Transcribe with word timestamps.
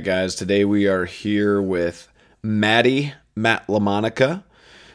right, 0.00 0.04
guys. 0.06 0.34
Today 0.34 0.64
we 0.64 0.86
are 0.86 1.04
here 1.04 1.60
with 1.60 2.08
Matty, 2.42 3.12
Matt 3.36 3.66
LaMonica. 3.66 4.44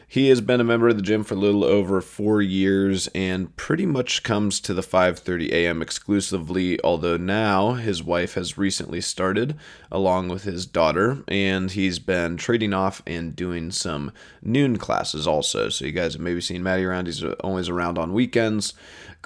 He 0.08 0.30
has 0.30 0.40
been 0.40 0.60
a 0.60 0.64
member 0.64 0.88
of 0.88 0.96
the 0.96 1.02
gym 1.02 1.22
for 1.22 1.34
a 1.34 1.36
little 1.36 1.62
over 1.62 2.00
four 2.00 2.42
years 2.42 3.06
and 3.14 3.54
pretty 3.56 3.86
much 3.86 4.24
comes 4.24 4.58
to 4.60 4.74
the 4.74 4.82
5:30 4.82 5.52
a.m. 5.52 5.80
exclusively. 5.80 6.80
Although 6.82 7.18
now 7.18 7.74
his 7.74 8.02
wife 8.02 8.34
has 8.34 8.58
recently 8.58 9.00
started, 9.00 9.56
along 9.92 10.28
with 10.28 10.42
his 10.42 10.66
daughter, 10.66 11.22
and 11.28 11.70
he's 11.70 12.00
been 12.00 12.36
trading 12.36 12.72
off 12.72 13.00
and 13.06 13.36
doing 13.36 13.70
some 13.70 14.10
noon 14.42 14.76
classes 14.76 15.24
also. 15.24 15.68
So 15.68 15.84
you 15.84 15.92
guys 15.92 16.14
have 16.14 16.22
maybe 16.22 16.40
seen 16.40 16.64
Matty 16.64 16.84
around. 16.84 17.06
He's 17.06 17.22
always 17.22 17.68
around 17.68 17.96
on 17.96 18.12
weekends. 18.12 18.74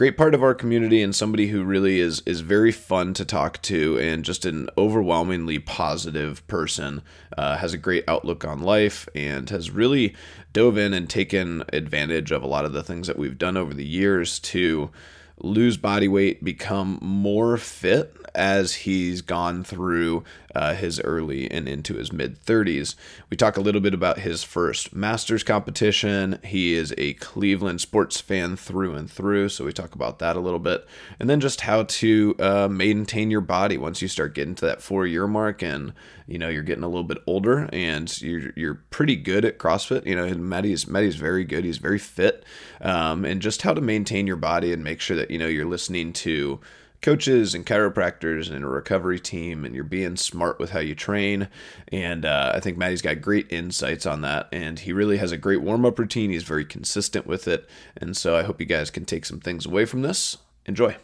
Great 0.00 0.16
part 0.16 0.34
of 0.34 0.42
our 0.42 0.54
community 0.54 1.02
and 1.02 1.14
somebody 1.14 1.48
who 1.48 1.62
really 1.62 2.00
is 2.00 2.22
is 2.24 2.40
very 2.40 2.72
fun 2.72 3.12
to 3.12 3.22
talk 3.22 3.60
to 3.60 3.98
and 3.98 4.24
just 4.24 4.46
an 4.46 4.66
overwhelmingly 4.78 5.58
positive 5.58 6.42
person. 6.46 7.02
Uh, 7.36 7.58
has 7.58 7.74
a 7.74 7.76
great 7.76 8.02
outlook 8.08 8.42
on 8.42 8.60
life 8.60 9.06
and 9.14 9.50
has 9.50 9.70
really 9.70 10.16
dove 10.54 10.78
in 10.78 10.94
and 10.94 11.10
taken 11.10 11.62
advantage 11.70 12.32
of 12.32 12.42
a 12.42 12.46
lot 12.46 12.64
of 12.64 12.72
the 12.72 12.82
things 12.82 13.08
that 13.08 13.18
we've 13.18 13.36
done 13.36 13.58
over 13.58 13.74
the 13.74 13.84
years 13.84 14.38
to 14.38 14.88
lose 15.36 15.76
body 15.76 16.08
weight, 16.08 16.42
become 16.42 16.98
more 17.02 17.58
fit 17.58 18.16
as 18.34 18.74
he's 18.74 19.22
gone 19.22 19.64
through 19.64 20.24
uh, 20.54 20.74
his 20.74 21.00
early 21.00 21.50
and 21.50 21.68
into 21.68 21.94
his 21.94 22.12
mid 22.12 22.40
30s. 22.44 22.94
We 23.28 23.36
talk 23.36 23.56
a 23.56 23.60
little 23.60 23.80
bit 23.80 23.94
about 23.94 24.18
his 24.18 24.42
first 24.42 24.94
Masters 24.94 25.42
competition. 25.42 26.38
He 26.44 26.74
is 26.74 26.92
a 26.98 27.14
Cleveland 27.14 27.80
sports 27.80 28.20
fan 28.20 28.56
through 28.56 28.94
and 28.94 29.10
through, 29.10 29.50
so 29.50 29.64
we 29.64 29.72
talk 29.72 29.94
about 29.94 30.18
that 30.18 30.36
a 30.36 30.40
little 30.40 30.58
bit. 30.58 30.86
And 31.18 31.30
then 31.30 31.40
just 31.40 31.62
how 31.62 31.84
to 31.84 32.34
uh, 32.38 32.68
maintain 32.68 33.30
your 33.30 33.40
body 33.40 33.78
once 33.78 34.02
you 34.02 34.08
start 34.08 34.34
getting 34.34 34.54
to 34.56 34.66
that 34.66 34.82
four 34.82 35.06
year 35.06 35.26
mark 35.26 35.62
and 35.62 35.92
you 36.26 36.38
know 36.38 36.48
you're 36.48 36.62
getting 36.62 36.84
a 36.84 36.88
little 36.88 37.04
bit 37.04 37.18
older 37.26 37.68
and 37.72 38.20
you're 38.20 38.52
you're 38.56 38.80
pretty 38.90 39.16
good 39.16 39.44
at 39.44 39.58
CrossFit. 39.58 40.06
You 40.06 40.16
know, 40.16 40.24
and 40.24 40.48
Matty's 40.48 40.86
Matty's 40.86 41.16
very 41.16 41.44
good. 41.44 41.64
He's 41.64 41.78
very 41.78 41.98
fit, 41.98 42.44
um, 42.80 43.24
and 43.24 43.40
just 43.40 43.62
how 43.62 43.74
to 43.74 43.80
maintain 43.80 44.26
your 44.26 44.36
body 44.36 44.72
and 44.72 44.82
make 44.82 45.00
sure 45.00 45.16
that 45.16 45.30
you 45.30 45.38
know 45.38 45.46
you're 45.46 45.64
listening 45.64 46.12
to 46.14 46.60
coaches 47.02 47.54
and 47.54 47.66
chiropractors 47.66 48.50
and 48.50 48.64
a 48.64 48.68
recovery 48.68 49.18
team 49.18 49.64
and 49.64 49.74
you're 49.74 49.84
being 49.84 50.16
smart 50.16 50.58
with 50.58 50.70
how 50.70 50.80
you 50.80 50.94
train 50.94 51.48
and 51.88 52.24
uh, 52.24 52.52
i 52.54 52.60
think 52.60 52.76
matty's 52.76 53.02
got 53.02 53.20
great 53.20 53.50
insights 53.50 54.06
on 54.06 54.20
that 54.20 54.48
and 54.52 54.80
he 54.80 54.92
really 54.92 55.16
has 55.16 55.32
a 55.32 55.36
great 55.36 55.62
warm-up 55.62 55.98
routine 55.98 56.30
he's 56.30 56.42
very 56.42 56.64
consistent 56.64 57.26
with 57.26 57.48
it 57.48 57.68
and 57.96 58.16
so 58.16 58.36
i 58.36 58.42
hope 58.42 58.60
you 58.60 58.66
guys 58.66 58.90
can 58.90 59.04
take 59.04 59.24
some 59.24 59.40
things 59.40 59.66
away 59.66 59.84
from 59.84 60.02
this 60.02 60.36
enjoy 60.66 60.96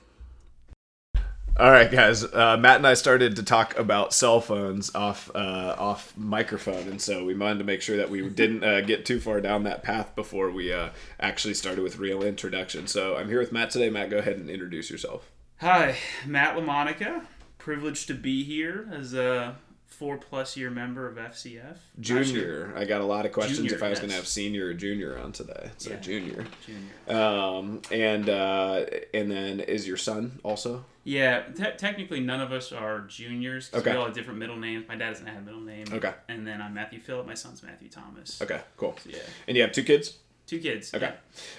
all 1.58 1.70
right, 1.70 1.90
guys. 1.90 2.22
Uh, 2.22 2.58
Matt 2.58 2.76
and 2.76 2.86
I 2.86 2.92
started 2.92 3.36
to 3.36 3.42
talk 3.42 3.78
about 3.78 4.12
cell 4.12 4.42
phones 4.42 4.94
off 4.94 5.30
uh, 5.34 5.74
off 5.78 6.12
microphone, 6.14 6.86
and 6.86 7.00
so 7.00 7.24
we 7.24 7.34
wanted 7.34 7.60
to 7.60 7.64
make 7.64 7.80
sure 7.80 7.96
that 7.96 8.10
we 8.10 8.28
didn't 8.28 8.62
uh, 8.62 8.82
get 8.82 9.06
too 9.06 9.18
far 9.18 9.40
down 9.40 9.62
that 9.62 9.82
path 9.82 10.14
before 10.14 10.50
we 10.50 10.70
uh, 10.70 10.90
actually 11.18 11.54
started 11.54 11.82
with 11.82 11.96
real 11.98 12.22
introduction. 12.22 12.86
So 12.86 13.16
I'm 13.16 13.28
here 13.28 13.40
with 13.40 13.52
Matt 13.52 13.70
today. 13.70 13.88
Matt, 13.88 14.10
go 14.10 14.18
ahead 14.18 14.36
and 14.36 14.50
introduce 14.50 14.90
yourself. 14.90 15.30
Hi, 15.60 15.96
Matt 16.26 16.56
LaMonica. 16.56 17.24
Privileged 17.58 18.08
to 18.08 18.14
be 18.14 18.44
here 18.44 18.88
as 18.92 19.14
a 19.14 19.56
four 19.86 20.18
plus 20.18 20.56
year 20.56 20.68
member 20.70 21.08
of 21.08 21.16
FCF. 21.16 21.78
Junior. 21.98 22.74
I 22.76 22.84
got 22.84 23.00
a 23.00 23.04
lot 23.04 23.24
of 23.24 23.32
questions 23.32 23.58
Junior, 23.60 23.74
if 23.76 23.82
I 23.82 23.88
was 23.88 23.96
yes. 23.96 24.00
going 24.00 24.10
to 24.10 24.16
have 24.16 24.26
senior 24.26 24.66
or 24.66 24.74
junior 24.74 25.18
on 25.18 25.32
today. 25.32 25.70
So 25.78 25.90
Yeah. 25.90 25.96
junior. 25.96 26.44
Junior. 26.66 27.18
Um, 27.22 27.80
and 27.90 28.28
uh, 28.28 28.84
and 29.14 29.30
then 29.30 29.60
is 29.60 29.88
your 29.88 29.96
son 29.96 30.38
also? 30.42 30.84
Yeah, 31.04 31.42
te- 31.54 31.76
technically 31.78 32.20
none 32.20 32.40
of 32.40 32.52
us 32.52 32.72
are 32.72 33.00
juniors. 33.02 33.70
Okay. 33.72 33.92
We 33.92 33.96
all 33.96 34.04
have 34.06 34.14
different 34.14 34.38
middle 34.38 34.56
names. 34.56 34.84
My 34.88 34.96
dad 34.96 35.10
doesn't 35.10 35.26
have 35.26 35.38
a 35.38 35.40
middle 35.40 35.60
name. 35.60 35.86
Okay. 35.90 36.12
And 36.28 36.46
then 36.46 36.60
I'm 36.60 36.74
Matthew 36.74 37.00
Phillip. 37.00 37.26
My 37.26 37.34
son's 37.34 37.62
Matthew 37.62 37.88
Thomas. 37.88 38.42
Okay, 38.42 38.60
cool. 38.76 38.96
Yeah. 39.06 39.18
And 39.48 39.56
you 39.56 39.62
have 39.62 39.72
two 39.72 39.84
kids? 39.84 40.18
Two 40.46 40.60
kids. 40.60 40.94
Okay. 40.94 41.12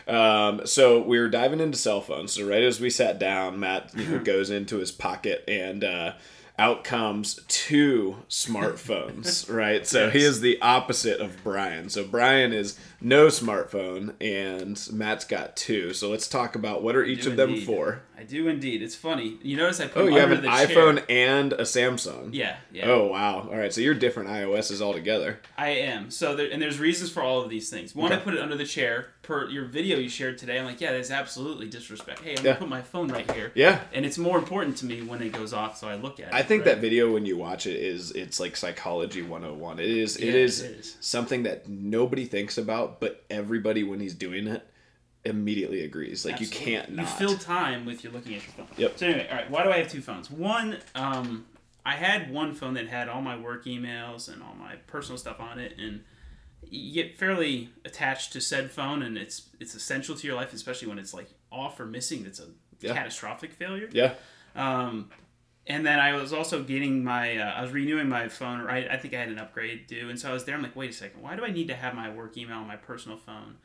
Um, 0.08 0.66
so 0.66 1.02
we 1.02 1.20
were 1.20 1.28
diving 1.28 1.60
into 1.60 1.78
cell 1.78 2.00
phones. 2.00 2.34
So 2.34 2.48
right 2.48 2.64
as 2.64 2.80
we 2.80 2.90
sat 2.90 3.20
down, 3.20 3.60
Matt 3.60 3.92
you 3.96 4.06
know, 4.06 4.20
goes 4.24 4.50
into 4.50 4.78
his 4.78 4.94
pocket 4.94 5.44
and 5.48 5.84
uh, 5.84 6.14
out 6.58 6.86
comes 6.86 7.40
two 7.50 8.18
smartphones. 8.30 9.54
right. 9.54 9.86
So 9.86 10.10
he 10.10 10.24
is 10.24 10.40
the 10.40 10.62
opposite 10.62 11.20
of 11.20 11.36
Brian. 11.44 11.90
So 11.90 12.06
Brian 12.06 12.54
is 12.54 12.80
no 13.00 13.28
smartphone, 13.28 14.14
and 14.22 14.80
Matt's 14.92 15.26
got 15.26 15.56
two. 15.56 15.94
So 15.94 16.10
let's 16.10 16.28
talk 16.28 16.56
about 16.56 16.82
what 16.84 16.96
are 16.96 17.04
each 17.04 17.26
of 17.26 17.36
them 17.38 17.62
for. 17.62 18.02
I 18.18 18.24
do 18.24 18.48
indeed. 18.48 18.82
It's 18.82 18.96
funny. 18.96 19.38
You 19.44 19.58
notice 19.58 19.80
I 19.80 19.88
put 19.88 20.04
Oh, 20.04 20.08
you 20.08 20.20
have 20.20 20.32
an 20.32 20.42
iPhone 20.44 20.98
chair. 20.98 21.06
and 21.08 21.54
a 21.54 21.62
Samsung. 21.62 22.30
Yeah. 22.34 22.58
Yeah. 22.72 22.88
Oh 22.88 23.06
wow! 23.08 23.48
All 23.52 23.56
right, 23.58 23.72
so 23.72 23.80
you're 23.82 23.94
different 23.94 24.30
iOSs 24.30 24.82
altogether. 24.82 25.40
I 25.58 25.70
am. 25.70 26.10
So 26.10 26.36
there, 26.36 26.50
and 26.52 26.60
there's 26.62 26.80
reasons 26.80 27.12
for 27.12 27.22
all 27.22 27.42
of 27.42 27.50
these 27.50 27.70
things. 27.70 27.94
One, 27.96 28.12
I 28.12 28.18
put 28.18 28.34
it 28.34 28.40
under 28.40 28.56
the 28.56 28.66
chair. 28.66 29.10
Per 29.22 29.50
your 29.50 29.66
video 29.66 29.98
you 29.98 30.08
shared 30.08 30.38
today, 30.38 30.58
I'm 30.58 30.66
like, 30.66 30.80
yeah, 30.80 30.94
that's 30.94 31.12
absolutely 31.12 31.68
disrespect. 31.68 32.22
Hey, 32.22 32.32
I'm 32.32 32.38
Yeah. 32.38 32.44
gonna 32.54 32.56
put 32.60 32.70
my 32.70 32.82
phone 32.82 33.10
right 33.10 33.30
here. 33.32 33.52
Yeah, 33.56 33.82
And 33.94 34.06
it's 34.06 34.18
more 34.18 34.38
important 34.38 34.78
to 34.78 34.86
me 34.86 35.02
when 35.02 35.22
it 35.22 35.34
goes 35.34 35.52
off, 35.52 35.78
so 35.78 35.90
I 35.90 35.96
look 35.96 36.22
at 36.22 36.30
it. 36.30 36.34
I 36.34 36.44
think 36.44 36.62
right? 36.66 36.76
that 36.76 36.82
video 36.82 37.12
when 37.12 37.26
you 37.26 37.36
watch 37.36 37.68
it 37.68 37.76
is 37.76 38.12
it's 38.12 38.40
like 38.40 38.56
psychology 38.56 39.22
101. 39.22 39.80
It 39.80 39.86
is 39.90 40.16
it 40.16 40.28
Yeah, 40.28 40.32
is 40.32 40.62
it 40.62 40.80
is. 40.80 40.96
something 41.02 41.44
that 41.44 41.68
nobody 41.68 42.24
thinks 42.24 42.58
about, 42.58 42.87
but 43.00 43.26
everybody 43.30 43.84
when 43.84 44.00
he's 44.00 44.14
doing 44.14 44.48
it 44.48 44.66
immediately 45.26 45.84
agrees. 45.84 46.24
Like 46.26 46.36
Absolutely. 46.36 46.60
you 46.72 46.78
can't 46.78 46.92
not. 46.96 47.02
You 47.04 47.28
fill 47.28 47.38
time 47.38 47.86
with 47.86 48.04
you 48.04 48.10
looking 48.12 48.36
at 48.36 48.44
your 48.44 48.54
phone. 48.54 48.68
Yep. 48.78 48.98
So 48.98 49.06
anyway, 49.08 49.28
all 49.30 49.36
right. 49.36 49.50
Why 49.52 49.64
do 49.64 49.72
I 49.72 49.78
have 49.80 49.90
two 49.92 50.02
phones? 50.02 50.32
One, 50.32 50.78
um, 50.96 51.46
I 51.86 51.96
had 51.96 52.32
one 52.32 52.54
phone 52.54 52.74
that 52.76 52.88
had 52.88 53.10
all 53.10 53.22
my 53.22 53.38
work 53.38 53.66
emails 53.66 54.32
and 54.32 54.42
all 54.42 54.56
my 54.58 54.76
personal 54.88 55.18
stuff 55.18 55.40
on 55.40 55.60
it, 55.60 55.76
and 55.78 56.04
you 56.70 56.94
get 56.94 57.18
fairly 57.18 57.70
attached 57.86 58.34
to 58.34 58.42
said 58.42 58.72
phone, 58.72 59.02
and 59.02 59.18
it's 59.18 59.50
it's 59.60 59.76
essential 59.76 60.16
to 60.16 60.28
your 60.28 60.36
life, 60.36 60.54
especially 60.54 60.88
when 60.88 61.00
it's 61.00 61.14
like 61.14 61.30
off 61.52 61.80
or 61.80 61.86
missing. 61.86 62.24
That's 62.24 62.40
a 62.40 62.48
Yeah. 62.80 62.94
catastrophic 62.94 63.54
failure. 63.54 63.90
yeah. 63.92 64.14
Um, 64.56 65.10
and 65.68 65.86
then 65.86 66.00
I 66.00 66.14
was 66.14 66.34
also 66.34 66.64
getting 66.64 67.04
my, 67.04 67.38
uh, 67.38 67.54
I 67.54 67.62
was 67.62 67.72
renewing 67.72 68.10
my 68.10 68.28
phone, 68.30 68.62
right? 68.62 68.88
I 68.90 68.98
think 68.98 69.14
I 69.14 69.20
had 69.20 69.30
an 69.30 69.38
upgrade 69.40 69.88
due. 69.88 70.10
And 70.10 70.20
so 70.20 70.30
I 70.30 70.34
was 70.34 70.46
there. 70.46 70.56
I'm 70.56 70.64
like, 70.64 70.76
wait 70.76 70.90
a 70.90 70.94
second, 70.94 71.22
why 71.22 71.36
do 71.36 71.44
I 71.46 71.52
need 71.52 71.68
to 71.68 71.76
have 71.76 71.94
my 71.94 72.10
work 72.10 72.38
email 72.38 72.58
on 72.58 72.68
my 72.68 72.76
personal 72.78 73.18
phone? 73.18 73.56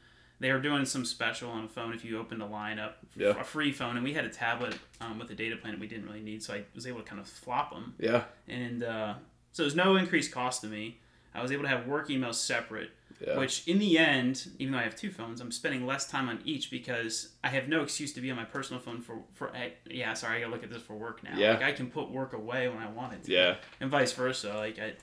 They 0.40 0.50
were 0.50 0.58
doing 0.58 0.84
some 0.84 1.04
special 1.04 1.50
on 1.50 1.64
a 1.64 1.68
phone 1.68 1.92
if 1.94 2.04
you 2.04 2.18
opened 2.18 2.42
a 2.42 2.46
line 2.46 2.80
up, 2.80 2.98
Yeah. 3.16 3.38
a 3.40 3.44
free 3.44 3.70
phone. 3.70 3.94
And 3.96 4.02
we 4.04 4.12
had 4.12 4.24
a 4.24 4.28
tablet 4.28 4.76
um, 5.00 5.18
with 5.20 5.30
a 5.30 5.34
data 5.36 5.54
plan 5.56 5.74
that 5.74 5.80
we 5.80 5.86
didn't 5.86 6.06
really 6.06 6.20
need. 6.22 6.42
So 6.42 6.52
I 6.54 6.64
was 6.74 6.84
able 6.86 6.98
to 6.98 7.04
kind 7.04 7.20
of 7.20 7.28
flop 7.28 7.70
them. 7.72 7.94
Yeah. 8.00 8.24
And 8.48 8.82
uh, 8.82 9.14
so 9.52 9.62
there's 9.62 9.76
no 9.76 9.94
increased 9.94 10.32
cost 10.32 10.60
to 10.62 10.66
me. 10.66 10.98
I 11.34 11.40
was 11.42 11.52
able 11.52 11.62
to 11.62 11.68
have 11.68 11.86
work 11.86 12.08
emails 12.08 12.34
separate, 12.34 12.90
Yeah. 13.26 13.38
which 13.38 13.66
in 13.68 13.78
the 13.78 13.98
end, 13.98 14.50
even 14.58 14.72
though 14.72 14.78
I 14.78 14.82
have 14.82 14.96
two 14.96 15.10
phones, 15.10 15.40
I'm 15.40 15.52
spending 15.52 15.86
less 15.86 16.10
time 16.10 16.28
on 16.28 16.40
each 16.44 16.70
because 16.70 17.28
I 17.44 17.48
have 17.48 17.68
no 17.68 17.82
excuse 17.82 18.12
to 18.14 18.20
be 18.20 18.30
on 18.30 18.36
my 18.36 18.44
personal 18.44 18.80
phone 18.80 19.00
for 19.00 19.22
for 19.34 19.54
eh, 19.54 19.70
yeah. 19.88 20.12
Sorry, 20.14 20.38
I 20.38 20.40
gotta 20.40 20.52
look 20.52 20.64
at 20.64 20.70
this 20.70 20.82
for 20.82 20.94
work 20.94 21.22
now. 21.22 21.36
Yeah. 21.36 21.52
Like 21.52 21.62
I 21.62 21.72
can 21.72 21.90
put 21.90 22.10
work 22.10 22.32
away 22.32 22.68
when 22.68 22.78
I 22.78 22.90
want 22.90 23.12
it 23.12 23.24
to. 23.24 23.32
Yeah. 23.32 23.56
And 23.80 23.90
vice 23.90 24.12
versa. 24.12 24.54
Like 24.54 24.78
I, 24.78 24.94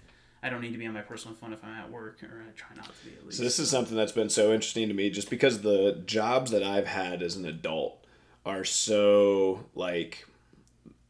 I 0.41 0.49
don't 0.49 0.61
need 0.61 0.71
to 0.71 0.77
be 0.77 0.85
on 0.85 0.93
my 0.93 1.01
personal 1.01 1.35
phone 1.35 1.53
if 1.53 1.63
I'm 1.63 1.73
at 1.73 1.91
work, 1.91 2.23
or 2.23 2.43
I 2.47 2.51
try 2.55 2.75
not 2.75 2.85
to 2.85 3.05
be 3.05 3.15
at 3.15 3.25
least. 3.25 3.37
So 3.37 3.43
this 3.43 3.59
is 3.59 3.69
something 3.69 3.95
that's 3.95 4.11
been 4.11 4.29
so 4.29 4.53
interesting 4.53 4.87
to 4.87 4.93
me 4.93 5.09
just 5.09 5.29
because 5.29 5.61
the 5.61 6.01
jobs 6.05 6.51
that 6.51 6.63
I've 6.63 6.87
had 6.87 7.21
as 7.21 7.35
an 7.35 7.45
adult 7.45 8.05
are 8.45 8.63
so 8.63 9.65
like 9.75 10.25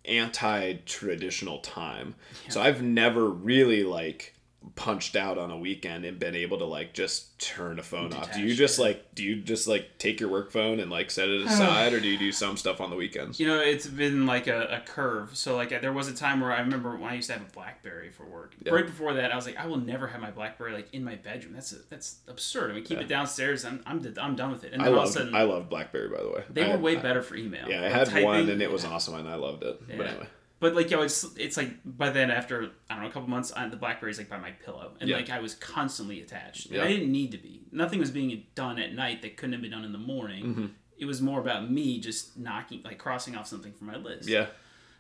anti-traditional 0.06 1.59
time. 1.59 2.16
So 2.50 2.62
I've 2.62 2.81
never 2.81 3.30
really 3.30 3.84
like 3.84 4.36
punched 4.75 5.16
out 5.16 5.38
on 5.38 5.52
a 5.52 5.57
weekend 5.57 6.06
and 6.06 6.19
been 6.19 6.35
able 6.35 6.57
to 6.59 6.66
like 6.66 6.94
just 6.94 7.39
turn 7.39 7.80
a 7.80 7.83
phone 7.83 8.13
off. 8.13 8.33
Do 8.33 8.42
you 8.42 8.54
just 8.56 8.77
yeah. 8.77 8.86
like 8.86 9.16
do 9.16 9.24
you 9.24 9.38
just 9.42 9.68
like 9.68 9.98
take 9.98 10.19
your 10.19 10.30
work 10.30 10.51
phone 10.51 10.80
and 10.80 10.89
like 10.92 11.12
set 11.12 11.30
it 11.30 11.42
aside 11.45 11.94
or 11.94 12.00
do 12.00 12.07
you 12.07 12.18
do 12.18 12.31
some 12.31 12.57
stuff 12.57 12.81
on 12.81 12.89
the 12.89 12.95
weekends? 12.95 13.39
You 13.39 13.48
know, 13.48 13.60
it's 13.60 13.88
been 13.88 14.25
like 14.25 14.48
a, 14.48 14.66
a 14.68 14.80
curve. 14.86 15.36
So 15.38 15.56
like 15.56 15.69
there 15.81 15.94
was 15.94 16.07
a 16.07 16.13
time 16.16 16.42
where 16.42 16.51
I 16.51 16.60
remember 16.60 16.95
when 16.95 17.10
I 17.12 17.16
used 17.16 17.27
to 17.27 17.33
have 17.33 17.42
a 17.42 17.51
BlackBerry 17.51 18.10
for 18.10 18.25
work. 18.25 18.56
Yeah. 18.63 18.74
Right 18.74 18.86
before 18.86 19.13
that, 19.13 19.31
I 19.31 19.36
was 19.36 19.45
like, 19.45 19.57
I 19.57 19.66
will 19.68 19.80
never 19.80 20.07
have 20.07 20.21
my 20.21 20.31
BlackBerry 20.31 20.74
like 20.74 20.94
in 20.94 21.04
my 21.04 21.16
bedroom. 21.16 21.54
That's 21.54 21.71
that's 21.89 22.18
absurd. 22.27 22.71
I 22.71 22.74
mean, 22.75 22.83
keep 22.83 22.98
Yeah. 22.98 23.04
it 23.04 23.07
downstairs. 23.10 23.66
I'm 23.66 23.81
I'm, 23.86 24.00
d- 24.01 24.13
I'm 24.21 24.36
done 24.36 24.51
with 24.51 24.63
it. 24.63 24.74
And 24.74 24.81
I 24.81 24.86
then 24.86 24.94
all 24.94 25.00
of 25.01 25.06
love 25.07 25.16
a 25.16 25.19
sudden, 25.19 25.36
I 25.36 25.44
love 25.44 25.69
BlackBerry 25.69 26.10
by 26.10 26.21
the 26.24 26.30
way. 26.30 26.44
they 26.50 26.63
I 26.71 26.75
were 26.75 26.81
way 26.81 26.98
I- 26.98 27.01
better 27.01 27.21
for 27.21 27.36
email. 27.36 27.68
Yeah, 27.69 27.80
I 27.80 27.83
Like, 27.83 27.92
had 27.94 28.07
typing- 28.10 28.25
one 28.25 28.50
and 28.50 28.62
it 28.62 28.71
was 28.71 28.86
awesome 28.94 29.16
and 29.16 29.27
I 29.27 29.36
loved 29.36 29.63
it. 29.63 29.81
But 29.88 30.07
anyway. 30.07 30.27
But 30.59 30.75
like, 30.75 30.91
yo, 30.91 31.01
it's 31.01 31.25
it's 31.38 31.56
like 31.57 31.71
by 31.85 32.09
then 32.09 32.29
after 32.29 32.71
I 32.89 32.95
don't 32.95 33.03
know 33.03 33.09
a 33.09 33.13
couple 33.13 33.29
months, 33.29 33.53
I, 33.56 33.67
the 33.69 33.77
BlackBerry's 33.77 34.17
like 34.17 34.29
by 34.29 34.38
my 34.39 34.51
pillow, 34.51 34.91
and 35.00 35.09
Yeah. 35.09 35.15
like 35.17 35.29
I 35.29 35.39
was 35.39 35.56
constantly 35.56 36.21
attached. 36.21 36.69
Yeah. 36.69 36.83
I 36.83 36.88
didn't 36.88 37.11
need 37.11 37.31
to 37.31 37.38
be. 37.38 37.61
Nothing 37.71 38.00
was 38.00 38.11
being 38.11 38.44
done 38.56 38.77
at 38.79 38.94
night 38.94 39.21
that 39.21 39.38
couldn't 39.38 39.53
have 39.53 39.61
been 39.61 39.71
done 39.71 39.85
in 39.85 39.94
the 39.94 39.97
morning. 39.97 40.45
Mm-hmm. 40.45 40.65
It 40.97 41.06
was 41.06 41.21
more 41.21 41.39
about 41.39 41.71
me 41.71 42.00
just 42.01 42.38
knocking, 42.38 42.81
like 42.83 42.97
crossing 42.97 43.38
off 43.38 43.47
something 43.47 43.71
from 43.71 43.88
my 43.88 43.95
list. 43.95 44.27
Yeah. 44.27 44.47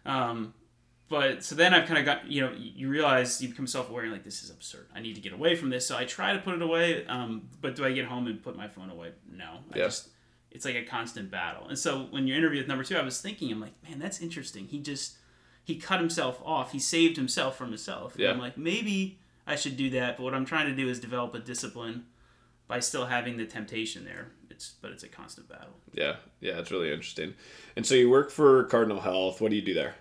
Um, 0.05 0.53
but 1.09 1.43
so 1.43 1.55
then 1.55 1.73
I've 1.73 1.87
kind 1.87 1.97
of 1.99 2.05
got 2.05 2.27
you 2.31 2.41
know 2.41 2.53
you 2.55 2.87
realize 2.87 3.41
you 3.41 3.49
become 3.49 3.67
self 3.67 3.89
aware 3.89 4.03
and 4.03 4.11
like 4.13 4.23
this 4.23 4.43
is 4.43 4.49
absurd. 4.51 4.87
I 4.95 5.01
need 5.01 5.15
to 5.15 5.21
get 5.21 5.33
away 5.33 5.55
from 5.55 5.69
this. 5.71 5.85
So 5.85 5.97
I 5.97 6.05
try 6.05 6.33
to 6.33 6.39
put 6.39 6.53
it 6.55 6.61
away. 6.61 7.05
Um, 7.07 7.49
but 7.61 7.75
do 7.75 7.83
I 7.83 7.91
get 7.91 8.05
home 8.05 8.27
and 8.27 8.41
put 8.41 8.55
my 8.55 8.67
phone 8.67 8.89
away? 8.89 9.11
No. 9.29 9.59
I 9.73 9.77
Yeah. 9.77 9.85
just 9.85 10.09
it's 10.51 10.65
like 10.65 10.75
a 10.75 10.83
constant 10.83 11.29
battle. 11.29 11.67
And 11.67 11.77
so 11.77 12.07
when 12.11 12.27
you 12.27 12.35
interview 12.35 12.59
with 12.59 12.67
number 12.67 12.83
two, 12.83 12.97
I 12.97 13.03
was 13.03 13.21
thinking, 13.21 13.51
I'm 13.51 13.59
like, 13.59 13.73
man, 13.87 13.99
that's 13.99 14.19
interesting. 14.19 14.65
He 14.65 14.79
just 14.79 15.17
he 15.69 15.75
cut 15.75 15.99
himself 15.99 16.41
off. 16.43 16.71
He 16.71 16.79
saved 16.79 17.15
himself 17.15 17.55
from 17.55 17.67
himself. 17.67 18.15
And 18.15 18.23
Yeah. 18.23 18.31
I'm 18.31 18.39
like, 18.39 18.57
maybe 18.57 19.19
I 19.45 19.55
should 19.55 19.77
do 19.77 19.91
that. 19.91 20.17
But 20.17 20.23
what 20.23 20.33
I'm 20.33 20.45
trying 20.45 20.65
to 20.65 20.75
do 20.75 20.89
is 20.89 20.99
develop 20.99 21.35
a 21.35 21.39
discipline 21.39 22.05
by 22.67 22.79
still 22.79 23.05
having 23.05 23.37
the 23.37 23.45
temptation 23.45 24.03
there. 24.03 24.29
It's 24.49 24.73
but 24.81 24.89
it's 24.91 25.03
a 25.03 25.07
constant 25.07 25.47
battle. 25.47 25.75
Yeah, 25.93 26.15
yeah, 26.41 26.57
it's 26.59 26.71
really 26.71 26.91
interesting. 26.91 27.35
And 27.75 27.85
so 27.85 27.93
you 27.93 28.09
work 28.09 28.31
for 28.31 28.63
Cardinal 28.63 28.99
Health. 28.99 29.41
What 29.41 29.51
do 29.51 29.55
you 29.55 29.61
do 29.61 29.75
there? 29.75 29.93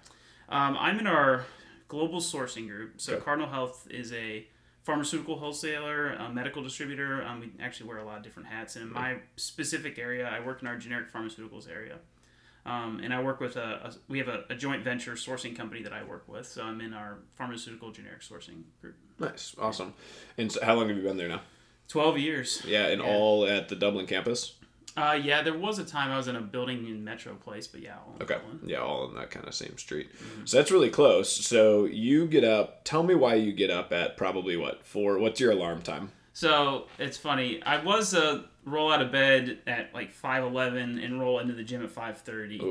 Um, 0.49 0.75
I'm 0.81 0.99
in 0.99 1.07
our 1.07 1.45
global 1.87 2.21
sourcing 2.21 2.67
group. 2.67 2.95
So 2.97 3.15
Okay. 3.15 3.25
Cardinal 3.25 3.51
Health 3.51 3.87
is 3.91 4.11
a 4.15 4.47
pharmaceutical 4.85 5.37
wholesaler, 5.39 6.13
a 6.15 6.31
medical 6.33 6.63
distributor. 6.63 7.23
Um, 7.23 7.41
we 7.41 7.51
actually 7.63 7.89
wear 7.91 7.99
a 7.99 8.05
lot 8.07 8.17
of 8.17 8.23
different 8.25 8.49
hats. 8.49 8.75
And 8.75 8.87
in 8.87 8.93
my 8.95 9.19
specific 9.37 9.99
area, 9.99 10.27
I 10.27 10.41
work 10.41 10.63
in 10.63 10.67
our 10.67 10.79
generic 10.79 11.13
pharmaceuticals 11.13 11.71
area. 11.71 11.99
Um, 12.69 13.01
and 13.03 13.15
I 13.15 13.23
work 13.23 13.41
with 13.41 13.57
a, 13.57 13.81
a 13.87 13.93
we 14.09 14.19
have 14.19 14.29
a, 14.29 14.45
a 14.51 14.55
joint 14.55 14.83
venture 14.85 15.13
sourcing 15.15 15.57
company 15.57 15.83
that 15.83 15.93
I 15.93 16.03
work 16.05 16.25
with. 16.29 16.47
So 16.47 16.63
I'm 16.63 16.81
in 16.81 16.93
our 16.93 17.19
pharmaceutical 17.35 17.91
generic 17.93 18.21
sourcing 18.21 18.63
group. 18.81 18.97
Nice, 19.19 19.55
awesome. 19.59 19.95
And 20.37 20.53
so 20.53 20.65
how 20.65 20.75
long 20.75 20.89
have 20.89 20.97
you 20.97 21.03
been 21.03 21.17
there 21.17 21.29
now? 21.29 21.41
Twelve 21.89 22.19
years. 22.19 22.63
Yeah, 22.67 22.87
and 22.89 23.01
Yeah. 23.03 23.09
all 23.09 23.47
at 23.47 23.69
the 23.69 23.77
Dublin 23.77 24.07
campus. 24.07 24.55
Uh, 24.97 25.13
yeah, 25.23 25.43
there 25.43 25.57
was 25.57 25.79
a 25.79 25.85
time 25.85 26.11
I 26.11 26.17
was 26.17 26.27
in 26.27 26.35
a 26.35 26.41
building 26.41 26.87
in 26.87 27.05
Metro 27.05 27.35
Place, 27.35 27.69
but 27.69 27.81
yeah. 27.81 27.95
all 28.05 28.17
Okay. 28.21 28.35
Dublin. 28.35 28.61
Yeah, 28.67 28.79
all 28.79 29.09
in 29.09 29.15
that 29.15 29.31
kind 29.31 29.47
of 29.47 29.55
same 29.55 29.79
street. 29.79 30.11
So 30.45 30.57
that's 30.57 30.73
really 30.73 30.91
close. 30.91 31.31
So 31.33 31.85
you 31.85 32.27
get 32.27 32.43
up. 32.43 32.85
Tell 32.85 33.05
me 33.05 33.15
why 33.15 33.35
you 33.37 33.53
get 33.53 33.71
up 33.71 33.93
at 33.93 34.17
probably 34.17 34.57
what 34.57 34.85
four? 34.85 35.19
What's 35.19 35.41
your 35.41 35.53
alarm 35.53 35.83
time? 35.83 36.11
So 36.39 36.85
it's 37.01 37.17
funny. 37.17 37.61
I 37.65 37.83
was 37.83 38.15
uh, 38.15 38.43
roll 38.65 38.93
out 38.93 39.03
of 39.03 39.11
bed 39.11 39.59
at 39.67 39.93
like 39.93 40.13
five 40.13 40.45
eleven 40.45 41.01
and 41.01 41.19
roll 41.21 41.41
into 41.41 41.53
the 41.53 41.65
gym 41.65 41.83
at 41.83 41.91
five 41.91 42.19
thirty. 42.19 42.63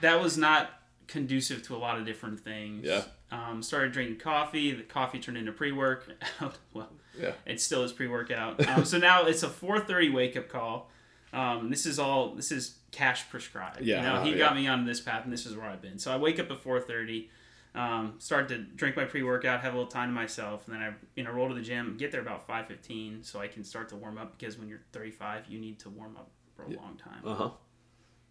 That 0.00 0.20
was 0.20 0.36
not 0.36 0.70
conducive 1.06 1.62
to 1.68 1.76
a 1.76 1.78
lot 1.78 1.98
of 2.00 2.04
different 2.04 2.40
things. 2.40 2.84
Yeah. 2.84 3.04
Um, 3.30 3.62
started 3.62 3.92
drinking 3.92 4.16
coffee. 4.18 4.72
The 4.72 4.82
coffee 4.82 5.20
turned 5.20 5.36
into 5.38 5.52
pre 5.52 5.70
workout. 5.70 6.16
well, 6.74 6.88
Yeah. 7.16 7.30
it 7.44 7.60
still 7.60 7.84
is 7.84 7.92
pre 7.92 8.08
workout. 8.08 8.66
Um, 8.66 8.84
so 8.84 8.98
now 9.10 9.24
it's 9.26 9.44
a 9.44 9.48
four 9.50 9.78
thirty 9.78 10.10
wake 10.10 10.36
up 10.36 10.48
call. 10.48 10.90
Um, 11.32 11.70
this 11.70 11.86
is 11.86 12.00
all. 12.00 12.34
This 12.34 12.50
is 12.50 12.74
cash 12.90 13.30
prescribed. 13.30 13.82
Yeah, 13.82 13.98
You 13.98 14.02
know, 14.02 14.24
he 14.24 14.30
yeah. 14.32 14.38
got 14.48 14.56
me 14.56 14.66
on 14.66 14.84
this 14.84 15.00
path, 15.00 15.22
and 15.22 15.32
this 15.32 15.46
is 15.46 15.54
where 15.54 15.66
I've 15.66 15.80
been. 15.80 16.00
So 16.00 16.12
I 16.12 16.16
wake 16.16 16.40
up 16.40 16.50
at 16.50 16.58
four 16.58 16.80
thirty. 16.80 17.30
Um, 17.76 18.14
start 18.18 18.48
to 18.48 18.58
drink 18.58 18.96
my 18.96 19.04
pre 19.04 19.22
workout, 19.22 19.60
have 19.60 19.74
a 19.74 19.76
little 19.76 19.90
time 19.90 20.08
to 20.08 20.14
myself, 20.14 20.66
and 20.66 20.74
then 20.74 20.82
I 20.82 20.94
you 21.14 21.24
know 21.24 21.32
roll 21.32 21.48
to 21.48 21.54
the 21.54 21.60
gym, 21.60 21.96
get 21.98 22.10
there 22.10 22.20
about 22.20 22.46
five 22.46 22.66
fifteen, 22.66 23.22
so 23.22 23.40
I 23.40 23.48
can 23.48 23.64
start 23.64 23.88
to 23.90 23.96
warm 23.96 24.18
up 24.18 24.36
because 24.38 24.58
when 24.58 24.68
you're 24.68 24.82
thirty 24.92 25.10
five, 25.10 25.44
you 25.48 25.58
need 25.58 25.78
to 25.80 25.90
warm 25.90 26.16
up 26.16 26.30
for 26.54 26.64
a 26.64 26.70
long 26.70 26.96
time. 26.96 27.20
Uh 27.24 27.34
huh. 27.34 27.50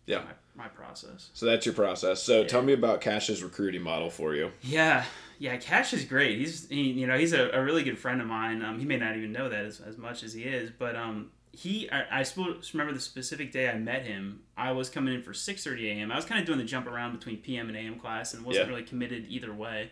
Yeah. 0.05 0.23
My, 0.55 0.65
my 0.65 0.67
process. 0.67 1.29
So 1.33 1.45
that's 1.45 1.65
your 1.65 1.73
process. 1.73 2.21
So 2.21 2.43
tell 2.43 2.61
me 2.61 2.73
about 2.73 3.01
Cash's 3.01 3.43
recruiting 3.43 3.81
model 3.81 4.09
for 4.09 4.35
you. 4.35 4.51
Yeah, 4.61 5.03
yeah. 5.39 5.57
Cash 5.57 5.93
is 5.93 6.05
great. 6.05 6.37
He's 6.37 6.67
he, 6.69 6.91
you 6.91 7.07
know 7.07 7.17
he's 7.17 7.33
a, 7.33 7.49
a 7.49 7.63
really 7.63 7.83
good 7.83 7.97
friend 7.97 8.21
of 8.21 8.27
mine. 8.27 8.63
Um, 8.63 8.79
he 8.79 8.85
may 8.85 8.97
not 8.97 9.15
even 9.15 9.31
know 9.31 9.49
that 9.49 9.65
as, 9.65 9.79
as 9.79 9.97
much 9.97 10.23
as 10.23 10.33
he 10.33 10.43
is, 10.43 10.69
but 10.69 10.95
um, 10.95 11.31
he 11.55 11.89
I, 11.91 12.19
I 12.19 12.23
still 12.23 12.55
remember 12.73 12.93
the 12.93 12.99
specific 12.99 13.51
day 13.51 13.69
I 13.69 13.77
met 13.77 14.03
him. 14.05 14.41
I 14.57 14.71
was 14.71 14.89
coming 14.89 15.13
in 15.13 15.21
for 15.21 15.33
six 15.33 15.63
thirty 15.63 15.89
a.m. 15.89 16.11
I 16.11 16.15
was 16.15 16.25
kind 16.25 16.39
of 16.39 16.45
doing 16.45 16.59
the 16.59 16.65
jump 16.65 16.87
around 16.87 17.13
between 17.17 17.37
p.m. 17.37 17.67
and 17.69 17.77
a.m. 17.77 17.99
class 17.99 18.33
and 18.33 18.45
wasn't 18.45 18.65
Yeah. 18.65 18.71
really 18.71 18.83
committed 18.85 19.25
either 19.29 19.53
way. 19.53 19.91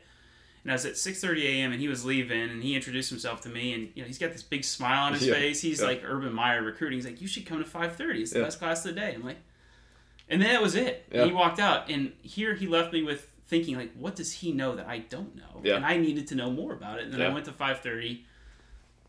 And 0.63 0.71
I 0.71 0.75
was 0.75 0.86
at 0.86 0.98
six 0.98 1.19
thirty 1.21 1.45
a.m. 1.48 1.71
and 1.71 1.81
he 1.81 1.88
was 1.88 2.06
leaving 2.06 2.50
and 2.50 2.63
he 2.63 2.75
introduced 2.75 3.10
himself 3.10 3.42
to 3.42 3.50
me 3.50 3.74
and 3.74 3.89
you 3.95 4.01
know 4.01 4.07
he's 4.07 4.18
got 4.18 4.31
this 4.31 4.44
big 4.44 4.63
smile 4.63 5.06
on 5.07 5.13
his 5.13 5.25
Yeah, 5.25 5.33
face. 5.33 5.62
He's 5.62 5.80
yeah. 5.81 5.88
like 5.88 6.01
Urban 6.06 6.33
Meyer 6.33 6.62
recruiting. 6.62 6.98
He's 6.98 7.06
like 7.06 7.21
you 7.21 7.27
should 7.27 7.45
come 7.45 7.60
to 7.63 7.69
five 7.69 7.95
thirty. 7.95 8.21
It's 8.21 8.31
the 8.31 8.42
best 8.42 8.60
class 8.60 8.86
of 8.86 8.94
the 8.95 9.00
day. 9.01 9.13
I'm 9.13 9.24
like, 9.24 9.38
and 10.30 10.42
then 10.42 10.50
that 10.50 10.62
was 10.62 10.75
it. 10.75 11.06
He 11.12 11.31
walked 11.31 11.60
out 11.60 11.89
and 11.89 12.12
here 12.21 12.56
he 12.56 12.68
left 12.68 12.94
me 12.94 13.04
with 13.04 13.27
thinking 13.48 13.75
like 13.77 13.92
what 13.98 14.15
does 14.15 14.31
he 14.31 14.51
know 14.51 14.75
that 14.75 14.88
I 14.88 15.00
don't 15.00 15.36
know? 15.36 15.62
Yeah. 15.63 15.75
And 15.75 15.86
I 15.86 15.98
needed 15.98 16.27
to 16.27 16.36
know 16.36 16.50
more 16.50 16.74
about 16.74 17.00
it. 17.00 17.06
And 17.06 17.13
then. 17.13 17.21
I 17.21 17.33
went 17.33 17.45
to 17.45 17.51
five 17.51 17.80
thirty. 17.81 18.25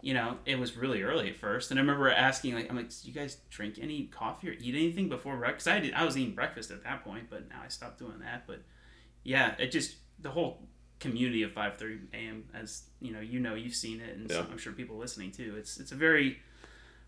You 0.05 0.12
know, 0.12 0.37
it 0.45 0.59
was 0.59 0.77
really 0.77 1.03
early 1.03 1.31
at 1.31 1.37
first, 1.37 1.71
and 1.71 1.81
I 1.81 1.83
remember 1.83 2.11
asking, 2.11 2.55
like, 2.55 2.69
I'm 2.69 2.77
like, 2.77 2.91
"Do 2.91 3.09
you 3.09 3.15
guys 3.15 3.39
drink 3.49 3.79
any 3.81 4.05
coffee 4.09 4.51
or 4.51 4.53
eat 4.53 4.75
anything 4.75 5.09
before 5.09 5.37
breakfast?" 5.37 5.67
I 5.67 5.81
did. 5.81 5.95
I 5.95 6.05
was 6.05 6.17
eating 6.19 6.35
breakfast 6.35 6.71
at 6.71 6.85
that 6.85 7.03
point, 7.05 7.31
but 7.31 7.49
now 7.49 7.62
I 7.65 7.69
stopped 7.69 7.99
doing 7.99 8.19
that. 8.21 8.47
But 8.47 8.61
yeah, 9.23 9.55
it 9.59 9.71
just 9.71 9.97
the 10.21 10.31
whole 10.31 10.69
community 11.01 11.43
of 11.43 11.53
5:30 11.53 12.01
a.m. 12.12 12.45
as 12.53 12.85
you 13.01 13.12
know, 13.12 13.21
you 13.21 13.41
know, 13.41 13.55
you've 13.55 13.75
seen 13.75 14.01
it, 14.01 14.17
and 14.17 14.31
so 14.31 14.47
I'm 14.51 14.59
sure 14.59 14.75
people 14.75 14.99
listening 14.99 15.33
too. 15.33 15.55
It's 15.56 15.81
it's 15.81 15.93
a 15.93 15.97
very 15.97 16.39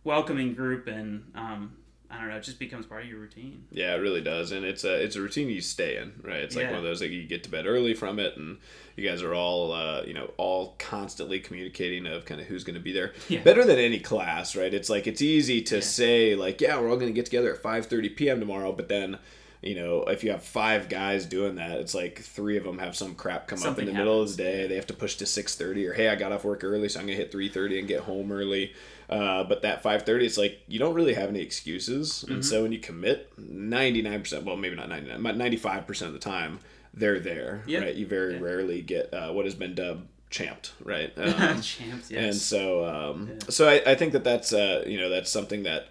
welcoming 0.04 0.54
group, 0.54 0.86
and 0.86 1.30
um, 1.34 1.76
I 2.10 2.18
don't 2.18 2.28
know, 2.28 2.36
it 2.36 2.42
just 2.44 2.58
becomes 2.58 2.86
part 2.86 3.02
of 3.02 3.08
your 3.08 3.18
routine. 3.18 3.64
Yeah, 3.70 3.94
it 3.94 3.98
really 3.98 4.20
does, 4.20 4.52
and 4.52 4.64
it's 4.64 4.84
a 4.84 5.02
it's 5.02 5.16
a 5.16 5.20
routine 5.20 5.48
you 5.48 5.60
stay 5.60 5.96
in, 5.96 6.12
right? 6.22 6.40
It's 6.40 6.54
like 6.54 6.64
Yeah. 6.64 6.70
one 6.70 6.78
of 6.78 6.84
those 6.84 7.00
like 7.00 7.10
you 7.10 7.24
get 7.24 7.42
to 7.44 7.50
bed 7.50 7.66
early 7.66 7.94
from 7.94 8.18
it, 8.18 8.36
and 8.36 8.58
you 8.96 9.08
guys 9.08 9.22
are 9.22 9.34
all 9.34 9.72
uh, 9.72 10.02
you 10.06 10.14
know 10.14 10.30
all 10.36 10.76
constantly 10.78 11.40
communicating 11.40 12.06
of 12.06 12.24
kind 12.24 12.40
of 12.40 12.46
who's 12.46 12.64
going 12.64 12.74
to 12.76 12.80
be 12.82 12.92
there. 12.92 13.12
Yeah. 13.28 13.42
Better 13.42 13.64
than 13.64 13.78
any 13.78 13.98
class, 13.98 14.54
right? 14.54 14.72
It's 14.72 14.88
like 14.88 15.06
it's 15.06 15.20
easy 15.22 15.62
to 15.62 15.82
say 15.82 16.34
like, 16.36 16.60
yeah, 16.60 16.78
we're 16.80 16.88
all 16.90 16.96
going 16.96 17.08
to 17.08 17.12
get 17.12 17.24
together 17.26 17.52
at 17.52 17.60
five 17.62 17.86
thirty 17.86 18.08
p.m. 18.08 18.40
tomorrow, 18.40 18.72
but 18.72 18.88
then. 18.88 19.18
You 19.62 19.74
know, 19.74 20.02
if 20.02 20.22
you 20.22 20.30
have 20.30 20.44
five 20.44 20.88
guys 20.88 21.24
doing 21.26 21.56
that, 21.56 21.78
it's 21.80 21.94
like 21.94 22.20
three 22.20 22.56
of 22.58 22.62
them 22.62 22.78
have 22.78 22.94
some 22.94 23.14
crap 23.16 23.48
come 23.48 23.62
up 23.64 23.78
in 23.80 23.86
the 23.86 23.92
middle 23.92 24.20
of 24.22 24.30
the 24.30 24.36
day. 24.36 24.68
They 24.68 24.76
have 24.76 24.86
to 24.88 24.94
push 24.94 25.16
to 25.16 25.26
six 25.26 25.56
thirty, 25.56 25.86
or 25.86 25.94
hey, 25.94 26.08
I 26.08 26.14
got 26.14 26.30
off 26.30 26.44
work 26.44 26.62
early, 26.62 26.88
so 26.90 27.00
I'm 27.00 27.06
gonna 27.06 27.16
hit 27.16 27.32
three 27.32 27.48
thirty 27.48 27.78
and 27.78 27.88
get 27.88 28.00
home 28.02 28.30
early. 28.30 28.74
Uh, 29.08 29.44
but 29.44 29.62
that 29.62 29.82
five 29.82 30.02
thirty, 30.02 30.26
it's 30.26 30.36
like 30.38 30.60
you 30.66 30.78
don't 30.78 30.94
really 30.94 31.14
have 31.14 31.28
any 31.28 31.40
excuses, 31.40 32.22
Mm-hmm. 32.24 32.32
and 32.34 32.44
so 32.44 32.62
when 32.62 32.72
you 32.72 32.78
commit, 32.78 33.32
ninety 33.38 34.02
nine 34.02 34.20
percent, 34.20 34.44
well, 34.44 34.56
maybe 34.56 34.74
not 34.76 34.88
ninety 34.88 35.08
nine, 35.08 35.22
but 35.22 35.36
ninety 35.36 35.56
five 35.56 35.86
percent 35.86 36.08
of 36.08 36.14
the 36.14 36.20
time, 36.20 36.58
they're 36.92 37.20
there, 37.20 37.62
Yeah. 37.66 37.80
right? 37.80 37.94
You 37.94 38.06
very 38.06 38.34
Yeah. 38.34 38.40
rarely 38.40 38.82
get 38.82 39.12
uh, 39.14 39.32
what 39.32 39.44
has 39.44 39.54
been 39.54 39.74
dubbed 39.74 40.08
champed, 40.30 40.72
right? 40.82 41.12
Um, 41.16 41.62
Champs, 41.62 42.10
yes. 42.10 42.24
and 42.24 42.34
so, 42.34 42.84
um, 42.84 43.38
so 43.48 43.68
I, 43.68 43.92
I 43.92 43.94
think 43.94 44.12
that 44.12 44.24
that's 44.24 44.52
uh, 44.52 44.82
you 44.86 44.98
know 44.98 45.08
that's 45.08 45.30
something 45.30 45.62
that 45.62 45.88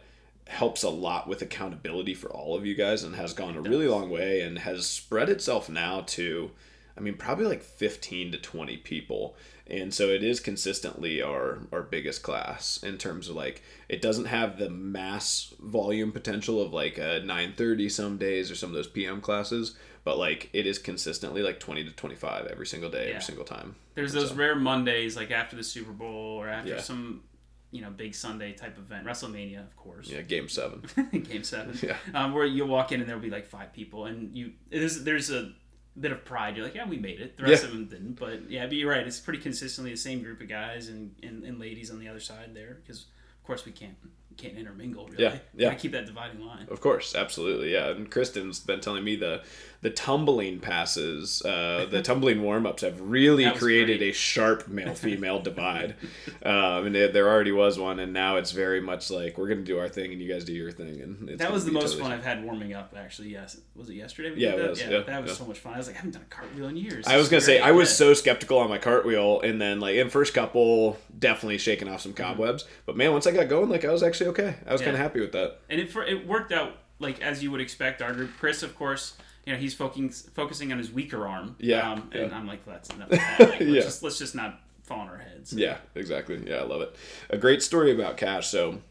helps 0.48 0.84
a 0.84 0.90
lot 0.90 1.28
with 1.28 1.42
accountability 1.42 2.14
for 2.14 2.30
all 2.30 2.56
of 2.56 2.66
you 2.66 2.76
guys 2.76 3.02
and 3.04 3.16
has 3.16 3.34
gone 3.34 3.56
a 3.56 3.62
really 3.62 3.88
long 3.88 4.10
way 4.12 4.42
and 4.42 4.60
has 4.60 4.86
spread 4.86 5.30
itself 5.30 5.70
now 5.70 6.02
to 6.02 6.52
I 6.98 7.00
mean 7.02 7.16
probably 7.16 7.46
like 7.46 7.64
15 7.64 8.32
to 8.34 8.38
20 8.38 8.78
people 8.78 9.36
and 9.68 9.94
so 9.94 10.10
it 10.10 10.24
is 10.24 10.40
consistently 10.40 11.22
our 11.22 11.60
our 11.72 11.82
biggest 11.82 12.22
class 12.24 12.82
in 12.84 12.98
terms 12.98 13.30
of 13.30 13.36
like 13.36 13.64
it 13.90 14.02
doesn't 14.02 14.26
have 14.26 14.57
the 14.57 14.69
mass 14.69 15.54
volume 15.60 16.12
potential 16.12 16.62
of 16.62 16.72
like 16.74 16.98
a 16.98 17.22
9:30 17.22 17.90
some 17.92 18.18
days 18.18 18.52
or 18.52 18.56
some 18.56 18.69
of 18.69 18.76
those 18.76 18.88
PM 18.88 19.22
classes 19.22 19.76
but 20.04 20.18
like 20.19 20.50
it 20.54 20.68
is 20.68 20.78
consistently 20.78 21.42
like 21.42 21.60
20 21.60 21.84
to 21.84 21.92
25 21.92 22.45
every 22.48 22.68
single 22.68 22.90
day 22.92 23.06
Yeah. 23.06 23.16
every 23.16 23.24
single 23.24 23.45
time 23.45 23.76
There's 23.95 24.14
And 24.14 24.22
those 24.22 24.30
so- 24.30 24.36
rare 24.36 24.56
Mondays, 24.56 25.16
like 25.16 25.31
after 25.31 25.56
the 25.56 25.64
Super 25.64 25.92
Bowl 25.94 26.38
or 26.40 26.48
after 26.48 26.72
Yeah. 26.74 26.80
some, 26.81 27.24
you 27.72 27.81
know, 27.81 27.90
big 27.90 28.14
Sunday 28.14 28.54
type 28.54 28.78
event, 28.78 29.07
WrestleMania, 29.07 29.62
of 29.66 29.76
course. 29.76 30.07
yeah 30.10 30.22
game 30.22 30.48
7 30.48 30.84
Game 31.12 31.44
seven. 31.44 31.76
Yeah. 31.81 31.98
Um, 32.14 32.34
where 32.34 32.45
you'll 32.45 32.68
walk 32.68 32.92
in 32.92 33.00
and 33.00 33.10
there'll 33.10 33.22
be 33.22 33.31
like 33.31 33.48
five 33.48 33.74
people, 33.74 34.06
and 34.06 34.38
you 34.38 34.52
there's 34.69 35.04
there's 35.04 35.31
a 35.31 35.54
bit 35.99 36.11
of 36.11 36.25
pride. 36.25 36.56
You're 36.57 36.66
like, 36.66 36.75
yeah, 36.75 36.87
we 36.87 36.97
made 36.97 37.21
it. 37.21 37.37
The 37.37 37.44
rest 37.44 37.64
Yeah. 37.64 37.69
of 37.69 37.73
them 37.75 37.85
didn't, 37.87 38.19
but 38.19 38.49
yeah, 38.49 38.66
but 38.66 38.75
you're 38.75 38.90
right. 38.90 39.06
It's 39.07 39.19
pretty 39.19 39.40
consistently 39.40 39.92
the 39.92 39.97
same 39.97 40.21
group 40.21 40.42
of 40.42 40.49
guys 40.49 40.90
and, 40.90 41.16
and, 41.23 41.44
and 41.44 41.59
ladies 41.59 41.90
on 41.92 41.99
the 41.99 42.07
other 42.07 42.19
side 42.19 42.52
there, 42.54 42.78
because 42.81 43.02
of 43.04 43.44
course 43.44 43.66
we 43.66 43.71
can't 43.71 43.95
can't 44.37 44.57
intermingle 44.57 45.07
really. 45.07 45.23
Yeah, 45.23 45.37
yeah. 45.56 45.69
Gotta 45.69 45.75
keep 45.80 45.92
that 45.94 46.06
dividing 46.06 46.45
line. 46.45 46.68
Of 46.69 46.81
course, 46.81 47.15
absolutely, 47.15 47.73
yeah. 47.73 47.89
And 47.89 48.09
Kristen's 48.09 48.59
been 48.59 48.80
telling 48.81 49.04
me 49.04 49.15
the 49.15 49.44
the 49.81 49.89
tumbling 49.92 50.59
passes, 50.59 51.44
uh, 51.44 51.85
the 51.92 52.01
tumbling 52.09 52.42
warm 52.42 52.65
ups 52.65 52.81
have 52.81 52.99
really 53.01 53.49
created 53.51 53.99
great. 53.99 54.09
a 54.09 54.13
sharp 54.13 54.68
male 54.68 54.95
female 54.95 55.39
divide. 55.39 55.95
Um, 56.44 56.85
and 56.87 56.94
there, 56.95 57.07
there 57.07 57.27
already 57.27 57.51
was 57.51 57.80
one, 57.80 57.99
and 57.99 58.13
now 58.13 58.35
it's 58.35 58.51
very 58.51 58.80
much 58.80 59.09
like 59.09 59.35
we're 59.37 59.47
gonna 59.47 59.61
do 59.63 59.80
our 59.80 59.89
thing 59.89 60.11
and 60.11 60.21
you 60.21 60.31
guys 60.31 60.44
do 60.45 60.54
your 60.54 60.71
thing. 60.71 61.01
And 61.01 61.30
it's 61.30 61.39
That 61.42 61.51
was 61.51 61.65
the 61.65 61.71
most 61.71 61.94
totally- 61.94 62.01
fun 62.04 62.11
I've 62.11 62.23
had 62.23 62.44
warming 62.44 62.73
up. 62.73 62.94
Actually, 62.95 63.30
yes. 63.30 63.57
Was 63.75 63.89
it 63.89 63.95
yesterday? 63.95 64.31
we 64.31 64.42
Yeah, 64.42 64.51
did 64.51 64.59
it 64.59 64.61
that? 64.61 64.69
was, 64.69 64.81
Yeah, 64.81 64.89
yeah, 64.89 64.99
that 65.01 65.21
was 65.23 65.31
yeah. 65.31 65.37
so 65.37 65.45
much 65.45 65.57
fun. 65.59 65.73
I 65.73 65.77
was 65.77 65.87
like, 65.87 65.95
I 65.95 65.97
haven't 65.99 66.11
done 66.11 66.21
a 66.21 66.33
cartwheel 66.35 66.68
in 66.68 66.77
years. 66.77 67.07
I 67.07 67.18
was 67.18 67.30
gonna 67.30 67.42
say. 67.42 67.59
I 67.59 67.71
was 67.71 67.95
so 67.95 68.13
skeptical 68.13 68.59
on 68.59 68.69
my 68.69 68.77
cartwheel, 68.77 69.42
and 69.42 69.59
then 69.59 69.80
like 69.80 69.95
in 69.95 70.09
first 70.09 70.33
couple, 70.35 70.99
definitely 71.18 71.57
shaking 71.57 71.87
off 71.87 72.01
some 72.01 72.13
cobwebs. 72.13 72.65
But 72.85 72.95
man, 72.95 73.11
once 73.11 73.25
I 73.25 73.31
got 73.31 73.49
going, 73.49 73.69
like 73.69 73.85
I 73.85 73.92
was 73.92 74.04
actually 74.04 74.25
okay. 74.26 74.56
I 74.68 74.72
was 74.74 74.82
Yeah. 74.82 74.86
kind 74.86 74.96
of 74.98 75.02
happy 75.02 75.20
with 75.22 75.32
that. 75.34 75.60
and 75.70 75.80
it 75.80 75.96
it 76.08 76.28
worked 76.28 76.52
out 76.52 76.78
like 77.00 77.22
as 77.22 77.44
you 77.44 77.52
would 77.52 77.62
expect. 77.62 78.02
Our 78.02 78.14
group, 78.14 78.32
Chris, 78.40 78.64
of 78.64 78.76
course, 78.76 79.14
you 79.46 79.54
know, 79.54 79.60
he's 79.60 79.74
focusing 79.74 80.10
focusing 80.10 80.72
on 80.72 80.78
his 80.78 80.92
weaker 80.92 81.28
arm. 81.28 81.56
Yeah, 81.60 81.92
um, 81.92 82.10
and 82.14 82.32
yeah. 82.32 82.38
I'm 82.38 82.48
like, 82.48 82.66
that's 82.66 82.90
enough. 82.90 83.10
That. 83.10 83.40
Like, 83.40 83.50
let's, 83.60 83.62
Yeah. 83.62 83.82
just, 83.82 84.04
let's 84.04 84.18
just 84.18 84.36
not 84.36 84.60
fall 84.84 85.00
on 85.02 85.08
our 85.10 85.18
heads. 85.18 85.54
Yeah, 85.54 85.78
exactly. 85.96 86.42
Yeah, 86.48 86.58
I 86.58 86.64
love 86.64 86.82
it. 86.82 86.96
A 87.30 87.38
great 87.38 87.62
story 87.64 87.92
about 87.92 88.18
Cash. 88.18 88.48
So, 88.48 88.82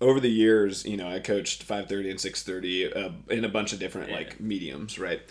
over 0.00 0.20
the 0.20 0.30
years, 0.30 0.84
you 0.84 0.96
know, 0.96 1.08
I 1.08 1.18
coached 1.20 1.66
5:30 1.66 2.10
and 2.10 2.18
6:30 2.18 2.96
uh, 2.96 3.10
in 3.30 3.44
a 3.44 3.48
bunch 3.48 3.72
of 3.72 3.78
different 3.78 4.10
Yeah. 4.10 4.16
like 4.16 4.40
mediums, 4.40 4.98
right? 4.98 5.22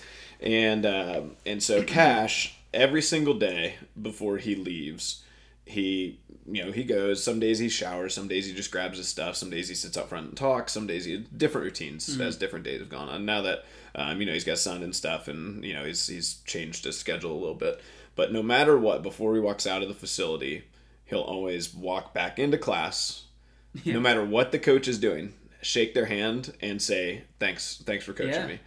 And 0.42 0.86
uh, 0.86 1.22
and 1.46 1.62
so 1.64 1.84
Cash 1.84 2.58
every 2.74 3.02
single 3.02 3.36
day 3.36 3.76
before 4.02 4.38
he 4.38 4.56
leaves 4.56 5.24
he 5.66 6.20
you 6.52 6.64
know 6.66 6.72
he 6.72 6.84
goes. 6.84 7.24
Some 7.24 7.40
days 7.40 7.60
he 7.60 7.70
showers 7.70 8.14
some 8.14 8.28
days 8.28 8.46
he 8.46 8.54
just 8.54 8.72
grabs 8.72 8.98
his 8.98 9.08
stuff 9.08 9.36
some 9.36 9.50
days 9.50 9.70
he 9.70 9.76
sits 9.76 9.96
up 9.98 10.10
front 10.10 10.28
and 10.30 10.38
talks 10.38 10.74
some 10.74 10.88
days 10.88 11.06
he 11.06 11.18
different 11.18 11.66
routines 11.66 12.08
Mm-hmm. 12.10 12.22
as 12.22 12.36
different 12.38 12.66
days 12.66 12.80
have 12.80 12.90
gone 12.90 13.10
on. 13.10 13.26
Now 13.26 13.42
that 13.44 13.64
um, 13.96 14.20
you 14.20 14.26
know 14.26 14.34
he's 14.34 14.44
got 14.44 14.58
son 14.58 14.84
and 14.84 14.96
stuff 14.96 15.28
and 15.28 15.64
you 15.64 15.74
know 15.74 15.86
he's 15.86 16.08
he's 16.08 16.36
changed 16.46 16.84
his 16.86 16.98
schedule 17.00 17.32
a 17.32 17.40
little 17.40 17.56
bit. 17.56 17.82
But 18.16 18.32
no 18.34 18.44
matter 18.44 18.78
what 18.78 19.02
before 19.04 19.34
he 19.36 19.40
walks 19.40 19.66
out 19.66 19.82
of 19.82 19.88
the 19.88 19.94
facility 19.96 20.66
he'll 21.06 21.22
always 21.22 21.74
walk 21.74 22.14
back 22.14 22.40
into 22.40 22.58
class 22.58 23.24
no 23.86 24.00
matter 24.00 24.24
what 24.24 24.52
the 24.52 24.60
coach 24.60 24.88
is 24.88 24.98
doing 25.00 25.34
shake 25.62 25.94
their 25.94 26.06
hand 26.06 26.54
and 26.62 26.82
say 26.82 27.24
thanks 27.40 27.82
thanks 27.86 28.04
for 28.06 28.14
coaching 28.14 28.34
Yeah. 28.34 28.48
me 28.48 28.60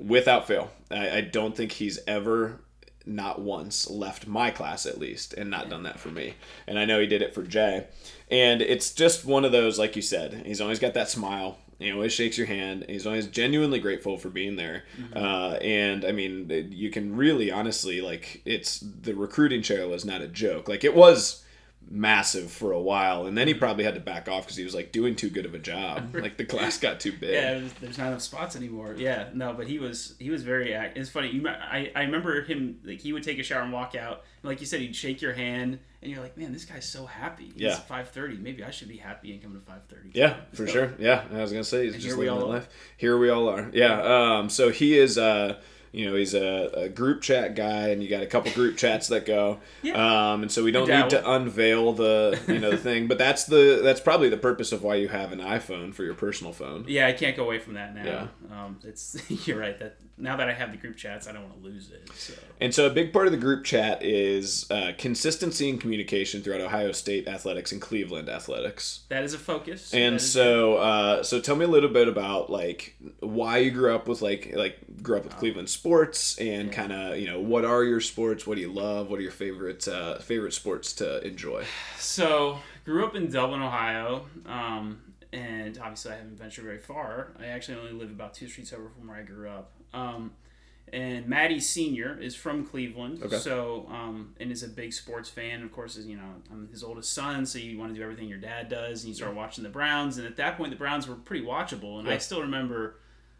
without 0.00 0.46
fail. 0.46 0.70
I, 0.90 1.10
I 1.18 1.20
don't 1.20 1.54
think 1.56 1.72
he's 1.72 1.98
ever 2.06 2.60
not 3.08 3.40
once 3.40 3.88
left 3.88 4.26
my 4.26 4.50
class 4.50 4.86
at 4.86 4.98
least 4.98 5.32
and 5.34 5.50
not 5.50 5.70
done 5.70 5.82
that 5.84 5.98
for 5.98 6.08
me. 6.08 6.34
And 6.66 6.78
i 6.78 6.84
know 6.84 7.00
he 7.00 7.06
did 7.06 7.22
it 7.22 7.34
for 7.34 7.42
jay. 7.42 7.86
And 8.30 8.60
it's 8.60 8.92
just 8.92 9.24
one 9.24 9.44
of 9.44 9.52
those 9.52 9.78
like 9.78 9.96
you 9.96 10.02
said 10.02 10.42
he's 10.46 10.60
always 10.60 10.78
got 10.78 10.94
that 10.94 11.08
smile. 11.08 11.58
He 11.78 11.92
always 11.92 12.12
shakes 12.12 12.36
your 12.36 12.48
hand. 12.48 12.86
He's 12.88 13.06
always 13.06 13.28
genuinely 13.28 13.78
grateful 13.78 14.18
for 14.18 14.30
being 14.30 14.56
there. 14.56 14.84
Uh, 15.14 15.58
and 15.60 16.04
i 16.04 16.12
mean 16.12 16.50
you 16.70 16.90
can 16.90 17.16
really 17.16 17.50
honestly 17.50 18.00
like 18.00 18.42
it's 18.44 18.80
the 18.80 19.14
recruiting 19.14 19.62
trail 19.62 19.92
is 19.94 20.04
not 20.04 20.20
a 20.20 20.28
joke. 20.28 20.68
Like 20.68 20.84
it 20.84 20.94
was 20.94 21.44
massive 21.90 22.50
for 22.50 22.72
a 22.72 22.80
while 22.80 23.26
and 23.26 23.36
then 23.36 23.48
he 23.48 23.54
probably 23.54 23.84
had 23.84 23.94
to 23.94 24.00
back 24.00 24.28
off 24.28 24.44
because 24.44 24.56
he 24.56 24.64
was 24.64 24.74
like 24.74 24.92
doing 24.92 25.16
too 25.16 25.30
good 25.30 25.46
of 25.46 25.54
a 25.54 25.58
job 25.58 26.14
like 26.20 26.36
the 26.36 26.44
class 26.44 26.78
got 26.78 27.00
too 27.00 27.12
big 27.12 27.32
Yeah, 27.32 27.54
there's, 27.54 27.72
there's 27.74 27.98
not 27.98 28.08
enough 28.08 28.22
spots 28.22 28.56
anymore. 28.56 28.94
Yeah, 28.96 29.28
no, 29.34 29.52
but 29.52 29.66
he 29.66 29.78
was 29.78 30.14
he 30.18 30.30
was 30.30 30.42
very 30.42 30.74
act. 30.74 30.96
It's 30.98 31.10
funny. 31.10 31.30
You, 31.30 31.48
I 31.48 31.90
I 31.94 32.02
remember 32.02 32.42
him 32.42 32.80
like 32.84 33.00
he 33.00 33.12
would 33.12 33.22
take 33.22 33.38
a 33.38 33.42
shower 33.42 33.62
and 33.62 33.72
walk 33.72 33.94
out. 33.94 34.22
And 34.42 34.50
like 34.50 34.60
you 34.60 34.66
said, 34.66 34.80
he'd 34.80 34.94
shake 34.94 35.20
your 35.22 35.32
hand, 35.32 35.78
and 36.02 36.10
you're 36.10 36.20
like, 36.20 36.36
man, 36.36 36.52
this 36.52 36.64
guy's 36.64 36.88
so 36.88 37.06
happy. 37.06 37.52
Yeah. 37.56 37.76
Five 37.76 38.10
thirty. 38.10 38.36
Maybe 38.36 38.62
I 38.62 38.70
should 38.70 38.88
be 38.88 38.96
happy 38.96 39.32
and 39.32 39.42
come 39.42 39.54
to 39.54 39.60
five 39.60 39.82
thirty. 39.88 40.10
Yeah, 40.12 40.36
for 40.52 40.66
sure. 40.66 40.94
Yeah, 40.98 41.24
I 41.32 41.38
was 41.38 41.52
gonna 41.52 41.64
say 41.64 41.86
he's 41.86 42.02
just 42.02 42.16
living 42.16 42.34
life. 42.48 42.68
Here 42.96 43.18
we 43.18 43.30
all 43.30 43.48
are. 43.48 43.70
Yeah. 43.72 44.38
Um. 44.38 44.50
So 44.50 44.70
he 44.70 44.98
is. 44.98 45.18
Uh. 45.18 45.60
You 45.92 46.06
know, 46.06 46.16
he's 46.16 46.34
a, 46.34 46.70
a 46.74 46.88
group 46.88 47.22
chat 47.22 47.54
guy, 47.54 47.88
and 47.88 48.02
you 48.02 48.08
got 48.08 48.22
a 48.22 48.26
couple 48.26 48.52
group 48.52 48.76
chats 48.76 49.08
that 49.08 49.26
go. 49.26 49.60
Yeah. 49.82 50.32
Um. 50.32 50.42
And 50.42 50.52
so 50.52 50.64
we 50.64 50.70
don't 50.70 50.88
need 50.88 51.10
to 51.10 51.30
unveil 51.30 51.92
the 51.92 52.38
you 52.46 52.58
know 52.58 52.70
the 52.70 52.76
thing, 52.76 53.06
but 53.06 53.18
that's 53.18 53.44
the 53.44 53.80
that's 53.82 54.00
probably 54.00 54.28
the 54.28 54.36
purpose 54.36 54.72
of 54.72 54.82
why 54.82 54.96
you 54.96 55.08
have 55.08 55.32
an 55.32 55.40
iPhone 55.40 55.94
for 55.94 56.04
your 56.04 56.14
personal 56.14 56.52
phone. 56.52 56.84
Yeah, 56.86 57.06
I 57.06 57.12
can't 57.12 57.36
go 57.36 57.44
away 57.44 57.58
from 57.58 57.74
that 57.74 57.94
now. 57.94 58.04
Yeah. 58.04 58.64
Um, 58.64 58.78
it's 58.84 59.16
you're 59.46 59.58
right. 59.58 59.78
That 59.78 59.96
now 60.16 60.36
that 60.36 60.48
I 60.48 60.52
have 60.52 60.72
the 60.72 60.76
group 60.76 60.96
chats, 60.96 61.28
I 61.28 61.32
don't 61.32 61.42
want 61.42 61.62
to 61.62 61.68
lose 61.68 61.90
it. 61.90 62.08
So 62.14 62.34
And 62.60 62.74
so 62.74 62.86
a 62.86 62.90
big 62.90 63.12
part 63.12 63.26
of 63.26 63.32
the 63.32 63.38
group 63.38 63.64
chat 63.64 64.02
is 64.02 64.68
uh, 64.70 64.92
consistency 64.98 65.70
and 65.70 65.80
communication 65.80 66.42
throughout 66.42 66.60
Ohio 66.60 66.92
State 66.92 67.28
athletics 67.28 67.72
and 67.72 67.80
Cleveland 67.80 68.28
athletics. 68.28 69.04
that 69.08 69.24
is 69.24 69.34
a 69.34 69.38
focus. 69.38 69.94
And 69.94 70.20
so, 70.20 70.76
uh, 70.76 71.22
so 71.22 71.40
tell 71.40 71.56
me 71.56 71.64
a 71.64 71.68
little 71.68 71.88
bit 71.88 72.08
about 72.08 72.50
like 72.50 72.96
why 73.20 73.58
you 73.58 73.70
grew 73.70 73.94
up 73.94 74.08
with 74.08 74.22
like 74.22 74.52
like 74.54 74.78
grew 75.02 75.18
up 75.18 75.24
with 75.24 75.36
Cleveland 75.36 75.68
sports 75.78 76.36
and 76.38 76.72
kind 76.72 76.92
of 76.92 77.18
you 77.18 77.26
know 77.26 77.38
what 77.40 77.64
are 77.64 77.84
your 77.84 78.00
sports? 78.00 78.46
What 78.46 78.56
do 78.56 78.60
you 78.60 78.72
love? 78.72 79.08
What 79.10 79.18
are 79.20 79.22
your 79.22 79.30
favorite 79.30 79.86
uh, 79.86 80.18
favorite 80.18 80.52
sports 80.52 80.92
to 80.94 81.24
enjoy? 81.26 81.64
So, 81.98 82.58
grew 82.84 83.04
up 83.06 83.14
in 83.14 83.30
Dublin, 83.30 83.62
Ohio, 83.62 84.26
um, 84.46 85.00
and 85.32 85.78
obviously 85.78 86.12
I 86.12 86.16
haven't 86.16 86.36
ventured 86.38 86.64
very 86.64 86.78
far. 86.78 87.32
I 87.38 87.46
actually 87.46 87.78
only 87.78 87.92
live 87.92 88.10
about 88.10 88.34
two 88.34 88.48
streets 88.48 88.72
over 88.72 88.88
from 88.88 89.06
where 89.08 89.16
I 89.18 89.22
grew 89.22 89.48
up. 89.48 89.70
Um, 89.94 90.32
and 90.92 91.28
Matty 91.28 91.60
Senior 91.60 92.18
is 92.18 92.34
from 92.34 92.64
Cleveland, 92.66 93.22
Okay. 93.22 93.36
so 93.38 93.86
um, 93.90 94.34
and 94.40 94.50
is 94.50 94.62
a 94.62 94.68
big 94.68 94.92
sports 94.92 95.28
fan. 95.28 95.62
Of 95.62 95.70
course, 95.70 95.96
is 95.96 96.06
you 96.06 96.16
know 96.16 96.34
I'm 96.50 96.68
his 96.72 96.82
oldest 96.82 97.12
son, 97.12 97.46
so 97.46 97.58
you 97.58 97.78
want 97.78 97.92
to 97.92 97.96
do 97.96 98.02
everything 98.02 98.28
your 98.28 98.38
dad 98.38 98.68
does, 98.68 99.02
and 99.04 99.10
you 99.10 99.14
start 99.14 99.34
watching 99.36 99.62
the 99.62 99.70
Browns. 99.70 100.18
And 100.18 100.26
at 100.26 100.36
that 100.36 100.56
point, 100.56 100.70
the 100.70 100.76
Browns 100.76 101.06
were 101.06 101.14
pretty 101.14 101.44
watchable, 101.46 102.00
and 102.00 102.08
I 102.08 102.18
still 102.18 102.40
remember. 102.40 102.96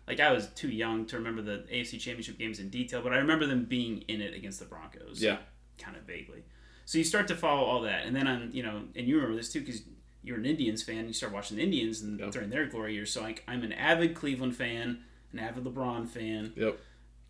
Like 0.09 0.21
I 0.21 0.33
was 0.33 0.47
too 0.49 0.69
young 0.69 1.05
to 1.07 1.17
remember 1.17 1.43
the 1.43 1.65
AFC 1.73 2.01
Championship 2.01 2.39
games 2.39 2.59
in 2.59 2.71
detail, 2.71 3.03
but 3.03 3.13
I 3.13 3.19
remember 3.19 3.47
them 3.47 3.65
being 3.65 4.03
in 4.09 4.21
it 4.21 4.35
against 4.35 4.59
the 4.59 4.65
Broncos 4.65 5.23
Yeah, 5.23 5.37
kind 5.79 5.97
of 5.97 6.03
vaguely. 6.05 6.43
So 6.87 6.97
you 6.99 7.05
start 7.05 7.29
to 7.29 7.35
follow 7.37 7.63
all 7.65 7.83
that, 7.83 8.07
and 8.07 8.17
then 8.17 8.27
on 8.27 8.51
you 8.53 8.63
know, 8.63 8.83
and 8.97 9.07
you 9.07 9.17
remember 9.17 9.37
this 9.37 9.53
too 9.53 9.61
because 9.61 9.83
you're 10.25 10.39
an 10.39 10.47
Indians 10.47 10.83
fan. 10.83 11.07
You 11.07 11.13
start 11.13 11.33
watching 11.33 11.59
the 11.59 11.63
Indians 11.63 12.01
and 12.03 12.19
Yep. 12.19 12.31
during 12.33 12.51
their 12.51 12.67
glory 12.67 12.95
years. 12.95 13.13
So 13.13 13.21
like, 13.23 13.45
I'm 13.47 13.63
an 13.63 13.73
avid 13.73 14.15
Cleveland 14.15 14.57
fan, 14.57 15.01
an 15.33 15.39
avid 15.39 15.65
LeBron 15.65 16.09
fan. 16.09 16.53
yep, 16.57 16.79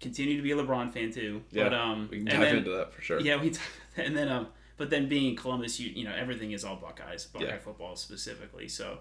Continue 0.01 0.37
to 0.37 0.43
be 0.43 0.53
a 0.53 0.57
LeBron 0.57 0.93
fan 0.93 1.11
too. 1.13 1.43
yeah. 1.51 1.65
But 1.65 1.75
um, 1.75 2.09
we 2.11 2.19
can 2.19 2.27
dive 2.27 2.41
then, 2.41 2.57
into 2.59 2.71
that 2.71 2.93
for 2.95 3.03
sure. 3.03 3.21
yeah, 3.21 3.41
we 3.41 3.53
and 3.97 4.17
then 4.17 4.29
um, 4.29 4.47
but 4.77 4.91
then 4.91 5.09
being 5.09 5.31
in 5.31 5.37
Columbus, 5.37 5.81
you 5.81 5.91
you 5.91 6.05
know 6.05 6.15
everything 6.15 6.53
is 6.53 6.65
all 6.65 6.77
Buckeyes, 6.77 7.27
Buckeye 7.27 7.47
Yeah. 7.47 7.59
football 7.59 7.97
specifically. 7.97 8.69
So 8.69 9.01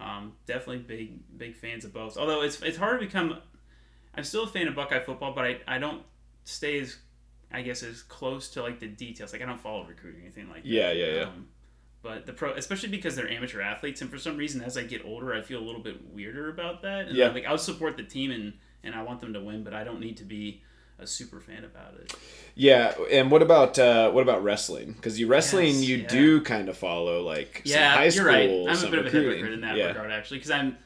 um, 0.00 0.32
definitely 0.46 0.78
big 0.78 1.38
big 1.38 1.56
fans 1.56 1.84
of 1.84 1.92
both. 1.92 2.16
Although 2.16 2.42
it's 2.42 2.60
it's 2.62 2.78
hard 2.78 3.00
to 3.00 3.06
become. 3.06 3.38
I'm 4.14 4.24
still 4.24 4.44
a 4.44 4.48
fan 4.48 4.66
of 4.68 4.74
Buckeye 4.74 5.00
football, 5.00 5.32
but 5.32 5.44
I, 5.44 5.60
I 5.68 5.78
don't 5.78 6.02
stay 6.44 6.80
as 6.80 6.96
I 7.52 7.62
guess 7.62 7.82
as 7.82 8.02
close 8.02 8.48
to 8.50 8.62
like 8.62 8.80
the 8.80 8.88
details. 8.88 9.32
Like 9.32 9.42
I 9.42 9.46
don't 9.46 9.60
follow 9.60 9.84
recruiting 9.84 10.20
or 10.20 10.24
anything 10.24 10.48
like 10.48 10.62
that. 10.62 10.68
Yeah, 10.68 10.90
yeah, 10.92 11.14
yeah. 11.14 11.22
Um, 11.22 11.48
but 12.02 12.26
the 12.26 12.32
pro, 12.32 12.52
especially 12.54 12.88
because 12.90 13.16
they're 13.16 13.30
amateur 13.30 13.60
athletes, 13.60 14.00
and 14.02 14.10
for 14.10 14.18
some 14.18 14.36
reason, 14.36 14.62
as 14.62 14.76
I 14.76 14.82
get 14.84 15.04
older, 15.04 15.34
I 15.34 15.42
feel 15.42 15.60
a 15.60 15.64
little 15.66 15.82
bit 15.82 16.12
weirder 16.12 16.48
about 16.48 16.82
that. 16.82 17.08
And 17.08 17.16
Yeah. 17.16 17.28
like 17.28 17.44
I'll 17.46 17.58
support 17.58 17.96
the 17.96 18.02
team 18.04 18.30
and 18.30 18.52
and 18.84 18.94
I 18.94 19.02
want 19.02 19.20
them 19.20 19.32
to 19.34 19.40
win, 19.40 19.64
but 19.64 19.74
I 19.74 19.82
don't 19.84 20.00
need 20.00 20.16
to 20.18 20.24
be 20.24 20.62
a 20.98 21.06
super 21.06 21.40
fan 21.40 21.64
about 21.64 21.94
it. 22.00 22.14
Yeah, 22.54 22.94
and 23.10 23.30
what 23.30 23.42
about 23.42 23.78
uh, 23.78 24.10
what 24.10 24.22
about 24.22 24.42
wrestling? 24.42 24.92
Because 24.92 25.18
you 25.18 25.28
wrestling, 25.28 25.76
Yes, 25.76 25.84
you 25.84 25.96
yeah. 25.98 26.08
do 26.08 26.40
kind 26.40 26.68
of 26.68 26.76
follow 26.76 27.22
like 27.22 27.62
Yeah, 27.64 27.94
high 27.94 28.04
you're 28.04 28.10
school, 28.12 28.26
right. 28.26 28.50
I'm 28.50 28.84
a 28.84 28.90
bit 28.90 28.98
of 28.98 29.06
a 29.06 29.10
hypocrite 29.10 29.52
in 29.52 29.60
that 29.60 29.76
yeah. 29.76 29.86
regard, 29.88 30.10
actually, 30.10 30.38
because 30.38 30.50
I'm 30.50 30.76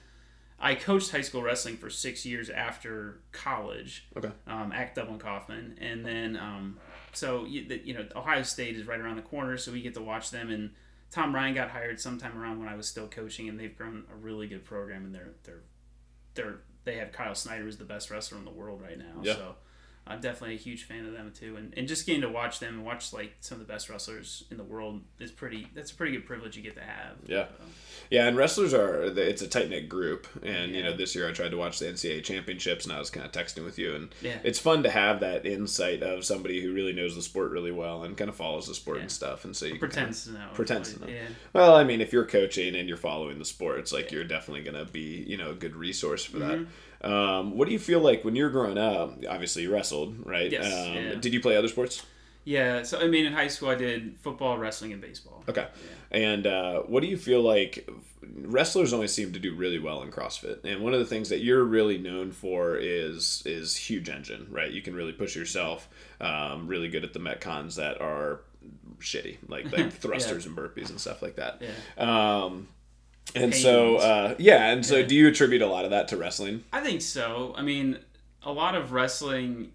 I 0.61 0.76
coached 0.76 1.11
high 1.11 1.23
school 1.23 1.42
wrestling 1.42 1.76
for 1.76 1.90
six 1.90 2.25
years 2.25 2.49
after 2.49 3.21
college. 3.33 4.07
Okay. 4.16 4.31
Um, 4.47 4.71
at 4.73 4.95
Dublin 4.95 5.19
Coffman, 5.19 5.76
and 5.81 6.04
then 6.04 6.37
um, 6.37 6.78
so 7.12 7.45
you, 7.47 7.66
the, 7.66 7.78
you 7.85 7.95
know 7.95 8.07
Ohio 8.14 8.42
State 8.42 8.76
is 8.76 8.87
right 8.87 9.00
around 9.00 9.16
the 9.16 9.23
corner, 9.23 9.57
so 9.57 9.73
we 9.73 9.83
get 9.83 9.95
to 9.95 10.02
watch 10.02 10.31
them. 10.31 10.50
And 10.50 10.71
Tom 11.11 11.35
Ryan 11.35 11.54
got 11.54 11.71
hired 11.71 11.99
sometime 12.00 12.38
around 12.38 12.59
when 12.61 12.69
I 12.69 12.76
was 12.76 12.87
still 12.87 13.09
coaching, 13.09 13.49
and 13.49 13.59
they've 13.59 13.76
grown 13.76 14.04
a 14.12 14.16
really 14.16 14.47
good 14.47 14.64
program, 14.64 15.04
and 15.04 15.14
they're 15.14 15.33
they're 15.45 15.62
they're 16.35 16.59
they 16.85 16.97
have 16.99 17.12
Kyle 17.12 17.35
Snyder 17.35 17.64
who's 17.64 17.78
the 17.78 17.85
best 17.85 18.11
wrestler 18.11 18.38
in 18.38 18.45
the 18.45 18.50
world 18.50 18.83
right 18.83 18.99
now. 18.99 19.23
Yeah. 19.23 19.35
So. 19.35 19.54
I'm 20.04 20.21
definitely 20.21 20.56
a 20.56 20.59
huge 20.59 20.82
fan 20.85 21.06
of 21.06 21.12
them 21.12 21.32
too, 21.32 21.54
and, 21.56 21.73
and 21.76 21.87
just 21.87 22.06
getting 22.06 22.23
to 22.23 22.28
watch 22.28 22.59
them 22.59 22.75
and 22.75 22.85
watch 22.85 23.12
like 23.12 23.35
some 23.40 23.61
of 23.61 23.66
the 23.66 23.73
best 23.73 23.88
wrestlers 23.88 24.42
in 24.50 24.56
the 24.56 24.64
world 24.64 25.00
is 25.21 25.30
pretty. 25.30 25.68
That's 25.75 25.92
a 25.92 25.94
pretty 25.94 26.12
good 26.12 26.26
privilege 26.26 26.56
you 26.56 26.62
get 26.62 26.75
to 26.75 26.82
have. 26.82 27.16
Yeah. 27.26 27.47
So. 27.47 27.64
Yeah, 28.11 28.26
and 28.26 28.37
wrestlers 28.37 28.75
are 28.75 29.04
it's 29.04 29.42
a 29.42 29.47
tight 29.49 29.71
knit 29.71 29.88
group, 29.88 30.26
and 30.42 30.73
you 30.75 30.82
know 30.82 30.94
this 30.97 31.14
year 31.14 31.28
I 31.28 31.32
tried 31.32 31.52
to 31.52 31.56
watch 31.56 31.78
the 31.78 31.87
NCAA 31.87 32.25
championships, 32.25 32.85
and 32.85 32.92
I 32.92 32.99
was 32.99 33.11
kind 33.11 33.25
of 33.25 33.30
texting 33.32 33.64
with 33.64 33.78
you, 33.78 33.94
and 33.94 34.12
Yeah. 34.21 34.38
it's 34.42 34.59
fun 34.59 34.82
to 34.82 34.90
have 34.90 35.21
that 35.21 35.47
insight 35.47 36.02
of 36.02 36.25
somebody 36.25 36.61
who 36.61 36.75
really 36.75 36.92
knows 36.92 37.14
the 37.14 37.23
sport 37.23 37.52
really 37.52 37.73
well 37.73 38.02
and 38.02 38.16
kind 38.16 38.28
of 38.28 38.35
follows 38.35 38.66
the 38.66 38.75
sport 38.75 38.97
Yeah. 38.97 39.02
and 39.02 39.12
stuff, 39.12 39.44
and 39.44 39.56
so 39.56 39.66
you 39.66 39.78
can 39.78 39.88
kinda- 39.88 40.12
to 40.12 40.32
know. 40.32 40.49
pretends 40.52 40.94
to 40.94 41.00
know. 41.00 41.06
Yeah. 41.06 41.28
well, 41.52 41.76
I 41.76 41.85
mean, 41.85 42.00
if 42.00 42.12
you're 42.12 42.26
coaching 42.26 42.75
and 42.75 42.88
you're 42.88 42.97
following 42.97 43.38
the 43.38 43.44
sport, 43.44 43.78
it's 43.78 43.92
like 43.92 44.11
you're 44.11 44.25
definitely 44.25 44.64
gonna 44.64 44.85
be 44.85 45.25
you 45.28 45.37
know 45.37 45.50
a 45.52 45.54
good 45.54 45.76
resource 45.76 46.25
for 46.25 46.38
Mm-hmm. 46.38 46.49
that. 46.64 46.66
Um, 47.02 47.56
what 47.56 47.66
do 47.66 47.73
you 47.73 47.78
feel 47.78 48.00
like 48.00 48.25
when 48.25 48.37
you 48.37 48.44
were 48.44 48.50
growing 48.50 48.78
up? 48.78 49.18
Obviously, 49.28 49.62
you 49.62 49.73
wrestled, 49.73 50.25
right? 50.26 50.50
Yes, 50.50 50.64
Um, 50.64 50.94
yeah. 50.94 51.14
Did 51.16 51.32
you 51.35 51.40
play 51.40 51.56
other 51.56 51.68
sports? 51.68 52.04
Yeah. 52.44 52.82
So 52.82 53.00
I 53.00 53.06
mean, 53.09 53.26
in 53.26 53.32
high 53.32 53.49
school, 53.49 53.68
I 53.71 53.75
did 53.75 54.16
football, 54.21 54.59
wrestling, 54.59 54.92
and 54.92 55.00
baseball. 55.00 55.44
Okay. 55.49 55.66
And 56.11 56.47
uh, 56.47 56.80
what 56.82 57.00
do 57.00 57.06
you 57.09 57.16
feel 57.16 57.40
like 57.40 57.88
wrestlers 58.23 58.92
always 58.92 59.12
seem 59.12 59.32
to 59.32 59.38
do 59.38 59.54
really 59.54 59.78
well 59.78 60.02
in 60.02 60.11
CrossFit? 60.11 60.64
And 60.64 60.82
one 60.82 60.92
of 60.92 60.99
the 61.00 61.06
things 61.06 61.28
that 61.30 61.40
you're 61.40 61.64
really 61.64 61.99
known 61.99 62.32
for 62.32 62.76
is 62.76 63.42
is 63.47 63.76
huge 63.76 64.09
engine, 64.09 64.47
right? 64.50 64.71
You 64.71 64.82
can 64.82 64.94
really 64.94 65.12
push 65.12 65.35
yourself. 65.37 65.88
Um, 66.21 66.66
really 66.66 66.88
good 66.88 67.04
at 67.04 67.12
the 67.12 67.18
metcons 67.21 67.76
that 67.76 68.00
are 68.00 68.40
shitty, 69.00 69.38
like 69.49 69.73
like 69.73 69.92
thrusters 70.02 70.47
and 70.47 70.56
burpees 70.56 70.90
and 70.90 71.00
stuff 71.00 71.23
like 71.23 71.37
that. 71.37 71.62
Yeah. 71.62 72.42
Um, 72.44 72.68
and 73.34 73.54
so 73.54 73.96
uh, 73.96 74.34
yeah, 74.38 74.70
and 74.72 74.84
so 74.84 74.96
Yeah. 74.98 75.06
do 75.06 75.14
you 75.14 75.28
attribute 75.28 75.62
a 75.62 75.66
lot 75.66 75.84
of 75.84 75.90
that 75.90 76.08
to 76.08 76.16
wrestling? 76.16 76.64
I 76.72 76.80
think 76.80 77.02
so. 77.02 77.54
I 77.56 77.62
mean, 77.62 77.98
a 78.42 78.52
lot 78.52 78.74
of 78.74 78.92
wrestling 78.92 79.72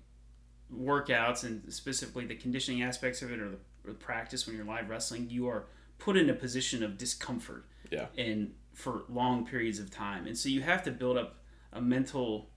workouts 0.73 1.43
and 1.43 1.71
specifically 1.73 2.25
the 2.25 2.35
conditioning 2.35 2.81
aspects 2.83 3.21
of 3.21 3.31
it 3.31 3.39
or 3.39 3.49
the, 3.51 3.57
or 3.85 3.91
the 3.91 3.93
practice 3.93 4.45
when 4.45 4.55
you're 4.55 4.65
live 4.65 4.89
wrestling, 4.89 5.29
you 5.29 5.47
are 5.47 5.65
put 5.97 6.17
in 6.17 6.29
a 6.29 6.33
position 6.33 6.83
of 6.83 6.97
discomfort 6.97 7.65
Yeah. 7.89 8.07
and 8.17 8.53
for 8.73 9.03
long 9.09 9.45
periods 9.45 9.79
of 9.79 9.89
time. 9.89 10.27
And 10.27 10.37
so 10.37 10.49
you 10.49 10.61
have 10.61 10.83
to 10.83 10.91
build 10.91 11.17
up 11.17 11.37
a 11.73 11.81
mental 11.81 12.49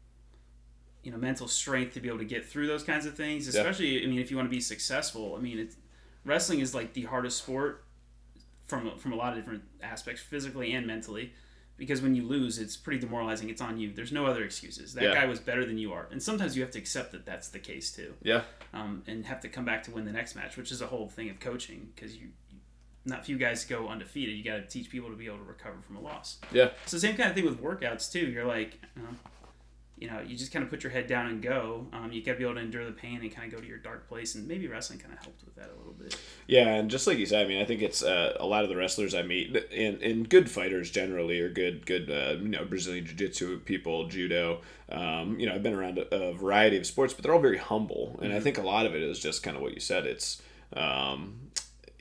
you 1.02 1.11
know, 1.11 1.16
mental 1.16 1.49
strength 1.49 1.94
to 1.94 2.00
be 2.00 2.09
able 2.09 2.18
to 2.18 2.26
get 2.26 2.44
through 2.44 2.66
those 2.66 2.82
kinds 2.82 3.06
of 3.06 3.16
things, 3.16 3.47
Yeah. 3.47 3.61
especially 3.61 4.02
I 4.04 4.06
mean 4.06 4.18
if 4.18 4.30
you 4.30 4.37
want 4.37 4.49
to 4.50 4.54
be 4.54 4.61
successful. 4.61 5.35
I 5.35 5.40
mean, 5.40 5.59
it's 5.59 5.76
wrestling 6.26 6.61
is 6.61 6.75
like 6.75 6.92
the 6.92 7.04
hardest 7.04 7.38
sport 7.38 7.85
from 8.71 8.97
from 8.99 9.12
a 9.12 9.17
lot 9.17 9.33
of 9.33 9.39
different 9.39 9.65
aspects, 9.83 10.23
physically 10.23 10.73
and 10.73 10.87
mentally. 10.87 11.33
Because 11.77 12.03
when 12.03 12.15
you 12.15 12.25
lose, 12.27 12.59
it's 12.59 12.77
pretty 12.77 13.00
demoralizing. 13.00 13.49
It's 13.49 13.62
on 13.62 13.79
you. 13.81 13.91
There's 13.93 14.12
no 14.12 14.27
other 14.27 14.45
excuses. 14.45 14.93
That 14.95 15.03
Yeah. 15.05 15.15
guy 15.15 15.25
was 15.25 15.41
better 15.41 15.65
than 15.65 15.79
you 15.79 15.93
are, 15.95 16.09
and 16.11 16.23
sometimes 16.23 16.55
you 16.55 16.62
have 16.62 16.71
to 16.73 16.79
accept 16.79 17.11
that 17.12 17.25
that's 17.25 17.49
the 17.49 17.59
case 17.59 17.91
too, 17.91 18.15
Yeah. 18.23 18.43
um, 18.75 19.03
and 19.07 19.25
have 19.25 19.41
to 19.41 19.49
come 19.49 19.65
back 19.65 19.83
to 19.85 19.91
win 19.91 20.05
the 20.05 20.12
next 20.12 20.35
match, 20.35 20.57
which 20.59 20.71
is 20.73 20.83
a 20.83 20.87
whole 20.89 21.09
thing 21.09 21.31
of 21.31 21.41
coaching. 21.41 21.91
Because 21.95 22.15
you, 22.17 22.29
you 22.50 22.59
not 23.07 23.25
few 23.25 23.39
guys 23.39 23.65
go 23.65 23.89
undefeated. 23.89 24.37
You 24.37 24.45
got 24.45 24.57
to 24.57 24.67
teach 24.67 24.91
people 24.91 25.09
to 25.09 25.17
be 25.17 25.25
able 25.27 25.39
to 25.39 25.45
recover 25.45 25.81
from 25.87 25.97
a 25.97 26.00
loss. 26.00 26.39
Yeah. 26.53 26.73
The 26.91 27.00
same 27.00 27.17
kind 27.17 27.31
of 27.31 27.35
thing 27.35 27.47
with 27.47 27.59
workouts 27.62 28.12
too. 28.12 28.27
You're 28.31 28.45
like, 28.45 28.79
uh, 28.99 29.15
you 30.00 30.09
know, 30.09 30.21
you 30.26 30.35
just 30.35 30.50
kind 30.50 30.62
of 30.62 30.71
put 30.71 30.83
your 30.83 30.90
head 30.90 31.07
down 31.07 31.26
and 31.26 31.42
go. 31.42 31.87
Um, 31.92 32.11
you 32.11 32.25
got 32.25 32.33
to 32.33 32.38
be 32.38 32.45
able 32.45 32.54
to 32.54 32.61
endure 32.61 32.87
the 32.87 32.92
pain 32.92 33.21
and 33.21 33.30
kind 33.30 33.47
of 33.47 33.54
go 33.54 33.61
to 33.61 33.69
your 33.69 33.76
dark 33.76 34.09
place. 34.09 34.35
And 34.35 34.49
maybe 34.49 34.66
wrestling 34.66 34.99
kind 34.99 35.12
of 35.12 35.19
helped 35.21 35.45
with 35.45 35.54
that 35.57 35.71
a 35.75 35.76
little 35.76 35.92
bit. 35.92 36.19
Yeah, 36.47 36.69
and 36.69 36.90
just 36.90 37.07
like 37.07 37.19
you 37.19 37.26
said, 37.26 37.45
I 37.45 37.49
mean, 37.49 37.61
I 37.61 37.66
think 37.66 37.83
it's 37.83 38.02
uh, 38.02 38.35
a 38.40 38.47
lot 38.47 38.62
of 38.62 38.71
the 38.71 38.76
wrestlers 38.76 39.14
I 39.14 39.21
meet, 39.21 39.54
and, 39.71 40.00
and 40.00 40.26
good 40.26 40.50
fighters 40.50 40.90
generally, 40.90 41.38
are 41.40 41.50
good, 41.50 41.85
good, 41.85 42.11
uh, 42.11 42.40
you 42.40 42.49
know, 42.49 42.64
Brazilian 42.64 43.04
Jiu 43.04 43.14
Jitsu 43.14 43.61
people, 43.61 44.09
judo. 44.09 44.62
Um, 44.88 45.38
you 45.38 45.45
know, 45.45 45.54
I've 45.54 45.62
been 45.62 45.75
around 45.75 45.99
a, 45.99 46.14
a, 46.14 46.33
variety 46.33 46.78
of 46.78 46.87
sports, 46.87 47.12
but 47.12 47.23
they're 47.23 47.35
all 47.35 47.40
very 47.40 47.59
humble, 47.59 48.19
and 48.23 48.30
mm-hmm. 48.30 48.38
I 48.38 48.40
think 48.40 48.57
a 48.57 48.62
lot 48.62 48.87
of 48.87 48.95
it 48.95 49.02
is 49.02 49.21
just 49.21 49.42
kind 49.42 49.54
of 49.54 49.62
what 49.62 49.75
you 49.75 49.80
said. 49.80 50.07
It's 50.07 50.40
um, 50.73 51.50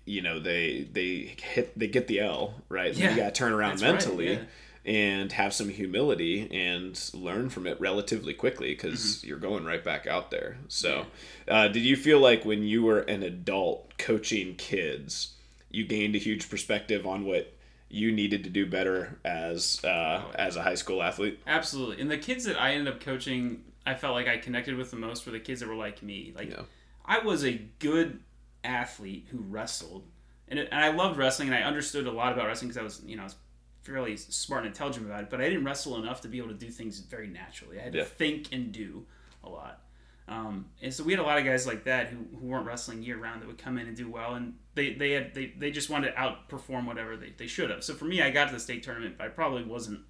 you 0.06 0.22
know 0.22 0.40
they 0.40 0.88
they 0.92 1.36
hit 1.42 1.78
they 1.78 1.88
get 1.88 2.08
the 2.08 2.22
L 2.22 2.56
right. 2.70 2.96
Yeah, 2.96 3.12
you 3.12 3.18
got 3.18 3.26
to 3.26 3.32
turn 3.32 3.52
around 3.52 3.82
mentally. 3.82 4.30
Right, 4.30 4.38
yeah 4.40 4.46
and 4.90 5.32
have 5.34 5.54
some 5.54 5.70
humility 5.70 6.50
and 6.52 7.12
learn 7.14 7.48
from 7.48 7.68
it 7.68 7.80
relatively 7.80 8.34
quickly 8.34 8.72
because 8.72 9.00
mm-hmm. 9.18 9.28
you're 9.28 9.38
going 9.38 9.64
right 9.64 9.84
back 9.84 10.08
out 10.08 10.32
there. 10.32 10.58
So, 10.68 11.06
uh, 11.48 11.68
did 11.68 11.84
you 11.84 11.96
feel 11.96 12.20
like 12.20 12.44
when 12.44 12.64
you 12.64 12.82
were 12.82 13.02
an 13.02 13.22
adult 13.22 14.00
coaching 14.00 14.56
kids, 14.56 15.36
you 15.70 15.86
gained 15.86 16.16
a 16.16 16.18
huge 16.18 16.50
perspective 16.50 17.06
on 17.06 17.24
what 17.24 17.54
you 17.88 18.12
needed 18.12 18.44
to 18.46 18.50
do 18.50 18.66
better 18.66 19.20
as 19.24 19.80
uh, 19.84 20.24
oh, 20.26 20.32
as 20.34 20.56
a 20.56 20.64
high 20.64 20.74
school 20.74 21.04
athlete? 21.04 21.40
Absolutely. 21.46 22.02
And 22.02 22.10
the 22.10 22.18
kids 22.18 22.44
that 22.46 22.60
I 22.60 22.72
ended 22.72 22.92
up 22.92 23.00
coaching, 23.00 23.62
I 23.86 23.94
felt 23.94 24.16
like 24.16 24.28
I 24.28 24.38
connected 24.38 24.76
with 24.76 24.90
the 24.90 24.98
most 24.98 25.24
were 25.24 25.32
the 25.32 25.40
kids 25.40 25.60
that 25.60 25.70
were 25.70 25.76
like 25.76 26.02
me. 26.02 26.34
Like 26.36 26.50
yeah. 26.50 26.64
I 27.06 27.20
was 27.20 27.46
a 27.46 27.62
good 27.78 28.22
athlete 28.64 29.28
who 29.30 29.38
wrestled. 29.38 30.08
And, 30.48 30.58
it, 30.58 30.70
and 30.72 30.84
I 30.84 30.90
loved 30.90 31.20
wrestling, 31.20 31.50
and 31.50 31.56
I 31.56 31.62
understood 31.62 32.08
a 32.08 32.12
lot 32.12 32.34
about 32.34 32.48
wrestling 32.48 32.70
because 32.70 32.80
I 32.80 32.84
was, 32.84 33.04
you 33.06 33.16
know, 33.16 33.22
I 33.22 33.26
was 33.26 33.36
fairly 33.84 34.18
smart 34.18 34.66
and 34.66 34.74
intelligent 34.74 35.06
about 35.06 35.24
it, 35.24 35.30
but 35.30 35.42
I 35.42 35.46
didn't 35.46 35.66
wrestle 35.66 35.98
enough 35.98 36.22
to 36.22 36.28
be 36.28 36.38
able 36.38 36.50
to 36.50 36.54
do 36.54 36.70
things 36.70 37.00
very 37.00 37.28
naturally. 37.28 37.80
I 37.80 37.84
had 37.84 37.94
to 37.94 38.06
think 38.06 38.52
and 38.52 38.72
do 38.72 39.06
a 39.44 39.50
lot. 39.50 39.82
Um, 40.28 40.68
and 40.82 40.94
so 40.94 41.04
we 41.04 41.12
had 41.12 41.20
a 41.20 41.24
lot 41.24 41.40
of 41.40 41.46
guys 41.46 41.66
like 41.66 41.86
that 41.86 42.08
who, 42.08 42.18
who 42.40 42.46
weren't 42.46 42.66
wrestling 42.66 43.02
year 43.02 43.18
round 43.18 43.42
that 43.42 43.48
would 43.48 43.58
come 43.58 43.80
in 43.80 43.88
and 43.88 43.98
do 43.98 44.10
well, 44.10 44.36
and 44.36 44.54
they 44.76 44.94
they 44.94 45.12
had 45.12 45.34
they, 45.34 45.54
they 45.58 45.72
just 45.72 45.90
wanted 45.90 46.12
to 46.12 46.14
outperform 46.14 46.86
whatever 46.86 47.18
they, 47.18 47.34
they 47.36 47.48
should 47.48 47.72
have. 47.72 47.84
So 47.84 47.96
for 47.96 48.06
me, 48.06 48.22
I 48.22 48.30
got 48.30 48.46
to 48.46 48.54
the 48.54 48.60
state 48.60 48.84
tournament, 48.84 49.16
but 49.18 49.26
I 49.26 49.30
probably 49.30 49.64
wasn't 49.64 50.02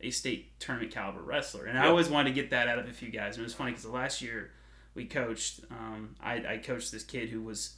a 0.00 0.10
state 0.10 0.58
tournament 0.58 0.90
caliber 0.90 1.20
wrestler, 1.20 1.66
and 1.66 1.78
I 1.78 1.86
always 1.86 2.08
wanted 2.08 2.30
to 2.30 2.34
get 2.34 2.50
that 2.50 2.66
out 2.66 2.78
of 2.78 2.88
a 2.88 2.92
few 2.92 3.10
guys. 3.10 3.34
And 3.34 3.42
it 3.42 3.44
was 3.44 3.52
funny 3.52 3.72
because 3.72 3.84
the 3.84 3.90
last 3.90 4.22
year 4.22 4.52
we 4.94 5.04
coached, 5.04 5.60
um, 5.70 6.16
I, 6.18 6.54
I 6.54 6.58
coached 6.58 6.90
this 6.90 7.04
kid 7.04 7.28
who 7.28 7.42
was 7.42 7.74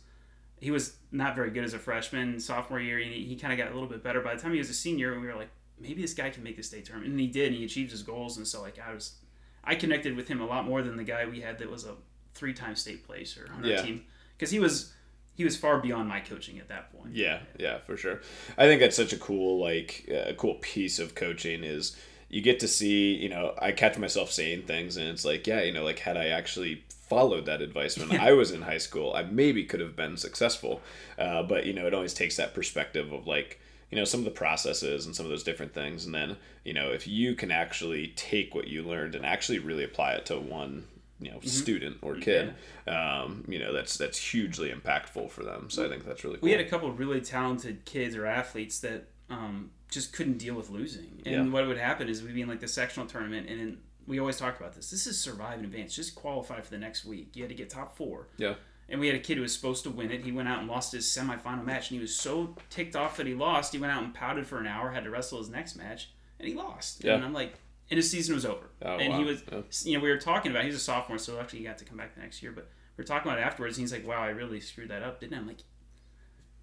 he 0.60 0.70
was 0.70 0.96
not 1.10 1.34
very 1.34 1.50
good 1.50 1.64
as 1.64 1.74
a 1.74 1.78
freshman. 1.78 2.38
Sophomore 2.38 2.80
year, 2.80 2.98
he, 2.98 3.24
he 3.24 3.36
kind 3.36 3.52
of 3.52 3.58
got 3.58 3.70
a 3.70 3.74
little 3.74 3.88
bit 3.88 4.02
better. 4.02 4.20
By 4.20 4.34
the 4.34 4.40
time 4.40 4.52
he 4.52 4.58
was 4.58 4.70
a 4.70 4.74
senior, 4.74 5.18
we 5.18 5.26
were 5.26 5.34
like, 5.34 5.50
maybe 5.80 6.02
this 6.02 6.14
guy 6.14 6.30
can 6.30 6.42
make 6.42 6.56
the 6.56 6.62
state 6.62 6.84
tournament, 6.84 7.12
and 7.12 7.20
he 7.20 7.26
did. 7.26 7.48
And 7.48 7.56
he 7.56 7.64
achieved 7.64 7.90
his 7.90 8.02
goals, 8.02 8.36
and 8.36 8.46
so 8.46 8.60
like 8.60 8.78
I 8.78 8.92
was, 8.92 9.16
I 9.64 9.74
connected 9.74 10.14
with 10.16 10.28
him 10.28 10.40
a 10.40 10.46
lot 10.46 10.66
more 10.66 10.82
than 10.82 10.96
the 10.96 11.04
guy 11.04 11.26
we 11.26 11.40
had 11.40 11.58
that 11.58 11.70
was 11.70 11.84
a 11.84 11.94
three-time 12.34 12.76
state 12.76 13.06
placer 13.06 13.50
on 13.54 13.64
our 13.64 13.70
yeah. 13.70 13.82
team 13.82 14.04
because 14.36 14.50
he 14.50 14.60
was 14.60 14.92
he 15.34 15.44
was 15.44 15.56
far 15.56 15.80
beyond 15.80 16.08
my 16.08 16.20
coaching 16.20 16.58
at 16.58 16.68
that 16.68 16.92
point. 16.92 17.14
Yeah, 17.14 17.40
yeah, 17.58 17.78
for 17.78 17.96
sure. 17.96 18.20
I 18.58 18.66
think 18.66 18.80
that's 18.80 18.96
such 18.96 19.12
a 19.12 19.18
cool 19.18 19.58
like 19.60 20.04
a 20.08 20.30
uh, 20.30 20.34
cool 20.34 20.56
piece 20.60 20.98
of 20.98 21.14
coaching 21.14 21.64
is 21.64 21.96
you 22.28 22.42
get 22.42 22.60
to 22.60 22.68
see 22.68 23.14
you 23.14 23.28
know 23.28 23.54
I 23.58 23.72
catch 23.72 23.96
myself 23.98 24.30
saying 24.30 24.62
things 24.62 24.96
and 24.96 25.08
it's 25.08 25.24
like 25.24 25.46
yeah 25.46 25.62
you 25.62 25.72
know 25.72 25.82
like 25.82 26.00
had 26.00 26.16
I 26.16 26.28
actually 26.28 26.84
followed 27.10 27.44
that 27.46 27.60
advice 27.60 27.98
when 27.98 28.18
I 28.18 28.32
was 28.32 28.52
in 28.52 28.62
high 28.62 28.78
school, 28.78 29.12
I 29.12 29.24
maybe 29.24 29.64
could 29.64 29.80
have 29.80 29.96
been 29.96 30.16
successful. 30.16 30.80
Uh, 31.18 31.42
but 31.42 31.66
you 31.66 31.72
know, 31.74 31.86
it 31.86 31.92
always 31.92 32.14
takes 32.14 32.36
that 32.36 32.54
perspective 32.54 33.12
of 33.12 33.26
like 33.26 33.60
you 33.90 33.98
know 33.98 34.04
some 34.04 34.20
of 34.20 34.24
the 34.24 34.30
processes 34.30 35.04
and 35.04 35.14
some 35.14 35.26
of 35.26 35.30
those 35.30 35.42
different 35.42 35.74
things, 35.74 36.06
and 36.06 36.14
then 36.14 36.36
you 36.64 36.72
know 36.72 36.90
if 36.90 37.08
you 37.08 37.34
can 37.34 37.50
actually 37.50 38.14
take 38.16 38.54
what 38.54 38.68
you 38.68 38.82
learned 38.82 39.16
and 39.16 39.26
actually 39.26 39.58
really 39.58 39.84
apply 39.84 40.12
it 40.12 40.24
to 40.26 40.38
one 40.38 40.86
you 41.18 41.30
know 41.30 41.38
mm-hmm. 41.38 41.48
student 41.48 41.96
or 42.00 42.14
kid 42.16 42.54
yeah. 42.86 43.22
um, 43.22 43.44
you 43.46 43.58
know 43.58 43.74
that's 43.74 43.98
that's 43.98 44.16
hugely 44.16 44.70
impactful 44.70 45.30
for 45.30 45.42
them 45.42 45.68
so 45.68 45.84
i 45.84 45.88
think 45.88 46.06
that's 46.06 46.24
really 46.24 46.36
cool 46.38 46.46
we 46.46 46.50
had 46.50 46.60
a 46.60 46.68
couple 46.68 46.88
of 46.88 46.98
really 46.98 47.20
talented 47.20 47.84
kids 47.84 48.16
or 48.16 48.24
athletes 48.24 48.80
that 48.80 49.04
um, 49.28 49.70
just 49.90 50.14
couldn't 50.14 50.38
deal 50.38 50.54
with 50.54 50.70
losing 50.70 51.20
and 51.26 51.34
yeah. 51.34 51.52
what 51.52 51.66
would 51.66 51.76
happen 51.76 52.08
is 52.08 52.22
we'd 52.22 52.34
be 52.34 52.40
in 52.40 52.48
like 52.48 52.60
the 52.60 52.68
sectional 52.68 53.06
tournament 53.06 53.48
and 53.50 53.60
in 53.60 53.78
we 54.06 54.18
always 54.18 54.36
talk 54.36 54.58
about 54.58 54.74
this. 54.74 54.90
This 54.90 55.06
is 55.06 55.20
survive 55.20 55.58
in 55.58 55.64
advance. 55.64 55.94
Just 55.94 56.14
qualify 56.14 56.60
for 56.60 56.70
the 56.70 56.78
next 56.78 57.04
week. 57.04 57.30
You 57.34 57.42
had 57.42 57.50
to 57.50 57.54
get 57.54 57.70
top 57.70 57.96
four. 57.96 58.28
Yeah. 58.36 58.54
And 58.88 59.00
we 59.00 59.06
had 59.06 59.14
a 59.14 59.20
kid 59.20 59.36
who 59.36 59.42
was 59.42 59.54
supposed 59.54 59.84
to 59.84 59.90
win 59.90 60.10
it. 60.10 60.24
He 60.24 60.32
went 60.32 60.48
out 60.48 60.58
and 60.58 60.68
lost 60.68 60.92
his 60.92 61.06
semifinal 61.06 61.64
match, 61.64 61.90
and 61.90 61.96
he 61.96 62.00
was 62.00 62.14
so 62.14 62.56
ticked 62.70 62.96
off 62.96 63.16
that 63.18 63.26
he 63.26 63.34
lost. 63.34 63.72
He 63.72 63.78
went 63.78 63.92
out 63.92 64.02
and 64.02 64.12
pouted 64.12 64.46
for 64.46 64.58
an 64.58 64.66
hour, 64.66 64.90
had 64.90 65.04
to 65.04 65.10
wrestle 65.10 65.38
his 65.38 65.48
next 65.48 65.76
match, 65.76 66.10
and 66.40 66.48
he 66.48 66.54
lost. 66.54 67.04
Yeah. 67.04 67.14
And 67.14 67.24
I'm 67.24 67.32
like, 67.32 67.54
and 67.88 67.96
his 67.98 68.10
season 68.10 68.34
was 68.34 68.44
over. 68.44 68.70
Oh, 68.82 68.96
and 68.96 69.12
wow. 69.12 69.18
he 69.18 69.24
was, 69.24 69.42
yeah. 69.50 69.60
you 69.84 69.96
know, 69.96 70.02
we 70.02 70.10
were 70.10 70.18
talking 70.18 70.50
about. 70.50 70.64
He's 70.64 70.74
a 70.74 70.80
sophomore, 70.80 71.18
so 71.18 71.38
actually 71.38 71.60
he 71.60 71.64
got 71.66 71.78
to 71.78 71.84
come 71.84 71.98
back 71.98 72.14
the 72.14 72.20
next 72.20 72.42
year. 72.42 72.50
But 72.52 72.68
we 72.96 73.02
were 73.02 73.06
talking 73.06 73.30
about 73.30 73.40
it 73.40 73.46
afterwards. 73.46 73.78
And 73.78 73.84
he's 73.84 73.92
like, 73.92 74.06
"Wow, 74.06 74.22
I 74.22 74.28
really 74.28 74.60
screwed 74.60 74.90
that 74.90 75.02
up, 75.02 75.20
didn't 75.20 75.34
I?" 75.34 75.38
I'm 75.38 75.46
like, 75.46 75.58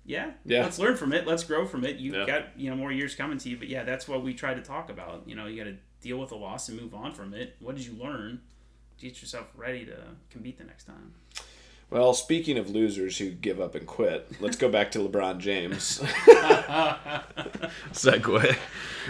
yeah, 0.08 0.32
yeah. 0.46 0.64
Let's 0.64 0.80
learn 0.80 0.96
from 0.96 1.12
it. 1.12 1.28
Let's 1.28 1.44
grow 1.44 1.66
from 1.68 1.84
it. 1.84 1.98
You 1.98 2.16
yeah. 2.16 2.26
got 2.26 2.58
you 2.58 2.70
know 2.70 2.78
more 2.78 2.94
years 2.94 3.14
coming 3.14 3.38
to 3.40 3.50
you, 3.50 3.58
but 3.58 3.68
yeah, 3.68 3.84
that's 3.84 4.08
what 4.08 4.24
we 4.24 4.34
try 4.34 4.54
to 4.54 4.62
talk 4.62 4.90
about. 4.90 5.24
You 5.28 5.36
know, 5.36 5.48
you 5.48 5.62
got 5.62 5.70
to 5.70 5.78
deal 6.08 6.18
with 6.18 6.32
a 6.32 6.36
loss 6.36 6.70
and 6.70 6.80
move 6.80 6.94
on 6.94 7.12
from 7.12 7.34
it. 7.34 7.56
What 7.60 7.76
did 7.76 7.86
you 7.86 7.94
learn? 7.94 8.40
Get 8.98 9.22
yourself 9.22 9.48
ready 9.56 9.86
to 9.86 9.98
compete 10.30 10.58
the 10.58 10.64
next 10.64 10.86
time. 10.86 11.14
Well, 11.90 12.14
speaking 12.14 12.58
of 12.58 12.70
losers 12.70 13.18
who 13.18 13.30
give 13.32 13.62
up 13.62 13.76
and 13.76 13.86
quit, 13.86 14.30
let's 14.42 14.58
go 14.58 14.68
back 14.70 14.92
to 14.92 15.00
LeBron 15.00 15.38
James. 15.40 16.00
Segue. 17.94 18.58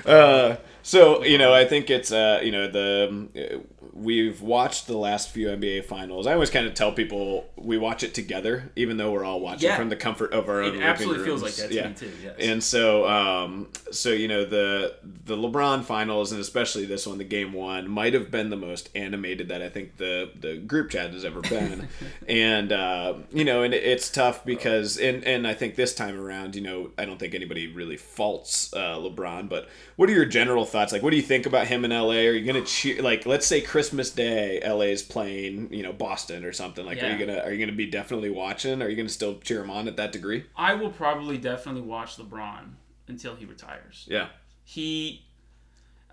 Uh, 0.05 0.57
so 0.83 1.23
you 1.23 1.37
know, 1.37 1.53
I 1.53 1.65
think 1.65 1.89
it's 1.89 2.11
uh, 2.11 2.39
you 2.43 2.51
know 2.51 2.69
the 2.69 3.61
we've 3.97 4.41
watched 4.41 4.87
the 4.87 4.97
last 4.97 5.29
few 5.29 5.47
NBA 5.47 5.85
finals. 5.85 6.27
I 6.27 6.33
always 6.33 6.49
kind 6.49 6.67
of 6.67 6.73
tell 6.73 6.91
people 6.91 7.45
we 7.55 7.77
watch 7.77 8.03
it 8.03 8.13
together, 8.13 8.71
even 8.75 8.97
though 8.97 9.11
we're 9.11 9.23
all 9.23 9.39
watching 9.39 9.69
yeah. 9.69 9.75
from 9.75 9.89
the 9.89 9.95
comfort 9.95 10.31
of 10.33 10.47
our 10.49 10.61
own. 10.61 10.75
It 10.75 10.83
absolutely 10.83 11.25
feels 11.25 11.41
like 11.41 11.55
that 11.55 11.69
to 11.69 11.75
yeah. 11.75 11.87
me 11.87 11.93
too. 11.95 12.11
Yes. 12.23 12.35
And 12.39 12.63
so, 12.63 13.07
um, 13.07 13.69
so 13.91 14.09
you 14.09 14.27
know 14.27 14.45
the 14.45 14.95
the 15.25 15.35
LeBron 15.35 15.83
finals, 15.83 16.31
and 16.31 16.39
especially 16.39 16.85
this 16.85 17.07
one, 17.07 17.17
the 17.17 17.23
game 17.23 17.53
one, 17.53 17.89
might 17.89 18.13
have 18.13 18.29
been 18.29 18.49
the 18.49 18.57
most 18.57 18.89
animated 18.95 19.49
that 19.49 19.61
I 19.61 19.69
think 19.69 19.97
the 19.97 20.29
the 20.39 20.57
group 20.57 20.91
chat 20.91 21.11
has 21.11 21.25
ever 21.25 21.41
been. 21.41 21.87
and 22.27 22.71
uh, 22.71 23.15
you 23.31 23.45
know, 23.45 23.63
and 23.63 23.73
it's 23.73 24.09
tough 24.09 24.45
because, 24.45 24.97
and 24.97 25.23
and 25.23 25.47
I 25.47 25.53
think 25.53 25.75
this 25.75 25.95
time 25.95 26.19
around, 26.19 26.55
you 26.55 26.61
know, 26.61 26.91
I 26.97 27.05
don't 27.05 27.17
think 27.17 27.33
anybody 27.33 27.67
really 27.67 27.97
faults 27.97 28.73
uh, 28.73 28.97
LeBron, 28.97 29.49
but 29.49 29.67
what 29.95 30.09
are 30.09 30.13
your 30.13 30.25
general 30.25 30.65
thoughts? 30.65 30.93
Like, 30.93 31.01
what 31.01 31.09
do 31.09 31.17
you 31.17 31.23
think 31.23 31.45
about 31.45 31.67
him 31.67 31.83
in 31.83 31.91
LA? 31.91 32.17
Are 32.17 32.33
you 32.33 32.45
gonna 32.45 32.65
cheer? 32.65 33.01
Like, 33.01 33.25
let's 33.25 33.47
say 33.47 33.61
Christmas 33.87 34.11
Day, 34.11 34.61
LA's 34.67 35.01
playing, 35.01 35.71
you 35.71 35.81
know, 35.81 35.93
Boston 35.93 36.43
or 36.43 36.51
something. 36.51 36.85
Like, 36.85 36.97
yeah. 36.97 37.07
are 37.07 37.17
you 37.17 37.25
gonna 37.25 37.39
are 37.39 37.53
you 37.53 37.65
gonna 37.65 37.77
be 37.77 37.85
definitely 37.85 38.29
watching? 38.29 38.81
Are 38.81 38.89
you 38.89 38.97
gonna 38.97 39.07
still 39.07 39.39
cheer 39.39 39.63
him 39.63 39.69
on 39.69 39.87
at 39.87 39.95
that 39.95 40.11
degree? 40.11 40.43
I 40.57 40.73
will 40.73 40.89
probably 40.89 41.37
definitely 41.37 41.83
watch 41.83 42.17
LeBron 42.17 42.71
until 43.07 43.35
he 43.35 43.45
retires. 43.45 44.05
Yeah, 44.09 44.27
he. 44.65 45.23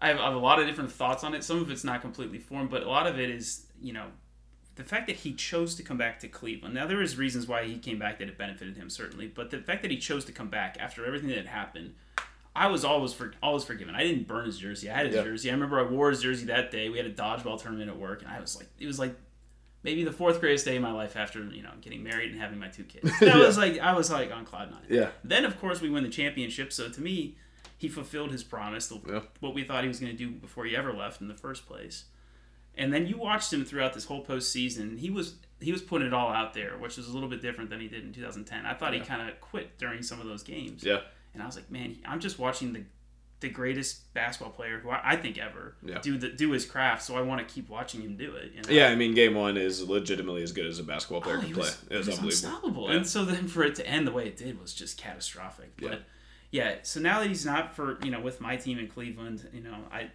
I 0.01 0.09
have, 0.09 0.19
I 0.21 0.27
have 0.27 0.35
a 0.37 0.39
lot 0.39 0.61
of 0.61 0.69
different 0.69 0.93
thoughts 0.93 1.25
on 1.25 1.35
it. 1.35 1.43
Some 1.43 1.61
of 1.61 1.69
it's 1.69 1.83
not 1.83 2.01
completely 2.01 2.39
formed, 2.39 2.71
but 2.71 2.85
a 2.85 2.89
lot 2.89 3.09
of 3.09 3.19
it 3.19 3.29
is, 3.29 3.67
you 3.83 3.93
know, 3.93 4.07
the 4.77 4.85
fact 4.85 5.09
that 5.09 5.17
he 5.17 5.33
chose 5.33 5.75
to 5.75 5.83
come 5.83 5.99
back 5.99 6.21
to 6.21 6.29
Cleveland. 6.29 6.75
Now 6.75 6.87
there 6.87 7.03
is 7.03 7.17
reasons 7.17 7.49
why 7.49 7.65
he 7.65 7.77
came 7.79 7.99
back 7.99 8.21
that 8.21 8.29
it 8.29 8.39
benefited 8.39 8.77
him 8.77 8.89
certainly, 8.89 9.27
but 9.27 9.51
the 9.51 9.59
fact 9.59 9.83
that 9.83 9.91
he 9.91 9.97
chose 9.97 10.25
to 10.27 10.33
come 10.33 10.49
back 10.49 10.77
after 10.79 11.05
everything 11.05 11.29
that 11.31 11.39
had 11.39 11.47
happened 11.47 11.95
I 12.57 12.69
was 12.69 12.85
always 12.85 13.13
for 13.13 13.33
always 13.43 13.65
forgiven. 13.65 13.95
I 13.95 14.05
didn't 14.05 14.29
burn 14.29 14.47
his 14.47 14.59
jersey. 14.59 14.89
I 14.89 14.97
had 14.97 15.07
his 15.07 15.17
jersey. 15.17 15.51
I 15.51 15.55
remember 15.55 15.81
I 15.81 15.83
wore 15.83 16.11
his 16.11 16.23
jersey 16.23 16.47
that 16.47 16.71
day. 16.71 16.89
We 16.89 16.99
had 16.99 17.07
a 17.07 17.13
dodgeball 17.13 17.61
tournament 17.61 17.91
at 17.91 17.99
work, 17.99 18.23
and 18.23 18.31
I 18.31 18.41
was 18.41 18.57
like, 18.57 18.69
it 18.79 18.87
was 18.87 18.99
like 18.99 19.15
maybe 19.83 20.05
the 20.05 20.13
fourth 20.13 20.41
greatest 20.41 20.65
day 20.65 20.77
of 20.77 20.83
my 20.83 20.93
life 20.93 21.17
after 21.17 21.43
you 21.45 21.63
know 21.63 21.73
getting 21.81 22.03
married 22.03 22.31
and 22.31 22.41
having 22.41 22.59
my 22.59 22.69
two 22.69 22.85
kids. 22.85 23.11
That 23.21 23.37
yeah. 23.37 23.39
was 23.39 23.59
like 23.59 23.79
I 23.79 23.95
was 23.95 24.11
like 24.11 24.33
on 24.33 24.45
cloud 24.45 24.71
nine. 24.71 24.83
Yeah. 24.89 25.11
Then 25.25 25.45
of 25.45 25.61
course 25.61 25.81
we 25.81 25.91
win 25.91 26.05
the 26.05 26.11
championship. 26.11 26.73
So 26.73 26.89
to 26.89 27.01
me, 27.01 27.37
he 27.77 27.89
fulfilled 27.89 28.31
his 28.31 28.45
promise. 28.45 28.87
The, 28.87 29.01
yeah. 29.07 29.21
What 29.41 29.55
we 29.55 29.65
thought 29.65 29.83
he 29.83 29.89
was 29.89 29.99
going 29.99 30.13
to 30.13 30.19
do 30.19 30.31
before 30.31 30.65
he 30.65 30.77
ever 30.77 30.93
left 30.93 31.21
in 31.21 31.29
the 31.29 31.35
first 31.35 31.67
place. 31.67 32.05
And 32.77 32.93
then 32.93 33.07
you 33.07 33.17
watched 33.19 33.53
him 33.53 33.65
throughout 33.65 33.95
this 33.95 34.07
whole 34.07 34.25
postseason. 34.25 34.99
He 34.99 35.11
was 35.11 35.35
he 35.61 35.73
was 35.73 35.83
putting 35.83 36.09
it 36.09 36.15
all 36.15 36.31
out 36.31 36.55
there, 36.55 36.77
which 36.79 36.97
was 36.97 37.09
a 37.09 37.13
little 37.13 37.29
bit 37.29 37.43
different 37.43 37.71
than 37.71 37.81
he 37.81 37.89
did 37.89 38.05
in 38.05 38.13
2010. 38.13 38.67
I 38.67 38.75
thought 38.75 38.93
yeah. 38.93 39.01
he 39.01 39.05
kind 39.05 39.29
of 39.29 39.41
quit 39.41 39.79
during 39.79 40.03
some 40.03 40.21
of 40.21 40.27
those 40.27 40.43
games. 40.43 40.85
Yeah. 40.85 41.01
And 41.35 41.43
I 41.43 41.47
was 41.47 41.57
like, 41.57 41.71
man, 41.71 41.97
I'm 42.07 42.21
just 42.21 42.39
watching 42.39 42.73
the 42.73 42.85
the 43.41 43.51
greatest 43.51 44.13
basketball 44.15 44.53
player 44.53 44.79
who 44.79 44.89
I, 44.89 45.01
I 45.05 45.17
think 45.17 45.37
ever 45.37 45.77
yeah. 45.85 45.99
do 45.99 46.17
the 46.17 46.31
do 46.31 46.53
his 46.53 46.65
craft. 46.65 47.03
So 47.03 47.17
I 47.17 47.21
want 47.21 47.47
to 47.47 47.55
keep 47.55 47.69
watching 47.69 48.01
him 48.01 48.17
do 48.17 48.35
it. 48.37 48.53
You 48.55 48.63
know? 48.63 48.69
Yeah, 48.71 48.89
I 48.89 48.95
mean, 48.95 49.15
game 49.15 49.35
one 49.35 49.57
is 49.59 49.87
legitimately 49.87 50.43
as 50.43 50.53
good 50.53 50.67
as 50.67 50.79
a 50.79 50.83
basketball 50.83 51.21
player 51.21 51.39
oh, 51.39 51.43
can 51.43 51.55
was, 51.55 51.75
play. 51.75 51.97
It 51.97 51.99
was, 51.99 52.09
it 52.09 52.23
was 52.23 52.45
unstoppable. 52.45 52.89
Yeah. 52.89 52.97
And 52.97 53.07
so 53.07 53.25
then 53.25 53.47
for 53.47 53.63
it 53.63 53.75
to 53.77 53.87
end 53.87 54.07
the 54.07 54.13
way 54.13 54.27
it 54.27 54.39
did 54.39 54.59
was 54.61 54.73
just 54.73 54.97
catastrophic. 54.97 55.73
But 55.77 56.03
yeah. 56.51 56.65
yeah, 56.71 56.75
so 56.83 57.01
now 57.01 57.21
that 57.21 57.29
he's 57.29 57.45
not 57.45 57.77
for 57.77 57.99
you 58.03 58.11
know 58.11 58.21
with 58.21 58.41
my 58.41 58.57
team 58.57 58.79
in 58.79 58.89
Cleveland, 58.89 59.47
you 59.53 59.63
know, 59.63 59.77
I 59.93 60.11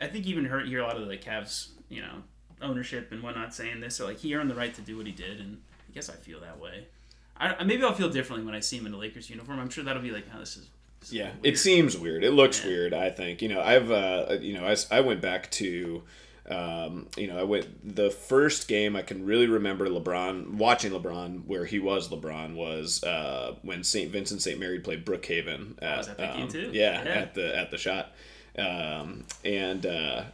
I 0.00 0.08
think 0.08 0.26
even 0.26 0.44
heard 0.44 0.66
hear 0.66 0.80
a 0.80 0.84
lot 0.84 0.96
of 0.96 1.06
the 1.06 1.16
Cavs, 1.16 1.68
you 1.88 2.02
know, 2.02 2.22
ownership 2.60 3.12
and 3.12 3.22
whatnot 3.22 3.54
saying 3.54 3.80
this. 3.80 3.94
So 3.94 4.06
like 4.06 4.18
he 4.18 4.34
earned 4.34 4.50
the 4.50 4.56
right 4.56 4.74
to 4.74 4.82
do 4.82 4.96
what 4.96 5.06
he 5.06 5.12
did, 5.12 5.38
and 5.38 5.60
I 5.88 5.92
guess 5.92 6.10
I 6.10 6.14
feel 6.14 6.40
that 6.40 6.58
way. 6.58 6.88
I, 7.36 7.62
maybe 7.64 7.82
I'll 7.82 7.94
feel 7.94 8.08
differently 8.10 8.46
when 8.46 8.54
I 8.54 8.60
see 8.60 8.76
him 8.78 8.86
in 8.86 8.94
a 8.94 8.96
Lakers 8.96 9.28
uniform. 9.28 9.58
I'm 9.58 9.70
sure 9.70 9.82
that'll 9.84 10.02
be 10.02 10.10
like, 10.10 10.24
oh, 10.34 10.38
this 10.40 10.56
is. 10.56 10.68
This 11.00 11.08
is 11.10 11.14
Yeah, 11.14 11.24
weird. 11.32 11.46
it 11.46 11.58
seems 11.58 11.98
weird. 11.98 12.24
It 12.24 12.30
looks 12.32 12.60
Yeah. 12.62 12.68
weird. 12.70 12.94
I 12.94 13.10
think 13.10 13.42
you 13.42 13.48
know. 13.48 13.60
I've 13.60 13.90
uh, 13.90 14.38
you 14.40 14.54
know, 14.54 14.74
I 14.90 15.00
went 15.00 15.20
back 15.20 15.50
to, 15.52 16.02
um, 16.48 17.08
you 17.16 17.26
know, 17.26 17.38
I 17.38 17.42
went 17.42 17.94
the 17.96 18.10
first 18.10 18.68
game 18.68 18.96
I 18.96 19.02
can 19.02 19.26
really 19.26 19.46
remember 19.46 19.86
LeBron 19.88 20.54
watching 20.54 20.92
LeBron 20.92 21.44
where 21.46 21.64
he 21.64 21.78
was 21.78 22.08
LeBron 22.08 22.54
was 22.54 23.02
uh, 23.04 23.56
when 23.62 23.82
St. 23.84 24.10
Vincent 24.10 24.40
St. 24.42 24.58
Mary 24.58 24.78
played 24.80 25.04
Brookhaven. 25.04 25.74
At, 25.82 25.98
was 25.98 26.08
at 26.08 26.16
game 26.18 26.42
um, 26.44 26.48
too? 26.48 26.70
Yeah, 26.72 27.02
Yeah. 27.04 27.10
at 27.10 27.34
the 27.34 27.56
at 27.58 27.70
the 27.70 27.78
Schott, 27.78 28.12
um, 28.58 29.24
and. 29.44 29.84
Uh, 29.86 30.24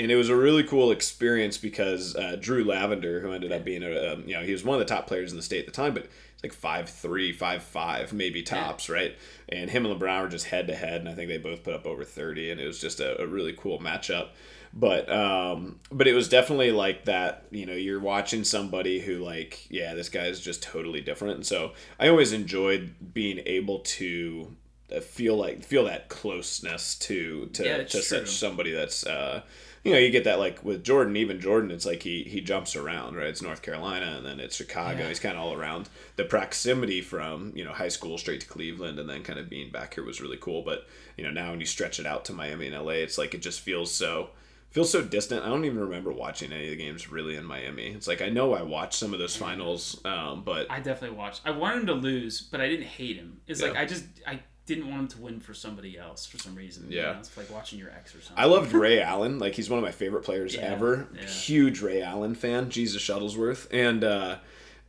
and 0.00 0.10
it 0.10 0.16
was 0.16 0.30
a 0.30 0.36
really 0.36 0.62
cool 0.62 0.90
experience 0.90 1.58
because 1.58 2.16
uh, 2.16 2.36
Drew 2.40 2.64
Lavender, 2.64 3.20
who 3.20 3.32
ended 3.32 3.52
up 3.52 3.64
being 3.64 3.82
a, 3.82 4.14
um, 4.14 4.24
you 4.26 4.34
know, 4.34 4.42
he 4.42 4.52
was 4.52 4.64
one 4.64 4.80
of 4.80 4.86
the 4.86 4.92
top 4.92 5.06
players 5.06 5.30
in 5.30 5.36
the 5.36 5.42
state 5.42 5.60
at 5.60 5.66
the 5.66 5.72
time, 5.72 5.92
but 5.92 6.04
it's 6.04 6.42
like 6.42 6.54
five 6.54 6.88
three, 6.88 7.32
five 7.32 7.62
five, 7.62 8.12
maybe 8.14 8.42
tops, 8.42 8.88
right? 8.88 9.14
And 9.50 9.68
him 9.68 9.84
and 9.84 10.00
LeBron 10.00 10.22
were 10.22 10.28
just 10.28 10.46
head 10.46 10.68
to 10.68 10.74
head, 10.74 11.00
and 11.02 11.08
I 11.08 11.14
think 11.14 11.28
they 11.28 11.36
both 11.36 11.62
put 11.62 11.74
up 11.74 11.86
over 11.86 12.02
thirty, 12.02 12.50
and 12.50 12.58
it 12.58 12.66
was 12.66 12.80
just 12.80 13.00
a, 13.00 13.20
a 13.20 13.26
really 13.26 13.52
cool 13.52 13.78
matchup. 13.78 14.28
But 14.72 15.12
um, 15.12 15.80
but 15.92 16.08
it 16.08 16.14
was 16.14 16.30
definitely 16.30 16.72
like 16.72 17.04
that. 17.04 17.44
You 17.50 17.66
know, 17.66 17.74
you're 17.74 18.00
watching 18.00 18.42
somebody 18.42 19.00
who 19.00 19.18
like, 19.18 19.66
yeah, 19.70 19.92
this 19.92 20.08
guy 20.08 20.26
is 20.26 20.40
just 20.40 20.62
totally 20.62 21.02
different. 21.02 21.34
And 21.34 21.46
so 21.46 21.72
I 21.98 22.08
always 22.08 22.32
enjoyed 22.32 22.94
being 23.12 23.42
able 23.44 23.80
to 23.80 24.56
uh, 24.94 25.00
feel 25.00 25.36
like 25.36 25.62
feel 25.62 25.84
that 25.84 26.08
closeness 26.08 26.94
to 27.00 27.46
to, 27.52 27.64
Yeah, 27.64 27.82
to 27.82 28.02
such 28.02 28.30
somebody 28.30 28.72
that's 28.72 29.04
uh, 29.06 29.42
you 29.84 29.92
know 29.92 29.98
you 29.98 30.10
get 30.10 30.24
that 30.24 30.38
like 30.38 30.62
with 30.64 30.84
Jordan 30.84 31.16
even 31.16 31.40
Jordan 31.40 31.70
it's 31.70 31.86
like 31.86 32.02
he 32.02 32.22
he 32.24 32.40
jumps 32.40 32.76
around 32.76 33.16
right 33.16 33.26
it's 33.28 33.40
North 33.42 33.62
Carolina 33.62 34.14
and 34.16 34.26
then 34.26 34.38
it's 34.40 34.56
Chicago 34.56 35.00
Yeah. 35.00 35.08
he's 35.08 35.20
kind 35.20 35.36
of 35.36 35.42
all 35.42 35.54
around 35.54 35.88
the 36.16 36.24
proximity 36.24 37.00
from 37.00 37.52
you 37.54 37.64
know 37.64 37.72
high 37.72 37.88
school 37.88 38.18
straight 38.18 38.40
to 38.42 38.46
Cleveland 38.46 38.98
and 38.98 39.08
then 39.08 39.22
kind 39.22 39.38
of 39.38 39.48
being 39.48 39.70
back 39.70 39.94
here 39.94 40.04
was 40.04 40.20
really 40.20 40.36
cool 40.38 40.62
but 40.62 40.86
you 41.16 41.24
know 41.24 41.30
now 41.30 41.50
when 41.50 41.60
you 41.60 41.66
stretch 41.66 41.98
it 41.98 42.06
out 42.06 42.24
to 42.26 42.32
Miami 42.32 42.66
and 42.66 42.76
LA 42.76 42.92
it's 42.92 43.16
like 43.18 43.34
it 43.34 43.42
just 43.42 43.60
feels 43.60 43.90
so 43.92 44.30
feels 44.70 44.90
so 44.92 45.02
distant 45.02 45.44
I 45.44 45.48
don't 45.48 45.64
even 45.64 45.80
remember 45.80 46.12
watching 46.12 46.52
any 46.52 46.64
of 46.64 46.70
the 46.70 46.76
games 46.76 47.10
really 47.10 47.36
in 47.36 47.44
Miami 47.44 47.88
it's 47.88 48.06
like 48.06 48.20
I 48.22 48.28
know 48.28 48.52
I 48.54 48.62
watched 48.62 48.94
some 48.94 49.12
of 49.14 49.18
those 49.18 49.34
finals 49.34 50.00
um, 50.04 50.42
but 50.44 50.70
I 50.70 50.80
definitely 50.80 51.16
watched. 51.16 51.40
I 51.44 51.50
wanted 51.52 51.80
him 51.80 51.86
to 51.86 51.94
lose, 51.94 52.40
but 52.42 52.60
I 52.60 52.68
didn't 52.68 52.86
hate 52.86 53.16
him. 53.16 53.40
It's 53.46 53.62
like 53.62 53.76
I 53.76 53.84
just 53.86 54.04
I 54.26 54.40
didn't 54.66 54.88
want 54.88 55.00
him 55.00 55.08
to 55.08 55.18
win 55.18 55.40
for 55.40 55.52
somebody 55.54 55.98
else 55.98 56.26
for 56.26 56.38
some 56.38 56.54
reason. 56.54 56.90
you 56.90 56.98
Yeah. 56.98 57.12
know? 57.12 57.18
it's 57.18 57.36
like 57.36 57.50
watching 57.50 57.78
your 57.78 57.90
ex 57.90 58.14
or 58.14 58.20
something. 58.20 58.36
I 58.42 58.46
loved 58.46 58.72
Ray 58.72 59.00
Allen. 59.02 59.38
Like 59.38 59.54
he's 59.54 59.68
one 59.68 59.78
of 59.78 59.84
my 59.84 59.90
favorite 59.90 60.22
players 60.22 60.54
Yeah, 60.54 60.62
ever. 60.62 61.08
yeah. 61.14 61.26
Huge 61.26 61.80
Ray 61.80 62.02
Allen 62.02 62.34
fan. 62.34 62.70
Jesus 62.70 63.02
Shuttlesworth. 63.02 63.66
And 63.72 64.04
uh 64.04 64.36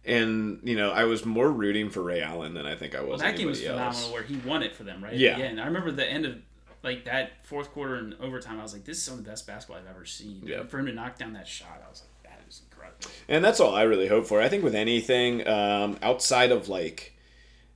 and 0.05 0.59
you 0.63 0.75
know, 0.75 0.91
I 0.91 1.03
was 1.05 1.25
more 1.25 1.51
rooting 1.51 1.89
for 1.89 2.01
Ray 2.01 2.21
Allen 2.21 2.53
than 2.53 2.65
I 2.65 2.75
think 2.75 2.95
I 2.95 3.01
was. 3.01 3.09
Well, 3.21 3.31
that 3.31 3.37
game 3.37 3.47
was 3.47 3.61
phenomenal 3.61 3.87
else. 3.87 4.11
where 4.11 4.23
he 4.23 4.35
won 4.37 4.63
it 4.63 4.75
for 4.75 4.83
them, 4.83 5.03
right? 5.03 5.13
Yeah. 5.13 5.37
Yeah. 5.37 5.45
And 5.45 5.61
I 5.61 5.65
remember 5.65 5.91
the 5.91 6.07
end 6.09 6.25
of 6.25 6.37
like 6.83 7.05
that 7.05 7.45
fourth 7.45 7.71
quarter 7.71 7.95
and 7.95 8.15
overtime. 8.19 8.59
I 8.59 8.63
was 8.63 8.73
like, 8.73 8.85
this 8.85 8.97
is 8.97 9.03
some 9.03 9.17
of 9.19 9.23
the 9.23 9.29
best 9.29 9.45
basketball 9.47 9.77
I've 9.81 9.87
ever 9.95 10.05
seen. 10.05 10.41
Yeah. 10.45 10.63
For 10.65 10.79
him 10.79 10.87
to 10.87 10.91
knock 10.93 11.17
down 11.19 11.33
that 11.33 11.47
shot, 11.47 11.81
I 11.85 11.89
was 11.89 12.01
like, 12.01 12.31
that 12.33 12.41
is 12.49 12.61
incredible. 12.71 13.11
And 13.27 13.43
that's 13.45 13.59
all 13.59 13.75
I 13.75 13.83
really 13.83 14.07
hope 14.07 14.25
for. 14.25 14.41
I 14.41 14.49
think 14.49 14.63
with 14.63 14.73
anything 14.75 15.47
um, 15.47 15.97
outside 16.01 16.51
of 16.51 16.67
like, 16.69 17.10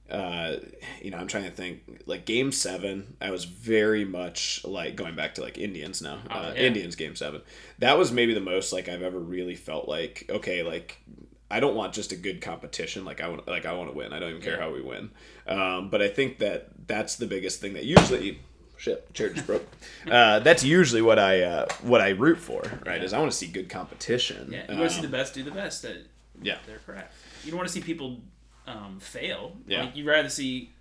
uh, 0.09 0.55
you 1.01 1.11
know, 1.11 1.17
I'm 1.17 1.27
trying 1.27 1.45
to 1.45 1.51
think. 1.51 1.81
Like 2.05 2.25
Game 2.25 2.51
Seven, 2.51 3.15
I 3.21 3.31
was 3.31 3.45
very 3.45 4.05
much 4.05 4.63
like 4.63 4.95
going 4.95 5.15
back 5.15 5.35
to 5.35 5.41
like 5.41 5.57
Indians 5.57 6.01
now. 6.01 6.19
uh, 6.29 6.51
yeah. 6.55 6.61
Indians 6.63 6.95
Game 6.95 7.15
Seven. 7.15 7.41
That 7.79 7.97
was 7.97 8.11
maybe 8.11 8.33
the 8.33 8.39
most 8.41 8.71
like 8.73 8.87
I've 8.89 9.01
ever 9.01 9.19
really 9.19 9.55
felt 9.55 9.87
like 9.89 10.25
okay, 10.29 10.61
like 10.63 11.01
I 11.49 11.59
don't 11.59 11.75
want 11.75 11.93
just 11.93 12.11
a 12.11 12.15
good 12.15 12.41
competition. 12.41 13.05
Like 13.05 13.21
I 13.21 13.29
want, 13.29 13.47
like 13.47 13.65
I 13.65 13.73
want 13.73 13.89
to 13.91 13.95
win. 13.97 14.13
I 14.13 14.19
don't 14.19 14.29
even 14.31 14.41
care 14.41 14.53
Yeah. 14.57 14.61
how 14.61 14.71
we 14.71 14.81
win. 14.81 15.09
Um, 15.47 15.89
but 15.89 16.01
I 16.01 16.07
think 16.07 16.39
that 16.39 16.69
that's 16.87 17.15
the 17.15 17.25
biggest 17.27 17.59
thing 17.61 17.73
that 17.73 17.85
usually. 17.85 18.39
Shit, 18.77 19.13
chair 19.13 19.29
just 19.29 19.47
broke. 19.47 19.65
Uh, 20.11 20.37
that's 20.39 20.63
usually 20.63 21.01
what 21.01 21.17
I 21.17 21.41
uh, 21.41 21.65
what 21.81 22.01
I 22.01 22.09
root 22.09 22.37
for, 22.39 22.61
right? 22.85 23.01
Is 23.03 23.13
I 23.13 23.17
want 23.19 23.31
to 23.31 23.37
see 23.37 23.47
good 23.47 23.69
competition. 23.69 24.51
Yeah. 24.51 24.71
You 24.71 24.77
want 24.77 24.89
to 24.91 24.95
see 24.97 25.05
Um, 25.05 25.11
the 25.11 25.17
best 25.17 25.33
do 25.33 25.41
the 25.43 25.49
best 25.51 25.83
at 25.85 25.97
yeah. 26.43 26.57
their 26.67 26.77
craft. 26.79 27.11
You 27.43 27.51
don't 27.51 27.57
want 27.57 27.67
to 27.69 27.73
see 27.73 27.79
people 27.81 28.19
um, 28.67 28.99
fail. 28.99 29.56
Yeah. 29.67 29.84
Like, 29.84 29.95
you'd 29.95 30.08
rather 30.08 30.30
see 30.30 30.71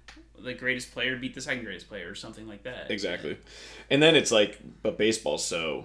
the 0.43 0.55
greatest 0.55 0.93
player 0.93 1.17
beat 1.17 1.35
the 1.35 1.41
second 1.41 1.65
greatest 1.65 1.89
player 1.89 2.11
or 2.11 2.15
something 2.15 2.47
like 2.49 2.65
that. 2.65 2.91
Exactly. 2.91 3.39
And 3.91 4.03
then 4.03 4.17
it's 4.17 4.33
like, 4.33 4.59
but 4.83 4.99
baseball's 4.99 5.45
so. 5.45 5.85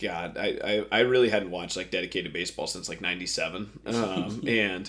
God, 0.00 0.38
I, 0.38 0.58
I, 0.92 0.98
I 0.98 1.00
really 1.00 1.28
hadn't 1.28 1.50
watched 1.50 1.76
like 1.76 1.90
dedicated 1.90 2.32
baseball 2.32 2.66
since 2.68 2.88
like 2.88 3.00
'97, 3.00 3.80
um, 3.86 4.42
and 4.46 4.88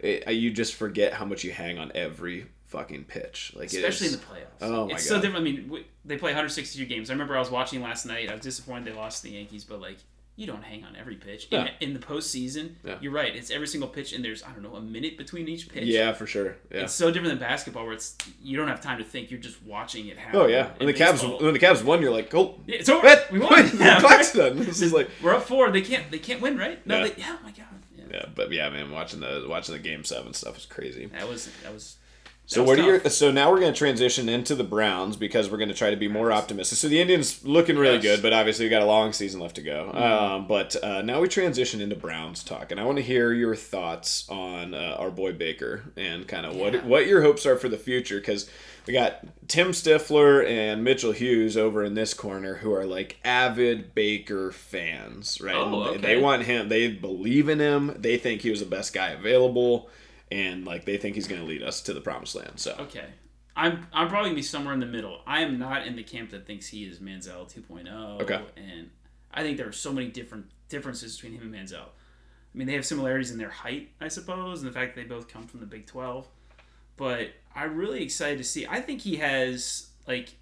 it, 0.00 0.26
you 0.32 0.50
just 0.50 0.74
forget 0.74 1.12
how 1.12 1.26
much 1.26 1.44
you 1.44 1.52
hang 1.52 1.78
on 1.78 1.92
every 1.94 2.46
fucking 2.66 3.04
pitch. 3.04 3.52
Like, 3.54 3.66
Especially 3.66 4.08
is- 4.08 4.14
in 4.14 4.20
the 4.20 4.24
playoffs. 4.24 4.46
Oh 4.62 4.86
my 4.86 4.94
it's 4.94 5.08
God. 5.08 5.16
so 5.16 5.20
different. 5.20 5.36
I 5.36 5.50
mean, 5.50 5.62
w- 5.64 5.84
they 6.04 6.16
play 6.16 6.30
162 6.30 6.86
games. 6.86 7.10
I 7.10 7.12
remember 7.12 7.36
I 7.36 7.40
was 7.40 7.50
watching 7.50 7.82
last 7.82 8.06
night. 8.06 8.30
I 8.30 8.34
was 8.34 8.42
disappointed 8.42 8.86
they 8.92 8.96
lost 8.96 9.22
to 9.22 9.28
the 9.28 9.36
Yankees, 9.36 9.64
but 9.64 9.80
like, 9.80 9.98
you 10.38 10.46
don't 10.46 10.62
hang 10.62 10.84
on 10.84 10.94
every 10.94 11.16
pitch. 11.16 11.48
In, 11.50 11.60
Yeah. 11.66 11.70
in 11.80 11.92
the 11.94 11.98
postseason, 11.98 12.70
Yeah. 12.84 12.96
you're 13.00 13.10
right. 13.12 13.34
It's 13.34 13.50
every 13.50 13.66
single 13.66 13.88
pitch, 13.88 14.12
and 14.12 14.24
there's 14.24 14.42
I 14.44 14.52
don't 14.52 14.62
know 14.62 14.76
a 14.76 14.80
minute 14.80 15.18
between 15.18 15.48
each 15.48 15.68
pitch. 15.68 15.84
Yeah, 15.84 16.12
for 16.12 16.26
sure. 16.28 16.56
Yeah. 16.72 16.82
It's 16.84 16.94
so 16.94 17.10
different 17.10 17.30
than 17.30 17.38
basketball, 17.40 17.84
where 17.84 17.92
it's 17.94 18.16
you 18.40 18.56
don't 18.56 18.68
have 18.68 18.80
time 18.80 18.98
to 18.98 19.04
think. 19.04 19.30
You're 19.32 19.40
just 19.40 19.60
watching 19.64 20.06
it 20.06 20.16
happen. 20.16 20.40
Oh 20.40 20.46
yeah. 20.46 20.70
In 20.78 20.86
When 20.86 20.94
the 20.94 20.94
Cavs 20.94 21.42
when 21.42 21.52
the 21.52 21.58
Cavs 21.58 21.82
won, 21.82 22.00
you're 22.00 22.12
like, 22.12 22.32
oh, 22.34 22.60
Yeah, 22.66 22.76
it's 22.76 22.88
over. 22.88 23.04
what? 23.04 23.30
We 23.32 23.40
won. 23.40 23.64
Yeah. 23.78 24.00
The 24.00 24.06
clock's 24.06 24.32
done. 24.32 24.56
This 24.58 24.80
is 24.80 24.92
like, 24.92 25.10
We're 25.22 25.34
up 25.34 25.42
four. 25.42 25.70
They 25.72 25.82
can't. 25.82 26.08
They 26.10 26.18
can't 26.20 26.40
win, 26.40 26.56
right? 26.56 26.86
No. 26.86 26.98
Yeah. 27.00 27.08
They, 27.08 27.14
yeah. 27.20 27.36
Oh 27.40 27.42
my 27.44 27.50
god. 27.50 27.66
Yeah. 27.96 28.04
yeah, 28.12 28.26
but 28.34 28.52
yeah, 28.52 28.70
man, 28.70 28.92
watching 28.92 29.18
the 29.20 29.44
watching 29.48 29.74
the 29.74 29.80
game 29.80 30.04
seven 30.04 30.32
stuff 30.34 30.54
was 30.54 30.66
crazy. 30.66 31.06
That 31.06 31.28
was 31.28 31.50
that 31.64 31.74
was. 31.74 31.96
So 32.50 32.60
that 32.64 32.68
was 32.70 32.78
what 32.78 32.86
are 32.86 32.90
your 33.02 33.10
so 33.10 33.30
now 33.30 33.50
we're 33.50 33.60
going 33.60 33.74
to 33.74 33.78
transition 33.78 34.26
into 34.26 34.54
the 34.54 34.64
Browns 34.64 35.16
because 35.18 35.50
we're 35.50 35.58
going 35.58 35.68
to 35.68 35.74
try 35.74 35.90
to 35.90 35.96
be 35.96 36.08
more 36.08 36.32
optimistic. 36.32 36.78
So 36.78 36.88
the 36.88 36.98
Indians 36.98 37.44
looking 37.44 37.76
really 37.76 37.96
Yes. 37.96 38.02
good, 38.02 38.22
but 38.22 38.32
obviously 38.32 38.64
we 38.64 38.70
got 38.70 38.80
a 38.80 38.86
long 38.86 39.12
season 39.12 39.38
left 39.38 39.56
to 39.56 39.62
go. 39.62 39.92
Um, 39.92 40.46
but 40.46 40.74
uh, 40.82 41.02
now 41.02 41.20
we 41.20 41.28
transition 41.28 41.82
into 41.82 41.94
Browns 41.94 42.42
talk, 42.42 42.70
and 42.72 42.80
I 42.80 42.84
want 42.84 42.96
to 42.96 43.02
hear 43.04 43.32
your 43.34 43.54
thoughts 43.54 44.24
on 44.30 44.72
uh, 44.72 44.96
our 44.98 45.10
boy 45.10 45.34
Baker 45.34 45.82
and 45.96 46.26
kind 46.26 46.46
of 46.46 46.54
Yeah. 46.56 46.62
what 46.62 46.84
what 46.84 47.06
your 47.06 47.20
hopes 47.20 47.44
are 47.44 47.56
for 47.56 47.68
the 47.68 47.76
future 47.76 48.16
because 48.18 48.48
we 48.86 48.94
got 48.94 49.26
Tim 49.48 49.72
Stifler 49.72 50.42
and 50.48 50.82
Mitchell 50.82 51.12
Hughes 51.12 51.54
over 51.54 51.84
in 51.84 51.92
this 51.92 52.14
corner 52.14 52.54
who 52.54 52.72
are 52.72 52.86
like 52.86 53.18
avid 53.26 53.94
Baker 53.94 54.52
fans, 54.52 55.38
right? 55.42 55.54
Oh, 55.54 55.92
They- 55.92 55.98
They 56.14 56.16
want 56.18 56.44
him. 56.44 56.70
They 56.70 56.88
believe 56.88 57.50
in 57.50 57.58
him. 57.58 57.94
They 57.98 58.16
think 58.16 58.40
he 58.40 58.48
was 58.48 58.60
the 58.60 58.66
best 58.66 58.94
guy 58.94 59.08
available. 59.10 59.90
And 60.30 60.64
like 60.66 60.84
they 60.84 60.96
think 60.96 61.14
he's 61.14 61.26
going 61.26 61.40
to 61.40 61.46
lead 61.46 61.62
us 61.62 61.80
to 61.82 61.94
the 61.94 62.00
promised 62.00 62.34
land. 62.34 62.52
So 62.56 62.76
Okay. 62.80 63.06
I'm 63.56 63.88
I'm 63.92 64.08
probably 64.08 64.30
gonna 64.30 64.36
be 64.36 64.42
somewhere 64.42 64.72
in 64.72 64.78
the 64.78 64.86
middle. 64.86 65.20
I 65.26 65.40
am 65.40 65.58
not 65.58 65.84
in 65.84 65.96
the 65.96 66.04
camp 66.04 66.30
that 66.30 66.46
thinks 66.46 66.68
he 66.68 66.84
is 66.84 67.00
Manziel 67.00 67.52
2.0. 67.52 68.22
Okay. 68.22 68.40
And 68.56 68.90
I 69.34 69.42
think 69.42 69.56
there 69.56 69.66
are 69.66 69.72
so 69.72 69.92
many 69.92 70.08
different 70.08 70.46
differences 70.68 71.16
between 71.16 71.40
him 71.40 71.52
and 71.52 71.68
Manziel. 71.68 71.86
I 72.54 72.58
mean, 72.58 72.66
they 72.68 72.74
have 72.74 72.86
similarities 72.86 73.30
in 73.32 73.38
their 73.38 73.50
height, 73.50 73.90
I 74.00 74.08
suppose, 74.08 74.62
and 74.62 74.68
the 74.70 74.72
fact 74.72 74.94
that 74.94 75.02
they 75.02 75.08
both 75.08 75.26
come 75.28 75.46
from 75.46 75.60
the 75.60 75.66
Big 75.66 75.86
12. 75.86 76.26
But 76.96 77.30
I'm 77.54 77.76
really 77.76 78.02
excited 78.02 78.38
to 78.38 78.44
see. 78.44 78.66
I 78.66 78.80
think 78.80 79.00
he 79.00 79.16
has 79.16 79.88
like 80.06 80.34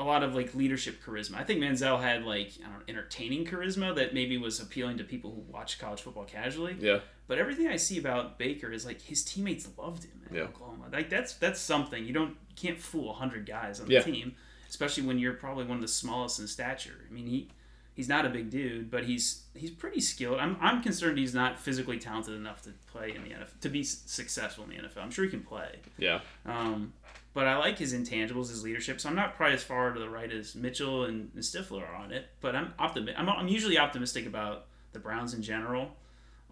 a 0.00 0.04
lot 0.04 0.22
of 0.22 0.34
like 0.34 0.54
leadership 0.54 1.02
charisma. 1.04 1.36
I 1.36 1.44
think 1.44 1.60
Manziel 1.60 2.00
had 2.02 2.24
like 2.24 2.52
I 2.60 2.64
don't 2.68 2.78
know, 2.78 2.84
entertaining 2.88 3.44
charisma 3.46 3.94
that 3.96 4.14
maybe 4.14 4.36
was 4.38 4.58
appealing 4.60 4.98
to 4.98 5.04
people 5.04 5.30
who 5.30 5.40
watch 5.52 5.78
college 5.78 6.00
football 6.00 6.24
casually. 6.24 6.76
yeah, 6.80 7.00
But 7.28 7.38
everything 7.38 7.68
I 7.68 7.76
see 7.76 7.98
about 7.98 8.38
Baker 8.38 8.72
is 8.72 8.84
like 8.86 9.00
his 9.00 9.22
teammates 9.24 9.68
loved 9.78 10.04
him 10.04 10.22
in 10.28 10.36
Yeah. 10.36 10.42
Oklahoma. 10.44 10.86
Like 10.92 11.10
that's 11.10 11.34
that's 11.34 11.60
something. 11.60 12.04
You 12.04 12.12
don't 12.12 12.30
you 12.30 12.56
can't 12.56 12.78
fool 12.78 13.12
hundred 13.12 13.46
guys 13.46 13.78
on 13.80 13.86
the 13.86 13.94
Yeah. 13.94 14.02
team, 14.02 14.34
especially 14.68 15.04
when 15.06 15.18
you're 15.18 15.34
probably 15.34 15.64
one 15.64 15.76
of 15.76 15.82
the 15.82 15.88
smallest 15.88 16.40
in 16.40 16.46
stature. 16.48 17.04
I 17.08 17.12
mean 17.12 17.26
he 17.26 17.48
he's 17.94 18.08
not 18.08 18.24
a 18.24 18.30
big 18.30 18.48
dude, 18.50 18.90
but 18.90 19.04
he's 19.04 19.42
he's 19.54 19.70
pretty 19.70 20.00
skilled. 20.00 20.38
I'm 20.40 20.56
I'm 20.60 20.82
concerned 20.82 21.18
he's 21.18 21.34
not 21.34 21.58
physically 21.58 21.98
talented 21.98 22.34
enough 22.34 22.62
to 22.62 22.70
play 22.90 23.14
in 23.14 23.22
the 23.24 23.30
NFL 23.30 23.60
to 23.60 23.68
be 23.68 23.82
successful 23.84 24.64
in 24.64 24.70
the 24.70 24.76
NFL. 24.76 25.02
I'm 25.02 25.10
sure 25.10 25.24
he 25.24 25.30
can 25.30 25.42
play. 25.42 25.80
yeah, 25.98 26.20
Um, 26.46 26.92
but 27.34 27.46
I 27.46 27.56
like 27.58 27.78
his 27.78 27.94
intangibles, 27.94 28.48
his 28.48 28.62
leadership. 28.64 29.00
So 29.00 29.08
I'm 29.08 29.14
not 29.14 29.36
probably 29.36 29.54
as 29.54 29.62
far 29.62 29.92
to 29.92 30.00
the 30.00 30.08
right 30.08 30.30
as 30.32 30.54
Mitchell 30.54 31.04
and, 31.04 31.30
and 31.34 31.42
Stifler 31.42 31.88
are 31.88 31.94
on 31.94 32.12
it. 32.12 32.26
But 32.40 32.56
I'm 32.56 32.74
optimi- 32.78 33.14
I'm, 33.16 33.28
I'm 33.28 33.48
usually 33.48 33.78
optimistic 33.78 34.26
about 34.26 34.66
the 34.92 34.98
Browns 34.98 35.34
in 35.34 35.42
general. 35.42 35.96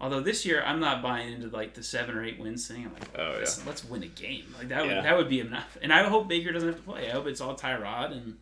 Although 0.01 0.21
this 0.21 0.45
year 0.45 0.63
I'm 0.65 0.79
not 0.79 1.01
buying 1.03 1.33
into 1.33 1.49
like 1.49 1.73
the 1.73 1.83
seven 1.83 2.15
or 2.15 2.23
eight 2.23 2.39
wins 2.39 2.65
thing. 2.67 2.85
I'm 2.85 2.93
like, 2.93 3.09
Oh, 3.17 3.33
yeah. 3.33 3.39
listen, 3.39 3.65
let's 3.65 3.83
win 3.83 4.03
a 4.03 4.07
game. 4.07 4.45
Like 4.57 4.69
that 4.69 4.81
would 4.83 4.91
Yeah. 4.91 5.01
that 5.01 5.17
would 5.17 5.27
be 5.27 5.41
enough. 5.41 5.77
And 5.81 5.91
I 5.91 6.03
hope 6.07 6.29
Baker 6.29 6.51
doesn't 6.53 6.69
have 6.69 6.77
to 6.77 6.83
play. 6.83 7.09
I 7.09 7.11
hope 7.11 7.27
it's 7.27 7.41
all 7.41 7.55
Tyrod 7.57 8.13
and 8.13 8.37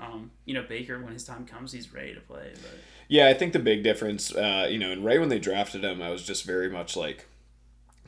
um, 0.00 0.30
you 0.44 0.52
know 0.54 0.62
Baker 0.68 1.00
when 1.00 1.12
his 1.12 1.22
time 1.24 1.46
comes 1.46 1.70
he's 1.72 1.94
ready 1.94 2.12
to 2.14 2.20
play. 2.20 2.50
But 2.54 2.72
yeah. 3.08 3.28
I 3.28 3.34
think 3.34 3.52
the 3.52 3.60
big 3.60 3.84
difference, 3.84 4.34
uh, 4.34 4.66
you 4.68 4.78
know, 4.78 4.90
and 4.90 5.04
right 5.04 5.20
when 5.20 5.28
they 5.28 5.38
drafted 5.38 5.84
him, 5.84 6.02
I 6.02 6.10
was 6.10 6.24
just 6.26 6.44
very 6.44 6.68
much 6.68 6.96
like 6.96 7.26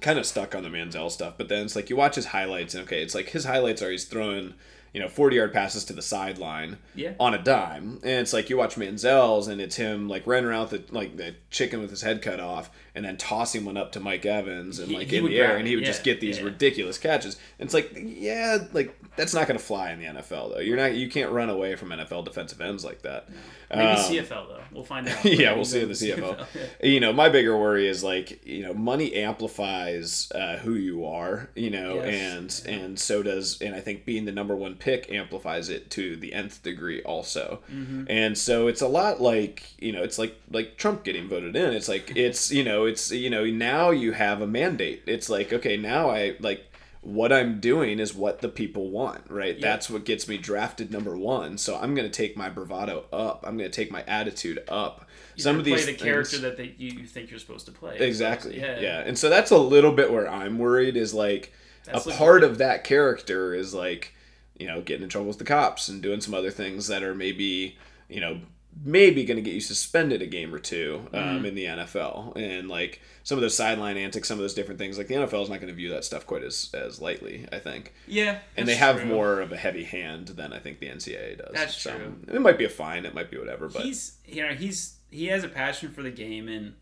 kind 0.01 0.19
of 0.19 0.27
stuck 0.27 0.55
on 0.55 0.63
the 0.63 0.69
Manziel 0.69 1.11
stuff. 1.11 1.35
But 1.37 1.49
then 1.49 1.65
it's 1.65 1.77
like 1.77 1.91
you 1.91 1.97
watch 1.97 2.15
his 2.17 2.27
highlights, 2.27 2.75
and 2.75 2.85
okay, 2.85 3.03
it's 3.03 3.15
like 3.15 3.31
his 3.31 3.45
highlights 3.45 3.83
are 3.83 3.91
he's 3.91 4.05
throwing, 4.05 4.55
you 4.99 5.05
know, 5.05 5.09
40 5.09 5.37
yard 5.37 5.53
passes 5.53 5.85
to 5.85 5.93
the 5.93 6.03
sideline 6.03 6.79
Yeah. 6.97 7.13
on 7.21 7.33
a 7.33 7.39
dime. 7.39 8.01
And 8.03 8.21
it's 8.21 8.33
like 8.33 8.51
you 8.51 8.57
watch 8.57 8.75
Manziel's 8.77 9.47
and 9.47 9.61
it's 9.61 9.77
him 9.77 10.09
like 10.09 10.27
running 10.27 10.47
around 10.51 10.73
with 10.73 10.89
the, 10.89 10.93
like 10.95 11.17
the 11.17 11.37
chicken 11.51 11.81
with 11.81 11.91
his 11.91 12.03
head 12.03 12.21
cut 12.21 12.41
off 12.41 12.69
and 12.97 13.05
then 13.05 13.17
tossing 13.17 13.65
one 13.65 13.77
up 13.77 13.93
to 13.93 14.01
Mike 14.01 14.27
Evans 14.27 14.81
and 14.81 14.89
He- 14.89 14.97
like 14.97 15.07
he 15.07 15.19
in 15.19 15.27
the 15.27 15.39
air 15.39 15.57
and 15.57 15.69
he 15.69 15.77
would 15.77 15.85
yeah, 15.85 15.91
just 15.93 16.03
get 16.03 16.21
these 16.21 16.39
yeah. 16.39 16.47
ridiculous 16.47 16.99
catches. 16.99 17.37
And 17.61 17.67
it's 17.69 17.75
like, 17.75 17.93
yeah, 17.97 18.59
like 18.73 18.99
that's 19.15 19.35
not 19.35 19.47
going 19.47 19.57
to 19.59 19.65
fly 19.65 19.93
in 19.93 20.01
the 20.01 20.07
NFL 20.07 20.55
though. 20.55 20.59
You're 20.61 20.77
not, 20.77 20.95
you 20.97 21.09
can't 21.09 21.31
run 21.31 21.49
away 21.49 21.77
from 21.77 21.91
NFL 21.91 22.25
defensive 22.25 22.61
ends 22.61 22.85
like 22.85 23.03
that. 23.03 23.29
Maybe 23.71 23.83
Um, 23.83 23.97
CFL 23.99 24.29
though. 24.49 24.61
We'll 24.73 24.83
find 24.85 25.07
out. 25.09 25.25
yeah, 25.25 25.53
we'll 25.55 25.65
see 25.65 25.83
in 25.83 25.89
the 25.89 25.95
CFL. 25.95 26.45
You 26.83 26.99
know, 26.99 27.13
my 27.13 27.29
bigger 27.29 27.57
worry 27.57 27.87
is 27.87 28.03
like, 28.03 28.45
you 28.45 28.63
know, 28.65 28.75
money 28.75 29.15
amplifies 29.15 30.31
uh, 30.35 30.57
who 30.59 30.75
you 30.75 31.05
are, 31.07 31.51
you 31.55 31.71
know, 31.71 31.97
Yes. 31.97 32.65
and 32.65 32.75
and 32.83 32.99
so 32.99 33.23
does, 33.23 33.61
and 33.61 33.75
I 33.75 33.81
think 33.81 34.05
being 34.05 34.25
the 34.25 34.33
number 34.33 34.55
one 34.57 34.75
pick 34.75 34.88
amplifies 35.13 35.69
it 35.69 35.91
to 35.91 36.17
the 36.17 36.33
nth 36.33 36.63
degree 36.63 37.03
also. 37.03 37.61
Mm-hmm. 37.73 38.05
And 38.09 38.37
so 38.37 38.67
it's 38.69 38.81
a 38.81 38.89
lot 38.89 39.21
like, 39.21 39.63
you 39.81 39.93
know, 39.93 40.03
it's 40.03 40.19
like 40.19 40.35
like 40.51 40.77
Trump 40.77 41.05
getting 41.05 41.29
voted 41.29 41.55
in. 41.57 41.73
It's 41.75 41.89
like 41.89 42.13
it's 42.17 42.51
you 42.51 42.65
know, 42.65 42.85
it's 42.87 43.11
you 43.11 43.31
know 43.31 43.45
now 43.45 43.91
you 43.91 44.13
have 44.13 44.41
a 44.41 44.47
mandate. 44.47 45.03
It's 45.07 45.29
like 45.29 45.53
okay, 45.53 45.77
now 45.77 46.11
I 46.11 46.37
like 46.41 46.65
what 47.01 47.33
I'm 47.33 47.61
doing 47.61 48.01
is 48.01 48.13
what 48.13 48.41
the 48.41 48.49
people 48.49 48.91
want, 48.91 49.23
right? 49.31 49.59
That's 49.61 49.89
what 49.89 50.05
gets 50.05 50.27
me 50.29 50.37
drafted 50.37 50.91
number 50.91 51.17
one. 51.17 51.57
So 51.57 51.79
I'm 51.79 51.95
going 51.95 52.11
to 52.11 52.13
take 52.15 52.37
my 52.37 52.49
bravado 52.51 53.05
up. 53.13 53.45
I'm 53.47 53.57
going 53.57 53.71
to 53.71 53.75
take 53.75 53.93
my 53.93 54.03
attitude 54.03 54.63
up. 54.69 55.07
You 55.37 55.43
Some 55.45 55.59
of 55.61 55.65
these 55.65 55.85
play 55.85 55.93
the 55.93 55.99
things- 55.99 56.03
character 56.03 56.39
that 56.39 56.57
they, 56.57 56.75
you, 56.77 56.91
you 57.01 57.07
think 57.07 57.31
you're 57.31 57.39
supposed 57.39 57.67
to 57.67 57.73
play. 57.73 57.97
exactly 57.99 58.59
Yeah. 58.59 58.81
yeah. 58.81 58.99
and 59.07 59.17
so 59.17 59.31
that's 59.31 59.53
a 59.53 59.57
little 59.57 59.93
bit 59.93 60.11
where 60.13 60.29
i'm 60.29 60.59
worried 60.59 60.97
is 60.97 61.15
like 61.15 61.53
That's 61.85 62.05
a 62.05 62.09
like- 62.09 62.19
part 62.19 62.43
of 62.43 62.59
that 62.59 62.83
character 62.83 63.55
is 63.55 63.73
like 63.73 64.13
you 64.59 64.67
know 64.67 64.81
getting 64.81 65.03
in 65.03 65.09
trouble 65.09 65.29
with 65.29 65.39
the 65.39 65.45
cops 65.45 65.89
and 65.89 66.03
doing 66.03 66.21
some 66.21 66.35
other 66.35 66.51
things 66.51 66.87
that 66.89 67.03
are 67.03 67.15
maybe 67.15 67.77
you 68.09 68.21
know 68.21 68.41
maybe 68.85 69.25
going 69.25 69.37
to 69.37 69.43
get 69.43 69.55
you 69.55 69.61
suspended 69.61 70.23
a 70.23 70.27
game 70.27 70.55
or 70.55 70.59
two 70.59 71.03
um, 71.13 71.21
Mm-hmm. 71.21 71.45
in 71.47 71.55
the 71.57 71.65
nfl 71.65 72.37
and 72.37 72.69
like 72.69 73.01
some 73.25 73.37
of 73.37 73.43
those 73.43 73.57
sideline 73.57 73.97
antics 73.97 74.29
some 74.29 74.39
of 74.39 74.43
those 74.43 74.55
different 74.55 74.79
things 74.79 74.97
like 74.99 75.09
the 75.09 75.15
nfl 75.15 75.43
is 75.43 75.49
not 75.49 75.57
going 75.61 75.69
to 75.69 75.75
view 75.75 75.89
that 75.91 76.05
stuff 76.05 76.27
quite 76.27 76.45
as 76.45 76.71
as 76.75 77.01
lightly 77.01 77.47
i 77.51 77.59
think 77.59 77.93
Yeah. 78.07 78.39
and 78.57 78.69
they 78.69 78.77
have 78.77 78.99
true. 79.01 79.07
more 79.07 79.41
of 79.41 79.51
a 79.53 79.57
heavy 79.57 79.85
hand 79.85 80.29
than 80.29 80.53
i 80.53 80.59
think 80.61 80.79
the 80.79 80.87
ncaa 80.89 81.39
does 81.39 81.55
That's 81.55 81.77
So, 81.77 81.91
true. 81.97 82.15
it 82.33 82.41
might 82.41 82.59
be 82.59 82.67
a 82.67 82.69
fine 82.71 83.05
it 83.05 83.15
might 83.15 83.31
be 83.31 83.39
whatever 83.39 83.69
but 83.69 83.83
he's 83.83 84.19
you 84.27 84.43
know 84.47 84.55
he's 84.55 84.97
he 85.11 85.27
has 85.27 85.43
a 85.43 85.49
passion 85.49 85.91
for 85.91 86.03
the 86.03 86.11
game 86.11 86.47
and 86.49 86.75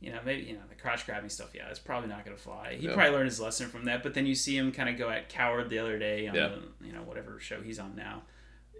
you 0.00 0.10
know 0.12 0.18
maybe 0.24 0.42
you 0.42 0.52
know 0.52 0.60
the 0.68 0.74
crotch 0.74 1.06
grabbing 1.06 1.30
stuff 1.30 1.50
yeah 1.54 1.68
it's 1.70 1.78
probably 1.78 2.08
not 2.08 2.24
going 2.24 2.36
to 2.36 2.42
fly 2.42 2.76
he 2.78 2.86
probably 2.86 3.10
learned 3.10 3.24
his 3.26 3.40
lesson 3.40 3.68
from 3.68 3.84
that 3.86 4.02
but 4.02 4.12
then 4.14 4.26
you 4.26 4.34
see 4.34 4.56
him 4.56 4.70
kind 4.72 4.88
of 4.88 4.96
go 4.98 5.08
at 5.08 5.28
Cowherd 5.28 5.70
the 5.70 5.78
other 5.78 5.98
day 5.98 6.28
on 6.28 6.34
Yeah. 6.34 6.48
the, 6.48 6.86
you 6.86 6.92
know 6.92 7.00
whatever 7.02 7.38
show 7.40 7.60
he's 7.62 7.78
on 7.78 7.96
now 7.96 8.22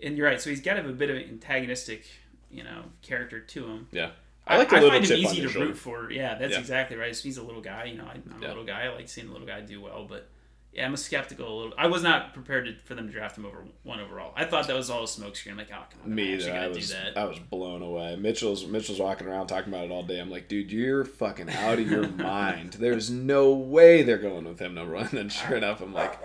and 0.02 0.16
you're 0.16 0.26
right 0.26 0.40
so 0.40 0.50
he's 0.50 0.60
got 0.60 0.74
to 0.74 0.82
have 0.82 0.90
a 0.90 0.92
bit 0.94 1.08
of 1.10 1.16
an 1.16 1.22
antagonistic 1.22 2.04
you 2.50 2.62
know 2.62 2.82
character 3.02 3.40
to 3.40 3.66
him 3.66 3.88
yeah 3.92 4.10
i 4.46 4.58
like 4.58 4.70
a 4.72 4.74
little 4.74 4.90
find 4.90 5.04
him 5.04 5.16
easy 5.18 5.40
to 5.40 5.48
shoulder 5.48 5.68
root 5.68 5.78
for 5.78 6.10
yeah 6.10 6.34
that's 6.36 6.52
Yeah. 6.52 6.60
exactly 6.60 6.96
right 6.96 7.16
he's 7.16 7.38
a 7.38 7.42
little 7.42 7.62
guy 7.62 7.84
you 7.84 7.96
know 7.96 8.04
I, 8.04 8.12
i'm 8.34 8.38
Yeah. 8.42 8.48
a 8.48 8.50
little 8.50 8.64
guy 8.64 8.84
i 8.84 8.88
like 8.94 9.08
seeing 9.08 9.28
a 9.28 9.32
little 9.32 9.46
guy 9.46 9.62
do 9.62 9.80
well 9.80 10.04
but 10.08 10.28
yeah, 10.76 10.84
I'm 10.84 10.92
a 10.92 10.98
skeptical 10.98 11.48
a 11.48 11.56
little. 11.56 11.74
I 11.78 11.86
was 11.86 12.02
not 12.02 12.34
prepared 12.34 12.66
to, 12.66 12.74
for 12.84 12.94
them 12.94 13.06
to 13.06 13.12
draft 13.12 13.38
him 13.38 13.46
over 13.46 13.64
one 13.82 13.98
overall. 13.98 14.34
I 14.36 14.44
thought 14.44 14.66
that 14.66 14.76
was 14.76 14.90
all 14.90 15.04
a 15.04 15.06
smokescreen. 15.06 15.52
I'm 15.52 15.56
like, 15.56 15.70
oh, 15.72 15.84
come 15.90 16.00
on, 16.04 16.14
Me 16.14 16.34
either. 16.34 16.52
I 16.52 16.68
was 16.68 16.90
do 16.90 16.94
that. 16.94 17.16
I 17.16 17.24
was 17.24 17.38
blown 17.38 17.80
away. 17.80 18.16
Mitchell's 18.16 18.66
Mitchell's 18.66 19.00
walking 19.00 19.26
around 19.26 19.46
talking 19.46 19.72
about 19.72 19.86
it 19.86 19.90
all 19.90 20.02
day. 20.02 20.20
I'm 20.20 20.30
like, 20.30 20.48
dude, 20.48 20.70
you're 20.70 21.06
fucking 21.06 21.48
out 21.48 21.78
of 21.78 21.90
your 21.90 22.06
mind. 22.08 22.74
There's 22.74 23.10
no 23.10 23.54
way 23.54 24.02
they're 24.02 24.18
going 24.18 24.44
with 24.44 24.58
him 24.58 24.74
number 24.74 24.94
one. 24.94 25.06
And 25.06 25.18
then 25.18 25.28
sure 25.30 25.56
enough, 25.56 25.80
I'm 25.80 25.94
like, 25.94 26.20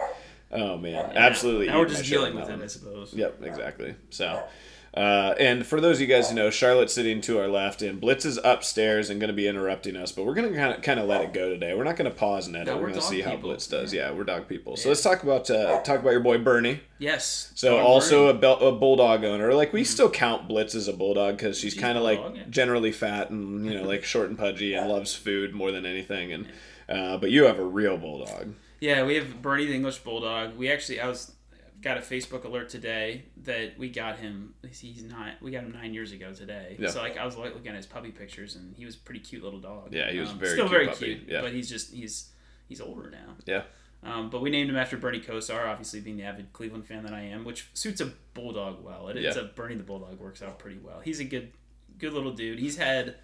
oh 0.52 0.78
man, 0.78 1.14
absolutely. 1.16 1.68
Now 1.68 1.80
we're 1.80 1.88
just 1.88 2.04
dealing 2.04 2.36
with 2.36 2.50
one. 2.50 2.62
I 2.62 2.68
suppose. 2.68 3.14
Yep, 3.14 3.44
exactly. 3.44 3.96
So, 4.10 4.44
uh, 4.94 5.34
and 5.40 5.66
for 5.66 5.80
those 5.80 5.98
of 5.98 6.02
you 6.02 6.08
guys 6.08 6.30
who 6.30 6.36
know, 6.36 6.50
Charlotte's 6.50 6.94
sitting 6.94 7.22
to 7.22 7.40
our 7.40 7.48
left, 7.48 7.82
and 7.82 8.02
Blitz 8.02 8.26
is 8.26 8.38
upstairs 8.44 9.10
and 9.10 9.22
going 9.22 9.30
to 9.30 9.34
be 9.34 9.48
interrupting 9.48 9.96
us. 9.96 10.12
But 10.12 10.26
we're 10.26 10.34
going 10.34 10.52
to 10.52 10.56
kind 10.58 10.74
of 10.76 10.82
kind 10.82 11.00
of 11.00 11.08
let 11.08 11.22
it 11.22 11.34
go 11.34 11.50
today. 11.50 11.74
We're 11.74 11.86
not 11.86 11.96
going 11.96 12.12
to 12.12 12.16
pause 12.16 12.48
and 12.48 12.56
edit. 12.58 12.68
No, 12.68 12.76
we're 12.76 12.82
we're 12.82 12.88
going 12.90 13.00
to 13.00 13.06
see 13.08 13.22
how. 13.22 13.38
Blitz 13.38 13.68
does. 13.68 13.94
Yeah, 13.94 14.12
we're 14.12 14.26
dog 14.26 14.50
people. 14.50 14.76
So 14.76 14.90
let's 14.90 15.02
talk 15.02 15.24
about 15.24 15.50
uh, 15.50 15.82
talk 15.84 16.02
about 16.02 16.12
your 16.12 16.20
boy 16.20 16.40
Bernie. 16.40 16.82
Yes. 17.00 17.52
So 17.56 17.80
also 17.80 18.28
a, 18.28 18.34
bel- 18.34 18.60
a 18.60 18.72
bulldog 18.74 19.24
owner. 19.24 19.54
Like 19.54 19.72
we 19.74 19.84
still 19.84 20.10
count 20.10 20.48
Blitz 20.48 20.76
as 20.76 20.88
a 20.88 20.94
bulldog 20.94 21.38
because 21.38 21.58
she's, 21.58 21.74
She's 21.74 21.82
kind 21.82 21.98
of 21.98 22.04
like 22.04 22.20
yeah. 22.36 22.44
generally 22.50 22.92
fat 22.92 23.30
and 23.30 23.66
you 23.66 23.74
know 23.74 23.84
like 23.84 24.04
short 24.04 24.28
and 24.30 24.38
pudgy 24.38 24.74
and 24.74 24.90
loves 24.90 25.16
food 25.16 25.54
more 25.54 25.72
than 25.72 25.86
anything. 25.86 26.34
And 26.34 26.48
uh, 26.90 27.18
but 27.18 27.32
you 27.32 27.46
have 27.46 27.60
a 27.60 27.64
real 27.66 27.98
bulldog. 27.98 28.56
yeah, 28.82 29.06
we 29.06 29.16
have 29.16 29.42
Bernie 29.42 29.66
the 29.68 29.74
English 29.74 30.00
Bulldog. 30.00 30.58
We 30.58 30.70
actually, 30.70 31.00
I 31.00 31.08
was 31.08 31.32
got 31.82 31.98
a 31.98 32.02
Facebook 32.02 32.44
alert 32.46 32.70
today 32.70 33.26
that 33.44 33.78
we 33.78 33.90
got 33.90 34.18
him. 34.20 34.54
He's 34.72 35.04
nine. 35.04 35.34
We 35.42 35.52
got 35.52 35.64
him 35.64 35.72
nine 35.72 35.94
years 35.94 36.12
ago 36.12 36.34
today. 36.34 36.76
Yeah. 36.80 36.90
So 36.90 37.02
like, 37.02 37.18
I 37.18 37.26
was 37.26 37.36
looking 37.38 37.68
at 37.70 37.76
his 37.76 37.86
puppy 37.88 38.12
pictures, 38.12 38.56
and 38.56 38.76
he 38.76 38.86
was 38.86 38.96
a 38.96 39.00
pretty 39.00 39.20
cute 39.22 39.44
little 39.44 39.60
dog. 39.60 39.94
Yeah, 39.94 40.12
he 40.12 40.20
was 40.20 40.30
Um, 40.30 40.40
very 40.40 40.52
still 40.52 40.66
cute 40.68 40.72
very 40.72 40.88
puppy, 40.88 41.16
cute. 41.16 41.30
yeah. 41.30 41.42
But 41.42 41.54
he's 41.54 41.70
just 41.70 41.92
he's 41.94 42.30
he's 42.68 42.82
older 42.82 43.10
now. 43.10 43.36
Yeah. 43.46 43.64
Um, 44.04 44.30
but 44.32 44.42
we 44.42 44.50
named 44.50 44.70
him 44.70 44.78
after 44.78 44.98
Bernie 44.98 45.20
Kosar, 45.22 45.68
obviously 45.68 46.00
being 46.02 46.18
the 46.18 46.24
avid 46.24 46.52
Cleveland 46.54 46.88
fan 46.88 47.04
that 47.04 47.14
I 47.14 47.22
am, 47.22 47.44
which 47.46 47.70
suits 47.76 48.02
a 48.02 48.12
bulldog 48.34 48.84
well. 48.84 49.10
It, 49.10 49.18
It's 49.18 49.36
Yeah. 49.38 49.44
a 49.44 49.46
Bernie 49.46 49.76
the 49.76 49.84
bulldog 49.84 50.20
works 50.20 50.42
out 50.42 50.58
pretty 50.58 50.80
well. 50.80 51.02
He's 51.02 51.20
a 51.20 51.24
good, 51.24 51.52
good 52.00 52.14
little 52.14 52.32
dude. 52.34 52.58
He's 52.58 52.78
had 52.78 53.16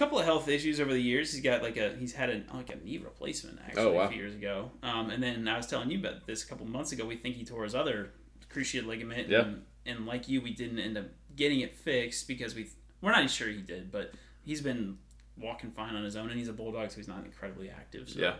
couple 0.00 0.18
of 0.18 0.24
health 0.24 0.48
issues 0.48 0.80
over 0.80 0.92
the 0.92 1.00
years. 1.00 1.32
He's 1.32 1.42
got 1.42 1.62
like 1.62 1.76
a 1.76 1.94
he's 1.98 2.12
had 2.12 2.30
a 2.30 2.42
like 2.54 2.70
a 2.70 2.76
knee 2.76 2.98
replacement 2.98 3.58
actually 3.64 3.82
Oh, 3.84 3.92
wow. 3.92 4.04
a 4.06 4.08
few 4.08 4.16
years 4.16 4.34
ago. 4.34 4.70
Um, 4.82 5.10
and 5.10 5.22
then 5.22 5.46
I 5.46 5.56
was 5.56 5.66
telling 5.66 5.90
you 5.90 5.98
about 6.00 6.26
this 6.26 6.42
a 6.42 6.46
couple 6.48 6.66
months 6.66 6.90
ago. 6.92 7.04
We 7.04 7.16
think 7.16 7.36
he 7.36 7.44
tore 7.44 7.64
his 7.64 7.74
other 7.74 8.10
cruciate 8.52 8.86
ligament. 8.86 9.28
Yeah. 9.28 9.42
And, 9.42 9.62
and 9.86 10.06
like 10.06 10.28
you, 10.28 10.40
we 10.40 10.52
didn't 10.54 10.78
end 10.78 10.96
up 10.98 11.04
getting 11.36 11.60
it 11.60 11.76
fixed 11.76 12.26
because 12.26 12.54
we 12.54 12.68
we're 13.02 13.12
not 13.12 13.28
sure 13.30 13.48
he 13.48 13.60
did, 13.60 13.92
but 13.92 14.12
he's 14.42 14.60
been 14.62 14.98
walking 15.38 15.70
fine 15.70 15.94
on 15.94 16.02
his 16.04 16.16
own, 16.16 16.28
and 16.30 16.38
he's 16.38 16.48
a 16.48 16.52
bulldog, 16.52 16.90
so 16.90 16.96
he's 16.96 17.08
not 17.08 17.24
incredibly 17.24 17.70
active. 17.70 18.08
So. 18.08 18.20
Yeah. 18.20 18.34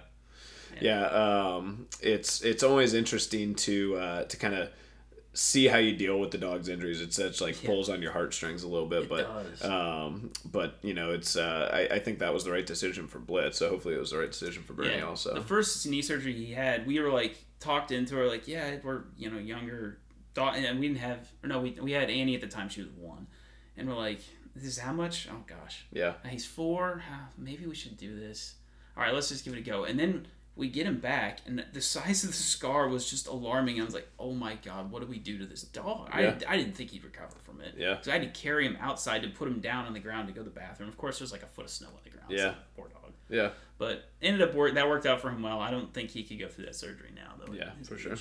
Yeah, 0.81 1.07
um, 1.07 1.88
it's 2.01 2.42
it's 2.42 2.62
always 2.62 2.94
interesting 2.94 3.55
to 3.57 3.96
uh, 3.96 4.25
to 4.25 4.37
kind 4.37 4.55
of 4.55 4.70
see 5.33 5.66
how 5.69 5.79
you 5.79 5.95
deal 5.95 6.19
with 6.19 6.31
the 6.31 6.38
dog's 6.38 6.69
injuries. 6.69 7.01
It's 7.01 7.16
such 7.16 7.40
like 7.40 7.62
pulls 7.64 7.88
on 7.88 8.03
your 8.03 8.12
heartstrings 8.12 8.62
a 8.62 8.69
little 8.69 8.88
bit, 8.88 9.09
but 9.09 9.23
does. 9.61 9.64
um, 9.64 10.33
but 10.45 10.79
you 10.83 10.95
know 10.95 11.12
it's 11.12 11.37
uh, 11.37 11.71
I, 11.73 11.97
I 11.97 11.99
think 11.99 12.19
that 12.19 12.35
was 12.35 12.45
the 12.45 12.51
right 12.51 12.66
decision 12.66 13.07
for 13.07 13.19
Blitz. 13.19 13.59
So 13.59 13.69
hopefully 13.69 13.95
it 13.95 14.01
was 14.01 14.11
the 14.11 14.19
right 14.19 14.31
decision 14.31 14.62
for 14.62 14.73
Bernie 14.73 15.01
also. 15.03 15.35
The 15.35 15.40
first 15.40 15.87
knee 15.87 16.03
surgery 16.03 16.33
he 16.33 16.53
had, 16.53 16.87
we 16.87 16.99
were 17.01 17.11
like 17.11 17.45
talked 17.61 17.93
into 17.93 18.16
her, 18.16 18.27
like, 18.27 18.49
yeah, 18.49 18.77
we're 18.83 19.03
you 19.16 19.31
know 19.31 19.38
younger, 19.38 19.99
thought, 20.35 20.57
and 20.57 20.81
we 20.81 20.88
didn't 20.88 21.01
have, 21.01 21.31
or 21.43 21.49
no, 21.49 21.61
we 21.61 21.79
we 21.81 21.93
had 21.93 22.11
Annie 22.11 22.35
at 22.35 22.40
the 22.40 22.49
time. 22.49 22.69
She 22.69 22.81
was 22.81 22.90
one, 22.90 23.27
and 23.77 23.88
we're 23.88 23.97
like, 23.97 24.21
this 24.57 24.64
is 24.64 24.79
how 24.79 24.93
much? 24.93 25.29
Oh 25.31 25.45
gosh, 25.47 25.87
yeah, 25.93 26.14
Now 26.25 26.31
he's 26.31 26.47
four. 26.47 27.03
Maybe 27.38 27.66
we 27.66 27.75
should 27.75 27.97
do 27.97 28.19
this. 28.19 28.55
All 28.97 29.05
right, 29.05 29.14
let's 29.14 29.29
just 29.29 29.45
give 29.45 29.55
it 29.55 29.59
a 29.59 29.62
go. 29.62 29.85
And 29.85 29.99
then 29.99 30.27
we 30.61 30.68
get 30.68 30.87
him 30.87 31.01
back, 31.01 31.40
and 31.46 31.64
the 31.73 31.81
size 31.81 32.23
of 32.23 32.31
the 32.31 32.37
scar 32.37 32.87
was 32.88 33.11
just 33.11 33.27
alarming. 33.27 33.81
I 33.81 33.85
was 33.85 33.94
like, 33.94 34.09
oh 34.18 34.33
my 34.33 34.55
god, 34.64 34.92
what 34.92 35.01
do 35.03 35.09
we 35.09 35.18
do 35.18 35.38
to 35.38 35.46
this 35.46 35.62
dog? 35.62 36.11
Yeah. 36.16 36.38
I, 36.49 36.55
I 36.55 36.57
didn't 36.57 36.77
think 36.77 36.90
he'd 36.90 37.03
recover 37.03 37.35
from 37.42 37.61
it. 37.61 37.75
Yeah. 37.77 38.01
So 38.03 38.12
I 38.12 38.18
had 38.18 38.23
to 38.35 38.40
carry 38.40 38.64
him 38.66 38.77
outside 38.81 39.23
to 39.23 39.29
put 39.29 39.49
him 39.49 39.59
down 39.61 39.87
on 39.87 39.92
the 39.94 40.01
ground 40.01 40.29
to 40.29 40.33
go 40.35 40.40
to 40.42 40.49
the 40.49 40.55
bathroom. 40.55 40.88
Of 40.88 40.96
course, 40.96 41.18
there's 41.18 41.33
like 41.33 41.42
a 41.42 41.46
foot 41.46 41.64
of 41.64 41.70
snow 41.70 41.88
on 41.88 41.94
the 42.05 42.11
ground. 42.11 42.27
so 42.31 42.37
Yeah. 42.37 42.55
poor 42.77 42.88
dog. 42.88 43.12
yeah, 43.29 43.51
But 43.79 44.05
ended 44.23 44.42
up 44.42 44.55
work 44.55 44.75
that 44.75 44.88
worked 44.88 45.07
out 45.07 45.20
for 45.20 45.31
him 45.31 45.42
well. 45.42 45.59
I 45.61 45.70
don't 45.73 45.92
think 45.92 46.11
he 46.11 46.23
could 46.23 46.38
go 46.38 46.46
through 46.49 46.66
that 46.66 46.77
surgery 46.77 47.11
now 47.16 47.33
though. 47.44 47.53
Yeah, 47.53 47.70
for 47.85 47.94
age. 47.96 48.01
sure. 48.03 48.16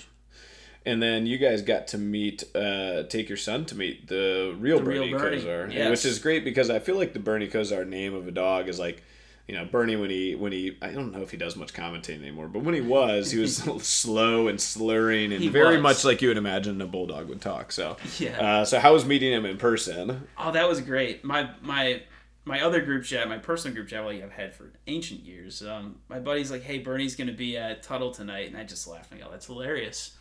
And 0.86 1.04
then 1.04 1.26
you 1.26 1.38
guys 1.38 1.62
got 1.62 1.88
to 1.90 1.98
meet, 1.98 2.44
uh, 2.56 3.04
take 3.04 3.28
your 3.28 3.38
son 3.38 3.66
to 3.66 3.76
meet 3.76 4.08
the 4.08 4.56
real 4.58 4.78
The 4.80 4.86
real 4.86 5.02
Bernie 5.02 5.14
Bernie, 5.14 5.42
Kosar, 5.42 5.74
yes. 5.74 5.90
which 5.92 6.06
is 6.06 6.20
great 6.20 6.46
because 6.46 6.70
I 6.70 6.80
feel 6.80 6.96
like 6.96 7.12
the 7.12 7.20
Bernie 7.20 7.50
Kosar 7.50 7.86
name 7.86 8.14
of 8.14 8.28
a 8.28 8.32
dog 8.32 8.70
is 8.70 8.80
like, 8.80 9.04
you 9.50 9.56
know, 9.56 9.66
Bernie 9.66 9.96
when 9.96 10.12
he 10.12 10.36
when 10.36 10.52
he 10.52 10.78
I 10.82 10.92
don't 10.92 11.12
know 11.12 11.22
if 11.22 11.32
he 11.32 11.38
does 11.38 11.56
much 11.56 11.74
commentating 11.74 12.22
anymore, 12.22 12.48
but 12.48 12.62
when 12.62 12.76
he 12.76 12.82
was, 12.82 13.32
he 13.32 13.40
was 13.40 13.58
slow 13.82 14.48
and 14.48 14.62
slurring 14.62 15.34
and 15.34 15.42
He 15.42 15.50
very 15.50 15.76
was. 15.78 15.82
much 15.84 16.06
like 16.06 16.22
you 16.22 16.28
would 16.28 16.38
imagine 16.38 16.80
a 16.82 16.86
bulldog 16.86 17.28
would 17.30 17.42
talk. 17.42 17.72
So 17.72 17.98
Yeah. 18.20 18.40
Uh, 18.60 18.66
so 18.66 18.80
how 18.80 18.94
was 18.94 19.06
meeting 19.06 19.34
him 19.34 19.46
in 19.48 19.58
person? 19.58 20.28
Oh, 20.38 20.52
that 20.52 20.70
was 20.70 20.82
great. 20.82 21.24
My 21.24 21.50
my 21.64 22.04
my 22.46 22.62
other 22.62 22.82
group 22.82 23.04
chat, 23.06 23.28
my 23.28 23.38
personal 23.40 23.76
group 23.76 23.88
chat, 23.90 24.06
like 24.06 24.24
I've 24.24 24.32
had 24.32 24.54
for 24.54 24.72
ancient 24.88 25.22
years. 25.22 25.62
Um, 25.64 25.96
my 26.10 26.20
buddy's 26.20 26.52
like, 26.52 26.62
"Hey, 26.64 26.78
Bernie's 26.80 27.16
gonna 27.16 27.34
be 27.34 27.58
at 27.58 27.82
Tuttle 27.84 28.12
tonight," 28.12 28.48
and 28.50 28.58
I 28.58 28.64
just 28.64 28.88
laughed. 28.88 29.12
and 29.12 29.20
go, 29.20 29.28
"That's 29.32 29.48
hilarious." 29.48 30.16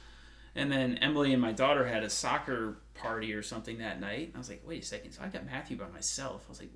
And 0.54 0.72
then 0.72 0.96
Emily 0.98 1.32
and 1.32 1.40
my 1.40 1.52
daughter 1.52 1.86
had 1.86 2.02
a 2.02 2.10
soccer 2.10 2.78
party 2.94 3.32
or 3.32 3.42
something 3.42 3.78
that 3.78 4.00
night. 4.00 4.28
And 4.28 4.32
I 4.34 4.38
was 4.38 4.48
like, 4.48 4.62
"Wait 4.66 4.82
a 4.82 4.86
second. 4.86 5.12
So 5.12 5.22
I 5.22 5.28
got 5.28 5.46
Matthew 5.46 5.76
by 5.76 5.88
myself." 5.88 6.44
I 6.46 6.50
was 6.50 6.60
like, 6.60 6.70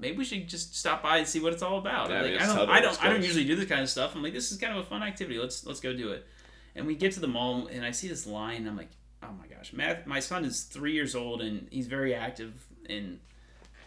"Maybe 0.00 0.16
we 0.18 0.24
should 0.24 0.48
just 0.48 0.76
stop 0.76 1.02
by 1.02 1.18
and 1.18 1.26
see 1.26 1.40
what 1.40 1.52
it's 1.52 1.62
all 1.62 1.78
about." 1.78 2.10
Yeah, 2.10 2.20
I 2.20 2.22
mean, 2.24 2.38
I, 2.38 2.46
don't, 2.46 2.68
I 2.70 2.80
don't, 2.80 3.04
I 3.04 3.08
don't 3.08 3.22
usually 3.22 3.44
do 3.44 3.54
this 3.56 3.66
kind 3.68 3.82
of 3.82 3.88
stuff. 3.90 4.14
I'm 4.14 4.22
like, 4.22 4.32
"This 4.32 4.50
is 4.50 4.58
kind 4.58 4.72
of 4.76 4.78
a 4.84 4.86
fun 4.86 5.02
activity. 5.02 5.38
Let's 5.38 5.64
let's 5.66 5.80
go 5.80 5.92
do 5.94 6.10
it." 6.12 6.26
And 6.74 6.86
we 6.86 6.94
get 6.94 7.12
to 7.12 7.20
the 7.20 7.28
mall, 7.28 7.66
and 7.66 7.84
I 7.84 7.90
see 7.90 8.08
this 8.08 8.26
line. 8.26 8.66
I'm 8.66 8.76
like, 8.76 8.90
"Oh 9.22 9.28
my 9.38 9.46
gosh, 9.46 9.72
Matt! 9.72 10.06
My 10.06 10.20
son 10.20 10.44
is 10.44 10.62
three 10.62 10.92
years 10.92 11.14
old, 11.14 11.42
and 11.42 11.68
he's 11.70 11.86
very 11.86 12.14
active 12.14 12.52
and." 12.88 13.20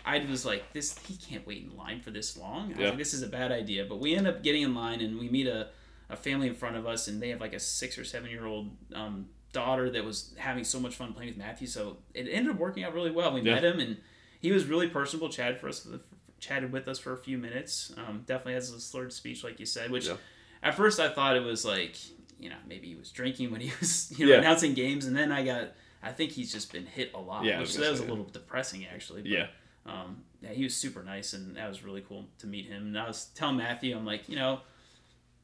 I 0.05 0.19
was 0.29 0.45
like, 0.45 0.73
this 0.73 0.97
he 1.07 1.15
can't 1.15 1.47
wait 1.47 1.63
in 1.63 1.77
line 1.77 2.01
for 2.01 2.11
this 2.11 2.35
long. 2.35 2.65
I 2.65 2.67
was 2.71 2.77
Yeah. 2.77 2.89
like, 2.89 2.97
this 2.97 3.13
is 3.13 3.21
a 3.23 3.27
bad 3.27 3.53
idea. 3.53 3.85
But 3.85 4.01
we 4.01 4.13
end 4.15 4.27
up 4.27 4.43
getting 4.43 4.61
in 4.63 4.75
line 4.75 4.99
and 4.99 5.17
we 5.17 5.29
meet 5.29 5.47
a, 5.47 5.69
a 6.09 6.17
family 6.17 6.47
in 6.49 6.55
front 6.55 6.75
of 6.75 6.85
us 6.85 7.07
and 7.07 7.21
they 7.21 7.29
have 7.29 7.39
like 7.39 7.53
a 7.53 7.59
six 7.61 7.97
or 7.97 8.03
seven 8.03 8.29
year 8.29 8.45
old 8.45 8.71
um, 8.93 9.27
daughter 9.53 9.89
that 9.91 10.03
was 10.03 10.35
having 10.37 10.65
so 10.65 10.77
much 10.77 10.95
fun 10.95 11.13
playing 11.13 11.29
with 11.29 11.37
Matthew. 11.37 11.67
So 11.67 11.99
it 12.13 12.27
ended 12.29 12.51
up 12.53 12.59
working 12.59 12.83
out 12.83 12.93
really 12.93 13.11
well. 13.11 13.31
We 13.33 13.39
Yeah. 13.43 13.53
met 13.55 13.63
him, 13.63 13.79
and 13.79 13.95
he 14.43 14.51
was 14.51 14.65
really 14.65 14.87
personable. 14.87 15.29
Chatted 15.29 15.57
for 15.59 15.67
us, 15.69 15.79
for 15.79 15.89
the, 15.89 16.01
chatted 16.39 16.71
with 16.71 16.87
us 16.87 16.99
for 16.99 17.13
a 17.13 17.17
few 17.17 17.39
minutes. 17.39 17.91
Um, 17.97 18.21
definitely 18.27 18.53
has 18.53 18.69
a 18.71 18.79
slurred 18.79 19.11
speech, 19.11 19.43
like 19.43 19.59
you 19.59 19.65
said. 19.65 19.89
Which 19.89 20.07
Yeah. 20.07 20.17
at 20.61 20.75
first 20.75 20.99
I 20.99 21.09
thought 21.09 21.35
it 21.35 21.43
was 21.43 21.65
like 21.65 21.95
you 22.39 22.49
know 22.49 22.57
maybe 22.67 22.87
he 22.89 22.95
was 22.95 23.09
drinking 23.11 23.51
when 23.51 23.61
he 23.61 23.71
was 23.79 24.13
you 24.19 24.25
know 24.27 24.33
Yeah. 24.33 24.37
announcing 24.39 24.75
games, 24.75 25.05
and 25.07 25.15
then 25.15 25.31
I 25.31 25.43
got 25.43 25.69
I 26.03 26.11
think 26.11 26.31
he's 26.33 26.51
just 26.51 26.71
been 26.71 26.85
hit 26.85 27.11
a 27.15 27.19
lot. 27.19 27.45
Yeah, 27.45 27.59
which 27.59 27.69
was 27.69 27.77
that 27.77 27.89
was 27.91 27.99
a 28.01 28.05
little 28.05 28.25
depressing 28.25 28.85
actually. 28.85 29.21
but, 29.23 29.31
Yeah. 29.31 29.47
um, 29.87 30.23
yeah, 30.41 30.49
he 30.51 30.63
was 30.63 30.75
super 30.75 31.01
nice, 31.01 31.31
and 31.33 31.55
that 31.55 31.67
was 31.69 31.83
really 31.83 32.01
cool 32.01 32.27
to 32.39 32.47
meet 32.47 32.65
him. 32.65 32.87
And 32.87 32.99
I 32.99 33.07
was 33.07 33.25
telling 33.35 33.55
Matthew, 33.57 33.95
I'm 33.95 34.05
like, 34.05 34.27
you 34.27 34.35
know, 34.35 34.59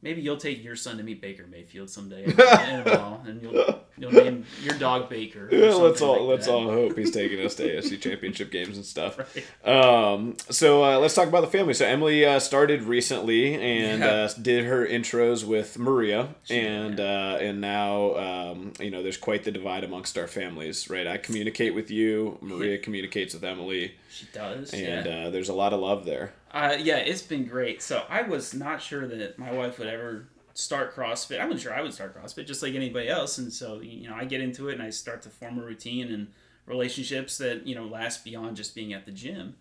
maybe 0.01 0.21
you'll 0.21 0.37
take 0.37 0.63
your 0.63 0.75
son 0.75 0.97
to 0.97 1.03
meet 1.03 1.21
Baker 1.21 1.45
Mayfield 1.49 1.89
someday, 1.89 2.23
and 2.37 3.41
you'll 3.41 3.79
you'll 3.97 4.11
name 4.11 4.45
your 4.63 4.77
dog 4.77 5.09
Baker. 5.09 5.49
Yeah, 5.59 5.73
let's 5.73 6.01
all 6.01 6.25
like 6.25 6.29
let's 6.37 6.45
that. 6.45 6.53
all 6.53 6.63
hope 6.69 6.97
he's 6.97 7.11
taking 7.11 7.43
us 7.45 7.55
to 7.55 7.63
AFC 7.67 7.99
Championship 7.99 8.51
games 8.51 8.77
and 8.77 8.85
stuff. 8.85 9.17
Right. 9.19 9.67
Um, 9.67 10.37
so 10.49 10.83
uh, 10.83 10.99
let's 10.99 11.13
talk 11.13 11.27
about 11.27 11.41
the 11.41 11.47
family. 11.47 11.73
So 11.73 11.85
Emily 11.85 12.25
uh, 12.25 12.39
started 12.39 12.83
recently 12.83 13.55
and 13.55 13.99
Yeah. 14.01 14.07
uh, 14.09 14.29
did 14.41 14.65
her 14.65 14.85
intros 14.87 15.43
with 15.43 15.77
Maria, 15.77 16.29
She 16.45 16.57
and 16.59 16.99
uh, 16.99 17.37
and 17.41 17.59
now 17.61 18.15
um, 18.15 18.73
you 18.79 18.89
know 18.91 19.03
there's 19.03 19.17
quite 19.17 19.43
the 19.43 19.51
divide 19.51 19.83
amongst 19.83 20.17
our 20.17 20.27
families, 20.27 20.89
right? 20.89 21.07
I 21.07 21.17
communicate 21.17 21.73
with 21.75 21.91
you, 21.91 22.37
Maria 22.41 22.77
communicates 22.77 23.33
with 23.33 23.43
Emily, 23.43 23.95
She 24.09 24.27
does. 24.33 24.73
and 24.73 25.05
yeah. 25.05 25.11
uh, 25.27 25.29
there's 25.29 25.49
a 25.49 25.53
lot 25.53 25.73
of 25.73 25.79
love 25.81 26.05
there. 26.05 26.33
Uh, 26.51 26.75
yeah, 26.79 26.97
it's 26.97 27.21
been 27.21 27.45
great. 27.45 27.81
So 27.81 28.03
I 28.09 28.23
was 28.23 28.53
not 28.53 28.81
sure 28.81 29.07
that 29.07 29.37
my 29.37 29.51
wife 29.51 29.77
would 29.77 29.87
ever 29.87 30.27
start 30.53 30.95
CrossFit. 30.95 31.39
I 31.39 31.45
wasn't 31.45 31.61
sure 31.61 31.73
I 31.73 31.81
would 31.81 31.93
start 31.93 32.19
CrossFit 32.19 32.47
just 32.47 32.63
like 32.63 32.73
anybody 32.73 33.07
else. 33.07 33.37
And 33.37 33.53
so, 33.53 33.79
you 33.81 34.09
know, 34.09 34.15
I 34.15 34.25
get 34.25 34.41
into 34.41 34.69
it 34.69 34.73
and 34.73 34.81
I 34.81 34.89
start 34.89 35.21
to 35.23 35.29
form 35.29 35.59
a 35.59 35.63
routine 35.63 36.11
and 36.11 36.27
relationships 36.65 37.37
that, 37.37 37.67
you 37.67 37.75
know, 37.75 37.85
last 37.85 38.23
beyond 38.23 38.55
just 38.57 38.75
being 38.75 38.93
at 38.93 39.05
the 39.05 39.11
gym. 39.11 39.55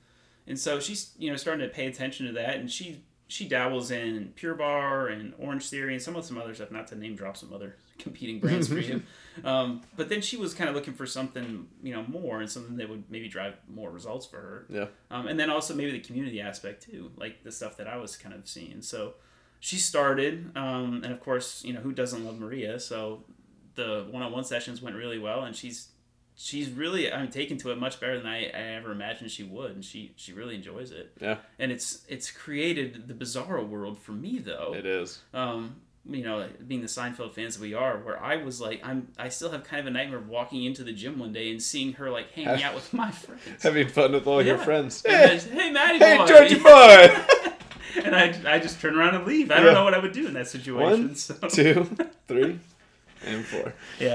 And 0.47 0.59
so 0.59 0.81
she's, 0.81 1.13
you 1.19 1.31
know, 1.31 1.37
starting 1.37 1.67
to 1.67 1.73
pay 1.73 1.87
attention 1.87 2.27
to 2.27 2.33
that. 2.33 2.57
And 2.57 2.71
she, 2.71 3.03
she 3.29 3.47
dabbles 3.47 3.91
in 3.91 4.33
Pure 4.35 4.55
Barre 4.55 5.13
and 5.13 5.35
Orange 5.39 5.69
Theory 5.69 5.93
and 5.93 6.03
some 6.03 6.17
of 6.17 6.25
some 6.25 6.39
other 6.39 6.55
stuff, 6.55 6.71
not 6.71 6.87
to 6.89 6.97
name 6.97 7.15
drop 7.15 7.37
some 7.37 7.53
other 7.53 7.77
competing 7.99 8.41
brands 8.41 8.69
for 8.69 8.79
you. 8.79 9.03
Um, 9.45 9.83
but 9.97 10.09
then 10.09 10.21
she 10.21 10.37
was 10.37 10.53
kind 10.53 10.69
of 10.69 10.75
looking 10.75 10.95
for 10.95 11.07
something, 11.07 11.69
you 11.81 11.95
know, 11.95 12.03
more 12.09 12.41
and 12.41 12.51
something 12.51 12.77
that 12.79 12.89
would 12.89 13.05
maybe 13.09 13.29
drive 13.29 13.55
more 13.73 13.89
results 13.89 14.27
for 14.27 14.37
her. 14.39 14.67
Yeah. 14.69 14.87
Um, 15.13 15.29
and 15.29 15.39
then 15.39 15.49
also 15.49 15.77
maybe 15.77 15.93
the 15.93 16.01
community 16.01 16.41
aspect 16.41 16.83
too, 16.91 17.13
like 17.17 17.45
the 17.45 17.53
stuff 17.53 17.77
that 17.77 17.87
I 17.87 17.99
was 17.99 18.17
kind 18.17 18.35
of 18.35 18.49
seeing. 18.49 18.83
So 18.83 19.15
she 19.61 19.77
started, 19.77 20.51
um, 20.57 21.03
and 21.05 21.13
of 21.13 21.21
course, 21.21 21.63
you 21.65 21.73
know, 21.73 21.79
who 21.79 21.93
doesn't 21.93 22.25
love 22.25 22.41
Maria? 22.41 22.81
So 22.81 23.23
the 23.77 24.09
one-on-one 24.11 24.43
sessions 24.43 24.83
went 24.83 24.97
really 24.97 25.21
well, 25.21 25.45
and 25.45 25.55
she's 25.55 25.91
she's 26.35 26.69
really 26.71 27.13
I 27.13 27.23
mean 27.23 27.31
taken 27.31 27.59
to 27.59 27.71
it 27.71 27.79
much 27.79 28.01
better 28.01 28.17
than 28.19 28.27
I, 28.27 28.47
I 28.47 28.75
ever 28.77 28.91
imagined 28.91 29.31
she 29.31 29.45
would, 29.45 29.71
and 29.71 29.85
she 29.85 30.15
she 30.17 30.33
really 30.33 30.57
enjoys 30.57 30.91
it. 30.91 31.13
Yeah. 31.21 31.37
And 31.61 31.71
it's 31.71 32.05
it's 32.09 32.29
created 32.33 33.07
the 33.07 33.15
bizarro 33.15 33.69
world 33.69 34.01
for 34.01 34.13
me 34.13 34.41
though 34.41 34.75
It 34.77 34.85
is. 34.85 35.21
um, 35.33 35.77
you 36.09 36.25
know, 36.25 36.49
being 36.67 36.81
the 36.81 36.87
Seinfeld 36.87 37.35
fans 37.35 37.57
that 37.57 37.63
we 37.63 37.75
are, 37.75 37.99
where 37.99 38.23
I 38.23 38.37
was 38.37 38.61
like, 38.61 38.81
I'm, 38.85 39.09
I 39.19 39.29
still 39.29 39.51
have 39.51 39.65
kind 39.65 39.81
of 39.81 39.87
a 39.87 39.91
nightmare 39.91 40.19
of 40.19 40.29
walking 40.29 40.65
into 40.65 40.83
the 40.85 40.93
gym 40.93 41.19
one 41.19 41.33
day 41.33 41.51
and 41.51 41.63
seeing 41.63 41.93
her 41.95 42.11
like 42.11 42.33
hanging 42.33 42.63
out 42.63 42.75
with 42.75 42.93
my 42.95 43.11
friends. 43.11 43.63
Having 43.63 43.89
fun 43.89 44.13
with 44.13 44.27
all 44.27 44.43
your 44.43 44.59
friends. 44.59 45.03
Hey, 45.07 45.37
then, 45.39 45.59
hey, 45.59 45.71
Matty 45.73 45.99
hey 45.99 46.17
boy. 46.19 46.27
Georgie 46.27 46.59
boy. 46.59 48.05
and 48.05 48.15
I, 48.17 48.35
I 48.47 48.59
just 48.59 48.81
turn 48.81 48.97
around 48.97 49.15
and 49.17 49.27
leave. 49.27 49.51
I 49.51 49.57
don't 49.57 49.67
Yeah. 49.67 49.73
know 49.73 49.85
what 49.85 49.95
I 49.95 49.99
would 49.99 50.13
do 50.13 50.27
in 50.27 50.33
that 50.35 50.49
situation. 50.49 51.09
One, 51.09 51.15
so. 51.17 51.35
Two, 51.49 51.85
three, 52.27 52.59
and 53.27 53.45
four. 53.45 53.75
Yeah. 53.99 54.15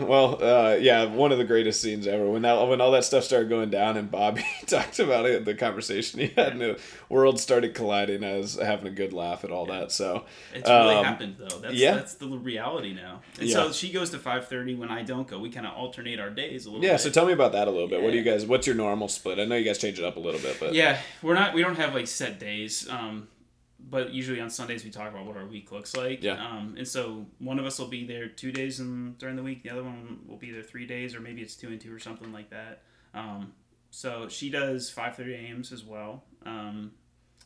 Uh, 0.00 0.04
well, 0.06 0.42
uh, 0.42 0.74
yeah, 0.76 1.04
one 1.04 1.32
of 1.32 1.38
the 1.38 1.44
greatest 1.44 1.80
scenes 1.80 2.06
ever. 2.06 2.28
When 2.28 2.42
that 2.42 2.66
when 2.68 2.80
all 2.80 2.90
that 2.92 3.04
stuff 3.04 3.24
started 3.24 3.48
going 3.48 3.70
down, 3.70 3.96
and 3.96 4.10
Bobby 4.10 4.44
talked 4.66 4.98
about 4.98 5.26
it, 5.26 5.44
the 5.44 5.54
conversation 5.54 6.20
he 6.20 6.26
had, 6.28 6.52
and 6.52 6.60
the 6.60 6.80
world 7.08 7.38
started 7.40 7.74
colliding. 7.74 8.24
I 8.24 8.36
was 8.38 8.56
having 8.56 8.86
a 8.86 8.90
good 8.90 9.12
laugh 9.12 9.44
at 9.44 9.50
all 9.50 9.66
that. 9.66 9.92
So, 9.92 10.24
It's 10.54 10.68
really 10.68 10.94
um, 10.96 11.04
happened 11.04 11.36
though. 11.38 11.58
That's 11.58 11.74
yeah. 11.74 11.94
that's 11.94 12.14
the 12.14 12.28
reality 12.28 12.92
now. 12.94 13.20
And 13.38 13.48
Yeah. 13.48 13.54
so 13.54 13.72
she 13.72 13.92
goes 13.92 14.10
to 14.10 14.18
five 14.18 14.48
thirty 14.48 14.74
when 14.74 14.90
I 14.90 15.02
don't 15.02 15.28
go. 15.28 15.38
We 15.38 15.50
kind 15.50 15.66
of 15.66 15.74
alternate 15.74 16.18
our 16.20 16.30
days 16.30 16.66
a 16.66 16.68
little 16.68 16.80
bit. 16.80 16.86
yeah. 16.88 16.94
bit. 16.94 17.00
So 17.02 17.10
tell 17.10 17.26
me 17.26 17.32
about 17.32 17.52
that 17.52 17.68
a 17.68 17.70
little 17.70 17.88
bit. 17.88 18.02
What 18.02 18.10
do 18.12 18.16
you 18.18 18.24
guys? 18.24 18.46
What's 18.46 18.66
your 18.66 18.76
normal 18.76 19.08
split? 19.08 19.38
I 19.38 19.44
know 19.44 19.56
you 19.56 19.64
guys 19.64 19.78
change 19.78 19.98
it 19.98 20.04
up 20.04 20.16
a 20.16 20.20
little 20.20 20.40
bit, 20.40 20.58
but 20.58 20.74
Yeah, 20.74 20.98
we're 21.22 21.34
not. 21.34 21.54
We 21.54 21.62
don't 21.62 21.76
have 21.76 21.94
like 21.94 22.06
set 22.08 22.38
days. 22.38 22.88
Um, 22.88 23.28
but 23.90 24.12
usually 24.12 24.40
on 24.40 24.48
Sundays 24.50 24.84
we 24.84 24.90
talk 24.90 25.10
about 25.10 25.26
what 25.26 25.36
our 25.36 25.44
week 25.46 25.72
looks 25.72 25.96
like. 25.96 26.22
Yeah. 26.22 26.34
Um, 26.34 26.74
and 26.78 26.86
so 26.86 27.26
one 27.38 27.58
of 27.58 27.66
us 27.66 27.78
will 27.78 27.88
be 27.88 28.06
there 28.06 28.28
two 28.28 28.52
days 28.52 28.80
in, 28.80 29.14
during 29.18 29.36
the 29.36 29.42
week. 29.42 29.62
The 29.64 29.70
other 29.70 29.82
one 29.82 30.20
will 30.26 30.36
be 30.36 30.50
there 30.52 30.62
three 30.62 30.86
days, 30.86 31.14
or 31.14 31.20
maybe 31.20 31.42
it's 31.42 31.56
two 31.56 31.68
and 31.68 31.80
two 31.80 31.94
or 31.94 31.98
something 31.98 32.32
like 32.32 32.50
that. 32.50 32.82
Um, 33.14 33.52
so 33.90 34.28
she 34.28 34.50
does 34.50 34.88
five 34.90 35.16
thirty 35.16 35.34
a.m.s 35.34 35.72
as 35.72 35.84
well. 35.84 36.22
Um, 36.46 36.92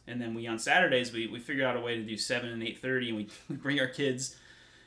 and 0.07 0.21
then 0.21 0.35
we 0.35 0.47
on 0.47 0.59
Saturdays 0.59 1.13
we, 1.13 1.27
we 1.27 1.39
figure 1.39 1.67
out 1.67 1.77
a 1.77 1.81
way 1.81 1.97
to 1.97 2.03
do 2.03 2.17
seven 2.17 2.51
and 2.51 2.63
eight 2.63 2.79
thirty, 2.81 3.09
and 3.09 3.17
we, 3.17 3.29
we 3.49 3.57
bring 3.57 3.81
our 3.81 3.89
kids. 3.89 4.37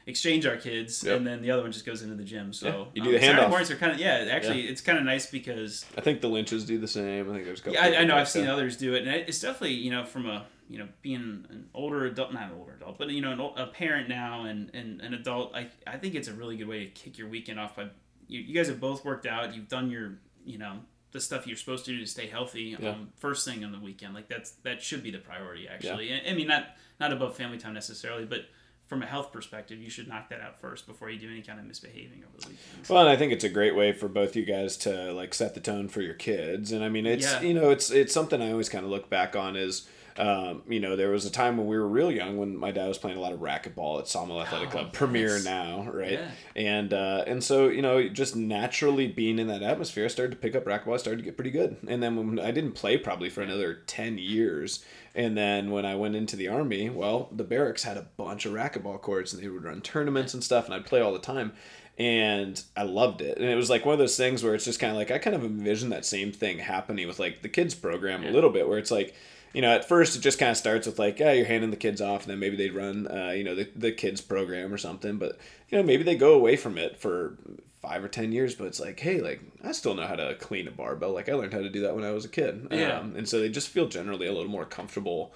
Exchange 0.09 0.45
our 0.45 0.55
kids, 0.55 1.03
Yep. 1.03 1.17
and 1.17 1.27
then 1.27 1.41
the 1.41 1.51
other 1.51 1.63
one 1.63 1.73
just 1.73 1.85
goes 1.85 2.01
into 2.01 2.15
the 2.15 2.23
gym. 2.23 2.53
So 2.53 2.67
Yeah, 2.67 2.85
you 2.93 3.03
do 3.03 3.09
um, 3.09 3.15
the 3.15 3.19
Saturday 3.19 3.47
mornings 3.49 3.71
are 3.71 3.75
kind 3.75 3.91
of 3.91 3.99
yeah. 3.99 4.29
Actually, 4.31 4.61
it's 4.69 4.79
kind 4.79 4.97
of 4.97 5.03
nice 5.03 5.25
because 5.25 5.83
I 5.97 6.01
think 6.01 6.21
the 6.21 6.29
Lynches 6.29 6.63
do 6.63 6.77
the 6.77 6.87
same. 6.87 7.29
I 7.29 7.33
think 7.33 7.43
there's 7.43 7.59
a 7.59 7.63
couple. 7.63 7.73
yeah, 7.73 7.87
I, 7.87 8.01
I 8.01 8.03
know. 8.05 8.15
I've 8.15 8.29
seen 8.29 8.47
others 8.47 8.77
do 8.77 8.93
it, 8.93 9.05
and 9.05 9.09
it's 9.11 9.41
definitely 9.41 9.73
you 9.73 9.91
know 9.91 10.05
from 10.05 10.25
a 10.27 10.45
you 10.69 10.79
know 10.79 10.87
being 11.01 11.45
an 11.49 11.69
older 11.73 12.05
adult, 12.05 12.33
not 12.33 12.51
an 12.51 12.57
older 12.57 12.73
adult, 12.73 12.97
but 12.97 13.09
you 13.09 13.21
know 13.21 13.31
an, 13.31 13.63
a 13.63 13.67
parent 13.67 14.09
now 14.09 14.43
and, 14.43 14.69
and 14.73 15.01
an 15.01 15.13
adult. 15.13 15.55
I 15.55 15.67
I 15.85 15.97
think 15.97 16.15
it's 16.15 16.27
a 16.27 16.33
really 16.33 16.57
good 16.57 16.67
way 16.67 16.85
to 16.85 16.91
kick 16.91 17.17
your 17.17 17.27
weekend 17.29 17.59
off 17.59 17.75
by 17.75 17.87
you, 18.27 18.41
you 18.41 18.53
guys 18.53 18.67
have 18.67 18.79
both 18.79 19.05
worked 19.05 19.25
out. 19.25 19.55
You've 19.55 19.69
done 19.69 19.89
your 19.89 20.13
you 20.45 20.57
know 20.57 20.79
the 21.11 21.21
stuff 21.21 21.47
you're 21.47 21.57
supposed 21.57 21.85
to 21.85 21.91
do 21.91 21.99
to 21.99 22.05
stay 22.05 22.27
healthy. 22.27 22.75
Yeah. 22.77 22.89
Um, 22.89 23.09
first 23.17 23.45
thing 23.47 23.63
on 23.63 23.71
the 23.71 23.79
weekend, 23.79 24.13
like 24.13 24.27
that's 24.27 24.51
that 24.63 24.81
should 24.81 25.03
be 25.03 25.11
the 25.11 25.19
priority 25.19 25.67
actually. 25.67 26.13
I, 26.13 26.31
I 26.31 26.33
mean 26.33 26.47
not 26.47 26.67
not 26.99 27.13
above 27.13 27.35
family 27.35 27.57
time 27.57 27.73
necessarily, 27.73 28.25
but 28.25 28.41
from 28.87 29.03
a 29.03 29.05
health 29.05 29.33
perspective, 29.33 29.79
you 29.79 29.89
should 29.89 30.07
knock 30.07 30.29
that 30.29 30.39
out 30.39 30.61
first 30.61 30.87
before 30.87 31.09
you 31.09 31.19
do 31.19 31.29
any 31.29 31.41
kind 31.41 31.59
of 31.59 31.65
misbehaving 31.65 32.23
over 32.23 32.37
the 32.39 32.47
weekend. 32.47 32.89
Well, 32.89 33.01
and 33.01 33.09
I 33.09 33.17
think 33.17 33.33
it's 33.33 33.43
a 33.43 33.49
great 33.49 33.75
way 33.75 33.91
for 33.91 34.07
both 34.07 34.33
you 34.35 34.45
guys 34.45 34.77
to 34.77 35.11
like 35.11 35.33
set 35.33 35.53
the 35.55 35.59
tone 35.59 35.89
for 35.89 36.01
your 36.01 36.13
kids. 36.13 36.71
And 36.71 36.83
I 36.83 36.89
mean, 36.89 37.05
it's 37.05 37.25
Yeah. 37.25 37.41
you 37.41 37.53
know, 37.53 37.69
it's 37.69 37.91
it's 37.91 38.13
something 38.13 38.41
I 38.41 38.51
always 38.51 38.69
kind 38.69 38.85
of 38.85 38.91
look 38.91 39.09
back 39.09 39.35
on 39.35 39.55
is. 39.55 39.87
Um, 40.17 40.63
you 40.67 40.79
know, 40.79 40.95
there 40.95 41.09
was 41.09 41.25
a 41.25 41.31
time 41.31 41.57
when 41.57 41.67
we 41.67 41.77
were 41.77 41.87
real 41.87 42.11
young 42.11 42.37
when 42.37 42.57
my 42.57 42.71
dad 42.71 42.87
was 42.87 42.97
playing 42.97 43.17
a 43.17 43.21
lot 43.21 43.33
of 43.33 43.39
racquetball 43.39 43.99
at 43.99 44.07
Sawmill 44.07 44.41
Athletic 44.41 44.69
Oh, 44.69 44.71
Club, 44.71 44.93
Premier 44.93 45.39
now, 45.43 45.87
right? 45.91 46.13
Yeah. 46.13 46.31
And 46.55 46.93
uh, 46.93 47.23
and 47.27 47.43
so 47.43 47.67
you 47.67 47.81
know, 47.81 48.07
just 48.09 48.35
naturally 48.35 49.07
being 49.07 49.37
in 49.39 49.47
that 49.47 49.61
atmosphere, 49.61 50.05
I 50.05 50.07
started 50.07 50.31
to 50.31 50.37
pick 50.37 50.55
up 50.55 50.65
racquetball. 50.65 50.95
I 50.95 50.97
started 50.97 51.17
to 51.19 51.23
get 51.23 51.37
pretty 51.37 51.51
good. 51.51 51.77
And 51.87 52.01
then 52.01 52.15
when 52.15 52.39
I 52.39 52.51
didn't 52.51 52.73
play 52.73 52.97
probably 52.97 53.29
for 53.29 53.41
another 53.41 53.75
ten 53.85 54.17
years, 54.17 54.83
and 55.13 55.37
then 55.37 55.71
when 55.71 55.85
I 55.85 55.95
went 55.95 56.15
into 56.15 56.35
the 56.35 56.47
army, 56.47 56.89
well, 56.89 57.29
the 57.31 57.43
barracks 57.43 57.83
had 57.83 57.97
a 57.97 58.07
bunch 58.17 58.45
of 58.45 58.53
racquetball 58.53 59.01
courts, 59.01 59.33
and 59.33 59.43
they 59.43 59.47
would 59.47 59.63
run 59.63 59.81
tournaments 59.81 60.33
and 60.33 60.43
stuff, 60.43 60.65
and 60.65 60.73
I'd 60.73 60.85
play 60.85 61.01
all 61.01 61.13
the 61.13 61.19
time 61.19 61.53
and 61.99 62.63
I 62.75 62.83
loved 62.83 63.21
it. 63.21 63.37
And 63.37 63.47
it 63.47 63.55
was 63.55 63.69
like 63.69 63.85
one 63.85 63.93
of 63.93 63.99
those 63.99 64.17
things 64.17 64.43
where 64.43 64.53
it's 64.53 64.65
just 64.65 64.79
kind 64.79 64.91
of 64.91 64.97
like 64.97 65.09
I 65.09 65.17
kind 65.17 65.35
of 65.35 65.43
envision 65.43 65.89
that 65.89 66.05
same 66.05 66.31
thing 66.31 66.59
happening 66.59 67.07
with 67.07 67.19
like 67.19 67.41
the 67.41 67.49
kids 67.49 67.73
program 67.73 68.23
a 68.23 68.29
little 68.29 68.51
bit, 68.51 68.67
where 68.69 68.77
it's 68.77 68.91
like, 68.91 69.15
you 69.57 69.61
know, 69.63 69.71
at 69.73 69.87
first 69.87 70.15
it 70.15 70.19
just 70.19 70.37
kind 70.37 70.51
of 70.51 70.57
starts 70.57 70.85
with 70.85 70.99
like, 70.99 71.17
yeah, 71.17 71.31
you're 71.31 71.47
handing 71.47 71.71
the 71.71 71.77
kids 71.77 71.99
off, 71.99 72.21
and 72.21 72.29
then 72.29 72.37
maybe 72.37 72.55
they 72.55 72.69
run, 72.69 73.07
uh, 73.07 73.31
you 73.31 73.43
know, 73.43 73.55
the 73.55 73.67
the 73.75 73.91
kids 73.91 74.21
program 74.21 74.71
or 74.71 74.77
something, 74.77 75.17
but 75.17 75.39
you 75.69 75.79
know, 75.79 75.83
maybe 75.83 76.03
they 76.03 76.15
go 76.15 76.35
away 76.35 76.55
from 76.55 76.77
it 76.77 76.99
for 76.99 77.39
five 77.81 78.03
or 78.03 78.07
ten 78.07 78.31
years, 78.31 78.53
but 78.53 78.67
it's 78.67 78.79
like, 78.79 78.99
hey, 78.99 79.19
like 79.19 79.41
I 79.63 79.71
still 79.71 79.95
know 79.95 80.05
how 80.05 80.15
to 80.15 80.35
clean 80.35 80.67
a 80.67 80.71
barbell. 80.71 81.11
Like 81.11 81.27
I 81.27 81.33
learned 81.33 81.53
how 81.53 81.61
to 81.61 81.71
do 81.71 81.81
that 81.81 81.95
when 81.95 82.03
I 82.03 82.11
was 82.11 82.23
a 82.23 82.29
kid. 82.29 82.67
Yeah. 82.69 82.99
Um, 82.99 83.15
and 83.15 83.27
so 83.27 83.39
they 83.39 83.49
just 83.49 83.69
feel 83.69 83.87
generally 83.87 84.27
a 84.27 84.31
little 84.31 84.51
more 84.51 84.63
comfortable 84.63 85.33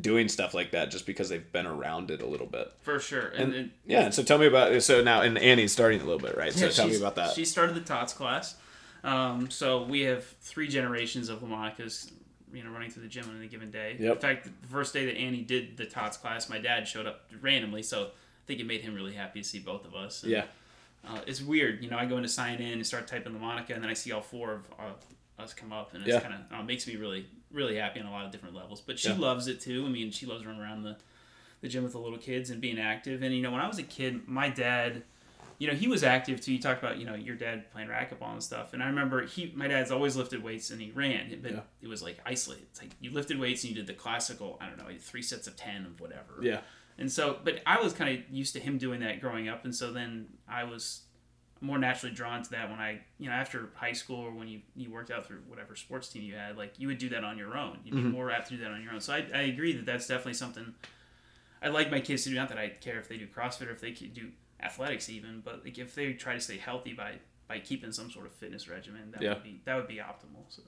doing 0.00 0.26
stuff 0.26 0.52
like 0.52 0.72
that 0.72 0.90
just 0.90 1.06
because 1.06 1.28
they've 1.28 1.52
been 1.52 1.66
around 1.66 2.10
it 2.10 2.22
a 2.22 2.26
little 2.26 2.48
bit. 2.48 2.72
For 2.82 2.98
sure, 2.98 3.28
and, 3.28 3.54
and 3.54 3.70
Yeah, 3.86 4.00
and 4.06 4.12
so 4.12 4.24
tell 4.24 4.38
me 4.38 4.46
about 4.46 4.82
so 4.82 5.00
now 5.00 5.20
and 5.20 5.38
Annie's 5.38 5.70
starting 5.70 6.00
a 6.00 6.04
little 6.04 6.18
bit, 6.18 6.36
right? 6.36 6.52
So 6.52 6.66
Yeah, 6.66 6.72
tell 6.72 6.88
me 6.88 6.96
about 6.96 7.14
that. 7.14 7.34
She 7.34 7.44
started 7.44 7.76
the 7.76 7.82
TOTS 7.82 8.14
class. 8.14 8.56
Um, 9.04 9.48
so 9.48 9.84
we 9.84 10.00
have 10.02 10.24
three 10.40 10.66
generations 10.66 11.28
of 11.28 11.40
Lamonicas, 11.40 12.10
you 12.52 12.62
know, 12.64 12.70
running 12.70 12.90
through 12.90 13.02
the 13.02 13.08
gym 13.08 13.28
on 13.28 13.36
any 13.36 13.48
given 13.48 13.70
day. 13.70 13.96
Yep. 13.98 14.14
In 14.16 14.20
fact, 14.20 14.48
the 14.62 14.68
first 14.68 14.92
day 14.92 15.06
that 15.06 15.16
Annie 15.16 15.42
did 15.42 15.76
the 15.76 15.86
TOTS 15.86 16.16
class, 16.16 16.48
my 16.48 16.58
dad 16.58 16.86
showed 16.88 17.06
up 17.06 17.22
randomly, 17.40 17.82
so 17.82 18.04
I 18.06 18.46
think 18.46 18.60
it 18.60 18.66
made 18.66 18.80
him 18.80 18.94
really 18.94 19.14
happy 19.14 19.40
to 19.42 19.48
see 19.48 19.58
both 19.58 19.84
of 19.84 19.94
us. 19.94 20.22
And, 20.22 20.32
Yeah. 20.32 20.44
Uh, 21.06 21.20
it's 21.26 21.40
weird, 21.40 21.82
you 21.82 21.88
know. 21.88 21.96
I 21.96 22.04
go 22.04 22.18
in 22.18 22.22
to 22.24 22.28
sign 22.28 22.58
in 22.58 22.72
and 22.74 22.86
start 22.86 23.06
typing 23.08 23.32
the 23.32 23.38
Monica, 23.38 23.72
and 23.72 23.82
then 23.82 23.90
I 23.90 23.94
see 23.94 24.12
all 24.12 24.20
four 24.20 24.52
of 24.52 24.66
uh, 24.78 25.42
us 25.42 25.54
come 25.54 25.72
up, 25.72 25.94
and 25.94 26.02
it's 26.02 26.12
Yeah. 26.12 26.20
kind 26.20 26.34
of 26.34 26.58
uh, 26.58 26.62
makes 26.62 26.86
me 26.86 26.96
really, 26.96 27.24
really 27.50 27.76
happy 27.76 28.00
on 28.00 28.06
a 28.06 28.10
lot 28.10 28.26
of 28.26 28.30
different 28.32 28.54
levels. 28.54 28.82
But 28.82 28.98
she 28.98 29.08
Yeah. 29.08 29.16
loves 29.16 29.46
it 29.46 29.60
too. 29.60 29.86
I 29.86 29.88
mean, 29.88 30.10
she 30.10 30.26
loves 30.26 30.44
running 30.44 30.60
around 30.60 30.82
the 30.82 30.96
the 31.62 31.68
gym 31.68 31.82
with 31.84 31.92
the 31.92 31.98
little 31.98 32.18
kids 32.18 32.48
and 32.50 32.58
being 32.60 32.78
active. 32.78 33.22
And 33.22 33.34
you 33.34 33.42
know, 33.42 33.50
when 33.50 33.60
I 33.60 33.68
was 33.68 33.78
a 33.78 33.82
kid, 33.82 34.26
my 34.26 34.48
dad, 34.48 35.02
you 35.60 35.68
know, 35.68 35.74
he 35.74 35.86
was 35.86 36.02
active 36.02 36.40
too. 36.40 36.52
You 36.54 36.58
talked 36.58 36.82
about 36.82 36.96
you 36.98 37.04
know 37.06 37.14
your 37.14 37.36
dad 37.36 37.70
playing 37.70 37.88
racquetball 37.88 38.32
and 38.32 38.42
stuff. 38.42 38.72
And 38.72 38.82
I 38.82 38.86
remember 38.86 39.24
he, 39.26 39.52
my 39.54 39.68
dad's 39.68 39.92
always 39.92 40.16
lifted 40.16 40.42
weights 40.42 40.70
and 40.70 40.80
he 40.80 40.90
ran, 40.90 41.38
but 41.42 41.52
Yeah. 41.52 41.60
it 41.82 41.86
was 41.88 42.02
like 42.02 42.18
isolated. 42.26 42.64
It's 42.70 42.80
like 42.80 42.90
you 43.00 43.12
lifted 43.12 43.38
weights 43.38 43.62
and 43.62 43.70
you 43.70 43.76
did 43.76 43.86
the 43.86 43.92
classical, 43.94 44.58
I 44.60 44.66
don't 44.66 44.78
know, 44.78 44.86
three 44.98 45.22
sets 45.22 45.46
of 45.46 45.56
ten 45.56 45.84
of 45.86 46.00
whatever. 46.00 46.38
Yeah. 46.40 46.62
And 46.98 47.12
so, 47.12 47.38
but 47.44 47.60
I 47.66 47.78
was 47.80 47.92
kind 47.92 48.18
of 48.18 48.28
used 48.30 48.54
to 48.54 48.60
him 48.60 48.76
doing 48.78 49.00
that 49.00 49.20
growing 49.20 49.48
up, 49.48 49.64
and 49.64 49.74
so 49.74 49.92
then 49.92 50.26
I 50.48 50.64
was 50.64 51.02
more 51.62 51.78
naturally 51.78 52.14
drawn 52.14 52.42
to 52.42 52.50
that 52.52 52.70
when 52.70 52.78
I, 52.78 53.00
you 53.18 53.28
know, 53.28 53.34
after 53.34 53.68
high 53.74 53.92
school 53.92 54.20
or 54.20 54.30
when 54.32 54.48
you, 54.48 54.60
you 54.74 54.90
worked 54.90 55.10
out 55.10 55.26
through 55.26 55.42
whatever 55.46 55.76
sports 55.76 56.08
team 56.08 56.22
you 56.22 56.34
had, 56.34 56.56
like 56.56 56.72
you 56.78 56.86
would 56.88 56.96
do 56.96 57.10
that 57.10 57.22
on 57.22 57.36
your 57.36 57.54
own. 57.54 57.78
You'd 57.84 57.94
be 57.96 58.00
Mm-hmm. 58.00 58.12
more 58.12 58.30
apt 58.30 58.48
to 58.48 58.56
do 58.56 58.62
that 58.62 58.70
on 58.70 58.82
your 58.82 58.94
own. 58.94 59.00
So 59.02 59.12
I, 59.12 59.26
I 59.34 59.42
agree 59.42 59.74
that 59.74 59.84
that's 59.84 60.06
definitely 60.06 60.34
something 60.34 60.74
I'd 61.62 61.74
like 61.74 61.90
my 61.90 62.00
kids 62.00 62.24
to 62.24 62.30
do. 62.30 62.36
Not 62.36 62.48
that 62.48 62.56
I 62.56 62.68
care 62.70 62.98
if 62.98 63.08
they 63.08 63.18
do 63.18 63.26
CrossFit 63.26 63.68
or 63.68 63.72
if 63.72 63.80
they 63.82 63.90
do 63.90 64.30
athletics 64.62 65.08
even, 65.08 65.40
but 65.44 65.64
like 65.64 65.78
if 65.78 65.94
they 65.94 66.12
try 66.12 66.34
to 66.34 66.40
stay 66.40 66.58
healthy 66.58 66.92
by 66.92 67.12
by 67.48 67.58
keeping 67.58 67.90
some 67.90 68.08
sort 68.12 68.26
of 68.26 68.32
fitness 68.32 68.68
regimen, 68.68 69.10
that 69.10 69.20
Yeah. 69.20 69.34
would 69.34 69.42
be 69.42 69.60
that 69.64 69.74
would 69.74 69.88
be 69.88 69.96
optimal. 69.96 70.44
So 70.50 70.62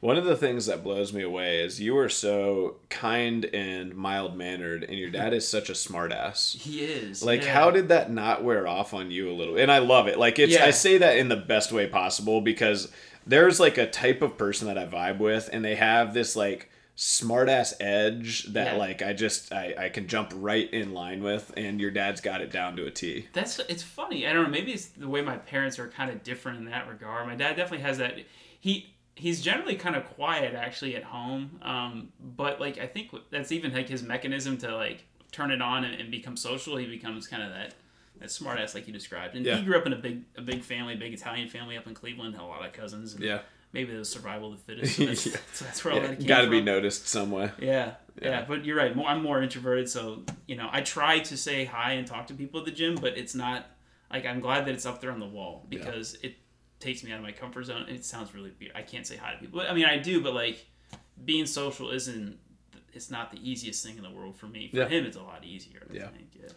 One 0.00 0.16
of 0.16 0.24
the 0.24 0.36
things 0.36 0.66
that 0.66 0.82
blows 0.82 1.12
me 1.12 1.22
away 1.22 1.62
is 1.62 1.80
you 1.80 1.96
are 1.98 2.08
so 2.08 2.78
kind 2.88 3.44
and 3.44 3.94
mild 3.94 4.36
mannered, 4.36 4.82
and 4.82 4.98
your 4.98 5.10
dad 5.10 5.32
is 5.32 5.46
such 5.56 5.70
a 5.70 5.72
smartass. 5.74 6.56
he 6.60 6.80
is 6.84 7.22
Like, 7.22 7.42
yeah. 7.44 7.52
how 7.54 7.70
did 7.70 7.88
that 7.90 8.10
not 8.10 8.42
wear 8.42 8.66
off 8.66 8.92
on 8.92 9.12
you 9.12 9.30
a 9.30 9.34
little? 9.34 9.56
And 9.56 9.70
I 9.70 9.78
love 9.78 10.08
it. 10.08 10.18
Like, 10.18 10.40
it's 10.40 10.52
Yeah. 10.54 10.64
I 10.64 10.70
say 10.72 10.98
that 10.98 11.16
in 11.16 11.28
the 11.28 11.36
best 11.36 11.70
way 11.70 11.86
possible 11.86 12.40
because 12.40 12.90
there's 13.24 13.60
like 13.60 13.78
a 13.78 13.88
type 13.88 14.20
of 14.20 14.36
person 14.36 14.66
that 14.66 14.76
I 14.78 14.86
vibe 14.86 15.18
with, 15.18 15.48
and 15.52 15.64
they 15.64 15.76
have 15.76 16.12
this 16.12 16.34
like 16.34 16.70
smartass 16.96 17.74
edge 17.80 18.44
that 18.54 18.72
Yeah. 18.72 18.78
like 18.78 19.02
I 19.02 19.12
just 19.12 19.52
I, 19.52 19.74
I 19.78 19.88
can 19.90 20.08
jump 20.08 20.32
right 20.34 20.68
in 20.72 20.94
line 20.94 21.22
with, 21.22 21.52
and 21.56 21.80
your 21.80 21.90
dad's 21.90 22.20
got 22.20 22.40
it 22.40 22.50
down 22.50 22.76
to 22.76 22.86
a 22.86 22.90
T. 22.90 23.28
That's 23.32 23.58
it's 23.68 23.82
funny. 23.82 24.26
I 24.26 24.32
don't 24.32 24.44
know. 24.44 24.50
Maybe 24.50 24.72
it's 24.72 24.86
the 24.86 25.08
way 25.08 25.20
my 25.20 25.36
parents 25.36 25.78
are 25.78 25.88
kind 25.88 26.10
of 26.10 26.22
different 26.22 26.58
in 26.58 26.64
that 26.66 26.88
regard. 26.88 27.26
My 27.26 27.34
dad 27.36 27.56
definitely 27.56 27.84
has 27.84 27.98
that. 27.98 28.18
He 28.60 28.94
he's 29.14 29.40
generally 29.42 29.76
kind 29.76 29.96
of 29.96 30.04
quiet 30.14 30.54
actually 30.54 30.96
at 30.96 31.04
home. 31.04 31.58
Um, 31.62 32.12
but 32.20 32.60
like 32.60 32.78
I 32.78 32.86
think 32.86 33.10
that's 33.30 33.52
even 33.52 33.72
like 33.74 33.88
his 33.88 34.02
mechanism 34.02 34.56
to 34.58 34.74
like 34.74 35.04
turn 35.32 35.50
it 35.50 35.60
on 35.60 35.84
and, 35.84 36.00
and 36.00 36.10
become 36.10 36.36
social. 36.36 36.76
He 36.76 36.86
becomes 36.86 37.26
kind 37.26 37.42
of 37.42 37.50
that 37.50 37.74
that 38.20 38.30
smart 38.30 38.58
ass 38.58 38.74
like 38.74 38.86
you 38.86 38.94
described. 38.94 39.34
And 39.36 39.44
Yeah. 39.44 39.56
he 39.58 39.64
grew 39.66 39.76
up 39.76 39.84
in 39.84 39.92
a 39.92 39.96
big 39.98 40.22
a 40.36 40.40
big 40.40 40.62
family, 40.62 40.96
big 40.96 41.12
Italian 41.12 41.48
family 41.50 41.76
up 41.76 41.86
in 41.86 41.92
Cleveland. 41.92 42.34
Had 42.34 42.42
a 42.44 42.46
lot 42.46 42.64
of 42.64 42.72
cousins. 42.72 43.12
And 43.14 43.22
Yeah, 43.22 43.40
Maybe 43.72 43.94
the 43.94 44.04
survival 44.04 44.52
of 44.52 44.64
the 44.66 44.74
fittest. 44.74 44.96
So 44.98 45.04
that's, 45.06 45.26
Yeah. 45.26 45.36
so 45.52 45.64
that's 45.64 45.84
where 45.84 45.94
all 45.94 46.00
that 46.00 46.18
came 46.18 46.26
got 46.26 46.42
to 46.42 46.50
be 46.50 46.60
noticed 46.62 47.08
some 47.08 47.30
way. 47.30 47.50
Yeah, 47.60 47.94
Yeah. 48.22 48.28
yeah, 48.30 48.44
but 48.48 48.64
you're 48.64 48.76
right. 48.76 48.94
More, 48.96 49.06
I'm 49.08 49.22
more 49.22 49.42
introverted, 49.42 49.88
so 49.88 50.22
you 50.46 50.56
know, 50.56 50.68
I 50.72 50.80
try 50.82 51.18
to 51.20 51.36
say 51.36 51.64
hi 51.64 51.92
and 51.92 52.06
talk 52.06 52.26
to 52.28 52.34
people 52.34 52.60
at 52.60 52.66
the 52.66 52.72
gym, 52.72 52.94
but 52.94 53.18
it's 53.18 53.34
not 53.34 53.66
like 54.10 54.24
I'm 54.24 54.40
glad 54.40 54.66
that 54.66 54.74
it's 54.74 54.86
up 54.86 55.00
there 55.00 55.10
on 55.10 55.20
the 55.20 55.26
wall 55.26 55.66
because 55.68 56.14
it 56.22 56.36
takes 56.80 57.02
me 57.04 57.10
out 57.12 57.16
of 57.18 57.22
my 57.22 57.32
comfort 57.32 57.64
zone. 57.64 57.86
It 57.88 58.04
sounds 58.04 58.34
really 58.34 58.52
weird. 58.60 58.72
I 58.74 58.82
can't 58.82 59.06
say 59.06 59.16
hi 59.16 59.32
to 59.34 59.38
people. 59.38 59.60
I 59.60 59.74
mean, 59.74 59.84
I 59.86 59.98
do, 59.98 60.22
but 60.22 60.32
like 60.34 60.64
being 61.24 61.46
social 61.46 61.90
isn't. 61.90 62.38
It's 62.92 63.10
not 63.10 63.30
the 63.30 63.38
easiest 63.50 63.84
thing 63.84 63.98
in 63.98 64.02
the 64.02 64.10
world 64.10 64.36
for 64.38 64.46
me. 64.46 64.68
For 64.70 64.76
Yeah. 64.78 64.88
him, 64.88 65.04
it's 65.04 65.18
a 65.18 65.22
lot 65.22 65.44
easier. 65.44 65.86
I 65.90 65.94
Yeah. 65.94 66.08
think. 66.08 66.28
Yeah. 66.40 66.48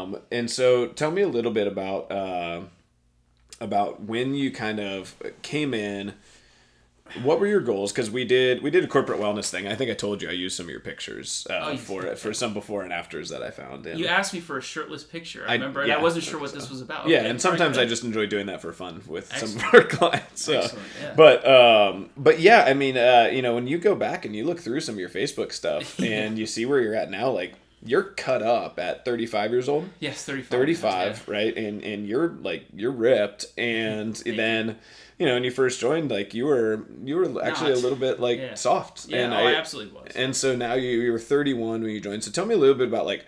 Um, 0.00 0.18
and 0.30 0.50
so 0.50 0.86
tell 0.88 1.10
me 1.10 1.20
a 1.22 1.28
little 1.28 1.52
bit 1.52 1.66
about 1.66 2.10
uh, 2.10 2.62
about 3.62 4.02
when 4.02 4.34
you 4.34 4.50
kind 4.50 4.80
of 4.80 5.14
came 5.42 5.72
in. 5.74 6.14
What 7.24 7.40
were 7.40 7.46
your 7.46 7.60
goals? 7.60 7.92
Because 7.92 8.10
we 8.10 8.24
did 8.24 8.62
we 8.62 8.70
did 8.70 8.84
a 8.84 8.86
corporate 8.86 9.20
wellness 9.20 9.50
thing. 9.50 9.68
I 9.68 9.74
think 9.74 9.90
I 9.90 9.94
told 9.94 10.22
you 10.22 10.30
I 10.30 10.32
used 10.32 10.56
some 10.56 10.64
of 10.64 10.70
your 10.70 10.80
pictures 10.80 11.46
uh, 11.50 11.60
Oh, 11.64 11.70
you 11.72 11.76
for 11.78 12.06
it 12.06 12.18
for 12.18 12.32
some 12.32 12.54
before 12.54 12.84
and 12.84 12.92
afters 12.92 13.28
that 13.28 13.42
I 13.42 13.50
found. 13.50 13.84
And, 13.86 14.00
You 14.00 14.06
asked 14.06 14.32
me 14.32 14.40
for 14.40 14.56
a 14.56 14.62
shirtless 14.62 15.04
picture. 15.04 15.44
I 15.46 15.50
I- 15.50 15.54
remember, 15.56 15.80
and 15.80 15.90
yeah, 15.90 15.98
I 15.98 16.00
wasn't 16.02 16.24
sure 16.24 16.40
what 16.40 16.54
this 16.54 16.70
was 16.70 16.80
about. 16.80 17.08
yeah, 17.08 17.18
Okay, 17.18 17.28
and 17.28 17.38
sometimes 17.38 17.76
I 17.76 17.84
just 17.84 18.02
enjoy 18.02 18.24
doing 18.24 18.46
that 18.46 18.62
for 18.62 18.72
fun 18.72 19.02
with 19.06 19.30
some 19.36 19.56
of 19.58 19.74
our 19.74 19.82
clients. 19.84 20.42
So. 20.42 20.54
Yeah. 21.02 21.12
But 21.14 21.46
um, 21.46 22.08
but 22.16 22.40
yeah, 22.40 22.64
I 22.66 22.72
mean, 22.72 22.96
uh, 22.96 23.28
you 23.30 23.42
know, 23.42 23.56
when 23.56 23.66
you 23.66 23.76
go 23.76 23.94
back 23.94 24.24
and 24.24 24.34
you 24.34 24.46
look 24.46 24.60
through 24.60 24.80
some 24.80 24.94
of 24.94 24.98
your 24.98 25.10
Facebook 25.10 25.52
stuff 25.52 26.00
and 26.00 26.38
you 26.38 26.46
see 26.46 26.64
where 26.64 26.80
you're 26.80 26.94
at 26.94 27.10
now, 27.10 27.28
like 27.28 27.52
you're 27.84 28.02
cut 28.04 28.42
up 28.42 28.78
at 28.78 29.04
35 29.04 29.50
years 29.50 29.68
old. 29.68 29.88
yes, 30.00 30.24
35. 30.24 30.50
35 30.50 31.28
right 31.28 31.56
and 31.56 31.82
and 31.82 32.06
you're 32.06 32.28
like 32.28 32.66
you're 32.74 32.92
ripped 32.92 33.46
and 33.58 34.14
then 34.26 34.78
you 35.18 35.26
know 35.26 35.34
when 35.34 35.44
you 35.44 35.50
first 35.50 35.80
joined 35.80 36.10
like 36.10 36.32
you 36.34 36.46
were 36.46 36.84
you 37.04 37.16
were 37.16 37.42
actually 37.44 37.72
a 37.72 37.76
little 37.76 37.98
bit 37.98 38.20
like 38.20 38.38
Yeah. 38.38 38.54
soft 38.54 39.06
Yeah, 39.08 39.24
and 39.24 39.34
oh, 39.34 39.36
I, 39.38 39.54
absolutely 39.54 40.00
was. 40.00 40.12
and 40.14 40.34
so 40.36 40.54
now 40.56 40.74
you, 40.74 40.90
you 41.00 41.12
were 41.12 41.18
31 41.18 41.82
when 41.82 41.90
you 41.90 42.00
joined 42.00 42.22
so 42.24 42.30
tell 42.30 42.46
me 42.46 42.54
a 42.54 42.58
little 42.58 42.74
bit 42.76 42.88
about 42.88 43.04
like 43.06 43.24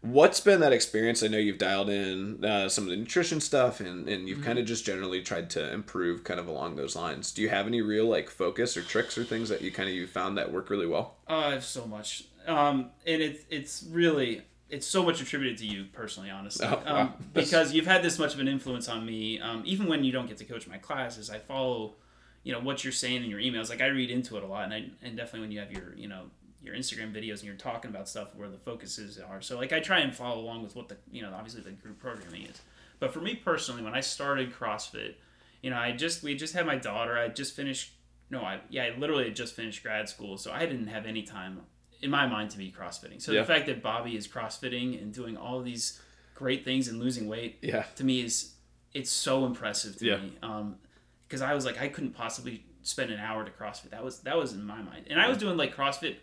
what's 0.00 0.38
been 0.38 0.60
that 0.60 0.72
experience 0.74 1.22
i 1.22 1.26
know 1.28 1.38
you've 1.38 1.56
dialed 1.56 1.88
in 1.88 2.44
uh, 2.44 2.68
some 2.68 2.84
of 2.84 2.90
the 2.90 2.96
nutrition 2.96 3.40
stuff 3.40 3.80
and, 3.80 3.88
and 3.88 4.08
Mm-hmm. 4.08 4.26
you've 4.28 4.42
kind 4.44 4.58
of 4.58 4.66
just 4.66 4.84
generally 4.84 5.22
tried 5.22 5.48
to 5.50 5.72
improve 5.72 6.24
kind 6.24 6.38
of 6.38 6.46
along 6.46 6.76
those 6.76 6.94
lines 6.94 7.32
do 7.32 7.40
you 7.40 7.48
have 7.48 7.66
any 7.66 7.80
real 7.80 8.04
like 8.06 8.28
focus 8.28 8.76
or 8.76 8.82
tricks 8.82 9.16
or 9.16 9.24
things 9.24 9.48
that 9.48 9.62
you 9.62 9.70
kind 9.72 9.88
of 9.88 9.94
you 9.94 10.06
found 10.06 10.36
that 10.36 10.52
work 10.52 10.68
really 10.68 10.86
well 10.86 11.14
Oh, 11.26 11.38
I 11.38 11.52
have 11.52 11.64
so 11.64 11.86
much, 11.86 12.24
um, 12.46 12.90
and 13.06 13.22
it's 13.22 13.44
it's 13.50 13.84
really 13.90 14.42
it's 14.70 14.86
so 14.86 15.02
much 15.04 15.20
attributed 15.20 15.58
to 15.58 15.66
you 15.66 15.84
personally, 15.92 16.30
honestly, 16.30 16.66
Oh, 16.66 16.82
wow. 16.84 16.96
um, 17.02 17.14
because 17.34 17.72
you've 17.74 17.86
had 17.86 18.02
this 18.02 18.18
much 18.18 18.34
of 18.34 18.40
an 18.40 18.48
influence 18.48 18.88
on 18.88 19.04
me. 19.06 19.38
Um, 19.40 19.62
even 19.66 19.86
when 19.86 20.02
you 20.04 20.10
don't 20.12 20.26
get 20.26 20.38
to 20.38 20.44
coach 20.44 20.66
my 20.66 20.78
classes, 20.78 21.30
I 21.30 21.38
follow, 21.38 21.94
you 22.42 22.52
know, 22.52 22.60
what 22.60 22.82
you're 22.82 22.92
saying 22.92 23.22
in 23.22 23.30
your 23.30 23.40
emails. 23.40 23.68
Like 23.68 23.80
I 23.82 23.86
read 23.86 24.10
into 24.10 24.36
it 24.36 24.42
a 24.42 24.46
lot, 24.46 24.64
and 24.64 24.74
I 24.74 24.86
and 25.02 25.16
definitely 25.16 25.40
when 25.40 25.52
you 25.52 25.60
have 25.60 25.70
your 25.72 25.94
you 25.96 26.08
know 26.08 26.24
your 26.62 26.74
Instagram 26.74 27.12
videos 27.14 27.34
and 27.40 27.42
you're 27.44 27.56
talking 27.56 27.90
about 27.90 28.08
stuff 28.08 28.34
where 28.34 28.48
the 28.48 28.56
focuses 28.56 29.18
are. 29.18 29.42
So 29.42 29.56
like 29.58 29.72
I 29.72 29.80
try 29.80 30.00
and 30.00 30.14
follow 30.14 30.40
along 30.40 30.62
with 30.62 30.74
what 30.74 30.88
the 30.88 30.96
you 31.12 31.22
know 31.22 31.32
obviously 31.34 31.60
the 31.62 31.72
group 31.72 31.98
programming 31.98 32.42
is. 32.46 32.60
But 33.00 33.12
for 33.12 33.20
me 33.20 33.34
personally, 33.34 33.82
when 33.82 33.94
I 33.94 34.00
started 34.00 34.52
CrossFit, 34.54 35.14
you 35.62 35.68
know, 35.70 35.76
I 35.76 35.92
just 35.92 36.22
we 36.22 36.34
just 36.34 36.54
had 36.54 36.64
my 36.66 36.76
daughter. 36.76 37.18
I 37.18 37.28
just 37.28 37.54
finished. 37.54 37.92
No, 38.30 38.40
I 38.40 38.60
yeah, 38.70 38.84
I 38.84 38.98
literally 38.98 39.24
had 39.24 39.36
just 39.36 39.54
finished 39.54 39.82
grad 39.82 40.08
school, 40.08 40.38
so 40.38 40.50
I 40.52 40.60
didn't 40.60 40.86
have 40.86 41.04
any 41.04 41.22
time 41.22 41.60
in 42.02 42.10
my 42.10 42.26
mind 42.26 42.50
to 42.50 42.58
be 42.58 42.70
crossfitting. 42.72 43.20
So 43.22 43.32
Yeah. 43.32 43.40
the 43.40 43.46
fact 43.46 43.66
that 43.66 43.82
Bobby 43.82 44.16
is 44.16 44.26
crossfitting 44.28 45.00
and 45.00 45.12
doing 45.12 45.36
all 45.36 45.62
these 45.62 46.00
great 46.34 46.64
things 46.64 46.88
and 46.88 46.98
losing 46.98 47.26
weight 47.28 47.58
yeah 47.62 47.82
to 47.96 48.04
me 48.04 48.20
is 48.22 48.54
it's 48.92 49.10
so 49.10 49.44
impressive 49.46 49.96
to 49.98 50.04
Yeah. 50.06 50.16
me. 50.18 50.32
Um, 50.42 50.78
because 51.26 51.40
I 51.42 51.54
was 51.54 51.64
like, 51.64 51.80
I 51.80 51.88
couldn't 51.88 52.12
possibly 52.12 52.64
spend 52.82 53.10
an 53.10 53.18
hour 53.18 53.44
to 53.44 53.50
CrossFit. 53.50 53.90
That 53.90 54.04
was 54.04 54.20
that 54.20 54.36
was 54.36 54.52
in 54.52 54.64
my 54.64 54.82
mind, 54.82 55.06
and 55.08 55.20
I 55.20 55.28
was 55.28 55.38
doing 55.38 55.56
like 55.56 55.74
CrossFit, 55.74 56.16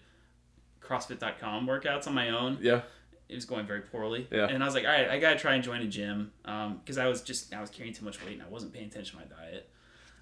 CrossFit.com 0.81 1.67
workouts 1.67 2.07
on 2.07 2.13
my 2.13 2.29
own. 2.29 2.57
yeah 2.61 2.81
It 3.29 3.35
was 3.35 3.45
going 3.45 3.65
very 3.65 3.81
poorly, 3.81 4.27
Yeah. 4.31 4.47
and 4.47 4.61
I 4.61 4.65
was 4.65 4.75
like, 4.75 4.83
all 4.85 4.91
right, 4.91 5.09
I 5.09 5.19
gotta 5.19 5.39
try 5.39 5.55
and 5.55 5.63
join 5.63 5.81
a 5.81 5.87
gym, 5.87 6.31
because 6.43 6.97
I 6.97 7.07
was 7.07 7.21
just 7.21 7.53
I 7.53 7.61
was 7.61 7.69
carrying 7.69 7.93
too 7.93 8.05
much 8.05 8.23
weight 8.23 8.33
and 8.33 8.43
I 8.43 8.47
wasn't 8.47 8.73
paying 8.73 8.87
attention 8.87 9.19
to 9.19 9.25
my 9.25 9.35
diet. 9.35 9.69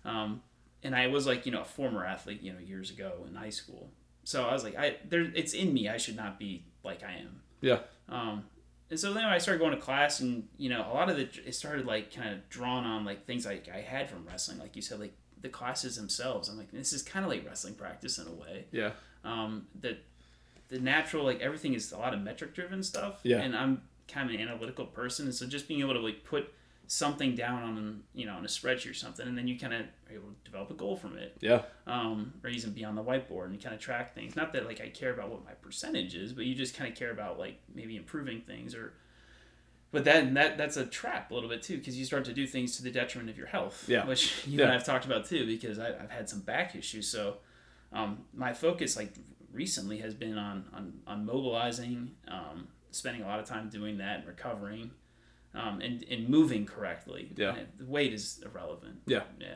Um, 0.06 0.42
and 0.84 0.96
I 0.96 1.08
was 1.08 1.26
like, 1.28 1.46
you 1.46 1.52
know, 1.52 1.62
a 1.62 1.66
former 1.66 2.06
athlete, 2.06 2.42
you 2.42 2.54
know, 2.54 2.60
years 2.60 2.90
ago 2.90 3.26
in 3.28 3.36
high 3.36 3.50
school. 3.50 3.92
So 4.30 4.44
I 4.44 4.54
was 4.54 4.64
like, 4.64 4.78
I 4.78 4.98
there, 5.10 5.22
it's 5.34 5.54
in 5.54 5.74
me. 5.74 5.90
I 5.90 5.98
should 5.98 6.16
not 6.16 6.38
be 6.38 6.64
like 6.84 7.02
I 7.04 7.14
am. 7.14 7.42
yeah 7.62 7.80
Um, 8.10 8.44
and 8.92 9.00
so 9.00 9.12
then 9.12 9.26
I 9.26 9.40
started 9.40 9.58
going 9.58 9.72
to 9.72 9.82
class, 9.82 10.20
and 10.20 10.48
you 10.56 10.70
know, 10.70 10.82
a 10.82 10.94
lot 10.94 11.10
of 11.10 11.18
the 11.18 11.28
it 11.48 11.56
started 11.56 11.88
like 11.88 12.14
kind 12.14 12.30
of 12.30 12.48
drawn 12.48 12.86
on 12.86 13.06
like 13.06 13.26
things 13.26 13.48
like 13.48 13.68
I 13.74 13.82
had 13.82 14.08
from 14.08 14.28
wrestling, 14.28 14.60
like 14.60 14.76
you 14.76 14.84
said, 14.84 15.00
like 15.00 15.14
the 15.42 15.50
classes 15.50 15.96
themselves. 15.96 16.48
I'm 16.48 16.60
like, 16.60 16.70
this 16.72 16.94
is 16.94 17.02
kind 17.02 17.26
of 17.26 17.32
like 17.32 17.44
wrestling 17.44 17.74
practice 17.74 18.20
in 18.20 18.28
a 18.28 18.32
way. 18.32 18.66
yeah 18.72 18.92
Um, 19.24 19.66
that 19.82 19.98
the 20.68 20.80
natural 20.80 21.26
like 21.26 21.40
everything 21.42 21.74
is 21.74 21.92
a 21.92 21.98
lot 21.98 22.14
of 22.14 22.22
metric 22.22 22.54
driven 22.54 22.84
stuff. 22.84 23.22
Yeah. 23.24 23.40
And 23.40 23.56
I'm 23.56 23.82
kind 24.08 24.30
of 24.30 24.36
an 24.36 24.48
analytical 24.48 24.86
person, 24.86 25.26
and 25.26 25.34
so 25.34 25.48
just 25.48 25.68
being 25.68 25.80
able 25.80 25.96
to 25.96 26.02
like 26.02 26.24
put 26.24 26.54
something 26.92 27.36
down 27.36 27.62
on 27.62 28.02
you 28.16 28.26
know 28.26 28.34
on 28.34 28.44
a 28.44 28.48
spreadsheet 28.48 28.90
or 28.90 28.94
something, 28.96 29.28
and 29.28 29.38
then 29.38 29.48
you 29.48 29.60
kind 29.60 29.74
of 29.76 29.82
are 29.82 30.14
able 30.16 30.30
to 30.30 30.36
develop 30.44 30.72
a 30.72 30.74
goal 30.74 30.98
from 30.98 31.16
it 31.16 31.38
yeah 31.40 31.62
um, 31.86 32.34
or 32.44 32.50
even 32.50 32.72
be 32.72 32.84
on 32.84 32.96
the 32.96 33.04
whiteboard 33.04 33.46
and 33.52 33.62
kind 33.64 33.76
of 33.76 33.80
track 33.80 34.16
things. 34.16 34.36
Not 34.36 34.54
that 34.54 34.66
like 34.66 34.82
I 34.82 34.90
care 34.90 35.14
about 35.14 35.30
what 35.30 35.46
my 35.46 35.52
percentage 35.54 36.16
is, 36.16 36.34
but 36.34 36.46
you 36.46 36.56
just 36.56 36.76
kind 36.76 36.92
of 36.92 36.98
care 36.98 37.12
about 37.12 37.38
like 37.38 37.62
maybe 37.74 37.96
improving 37.96 38.42
things 38.42 38.74
or. 38.76 38.94
But 39.92 40.04
then 40.04 40.36
that 40.36 40.58
that's 40.58 40.78
a 40.78 40.86
trap 40.86 41.32
a 41.32 41.34
little 41.34 41.50
bit 41.50 41.64
too 41.64 41.78
because 41.78 41.98
you 41.98 42.06
start 42.06 42.26
to 42.26 42.34
do 42.34 42.46
things 42.46 42.78
to 42.78 42.84
the 42.84 42.92
detriment 42.92 43.30
of 43.30 43.38
your 43.38 43.48
health. 43.48 43.86
Yeah. 43.88 44.06
Which 44.06 44.46
you 44.48 44.58
Yeah. 44.60 44.66
and 44.66 44.74
I've 44.74 44.84
talked 44.86 45.06
about 45.06 45.26
too 45.26 45.46
because 45.48 45.80
I, 45.80 45.90
I've 45.90 46.12
had 46.12 46.30
some 46.30 46.42
back 46.42 46.76
issues. 46.76 47.08
So 47.08 47.38
um, 47.92 48.20
my 48.34 48.54
focus 48.54 48.96
like 48.96 49.14
recently 49.52 49.98
has 50.00 50.14
been 50.14 50.38
on 50.38 50.66
on, 50.76 50.94
on 51.08 51.26
mobilizing, 51.26 52.12
um, 52.28 52.68
spending 52.92 53.24
a 53.24 53.28
lot 53.28 53.40
of 53.40 53.46
time 53.46 53.70
doing 53.70 53.98
that 53.98 54.20
and 54.20 54.28
recovering. 54.28 54.92
Um, 55.54 55.82
and, 55.82 56.04
and 56.04 56.30
moving 56.30 56.66
correctly. 56.66 57.32
Yeah. 57.36 57.56
And 57.56 57.68
the 57.78 57.86
weight 57.86 58.14
is 58.14 58.42
irrelevant. 58.46 59.00
Yeah. 59.08 59.24
Yeah. 59.40 59.56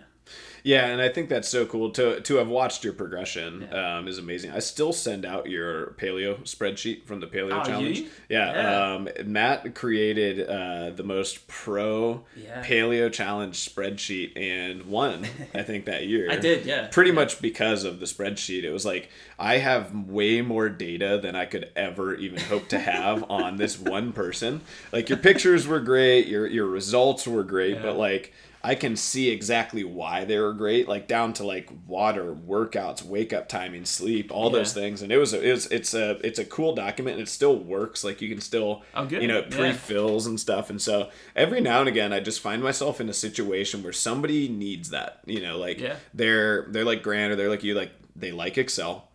Yeah, 0.66 0.86
and 0.88 1.02
I 1.02 1.10
think 1.10 1.28
that's 1.28 1.50
so 1.50 1.66
cool 1.66 1.90
to 1.92 2.22
to 2.22 2.36
have 2.38 2.48
watched 2.48 2.86
your 2.86 2.94
progression 2.94 3.68
Yeah. 3.70 3.98
um, 3.98 4.08
is 4.08 4.18
amazing. 4.18 4.52
I 4.52 4.60
still 4.60 4.94
send 4.94 5.26
out 5.26 5.50
your 5.50 5.88
paleo 6.00 6.40
spreadsheet 6.44 7.04
from 7.04 7.20
the 7.20 7.28
paleo 7.28 7.60
Oh, 7.62 7.66
challenge. 7.66 8.00
you? 8.00 8.10
Yeah, 8.30 8.54
Yeah. 8.54 8.94
Um, 8.96 9.10
Matt 9.26 9.76
created 9.76 10.48
uh, 10.48 10.92
the 10.92 11.04
most 11.04 11.46
pro 11.48 12.24
Yeah. 12.38 12.64
paleo 12.64 13.12
challenge 13.12 13.58
spreadsheet 13.58 14.38
and 14.38 14.86
won. 14.86 15.26
I 15.54 15.64
think 15.70 15.84
that 15.86 16.08
year. 16.08 16.32
I 16.32 16.38
did, 16.38 16.66
yeah. 16.66 16.88
Pretty 16.88 17.12
much 17.12 17.42
because 17.42 17.84
of 17.84 18.00
the 18.00 18.06
spreadsheet. 18.06 18.64
It 18.64 18.72
was 18.72 18.86
like 18.86 19.10
I 19.38 19.58
have 19.58 19.94
way 19.94 20.42
more 20.42 20.70
data 20.70 21.20
than 21.22 21.36
I 21.36 21.44
could 21.46 21.70
ever 21.76 22.16
even 22.16 22.40
hope 22.40 22.70
to 22.70 22.80
have 22.80 23.26
on 23.30 23.58
this 23.58 23.78
one 23.78 24.14
person. 24.14 24.62
Like 24.94 25.10
your 25.10 25.18
pictures 25.18 25.68
were 25.68 25.82
great, 25.82 26.28
your 26.28 26.48
your 26.48 26.68
results 26.68 27.28
were 27.28 27.44
great, 27.44 27.82
but 27.82 27.98
like 27.98 28.32
I 28.66 28.76
can 28.76 28.96
see 28.96 29.30
exactly 29.30 29.84
why 29.84 30.24
they 30.24 30.40
were 30.40 30.54
great, 30.54 30.88
like 30.88 31.06
down 31.08 31.34
to 31.34 31.44
like 31.46 31.70
water, 31.86 32.34
workouts, 32.34 33.04
wake 33.04 33.34
up 33.34 33.50
timing, 33.50 33.84
sleep, 33.84 34.32
all 34.32 34.50
Yeah. 34.52 34.60
those 34.60 34.72
things. 34.74 35.02
And 35.02 35.12
it 35.12 35.18
was 35.18 35.34
it 35.34 35.52
was 35.52 35.66
it's 35.68 35.94
a 35.94 36.12
it's 36.26 36.40
a 36.40 36.46
cool 36.46 36.74
document 36.74 37.18
and 37.18 37.28
it 37.28 37.30
still 37.30 37.58
works. 37.58 38.04
Like 38.06 38.22
you 38.22 38.30
can 38.30 38.40
still 38.40 38.82
Oh, 38.96 39.06
good. 39.06 39.22
you 39.22 39.28
know 39.28 39.40
it 39.40 39.52
pre-fills 39.52 40.28
and 40.28 40.40
stuff. 40.40 40.70
And 40.70 40.82
so 40.82 41.10
every 41.36 41.60
now 41.60 41.82
and 41.82 41.90
again, 41.90 42.14
I 42.14 42.22
just 42.22 42.40
find 42.40 42.64
myself 42.64 43.02
in 43.02 43.10
a 43.10 43.14
situation 43.14 43.84
where 43.84 43.92
somebody 43.94 44.48
needs 44.48 44.92
that. 44.92 45.20
You 45.26 45.42
know, 45.42 45.58
like 45.58 45.80
Yeah. 45.82 45.98
they're 46.14 46.68
they're 46.70 46.86
like 46.86 47.04
Grant 47.04 47.34
or 47.34 47.36
they're 47.36 47.50
like 47.50 47.64
you, 47.64 47.74
like 47.76 47.92
they 48.16 48.32
like 48.32 48.58
Excel. 48.58 49.10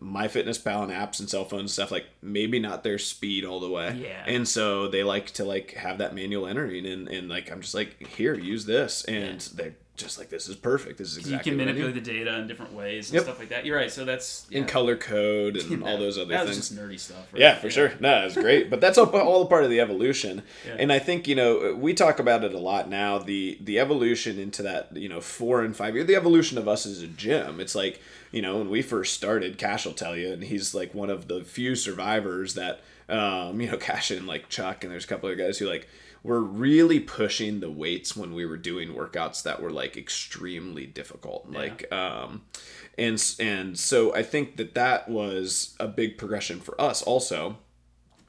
My 0.00 0.28
Fitness 0.28 0.58
Pal 0.58 0.82
and 0.82 0.92
apps 0.92 1.20
and 1.20 1.28
cell 1.28 1.44
phones 1.44 1.60
and 1.60 1.70
stuff 1.70 1.90
like 1.90 2.06
maybe 2.22 2.58
not 2.58 2.84
their 2.84 2.98
speed 2.98 3.44
all 3.44 3.60
the 3.60 3.68
way. 3.68 3.96
Yeah. 4.02 4.24
And 4.26 4.46
so 4.46 4.88
they 4.88 5.02
like 5.02 5.30
to 5.32 5.44
like 5.44 5.72
have 5.72 5.98
that 5.98 6.14
manual 6.14 6.46
entering 6.46 6.86
and, 6.86 7.08
and 7.08 7.28
like 7.28 7.50
I'm 7.50 7.60
just 7.60 7.74
like 7.74 8.06
here 8.06 8.34
use 8.34 8.66
this 8.66 9.04
and 9.04 9.40
they're 9.54 9.76
just 9.96 10.18
like 10.18 10.28
this 10.28 10.48
is 10.48 10.56
perfect. 10.56 10.98
This 10.98 11.12
is 11.12 11.18
exactly 11.18 11.52
you 11.52 11.56
can 11.58 11.66
manipulate 11.66 11.94
the 11.94 12.00
data 12.00 12.38
in 12.38 12.46
different 12.46 12.72
ways 12.72 13.08
and 13.08 13.14
Yep. 13.14 13.24
stuff 13.24 13.38
like 13.38 13.48
that. 13.48 13.64
You're 13.64 13.76
right. 13.76 13.90
So 13.90 14.04
that's 14.04 14.46
yeah. 14.50 14.58
in 14.58 14.66
color 14.66 14.96
code 14.96 15.56
and 15.56 15.82
all 15.86 15.98
those 15.98 16.18
other 16.18 16.36
things. 16.44 16.70
nerdy 16.70 16.98
stuff. 16.98 17.26
Right? 17.32 17.40
Yeah, 17.40 17.56
for 17.56 17.70
sure. 17.70 17.92
No, 18.00 18.24
it's 18.26 18.34
great, 18.34 18.70
but 18.70 18.80
that's 18.80 18.98
all, 18.98 19.06
all 19.08 19.46
part 19.46 19.64
of 19.64 19.70
the 19.70 19.80
evolution. 19.80 20.42
Yeah. 20.66 20.76
And 20.78 20.92
I 20.92 20.98
think 20.98 21.26
you 21.26 21.34
know 21.34 21.74
we 21.74 21.94
talk 21.94 22.18
about 22.18 22.44
it 22.44 22.54
a 22.54 22.58
lot 22.58 22.88
now. 22.88 23.18
The 23.18 23.58
the 23.60 23.78
evolution 23.78 24.38
into 24.38 24.62
that 24.62 24.96
you 24.96 25.08
know 25.08 25.20
four 25.20 25.62
and 25.62 25.74
five 25.74 25.94
year, 25.94 26.04
the 26.04 26.16
evolution 26.16 26.58
of 26.58 26.68
us 26.68 26.86
as 26.86 27.02
a 27.02 27.06
gym. 27.06 27.60
It's 27.60 27.74
like 27.74 28.00
you 28.32 28.42
know 28.42 28.58
when 28.58 28.68
we 28.70 28.82
first 28.82 29.14
started, 29.14 29.58
Cash 29.58 29.86
will 29.86 29.92
tell 29.92 30.16
you, 30.16 30.32
and 30.32 30.44
he's 30.44 30.74
like 30.74 30.94
one 30.94 31.10
of 31.10 31.28
the 31.28 31.42
few 31.44 31.74
survivors 31.74 32.54
that 32.54 32.80
um, 33.08 33.60
you 33.60 33.70
know 33.70 33.76
Cash 33.78 34.10
and 34.10 34.26
like 34.26 34.48
Chuck, 34.48 34.84
and 34.84 34.92
there's 34.92 35.04
a 35.04 35.08
couple 35.08 35.28
of 35.30 35.38
guys 35.38 35.58
who 35.58 35.66
like 35.68 35.88
were 36.26 36.42
really 36.42 37.00
pushing 37.00 37.60
the 37.60 37.70
weights 37.70 38.16
when 38.16 38.34
we 38.34 38.44
were 38.44 38.56
doing 38.56 38.90
workouts 38.90 39.42
that 39.42 39.62
were 39.62 39.70
like 39.70 39.96
extremely 39.96 40.84
difficult 40.86 41.48
like 41.50 41.90
um 41.92 42.42
and 42.98 43.34
and 43.38 43.78
so 43.78 44.14
i 44.14 44.22
think 44.22 44.56
that 44.56 44.74
that 44.74 45.08
was 45.08 45.76
a 45.78 45.86
big 45.86 46.18
progression 46.18 46.60
for 46.60 46.78
us 46.80 47.02
also 47.02 47.56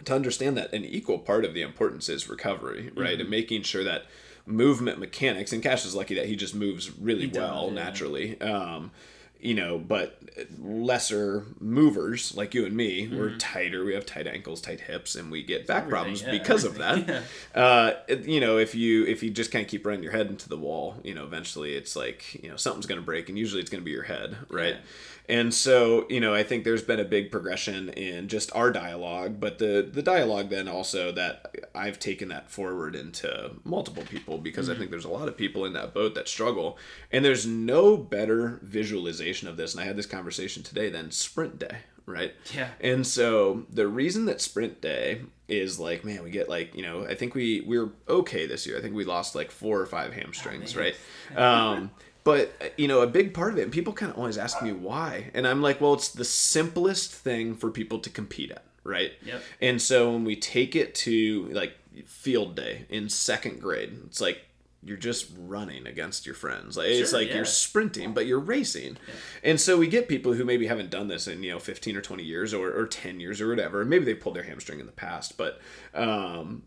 to 0.06 0.16
understand 0.16 0.58
that 0.58 0.74
an 0.74 0.86
equal 0.86 1.20
part 1.20 1.46
of 1.46 1.54
the 1.54 1.62
importance 1.62 2.10
is 2.10 2.30
recovery, 2.30 2.92
right? 2.96 3.14
Mm-hmm. 3.14 3.22
And 3.22 3.30
making 3.30 3.64
sure 3.64 3.84
that 3.84 4.06
movement 4.46 5.00
mechanics, 5.00 5.52
and 5.52 5.62
Cash 5.62 5.86
is 5.86 5.96
lucky 5.96 6.16
that 6.16 6.26
he 6.26 6.36
just 6.36 6.56
moves 6.56 6.98
really 6.98 7.28
does, 7.28 7.42
well 7.42 7.68
yeah. 7.68 7.84
naturally. 7.84 8.42
Um, 8.42 8.92
you 9.40 9.54
know, 9.54 9.78
but 9.78 10.20
lesser 10.60 11.46
movers 11.60 12.36
like 12.36 12.54
you 12.54 12.66
and 12.66 12.76
me, 12.76 13.08
we're 13.08 13.36
tighter. 13.38 13.84
We 13.84 13.94
have 13.94 14.06
tight 14.06 14.28
ankles, 14.28 14.62
tight 14.62 14.82
hips, 14.82 15.16
and 15.16 15.32
we 15.32 15.44
get 15.44 15.66
back 15.68 15.78
Mm-hmm. 15.86 15.88
Everything, 15.88 15.90
problems 15.92 16.22
yeah, 16.24 16.32
because 16.32 16.64
of 16.64 16.80
everything, 16.80 17.06
that. 17.08 17.24
Uh, 17.60 17.94
it- 18.08 18.26
you 18.26 18.40
know, 18.40 18.58
if 18.58 18.76
you 18.76 19.06
if 19.06 19.24
you 19.24 19.30
just 19.30 19.52
kind 19.52 19.64
of 19.64 19.70
keep 19.70 19.86
running 19.86 20.04
your 20.04 20.12
head 20.12 20.28
into 20.28 20.50
the 20.50 20.58
wall, 20.58 20.96
you 21.04 21.14
know, 21.14 21.24
eventually 21.24 21.76
it's 21.76 21.96
like 21.96 22.42
you 22.44 22.50
know 22.50 22.56
something's 22.56 22.86
going 22.86 23.00
to 23.00 23.06
break, 23.06 23.30
and 23.30 23.38
usually 23.38 23.62
it's 23.62 23.70
going 23.70 23.82
to 23.82 23.86
be 23.86 23.92
your 23.92 24.04
head, 24.04 24.36
right? 24.50 24.76
Yeah. 24.76 24.82
And 25.30 25.54
so, 25.54 26.06
you 26.10 26.22
know, 26.22 26.34
I 26.34 26.44
think 26.44 26.64
there's 26.64 26.82
been 26.84 27.02
a 27.02 27.04
big 27.04 27.32
progression 27.32 27.90
in 27.90 28.30
just 28.30 28.50
our 28.56 28.72
dialogue, 28.72 29.42
but 29.42 29.58
the 29.60 29.86
the 29.92 30.02
dialogue 30.02 30.50
then 30.50 30.70
also 30.70 31.12
that 31.12 31.54
I've 31.76 32.00
taken 32.00 32.30
that 32.30 32.50
forward 32.50 32.96
into 32.96 33.52
multiple 33.66 34.04
people 34.04 34.38
because 34.38 34.70
I 34.70 34.76
think 34.76 34.90
there's 34.90 35.04
a 35.04 35.10
lot 35.10 35.28
of 35.28 35.36
people 35.36 35.66
in 35.66 35.74
that 35.74 35.94
boat 35.94 36.16
that 36.16 36.30
struggle, 36.30 36.78
and 37.12 37.26
there's 37.26 37.46
no 37.46 37.98
better 37.98 38.60
visualization 38.64 39.27
of 39.34 39.58
this. 39.58 39.74
And 39.74 39.82
I 39.82 39.86
had 39.86 39.96
this 39.96 40.06
conversation 40.06 40.64
today 40.64 40.90
Then 40.90 41.12
sprint 41.12 41.60
day, 41.60 41.78
right? 42.06 42.34
Yeah. 42.54 42.70
And 42.80 43.06
so 43.06 43.66
the 43.72 43.88
reason 43.88 44.26
that 44.26 44.42
sprint 44.42 44.82
day 44.82 45.22
is 45.48 45.80
like, 45.80 46.04
man, 46.04 46.24
we 46.24 46.32
get 46.32 46.50
like, 46.50 46.76
you 46.76 46.82
know, 46.82 47.06
I 47.06 47.16
think 47.16 47.36
we 47.36 47.62
we're 47.62 47.90
okay 48.10 48.48
this 48.48 48.66
year. 48.66 48.78
I 48.78 48.82
think 48.82 48.96
we 48.96 49.06
lost 49.06 49.36
like 49.36 49.52
four 49.52 49.80
or 49.80 49.86
five 49.86 50.14
hamstrings, 50.14 50.76
man. 50.76 50.94
right? 51.36 51.38
Um, 51.38 51.92
but 52.24 52.74
you 52.78 52.90
know, 52.90 53.02
a 53.02 53.08
big 53.08 53.34
part 53.34 53.54
of 53.54 53.60
it, 53.60 53.62
and 53.64 53.72
people 53.72 53.94
kind 53.94 54.12
of 54.12 54.18
always 54.18 54.38
ask 54.38 54.62
me 54.62 54.74
why, 54.74 55.32
and 55.34 55.48
I'm 55.48 55.62
like, 55.62 55.80
well, 55.80 55.94
it's 55.94 56.10
the 56.10 56.26
simplest 56.26 57.14
thing 57.14 57.56
for 57.56 57.72
people 57.72 58.00
to 58.00 58.10
compete 58.10 58.52
at, 58.52 58.66
right? 58.84 59.14
Yep. 59.24 59.42
And 59.62 59.82
so 59.82 60.12
when 60.12 60.26
we 60.26 60.36
take 60.36 60.76
it 60.76 60.94
to 60.96 61.48
like 61.54 61.78
field 62.06 62.56
day 62.56 62.86
in 62.90 63.08
second 63.08 63.62
grade, 63.62 63.98
it's 64.06 64.20
like 64.20 64.42
you're 64.88 64.98
just 64.98 65.32
running 65.38 65.86
against 65.86 66.26
your 66.26 66.36
friends. 66.36 66.78
Like 66.78 66.88
it's 66.88 67.14
like 67.14 67.30
yeah. 67.30 67.36
you're 67.36 67.46
sprinting, 67.46 68.14
but 68.14 68.26
you're 68.26 68.40
racing. 68.40 68.98
And 69.44 69.60
so 69.60 69.78
we 69.78 69.88
get 69.88 70.08
people 70.08 70.34
who 70.34 70.46
maybe 70.46 70.68
haven't 70.68 70.90
done 70.90 71.08
this 71.08 71.28
in, 71.28 71.44
you 71.44 71.52
know, 71.52 71.60
15 71.60 71.98
or 71.98 72.02
20 72.02 72.24
years 72.24 72.54
or, 72.54 72.72
or 72.72 72.88
10 72.88 73.20
years 73.20 73.42
or 73.42 73.50
whatever. 73.50 73.84
Maybe 73.84 74.06
they 74.06 74.14
pulled 74.14 74.36
their 74.36 74.44
hamstring 74.44 74.80
in 74.80 74.86
the 74.86 74.92
past, 74.92 75.38
but 75.38 75.60
um, 75.94 76.64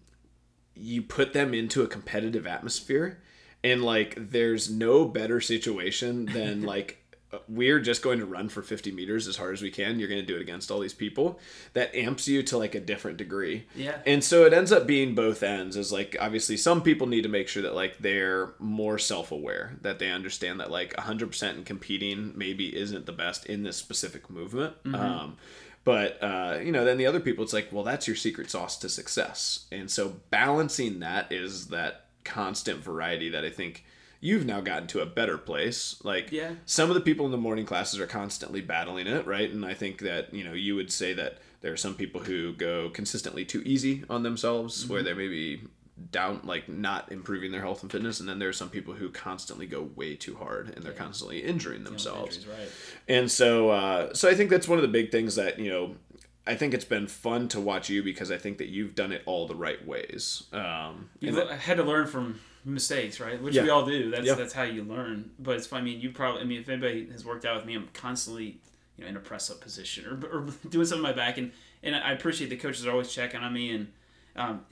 you 0.74 1.02
put 1.02 1.32
them 1.32 1.54
into 1.54 1.82
a 1.82 1.86
competitive 1.86 2.46
atmosphere 2.46 3.22
and 3.62 3.84
like 3.84 4.30
there's 4.30 4.70
no 4.70 5.06
better 5.06 5.40
situation 5.40 6.26
than 6.26 6.62
like 6.64 6.99
we're 7.48 7.80
just 7.80 8.02
going 8.02 8.18
to 8.18 8.26
run 8.26 8.48
for 8.48 8.62
50 8.62 8.90
meters 8.92 9.28
as 9.28 9.36
hard 9.36 9.52
as 9.52 9.62
we 9.62 9.70
can. 9.70 9.98
You're 9.98 10.08
going 10.08 10.20
to 10.20 10.26
do 10.26 10.36
it 10.36 10.42
against 10.42 10.70
all 10.70 10.80
these 10.80 10.94
people. 10.94 11.38
That 11.74 11.94
amps 11.94 12.26
you 12.26 12.42
to 12.44 12.58
like 12.58 12.74
a 12.74 12.80
different 12.80 13.18
degree. 13.18 13.66
Yeah. 13.74 13.98
and 14.06 14.22
so 14.22 14.44
it 14.44 14.52
ends 14.52 14.72
up 14.72 14.86
being 14.86 15.14
both 15.14 15.42
ends 15.42 15.76
is 15.76 15.92
like 15.92 16.16
obviously 16.20 16.56
some 16.56 16.82
people 16.82 17.06
need 17.06 17.22
to 17.22 17.28
make 17.28 17.48
sure 17.48 17.62
that 17.62 17.74
like 17.74 17.98
they're 17.98 18.52
more 18.58 18.98
self-aware 18.98 19.76
that 19.82 19.98
they 19.98 20.10
understand 20.10 20.60
that 20.60 20.70
like 20.70 20.94
100% 20.96 21.54
in 21.54 21.64
competing 21.64 22.32
maybe 22.36 22.76
isn't 22.76 23.06
the 23.06 23.12
best 23.12 23.46
in 23.46 23.62
this 23.62 23.76
specific 23.76 24.28
movement. 24.28 24.74
Um, 24.94 25.36
but 25.84 26.22
uh, 26.22 26.58
you 26.62 26.72
know 26.72 26.84
then 26.84 26.98
the 26.98 27.06
other 27.06 27.20
people 27.20 27.42
it's 27.44 27.52
like 27.52 27.68
well 27.72 27.84
that's 27.84 28.06
your 28.06 28.16
secret 28.16 28.50
sauce 28.50 28.76
to 28.78 28.88
success. 28.88 29.66
And 29.70 29.90
so 29.90 30.16
balancing 30.30 31.00
that 31.00 31.30
is 31.32 31.68
that 31.68 32.06
constant 32.22 32.84
variety 32.84 33.30
that 33.30 33.46
i 33.46 33.50
think 33.50 33.82
you've 34.20 34.44
now 34.46 34.60
gotten 34.60 34.86
to 34.86 35.00
a 35.00 35.06
better 35.06 35.38
place 35.38 35.96
like 36.04 36.30
Yeah. 36.30 36.52
some 36.66 36.90
of 36.90 36.94
the 36.94 37.00
people 37.00 37.24
in 37.26 37.32
the 37.32 37.38
morning 37.38 37.64
classes 37.66 37.98
are 38.00 38.06
constantly 38.06 38.60
battling 38.60 39.06
it 39.06 39.26
right 39.26 39.50
and 39.50 39.64
i 39.64 39.74
think 39.74 40.00
that 40.00 40.32
you 40.34 40.44
know 40.44 40.52
you 40.52 40.74
would 40.76 40.92
say 40.92 41.12
that 41.14 41.38
there 41.62 41.72
are 41.72 41.76
some 41.76 41.94
people 41.94 42.22
who 42.22 42.52
go 42.54 42.90
consistently 42.90 43.44
too 43.44 43.62
easy 43.64 44.04
on 44.10 44.22
themselves 44.22 44.82
Mm-hmm. 44.84 44.92
where 44.92 45.02
they're 45.02 45.14
maybe 45.14 45.62
down 46.10 46.40
like 46.44 46.66
not 46.68 47.12
improving 47.12 47.52
their 47.52 47.60
health 47.60 47.82
and 47.82 47.92
fitness 47.92 48.20
and 48.20 48.28
then 48.28 48.38
there 48.38 48.48
are 48.48 48.54
some 48.54 48.70
people 48.70 48.94
who 48.94 49.10
constantly 49.10 49.66
go 49.66 49.82
way 49.96 50.16
too 50.16 50.34
hard 50.36 50.70
and 50.74 50.82
they're 50.82 50.92
constantly 50.94 51.42
injuring 51.42 51.84
themselves 51.84 52.36
Injuries, 52.38 52.58
right. 52.58 52.68
and 53.08 53.30
so, 53.30 53.68
uh, 53.68 54.14
so 54.14 54.28
I 54.28 54.34
think 54.34 54.48
that's 54.48 54.66
one 54.66 54.78
of 54.78 54.82
the 54.82 54.88
big 54.88 55.10
things 55.12 55.34
that 55.36 55.58
you 55.58 55.70
know. 55.70 55.94
I 56.46 56.54
think 56.54 56.72
it's 56.72 56.86
been 56.86 57.06
fun 57.06 57.48
to 57.48 57.60
watch 57.60 57.90
you 57.90 58.02
because 58.02 58.30
I 58.30 58.38
think 58.38 58.56
that 58.58 58.68
you've 58.68 58.94
done 58.94 59.12
it 59.12 59.22
all 59.26 59.46
the 59.46 59.54
right 59.54 59.86
ways. 59.86 60.44
Um, 60.54 61.10
You've 61.20 61.36
that- 61.36 61.50
had 61.60 61.76
to 61.76 61.84
learn 61.84 62.06
from 62.06 62.40
mistakes, 62.64 63.20
right? 63.20 63.40
Which 63.40 63.54
Yeah. 63.54 63.62
we 63.62 63.70
all 63.70 63.86
do. 63.86 64.10
That's 64.10 64.26
Yeah. 64.26 64.34
that's 64.34 64.52
how 64.52 64.62
you 64.64 64.82
learn. 64.84 65.30
But 65.38 65.56
it's. 65.56 65.72
I 65.72 65.80
mean, 65.80 66.00
you 66.00 66.10
probably. 66.10 66.42
I 66.42 66.44
mean, 66.44 66.60
if 66.60 66.68
anybody 66.68 67.06
has 67.10 67.24
worked 67.24 67.44
out 67.44 67.56
with 67.56 67.64
me, 67.66 67.74
I'm 67.74 67.88
constantly, 67.94 68.60
you 68.96 69.04
know, 69.04 69.06
in 69.08 69.16
a 69.16 69.20
press 69.20 69.50
up 69.50 69.60
position 69.60 70.06
or, 70.06 70.26
or 70.40 70.46
doing 70.68 70.86
something 70.86 71.04
on 71.04 71.10
my 71.10 71.16
back, 71.16 71.38
and 71.38 71.52
and 71.82 71.94
I 71.96 72.12
appreciate 72.12 72.50
the 72.50 72.56
coaches 72.56 72.86
are 72.86 72.90
always 72.90 73.12
checking 73.12 73.40
on 73.40 73.52
me, 73.52 73.70
and 73.70 73.92
um, 74.36 74.64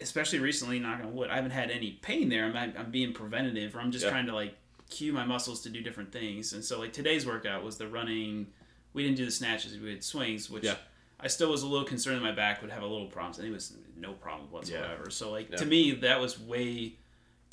especially 0.00 0.38
recently, 0.40 0.78
knock 0.78 1.00
on 1.00 1.14
wood, 1.14 1.30
I 1.30 1.36
haven't 1.36 1.52
had 1.52 1.70
any 1.70 1.92
pain 2.02 2.28
there. 2.28 2.44
I'm 2.44 2.74
I'm 2.76 2.90
being 2.90 3.12
preventative, 3.12 3.74
or 3.76 3.80
I'm 3.80 3.90
just 3.92 4.04
Yeah. 4.04 4.10
trying 4.10 4.26
to 4.26 4.34
like 4.34 4.56
cue 4.90 5.12
my 5.12 5.24
muscles 5.24 5.62
to 5.62 5.70
do 5.70 5.80
different 5.80 6.12
things. 6.12 6.52
And 6.52 6.64
so 6.64 6.78
like 6.78 6.92
today's 6.92 7.26
workout 7.26 7.64
was 7.64 7.78
the 7.78 7.88
running. 7.88 8.48
We 8.92 9.02
didn't 9.02 9.16
do 9.16 9.24
the 9.24 9.30
snatches. 9.30 9.78
We 9.78 9.90
had 9.90 10.04
swings, 10.04 10.50
which. 10.50 10.64
Yeah. 10.64 10.76
I 11.20 11.28
still 11.28 11.50
was 11.50 11.62
a 11.62 11.66
little 11.66 11.86
concerned 11.86 12.16
that 12.18 12.22
my 12.22 12.32
back 12.32 12.60
would 12.60 12.70
have 12.72 12.82
a 12.82 12.86
little 12.86 13.06
problems, 13.06 13.38
and 13.38 13.48
it 13.48 13.50
was 13.50 13.72
no 13.96 14.12
problem 14.12 14.50
whatsoever. 14.50 15.08
So 15.10 15.30
like 15.30 15.48
Yeah. 15.50 15.56
to 15.58 15.64
me, 15.64 15.92
that 15.92 16.20
was 16.20 16.38
way 16.38 16.96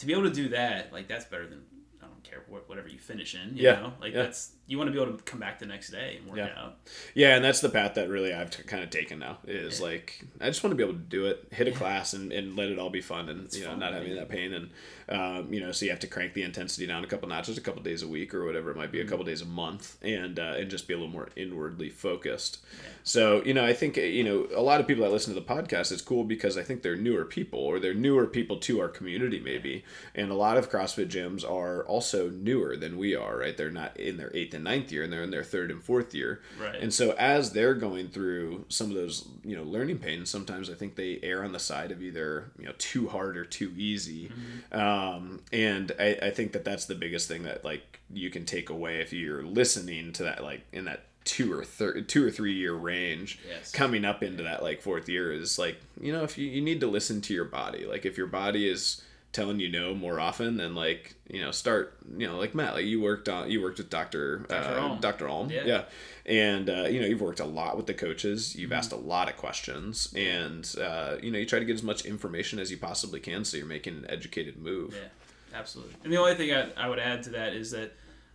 to 0.02 0.06
be 0.08 0.14
able 0.14 0.24
to 0.24 0.34
do 0.34 0.50
that. 0.50 0.92
Like 0.92 1.08
that's 1.08 1.26
better 1.26 1.48
than 1.48 1.62
I 2.04 2.06
don't 2.08 2.24
care 2.24 2.42
what 2.50 2.68
whatever 2.68 2.88
you 2.90 3.00
finish 3.00 3.36
in. 3.36 3.56
You 3.56 3.64
Yeah. 3.64 3.76
know, 3.82 3.94
like 4.02 4.14
Yeah. 4.14 4.24
that's 4.24 4.52
you 4.68 4.78
want 4.78 4.88
to 4.88 4.94
be 4.94 5.02
able 5.02 5.18
to 5.18 5.24
come 5.24 5.40
back 5.40 5.60
the 5.60 5.66
next 5.66 5.90
day 5.90 6.16
and 6.18 6.28
work 6.28 6.38
Yeah. 6.38 6.54
out. 6.58 6.78
yeah, 7.14 7.36
and 7.36 7.44
that's 7.44 7.60
the 7.60 7.68
path 7.68 7.96
that 7.96 8.08
really 8.08 8.34
I've 8.34 8.50
t- 8.50 8.64
kind 8.64 8.82
of 8.82 8.90
taken 8.90 9.20
now 9.20 9.40
is 9.46 9.82
like 9.82 10.24
I 10.40 10.46
just 10.48 10.64
want 10.64 10.72
to 10.72 10.76
be 10.78 10.84
able 10.84 10.94
to 10.94 11.00
do 11.06 11.26
it, 11.26 11.46
hit 11.52 11.68
a 11.68 11.72
class, 11.72 12.14
and, 12.14 12.32
and 12.32 12.56
let 12.56 12.70
it 12.70 12.80
all 12.80 12.90
be 12.90 13.02
fun, 13.02 13.28
and 13.30 13.54
you 13.54 13.62
know 13.64 13.72
fun, 13.72 13.80
not 13.80 13.94
having 13.94 14.10
yeah. 14.10 14.16
that 14.16 14.30
pain, 14.30 14.54
and 14.54 14.70
um, 15.10 15.54
you 15.54 15.60
know 15.60 15.72
so 15.74 15.84
you 15.86 15.92
have 15.92 16.00
to 16.00 16.08
crank 16.08 16.34
the 16.34 16.44
intensity 16.44 16.88
down 16.88 17.04
a 17.04 17.08
couple 17.08 17.28
notches, 17.28 17.58
a 17.58 17.62
couple 17.62 17.82
days 17.84 18.02
a 18.02 18.08
week 18.08 18.34
or 18.34 18.46
whatever 18.46 18.72
it 18.72 18.78
might 18.78 18.92
be, 18.92 19.00
Mm-hmm. 19.00 19.08
a 19.08 19.10
couple 19.10 19.26
days 19.26 19.42
a 19.42 19.46
month, 19.46 19.98
and 20.02 20.40
uh, 20.40 20.56
and 20.58 20.72
just 20.72 20.88
be 20.88 20.94
a 20.94 20.98
little 20.98 21.12
more 21.12 21.30
inwardly 21.36 21.90
focused. 21.90 22.60
So 23.04 23.44
you 23.44 23.54
know 23.54 23.66
I 23.66 23.74
think 23.74 23.98
you 23.98 24.24
know 24.24 24.48
a 24.56 24.62
lot 24.62 24.80
of 24.80 24.88
people 24.88 25.04
that 25.04 25.12
listen 25.12 25.34
to 25.34 25.40
the 25.40 25.46
podcast 25.46 25.92
it's 25.92 26.02
cool 26.02 26.24
because 26.24 26.58
I 26.58 26.64
think 26.64 26.82
they're 26.82 26.96
newer 26.96 27.26
people 27.26 27.60
or 27.60 27.80
they're 27.80 27.94
newer 27.94 28.28
people 28.28 28.58
to 28.60 28.80
our 28.80 28.90
community 28.90 29.40
maybe, 29.40 29.84
and 30.16 30.32
a 30.32 30.36
lot 30.36 30.58
of 30.58 30.70
CrossFit 30.70 31.10
gyms 31.10 31.50
are 31.50 31.84
also 31.86 32.30
newer 32.30 32.76
than 32.76 32.98
we 32.98 33.16
are, 33.16 33.38
right? 33.38 33.56
They're 33.56 33.72
not 33.72 34.00
in 34.00 34.18
their 34.18 34.32
eighth 34.36 34.54
and 34.54 34.64
ninth 34.64 34.92
year, 34.92 35.04
and 35.04 35.12
they're 35.12 35.24
in 35.24 35.32
their 35.32 35.44
third 35.44 35.72
and 35.72 35.84
fourth 35.84 36.14
year. 36.14 36.42
Right. 36.60 36.76
And 36.76 36.94
so 36.94 37.12
as 37.18 37.52
they're 37.52 37.74
going 37.74 38.10
through 38.10 38.66
some 38.70 38.90
of 38.90 38.96
those, 38.96 39.28
you 39.44 39.56
know, 39.56 39.64
learning 39.64 40.00
pains, 40.00 40.30
sometimes 40.30 40.70
I 40.70 40.74
think 40.74 40.96
they 40.96 41.20
err 41.24 41.44
on 41.44 41.52
the 41.52 41.60
side 41.60 41.92
of 41.92 42.02
either, 42.02 42.52
you 42.58 42.66
know, 42.66 42.74
too 42.78 43.08
hard 43.08 43.38
or 43.38 43.46
too 43.46 43.74
easy. 43.78 44.32
Um, 44.72 45.42
and 45.52 45.92
I, 46.00 46.18
I 46.22 46.30
think 46.32 46.54
that 46.54 46.64
that's 46.64 46.86
the 46.86 46.96
biggest 46.96 47.28
thing 47.28 47.44
that 47.44 47.64
like 47.64 48.00
you 48.14 48.30
can 48.30 48.46
take 48.46 48.70
away 48.70 49.00
if 49.02 49.14
you're 49.14 49.44
listening 49.44 50.14
to 50.14 50.24
that, 50.24 50.44
like 50.44 50.62
in 50.72 50.86
that 50.86 51.04
two 51.24 51.54
or 51.54 51.64
thir- 51.64 52.02
two 52.02 52.26
or 52.26 52.32
three 52.32 52.54
year 52.54 52.74
range 52.74 53.40
Yes. 53.48 53.72
coming 53.72 54.06
up 54.06 54.24
into 54.24 54.44
that 54.44 54.64
like 54.64 54.82
fourth 54.82 55.08
year 55.08 55.32
is 55.32 55.60
like, 55.60 55.78
you 56.00 56.12
know, 56.12 56.24
if 56.24 56.38
you, 56.38 56.48
you 56.48 56.62
need 56.62 56.80
to 56.82 56.88
listen 56.88 57.22
to 57.22 57.34
your 57.34 57.46
body, 57.46 57.86
like 57.86 58.06
if 58.06 58.18
your 58.18 58.28
body 58.28 58.68
is 58.68 59.02
telling 59.32 59.62
you 59.62 59.70
no 59.70 59.94
more 59.96 60.20
often 60.20 60.60
and 60.60 60.76
like 60.76 61.16
you 61.30 61.40
know 61.42 61.52
start 61.52 61.96
you 62.18 62.28
know 62.28 62.38
like 62.38 62.54
Matt 62.54 62.74
like 62.74 62.84
you 62.84 63.00
worked 63.00 63.30
on 63.30 63.50
you 63.50 63.62
worked 63.62 63.78
with 63.78 63.90
Dr. 63.90 64.40
Dr. 64.40 64.54
Uh, 64.78 64.82
Ulm. 64.82 65.00
Dr. 65.00 65.30
Ulm 65.30 65.50
Yeah. 65.50 65.64
yeah 65.66 65.84
and 66.26 66.70
uh, 66.70 66.84
you 66.90 67.00
know 67.00 67.08
you've 67.08 67.22
worked 67.22 67.40
a 67.40 67.46
lot 67.46 67.78
with 67.78 67.86
the 67.86 67.94
coaches 67.94 68.58
you've 68.58 68.74
asked 68.74 68.92
a 68.92 68.98
lot 68.98 69.30
of 69.30 69.38
questions 69.38 70.14
and 70.18 70.76
uh, 70.82 71.16
you 71.24 71.32
know 71.32 71.38
you 71.40 71.46
try 71.46 71.60
to 71.60 71.64
get 71.66 71.76
as 71.76 71.82
much 71.82 72.06
information 72.06 72.60
as 72.60 72.72
you 72.72 72.78
possibly 72.78 73.22
can 73.22 73.46
so 73.46 73.56
you're 73.56 73.66
making 73.66 73.96
an 74.00 74.06
educated 74.10 74.58
move 74.58 74.94
Yeah, 75.02 75.58
absolutely. 75.58 75.96
And 76.04 76.12
the 76.12 76.18
only 76.18 76.36
thing 76.36 76.52
I, 76.54 76.70
I 76.76 76.90
would 76.90 77.00
add 77.00 77.24
to 77.24 77.30
that 77.30 77.54
is 77.54 77.72
that 77.72 77.94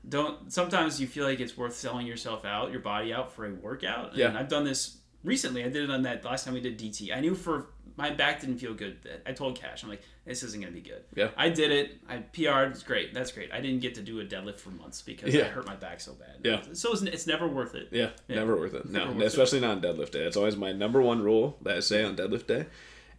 don't 0.09 0.53
sometimes 0.53 1.01
you 1.01 1.07
feel 1.07 1.25
like 1.25 1.41
it's 1.41 1.57
worth 1.57 1.75
selling 1.75 2.07
yourself 2.07 2.45
out, 2.45 2.71
your 2.71 2.81
body 2.81 3.13
out 3.13 3.33
for 3.33 3.47
a 3.47 3.53
workout. 3.55 4.11
And 4.11 4.19
Yeah. 4.19 4.37
I've 4.39 4.49
done 4.49 4.65
this 4.65 4.99
recently. 5.25 5.65
I 5.65 5.69
did 5.69 5.85
it 5.85 5.91
on 5.91 6.03
that 6.03 6.25
last 6.25 6.45
time 6.45 6.55
we 6.55 6.61
did 6.61 6.79
DT. 6.79 7.13
I 7.15 7.21
knew 7.21 7.35
for 7.35 7.69
my 7.97 8.11
back 8.11 8.41
didn't 8.43 8.59
feel 8.59 8.75
good. 8.75 8.99
I 9.25 9.33
told 9.33 9.59
Cash, 9.59 9.83
I'm 9.83 9.89
like, 9.89 10.03
this 10.27 10.43
isn't 10.43 10.61
gonna 10.61 10.73
be 10.73 10.83
good. 10.83 11.03
Yeah. 11.15 11.31
I 11.37 11.49
did 11.49 11.71
it. 11.73 11.99
I 12.09 12.19
PR'd. 12.19 12.73
It's 12.73 12.83
great. 12.83 13.15
That's 13.15 13.33
great. 13.33 13.51
I 13.53 13.61
didn't 13.61 13.81
get 13.81 13.95
to 13.95 14.03
do 14.03 14.21
a 14.21 14.25
deadlift 14.25 14.59
for 14.61 14.69
months 14.71 15.01
because 15.03 15.35
Yeah. 15.35 15.47
I 15.47 15.49
hurt 15.49 15.67
my 15.67 15.77
back 15.77 16.01
so 16.01 16.13
bad. 16.13 16.37
Yeah. 16.45 16.61
So 16.75 16.93
it's, 16.93 17.03
it's 17.03 17.27
never 17.27 17.49
worth 17.49 17.75
it. 17.75 17.89
Yeah, 17.91 18.11
Yeah. 18.29 18.37
never 18.37 18.55
worth 18.57 18.75
it. 18.75 18.87
No, 18.91 19.07
worth 19.09 19.17
it. 19.23 19.23
especially 19.25 19.61
not 19.61 19.71
on 19.71 19.81
deadlift 19.81 20.11
day. 20.13 20.25
It's 20.25 20.37
always 20.37 20.57
my 20.57 20.73
number 20.73 21.01
one 21.01 21.23
rule 21.23 21.59
that 21.63 21.77
I 21.77 21.81
say 21.81 22.05
on 22.05 22.17
deadlift 22.17 22.47
day 22.47 22.67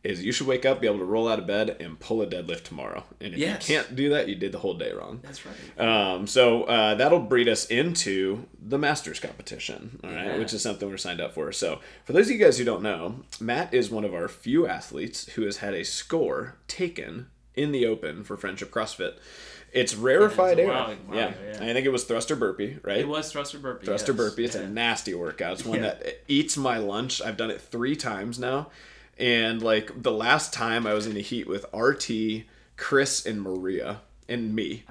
is 0.03 0.23
you 0.23 0.31
should 0.31 0.47
wake 0.47 0.65
up, 0.65 0.79
be 0.79 0.87
able 0.87 0.99
to 0.99 1.05
roll 1.05 1.27
out 1.27 1.39
of 1.39 1.47
bed, 1.47 1.75
and 1.79 1.99
pull 1.99 2.21
a 2.21 2.27
deadlift 2.27 2.63
tomorrow. 2.63 3.03
And 3.19 3.33
if 3.33 3.39
Yes. 3.39 3.67
you 3.69 3.75
can't 3.75 3.95
do 3.95 4.09
that, 4.09 4.27
you 4.29 4.35
did 4.35 4.51
the 4.51 4.59
whole 4.59 4.75
day 4.75 4.91
wrong. 4.93 5.19
That's 5.23 5.41
right. 5.45 5.79
Um, 5.85 6.27
so 6.27 6.63
uh, 6.63 6.95
that'll 6.95 7.19
breed 7.19 7.49
us 7.49 7.65
into 7.65 8.45
the 8.61 8.77
Masters 8.77 9.19
competition, 9.19 9.99
all 10.03 10.09
right, 10.11 10.25
Yeah. 10.27 10.37
which 10.37 10.53
is 10.53 10.61
something 10.61 10.87
we're 10.89 10.97
signed 10.97 11.19
up 11.19 11.33
for. 11.33 11.51
So 11.51 11.79
for 12.05 12.13
those 12.13 12.27
of 12.27 12.31
you 12.33 12.37
guys 12.37 12.57
who 12.57 12.63
don't 12.63 12.83
know, 12.83 13.23
Matt 13.39 13.73
is 13.73 13.89
one 13.89 14.05
of 14.05 14.13
our 14.13 14.27
few 14.27 14.67
athletes 14.67 15.27
who 15.33 15.41
has 15.43 15.57
had 15.57 15.73
a 15.73 15.83
score 15.83 16.55
taken 16.67 17.27
in 17.55 17.71
the 17.71 17.85
Open 17.85 18.23
for 18.23 18.37
Friendship 18.37 18.71
CrossFit. 18.71 19.13
It's 19.73 19.93
rarefied 19.95 20.59
air. 20.59 20.67
yeah. 20.67 20.95
yeah. 21.11 21.53
I 21.55 21.73
think 21.73 21.85
it 21.85 21.91
was 21.91 22.05
thruster 22.05 22.35
burpee, 22.37 22.77
right? 22.83 22.99
It 22.99 23.07
was 23.07 23.31
thruster 23.31 23.59
burpee. 23.59 23.85
Thruster 23.85 24.13
yes. 24.13 24.17
burpee. 24.17 24.45
It's 24.45 24.55
Yeah. 24.55 24.61
a 24.61 24.67
nasty 24.69 25.13
workout. 25.13 25.53
It's 25.53 25.65
one 25.65 25.81
that 25.81 26.21
eats 26.29 26.55
my 26.55 26.77
lunch. 26.77 27.21
I've 27.21 27.35
done 27.35 27.51
it 27.51 27.59
three 27.59 27.95
times 27.95 28.39
now. 28.39 28.69
And 29.19 29.61
like 29.61 30.01
the 30.03 30.11
last 30.11 30.53
time 30.53 30.85
I 30.85 30.93
was 30.93 31.07
in 31.07 31.17
a 31.17 31.21
heat 31.21 31.47
with 31.47 31.65
RT, 31.73 32.43
Chris, 32.75 33.25
and 33.25 33.41
Maria, 33.41 34.01
and 34.29 34.53
me. 34.53 34.83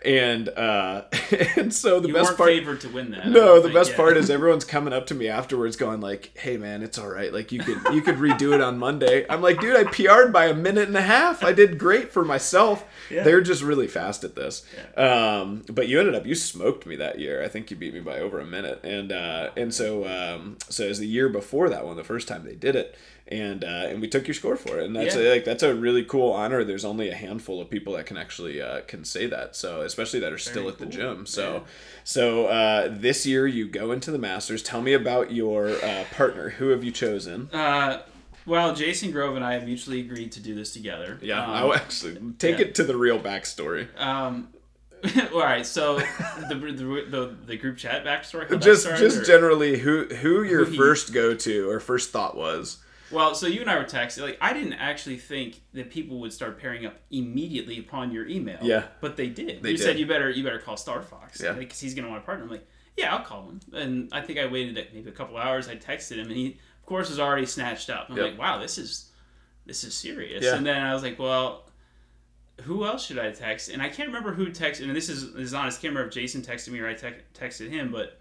And 0.00 0.48
uh 0.50 1.02
and 1.56 1.74
so 1.74 1.98
the 1.98 2.06
Oh. 2.06 2.08
You 2.10 2.14
best 2.14 2.36
part 2.36 2.48
favored 2.50 2.80
to 2.82 2.88
win 2.88 3.10
that. 3.10 3.26
No, 3.26 3.60
the 3.60 3.68
best 3.68 3.96
part 3.96 4.16
is 4.16 4.30
everyone's 4.38 4.64
coming 4.64 4.92
up 4.92 5.06
to 5.08 5.14
me 5.14 5.26
afterwards 5.26 5.74
going 5.74 6.00
like, 6.00 6.30
"Hey 6.38 6.56
man, 6.56 6.82
it's 6.84 6.98
all 6.98 7.08
right. 7.08 7.32
Like 7.32 7.50
you 7.50 7.58
could 7.58 7.78
you 7.92 8.00
could 8.00 8.14
redo 8.14 8.54
it 8.54 8.60
on 8.60 8.78
Monday." 8.78 9.26
I'm 9.28 9.42
like, 9.42 9.60
"Dude, 9.60 9.74
I 9.74 9.82
PR'd 9.82 10.32
by 10.32 10.46
a 10.46 10.54
minute 10.54 10.86
and 10.86 10.96
a 10.96 11.02
half. 11.02 11.42
I 11.42 11.52
did 11.52 11.78
great 11.80 12.12
for 12.12 12.24
myself." 12.24 12.84
Yeah. 13.10 13.24
They're 13.24 13.40
just 13.40 13.60
really 13.64 13.88
fast 13.88 14.22
at 14.22 14.36
this. 14.36 14.64
Yeah. 14.96 15.40
Um, 15.40 15.64
but 15.68 15.88
you 15.88 15.98
ended 15.98 16.14
up 16.14 16.26
you 16.26 16.36
smoked 16.36 16.86
me 16.86 16.94
that 16.94 17.18
year. 17.18 17.42
I 17.42 17.48
think 17.48 17.68
you 17.72 17.76
beat 17.76 17.92
me 17.92 18.00
by 18.00 18.20
over 18.20 18.38
a 18.38 18.46
minute. 18.46 18.78
And 18.84 19.10
uh, 19.10 19.50
and 19.56 19.74
so 19.74 20.06
um, 20.06 20.58
so 20.68 20.86
as 20.86 21.00
the 21.00 21.08
year 21.08 21.28
before 21.28 21.68
that 21.70 21.84
one, 21.84 21.96
the 21.96 22.04
first 22.04 22.28
time 22.28 22.44
they 22.44 22.54
did 22.54 22.76
it, 22.76 22.96
and 23.28 23.62
uh, 23.64 23.86
and 23.88 24.00
we 24.00 24.08
took 24.08 24.26
your 24.26 24.34
score 24.34 24.56
for 24.56 24.78
it. 24.78 24.86
And 24.86 24.96
that's 24.96 25.14
Yeah. 25.14 25.22
a, 25.22 25.30
like 25.32 25.44
that's 25.44 25.62
a 25.62 25.74
really 25.74 26.02
cool 26.04 26.32
honor. 26.32 26.64
There's 26.64 26.84
only 26.84 27.08
a 27.10 27.14
handful 27.14 27.60
of 27.60 27.68
people 27.70 27.92
that 27.94 28.06
can 28.06 28.16
actually 28.16 28.60
uh, 28.60 28.80
can 28.82 29.04
say 29.04 29.26
that. 29.26 29.54
So 29.54 29.82
especially 29.82 30.20
that 30.20 30.32
are 30.32 30.38
still 30.38 30.62
Very 30.64 30.72
at 30.72 30.78
the 30.78 30.86
gym. 30.86 31.26
So. 31.26 31.52
Yeah. 31.54 31.60
So 32.04 32.46
uh, 32.46 32.88
this 32.90 33.26
year 33.26 33.46
you 33.46 33.68
go 33.68 33.92
into 33.92 34.10
the 34.10 34.18
Masters. 34.18 34.62
Tell 34.62 34.80
me 34.80 34.94
about 34.94 35.30
your 35.30 35.68
uh, 35.84 36.04
partner. 36.12 36.48
Who 36.50 36.68
have 36.70 36.82
you 36.82 36.90
chosen? 36.90 37.50
Uh, 37.52 38.00
well, 38.46 38.74
Jason 38.74 39.10
Grove 39.10 39.36
and 39.36 39.44
I 39.44 39.52
have 39.52 39.64
mutually 39.66 40.00
agreed 40.00 40.32
to 40.32 40.40
do 40.40 40.54
this 40.54 40.72
together. 40.72 41.18
Yeah, 41.20 41.44
Um, 41.44 41.50
I 41.50 41.64
will 41.64 41.74
actually 41.74 42.16
take 42.38 42.58
yeah. 42.60 42.64
it 42.64 42.74
to 42.76 42.84
the 42.84 42.96
real 42.96 43.20
backstory. 43.20 43.88
Um, 44.00 44.48
all 45.34 45.40
right, 45.40 45.66
so 45.66 45.98
the, 46.48 46.54
the 46.54 47.06
the 47.10 47.36
the 47.46 47.56
group 47.58 47.76
chat 47.76 48.04
backstory. 48.06 48.48
Just 48.60 48.82
started, 48.82 49.00
just 49.02 49.18
or- 49.18 49.24
generally, 49.24 49.78
who 49.78 50.06
who 50.06 50.42
your 50.44 50.64
Who 50.64 50.76
first 50.76 51.12
go 51.12 51.34
to 51.34 51.70
or 51.70 51.78
first 51.78 52.10
thought 52.10 52.36
was? 52.38 52.78
Well, 53.10 53.34
so 53.34 53.46
you 53.46 53.60
and 53.62 53.70
I 53.70 53.76
were 53.78 53.84
texting. 53.84 54.22
Like, 54.22 54.38
I 54.40 54.52
didn't 54.52 54.74
actually 54.74 55.16
think 55.16 55.60
that 55.72 55.90
people 55.90 56.20
would 56.20 56.32
start 56.32 56.60
pairing 56.60 56.84
up 56.86 56.96
immediately 57.10 57.78
upon 57.78 58.12
your 58.12 58.26
email. 58.28 58.58
Yeah. 58.62 58.84
but 59.00 59.16
they 59.16 59.28
did. 59.28 59.62
They 59.62 59.70
you 59.72 59.76
did. 59.78 59.82
said 59.84 59.98
you 59.98 60.06
better 60.06 60.28
you 60.30 60.44
better 60.44 60.58
call 60.58 60.76
Star 60.76 61.00
Fox. 61.02 61.40
Yeah. 61.42 61.52
because 61.52 61.80
he's 61.80 61.94
gonna 61.94 62.08
want 62.08 62.22
a 62.22 62.26
partner. 62.26 62.44
I'm 62.44 62.50
like, 62.50 62.66
yeah, 62.96 63.14
I'll 63.14 63.24
call 63.24 63.48
him. 63.48 63.60
And 63.72 64.08
I 64.12 64.20
think 64.20 64.38
I 64.38 64.46
waited 64.46 64.76
like, 64.76 64.92
maybe 64.92 65.08
a 65.08 65.12
couple 65.12 65.36
hours. 65.36 65.68
I 65.68 65.76
texted 65.76 66.16
him, 66.16 66.26
and 66.26 66.36
he 66.36 66.58
of 66.80 66.86
course 66.86 67.08
was 67.08 67.18
already 67.20 67.46
snatched 67.46 67.88
up. 67.90 68.06
I'm 68.10 68.16
Yep. 68.16 68.26
like, 68.30 68.38
wow, 68.38 68.58
this 68.58 68.76
is 68.78 69.10
this 69.66 69.84
is 69.84 69.94
serious. 69.94 70.44
Yeah. 70.44 70.56
And 70.56 70.66
then 70.66 70.82
I 70.82 70.92
was 70.94 71.02
like, 71.02 71.18
well. 71.18 71.64
Who 72.62 72.84
else 72.84 73.06
should 73.06 73.20
I 73.20 73.30
text? 73.30 73.68
And 73.68 73.80
I 73.80 73.88
can't 73.88 74.08
remember 74.08 74.32
who 74.32 74.46
texted. 74.48 74.82
And 74.82 74.96
this 74.96 75.08
is, 75.08 75.32
this 75.32 75.44
is 75.44 75.54
honest. 75.54 75.78
I 75.78 75.82
can't 75.82 75.92
remember 75.94 76.08
if 76.08 76.14
Jason 76.14 76.42
texted 76.42 76.70
me 76.70 76.80
or 76.80 76.88
I 76.88 76.94
te- 76.94 77.12
texted 77.32 77.70
him. 77.70 77.92
But 77.92 78.18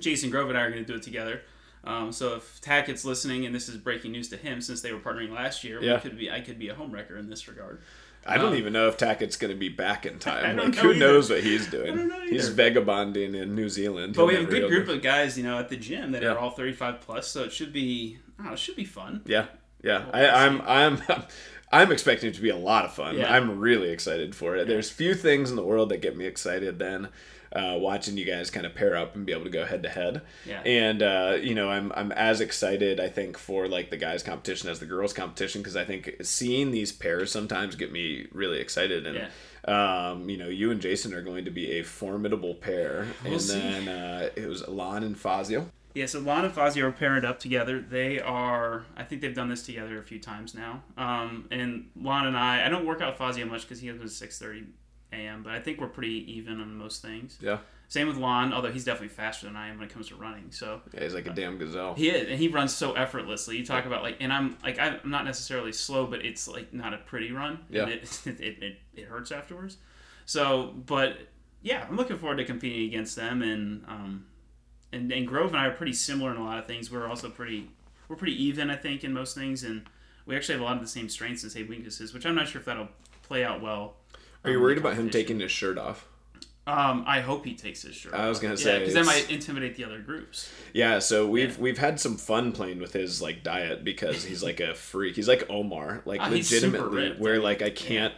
Jason 0.00 0.28
Grove 0.28 0.48
and 0.48 0.58
I 0.58 0.62
are 0.62 0.70
going 0.72 0.84
to 0.84 0.92
do 0.92 0.96
it 0.98 1.04
together. 1.04 1.42
Um, 1.84 2.12
so 2.12 2.34
if 2.36 2.60
Tackett's 2.60 3.04
listening, 3.04 3.46
and 3.46 3.54
this 3.54 3.68
is 3.68 3.76
breaking 3.76 4.12
news 4.12 4.28
to 4.28 4.36
him, 4.36 4.60
since 4.60 4.82
they 4.82 4.92
were 4.92 4.98
partnering 5.00 5.30
last 5.32 5.64
year, 5.64 5.82
Yeah. 5.82 5.94
we 5.94 6.00
could 6.00 6.18
be 6.18 6.30
I 6.30 6.40
could 6.40 6.58
be 6.58 6.68
a 6.68 6.74
homewrecker 6.74 7.18
in 7.18 7.28
this 7.30 7.48
regard. 7.48 7.80
I 8.26 8.36
don't 8.36 8.48
Um, 8.52 8.56
even 8.56 8.74
know 8.74 8.86
if 8.86 8.98
Tackett's 8.98 9.36
going 9.36 9.50
to 9.50 9.58
be 9.58 9.70
back 9.70 10.04
in 10.04 10.18
time. 10.18 10.56
Like, 10.58 10.74
know 10.74 10.80
who 10.82 10.90
either. 10.90 10.98
knows 10.98 11.30
what 11.30 11.42
he's 11.42 11.66
doing? 11.68 11.96
don't 11.96 12.08
know 12.08 12.20
He's 12.26 12.48
vagabonding 12.50 13.34
in 13.34 13.54
New 13.54 13.70
Zealand. 13.70 14.12
But 14.14 14.20
He'll 14.22 14.28
we 14.28 14.34
have 14.34 14.44
a 14.44 14.46
good 14.60 14.68
group 14.68 14.88
of 14.88 15.00
guys, 15.02 15.38
you 15.38 15.42
know, 15.44 15.58
at 15.58 15.70
the 15.70 15.76
gym 15.78 16.12
that 16.12 16.22
Yeah. 16.22 16.32
are 16.32 16.38
all 16.38 16.50
35 16.50 17.00
plus, 17.00 17.28
so 17.28 17.44
it 17.44 17.52
should 17.52 17.72
be 17.72 18.18
know, 18.38 18.52
it 18.52 18.58
should 18.58 18.76
be 18.76 18.84
fun. 18.84 19.22
Yeah, 19.24 19.46
yeah. 19.82 20.04
I, 20.12 20.26
I'm, 20.46 20.60
I'm, 20.66 21.02
I'm 21.72 21.90
expecting 21.92 22.28
it 22.28 22.34
to 22.34 22.42
be 22.42 22.50
a 22.50 22.56
lot 22.56 22.84
of 22.84 22.92
fun. 22.92 23.16
Yeah. 23.16 23.32
I'm 23.34 23.58
really 23.58 23.88
excited 23.90 24.34
for 24.34 24.54
it. 24.56 24.66
There's 24.68 24.90
few 24.90 25.14
things 25.14 25.48
in 25.50 25.56
the 25.56 25.62
world 25.64 25.88
that 25.88 25.98
get 26.02 26.14
me 26.16 26.26
excited 26.26 26.78
than 26.78 27.08
uh, 27.54 27.76
watching 27.78 28.16
you 28.16 28.24
guys 28.24 28.50
kind 28.50 28.64
of 28.66 28.74
pair 28.74 28.96
up 28.96 29.14
and 29.16 29.26
be 29.26 29.32
able 29.32 29.44
to 29.44 29.50
go 29.50 29.64
head 29.64 29.82
to 29.82 29.88
head. 29.88 30.22
Yeah. 30.46 30.60
And 30.62 31.02
uh, 31.02 31.36
you 31.40 31.54
know, 31.54 31.68
I'm, 31.70 31.92
I'm 31.94 32.12
as 32.12 32.40
excited 32.40 33.00
I 33.00 33.08
think 33.08 33.36
for 33.38 33.66
like 33.68 33.90
the 33.90 33.96
guys 33.96 34.22
competition 34.22 34.68
as 34.68 34.80
the 34.80 34.86
girls 34.86 35.12
competition 35.12 35.60
because 35.60 35.76
I 35.76 35.84
think 35.84 36.16
seeing 36.22 36.70
these 36.70 36.92
pairs 36.92 37.30
sometimes 37.32 37.74
get 37.76 37.92
me 37.92 38.26
really 38.32 38.60
excited 38.60 39.06
and. 39.06 39.28
Um, 39.62 40.30
you 40.30 40.38
know, 40.38 40.48
you 40.48 40.70
and 40.70 40.80
Jason 40.80 41.12
are 41.12 41.20
going 41.20 41.44
to 41.44 41.50
be 41.50 41.72
a 41.72 41.82
formidable 41.82 42.54
pair, 42.54 43.06
We'll 43.22 43.34
and 43.34 43.42
see. 43.42 43.58
then 43.60 43.88
uh, 43.88 44.30
it 44.34 44.46
was 44.46 44.62
Alon 44.62 45.02
and 45.02 45.18
Fazio. 45.18 45.68
Yeah, 45.94 46.06
so 46.06 46.18
Lon 46.20 46.46
and 46.46 46.54
Fozzie 46.54 46.82
are 46.82 46.90
paired 46.90 47.26
up 47.26 47.38
together. 47.38 47.78
They 47.78 48.20
are, 48.20 48.86
I 48.96 49.02
think 49.02 49.20
they've 49.20 49.34
done 49.34 49.50
this 49.50 49.62
together 49.62 49.98
a 49.98 50.02
few 50.02 50.18
times 50.18 50.54
now. 50.54 50.82
Um, 50.96 51.46
and 51.50 51.90
Lon 51.94 52.26
and 52.26 52.38
I, 52.38 52.64
I 52.64 52.68
don't 52.70 52.86
work 52.86 53.02
out 53.02 53.18
Fozzie 53.18 53.46
much 53.46 53.62
because 53.62 53.80
he 53.80 53.88
has 53.88 53.98
a 54.00 54.04
6:30 54.04 54.66
a.m. 55.12 55.42
But 55.42 55.52
I 55.52 55.60
think 55.60 55.80
we're 55.80 55.88
pretty 55.88 56.32
even 56.32 56.60
on 56.60 56.74
most 56.76 57.02
things. 57.02 57.38
Yeah, 57.40 57.58
Same 57.88 58.08
with 58.08 58.16
Lon, 58.16 58.52
although 58.52 58.70
he's 58.70 58.84
definitely 58.84 59.08
faster 59.08 59.46
than 59.46 59.56
I 59.56 59.68
am 59.68 59.78
when 59.78 59.88
it 59.88 59.92
comes 59.92 60.08
to 60.08 60.14
running. 60.16 60.50
So 60.50 60.80
yeah, 60.94 61.02
he's 61.02 61.14
like 61.14 61.26
a 61.26 61.30
damn 61.34 61.58
gazelle. 61.58 61.94
he 61.94 62.10
is, 62.10 62.28
and 62.28 62.38
he 62.38 62.48
runs 62.48 62.74
so 62.74 62.92
effortlessly. 62.92 63.56
You 63.56 63.64
talk 63.66 63.86
about 63.86 64.02
like, 64.02 64.16
and 64.20 64.32
I'm 64.32 64.56
like, 64.62 64.78
I'm 64.78 64.98
not 65.04 65.24
necessarily 65.24 65.72
slow, 65.72 66.06
but 66.06 66.24
it's 66.24 66.46
like 66.48 66.72
not 66.72 66.94
a 66.94 66.98
pretty 66.98 67.32
run. 67.32 67.60
Yeah. 67.68 67.82
And 67.82 67.92
it, 67.92 68.20
it, 68.26 68.40
it, 68.62 68.78
it 68.94 69.04
hurts 69.06 69.32
afterwards. 69.32 69.76
So, 70.26 70.74
but 70.86 71.16
yeah, 71.62 71.86
I'm 71.88 71.96
looking 71.96 72.18
forward 72.18 72.36
to 72.36 72.44
competing 72.44 72.86
against 72.88 73.16
them, 73.16 73.42
and 73.42 73.84
um, 73.88 74.26
and 74.92 75.10
and 75.12 75.26
Grove 75.26 75.48
and 75.48 75.56
I 75.58 75.66
are 75.66 75.72
pretty 75.72 75.92
similar 75.92 76.30
in 76.30 76.36
a 76.36 76.44
lot 76.44 76.58
of 76.58 76.66
things. 76.66 76.90
We're 76.90 77.08
also 77.08 77.28
pretty, 77.28 77.68
we're 78.08 78.16
pretty 78.16 78.42
even, 78.44 78.70
I 78.70 78.76
think, 78.76 79.04
in 79.04 79.12
most 79.12 79.34
things, 79.36 79.64
and 79.64 79.82
we 80.26 80.36
actually 80.36 80.54
have 80.54 80.62
a 80.62 80.64
lot 80.64 80.76
of 80.76 80.82
the 80.82 80.88
same 80.88 81.08
strengths 81.08 81.42
and 81.42 81.50
same 81.50 81.68
weaknesses, 81.68 82.14
which 82.14 82.24
I'm 82.24 82.34
not 82.36 82.48
sure 82.48 82.60
if 82.60 82.64
that'll 82.66 82.88
play 83.22 83.44
out 83.44 83.60
well. 83.60 83.96
Are 84.44 84.50
you 84.50 84.60
worried 84.60 84.78
about 84.78 84.94
him 84.94 85.10
taking 85.10 85.40
his 85.40 85.50
shirt 85.52 85.76
off? 85.78 86.06
Um, 86.66 87.04
I 87.06 87.20
hope 87.20 87.44
he 87.44 87.54
takes 87.54 87.82
his 87.82 87.94
shirt. 87.96 88.14
I 88.14 88.28
was 88.28 88.38
gonna 88.38 88.54
yeah, 88.54 88.60
say, 88.62 88.78
because 88.78 88.94
that 88.94 89.00
it's- 89.00 89.22
might 89.24 89.30
intimidate 89.30 89.76
the 89.76 89.84
other 89.84 89.98
groups. 89.98 90.50
Yeah, 90.72 90.98
so 91.00 91.26
we've 91.26 91.56
Yeah. 91.56 91.62
we've 91.62 91.78
had 91.78 91.98
some 91.98 92.16
fun 92.16 92.52
playing 92.52 92.78
with 92.80 92.92
his 92.92 93.20
like 93.20 93.42
diet 93.42 93.82
because 93.82 94.24
he's 94.24 94.42
like 94.42 94.60
a 94.60 94.74
freak. 94.74 95.16
He's 95.16 95.26
like 95.26 95.48
Omar, 95.50 96.02
like 96.04 96.22
he's 96.32 96.48
super 96.48 96.66
legitimately, 96.78 97.02
ripped. 97.08 97.20
where 97.20 97.34
I 97.34 97.38
like 97.38 97.62
I 97.62 97.70
can't 97.70 98.14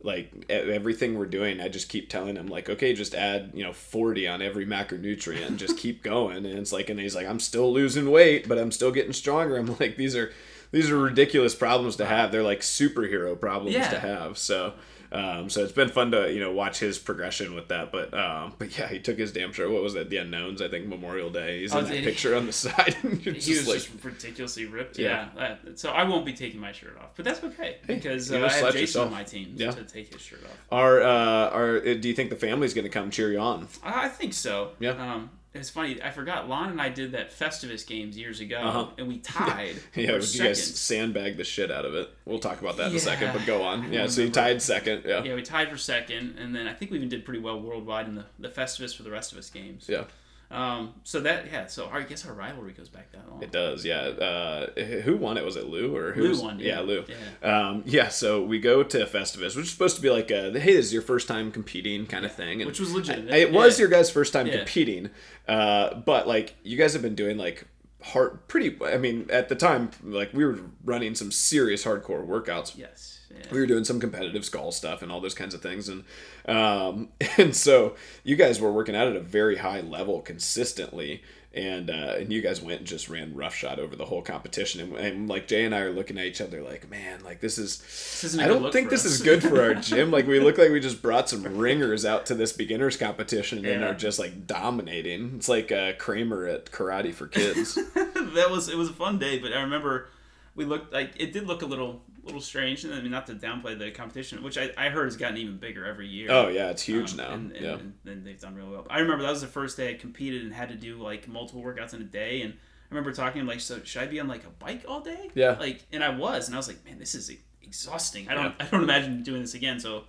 like 0.00 0.46
everything 0.48 1.18
we're 1.18 1.26
doing. 1.26 1.60
I 1.60 1.68
just 1.68 1.88
keep 1.88 2.08
telling 2.08 2.36
him 2.36 2.46
like, 2.46 2.70
okay, 2.70 2.94
just 2.94 3.14
add 3.14 3.50
you 3.52 3.62
know 3.62 3.72
forty 3.72 4.26
on 4.26 4.40
every 4.42 4.64
macronutrient 4.64 5.46
and 5.46 5.58
just 5.58 5.76
keep 5.76 6.02
going. 6.12 6.38
And 6.46 6.58
it's 6.58 6.72
like, 6.72 6.88
and 6.88 6.98
he's 6.98 7.14
like, 7.14 7.26
I'm 7.26 7.40
still 7.40 7.70
losing 7.72 8.10
weight, 8.10 8.48
but 8.48 8.58
I'm 8.58 8.72
still 8.72 8.90
getting 8.92 9.12
stronger. 9.12 9.56
I'm 9.58 9.76
like, 9.78 9.96
these 9.96 10.16
are 10.16 10.32
these 10.70 10.88
are 10.88 10.96
ridiculous 10.98 11.54
problems 11.54 11.96
to 11.96 12.06
have. 12.06 12.32
They're 12.32 12.42
like 12.42 12.60
superhero 12.60 13.38
problems 13.38 13.74
Yeah. 13.74 13.90
to 13.90 13.98
have. 14.00 14.38
So. 14.38 14.74
Um, 15.12 15.50
so 15.50 15.62
it's 15.62 15.72
been 15.72 15.88
fun 15.88 16.10
to 16.12 16.32
you 16.32 16.40
know 16.40 16.52
watch 16.52 16.78
his 16.78 16.98
progression 16.98 17.54
with 17.54 17.68
that, 17.68 17.92
but 17.92 18.14
um, 18.14 18.54
but 18.58 18.76
yeah, 18.78 18.88
he 18.88 18.98
took 18.98 19.18
his 19.18 19.32
damn 19.32 19.52
shirt. 19.52 19.70
What 19.70 19.82
was 19.82 19.94
that? 19.94 20.08
The 20.10 20.16
unknowns, 20.18 20.62
I 20.62 20.68
think 20.68 20.86
Memorial 20.86 21.28
Day. 21.30 21.60
He's 21.60 21.74
Oh, 21.74 21.80
in 21.80 21.84
that 21.84 21.94
he? 21.94 22.02
picture 22.02 22.34
on 22.34 22.46
the 22.46 22.52
side. 22.64 22.94
he 22.94 23.32
just 23.32 23.48
was 23.48 23.68
like, 23.68 23.76
just 23.78 23.90
ridiculously 24.04 24.66
ripped. 24.66 24.98
Yeah. 24.98 25.28
Yeah. 25.36 25.56
so 25.74 25.90
I 25.90 26.04
won't 26.04 26.24
be 26.24 26.32
taking 26.32 26.60
my 26.60 26.72
shirt 26.72 26.96
off, 27.00 27.10
but 27.16 27.24
that's 27.24 27.42
okay 27.44 27.76
because 27.86 28.30
you 28.30 28.38
uh, 28.38 28.46
I 28.46 28.52
have 28.52 28.64
Jason 28.72 28.80
yourself. 28.80 29.06
on 29.08 29.12
my 29.12 29.22
team 29.24 29.52
Yeah. 29.56 29.70
to 29.72 29.84
take 29.84 30.12
his 30.12 30.22
shirt 30.22 30.40
off. 30.44 30.56
Are 30.70 31.02
uh, 31.02 31.50
are 31.50 31.76
uh, 31.78 31.94
do 31.94 32.08
you 32.08 32.14
think 32.14 32.30
the 32.30 32.36
family's 32.36 32.72
going 32.74 32.84
to 32.86 32.90
come 32.90 33.10
cheer 33.10 33.32
you 33.32 33.38
on? 33.38 33.68
I 33.82 34.06
I 34.06 34.08
think 34.08 34.32
so. 34.34 34.70
Yeah. 34.80 34.90
Um, 34.92 35.30
it's 35.54 35.70
funny. 35.70 36.02
I 36.02 36.10
forgot. 36.10 36.48
Lon 36.48 36.70
and 36.70 36.80
I 36.80 36.88
did 36.88 37.12
that 37.12 37.30
Festivus 37.30 37.86
games 37.86 38.16
years 38.16 38.40
ago, 38.40 38.58
Uh-huh. 38.58 38.86
and 38.98 39.08
we 39.08 39.18
tied. 39.18 39.76
Yeah, 39.94 40.12
you 40.14 40.20
second. 40.22 40.46
guys 40.48 40.64
sandbagged 40.78 41.36
the 41.36 41.44
shit 41.44 41.70
out 41.70 41.84
of 41.84 41.94
it. 41.94 42.08
We'll 42.24 42.38
talk 42.38 42.60
about 42.60 42.76
that 42.78 42.90
in 42.90 42.96
a 42.96 43.00
second, 43.00 43.32
but 43.32 43.44
go 43.46 43.62
on. 43.62 43.92
Yeah, 43.92 44.06
so 44.06 44.22
you 44.22 44.30
tied 44.30 44.62
second. 44.62 45.02
Yeah. 45.06 45.22
Yeah, 45.24 45.34
we 45.34 45.42
tied 45.42 45.70
for 45.70 45.76
second, 45.76 46.38
and 46.38 46.54
then 46.54 46.66
I 46.66 46.72
think 46.74 46.90
we 46.90 46.96
even 46.96 47.08
did 47.08 47.24
pretty 47.24 47.40
well 47.40 47.60
worldwide 47.60 48.06
in 48.08 48.14
the, 48.14 48.24
the 48.38 48.48
Festivus 48.48 48.96
for 48.96 49.02
the 49.02 49.10
rest 49.10 49.32
of 49.32 49.38
us 49.38 49.50
games. 49.50 49.86
Yeah. 49.88 50.04
Um. 50.52 50.94
So 51.04 51.20
that 51.20 51.46
yeah. 51.50 51.66
So 51.66 51.88
I 51.92 52.02
guess 52.02 52.26
our 52.26 52.32
rivalry 52.34 52.72
goes 52.72 52.88
back 52.88 53.10
that 53.12 53.28
long. 53.30 53.42
It 53.42 53.50
does, 53.52 53.84
yeah. 53.84 54.00
Uh, 54.00 54.66
who 55.02 55.16
won 55.16 55.36
it? 55.38 55.44
Was 55.44 55.56
it 55.56 55.66
Lou 55.66 55.96
or 55.96 56.12
who? 56.12 56.22
Lou 56.22 56.28
was- 56.28 56.40
won, 56.42 56.58
Yeah, 56.58 56.66
yeah. 56.66 56.80
Lou. 56.80 57.04
Yeah. 57.42 57.68
Um, 57.68 57.82
yeah. 57.86 58.08
So 58.08 58.42
we 58.44 58.58
go 58.60 58.82
to 58.82 58.98
Festivus, 59.06 59.56
which 59.56 59.64
is 59.66 59.70
supposed 59.70 59.96
to 59.96 60.02
be 60.02 60.10
like 60.10 60.30
a 60.30 60.50
hey, 60.58 60.74
this 60.74 60.86
is 60.86 60.92
your 60.92 61.02
first 61.02 61.26
time 61.28 61.50
competing 61.50 62.06
kind 62.06 62.24
of 62.24 62.32
thing, 62.32 62.60
and 62.60 62.66
Which 62.68 62.80
was 62.80 62.92
legitimate. 62.92 63.34
it 63.34 63.50
was 63.52 63.78
Yeah. 63.78 63.84
your 63.84 63.90
guys' 63.90 64.10
first 64.10 64.32
time 64.32 64.48
competing. 64.50 65.10
Uh, 65.48 65.94
but 65.94 66.28
like 66.28 66.54
you 66.62 66.76
guys 66.76 66.92
have 66.92 67.02
been 67.02 67.14
doing 67.14 67.36
like 67.38 67.66
hard, 68.02 68.46
pretty. 68.48 68.76
I 68.84 68.98
mean, 68.98 69.28
at 69.30 69.48
the 69.48 69.54
time, 69.54 69.90
like 70.02 70.32
we 70.32 70.44
were 70.44 70.58
running 70.84 71.14
some 71.14 71.30
serious 71.30 71.84
hardcore 71.84 72.26
workouts. 72.26 72.76
Yes. 72.76 73.18
Yeah. 73.34 73.46
we 73.50 73.60
were 73.60 73.66
doing 73.66 73.84
some 73.84 73.98
competitive 73.98 74.44
skull 74.44 74.72
stuff 74.72 75.00
and 75.00 75.10
all 75.10 75.18
those 75.18 75.32
kinds 75.34 75.54
of 75.54 75.62
things 75.62 75.88
and 75.88 76.04
um 76.46 77.08
and 77.38 77.56
so 77.56 77.96
you 78.24 78.36
guys 78.36 78.60
were 78.60 78.70
working 78.70 78.94
out 78.94 79.08
at 79.08 79.16
a 79.16 79.20
very 79.20 79.56
high 79.56 79.80
level 79.80 80.20
consistently 80.20 81.22
and 81.54 81.90
uh 81.90 82.14
and 82.18 82.32
you 82.32 82.40
guys 82.40 82.62
went 82.62 82.78
and 82.78 82.86
just 82.86 83.08
ran 83.08 83.34
roughshod 83.34 83.78
over 83.78 83.94
the 83.94 84.04
whole 84.06 84.22
competition 84.22 84.80
and, 84.80 84.96
and 84.96 85.28
like 85.28 85.46
jay 85.46 85.64
and 85.64 85.74
i 85.74 85.80
are 85.80 85.92
looking 85.92 86.16
at 86.18 86.24
each 86.24 86.40
other 86.40 86.62
like 86.62 86.88
man 86.88 87.22
like 87.24 87.40
this 87.40 87.58
is 87.58 87.82
isn't 88.24 88.40
a 88.40 88.44
i 88.44 88.48
don't 88.48 88.72
think 88.72 88.88
this 88.88 89.04
us." 89.04 89.12
is 89.12 89.22
good 89.22 89.42
for 89.42 89.60
our 89.60 89.74
gym 89.90 90.10
like 90.10 90.26
we 90.26 90.40
look 90.40 90.56
like 90.56 90.70
we 90.70 90.80
just 90.80 91.02
brought 91.02 91.28
some 91.28 91.42
ringers 91.58 92.04
out 92.06 92.24
to 92.26 92.34
this 92.34 92.52
beginners 92.54 92.96
competition 92.96 93.58
and 93.58 93.82
Yeah. 93.82 93.88
are 93.90 93.94
just 93.94 94.18
like 94.18 94.46
dominating 94.46 95.34
it's 95.36 95.48
like 95.48 95.70
uh 95.70 95.92
kramer 95.98 96.46
at 96.46 96.66
karate 96.72 97.12
for 97.12 97.26
kids 97.26 97.74
that 97.94 98.48
was 98.50 98.68
it 98.68 98.76
was 98.78 98.88
a 98.88 98.94
fun 98.94 99.18
day, 99.18 99.38
but 99.38 99.52
I 99.52 99.60
remember 99.60 100.08
we 100.54 100.64
looked 100.64 100.92
like 100.92 101.12
it 101.16 101.32
did 101.32 101.46
look 101.46 101.62
a 101.62 101.66
little 101.66 102.00
little 102.24 102.40
strange. 102.40 102.84
And 102.84 102.94
I 102.94 103.00
mean, 103.00 103.10
not 103.10 103.26
to 103.26 103.34
downplay 103.34 103.78
the 103.78 103.90
competition, 103.90 104.42
which 104.42 104.56
I, 104.58 104.70
I 104.76 104.88
heard 104.90 105.04
has 105.04 105.16
gotten 105.16 105.36
even 105.38 105.56
bigger 105.58 105.84
every 105.84 106.06
year. 106.06 106.28
oh 106.30 106.48
yeah 106.48 106.70
it's 106.70 106.82
huge 106.82 107.12
Um, 107.12 107.16
now 107.16 107.32
and, 107.32 107.52
and, 107.52 107.64
yeah 107.64 107.72
and, 107.74 107.94
and 108.06 108.26
they've 108.26 108.40
done 108.40 108.54
really 108.54 108.70
well. 108.70 108.86
I 108.90 109.00
remember 109.00 109.24
that 109.24 109.30
was 109.30 109.40
the 109.40 109.46
first 109.46 109.76
day 109.76 109.90
I 109.90 109.94
competed 109.94 110.42
and 110.42 110.52
had 110.52 110.68
to 110.68 110.76
do 110.76 110.96
like 110.96 111.28
multiple 111.28 111.62
workouts 111.62 111.94
in 111.94 112.00
a 112.02 112.04
day, 112.04 112.42
and 112.42 112.52
I 112.54 112.94
remember 112.94 113.12
talking 113.12 113.44
like, 113.46 113.60
so 113.60 113.80
should 113.84 114.02
I 114.02 114.06
be 114.06 114.20
on 114.20 114.28
like 114.28 114.44
a 114.44 114.50
bike 114.50 114.84
all 114.86 115.00
day? 115.00 115.30
Yeah. 115.34 115.56
Like, 115.58 115.82
and 115.92 116.04
I 116.04 116.10
was, 116.10 116.46
and 116.46 116.54
I 116.54 116.58
was 116.58 116.68
like, 116.68 116.84
man, 116.84 116.98
this 116.98 117.14
is 117.14 117.30
exhausting. 117.62 118.28
I 118.28 118.34
don't 118.34 118.54
I 118.60 118.66
don't 118.66 118.82
imagine 118.82 119.22
doing 119.22 119.40
this 119.40 119.54
again. 119.54 119.80
So. 119.80 120.04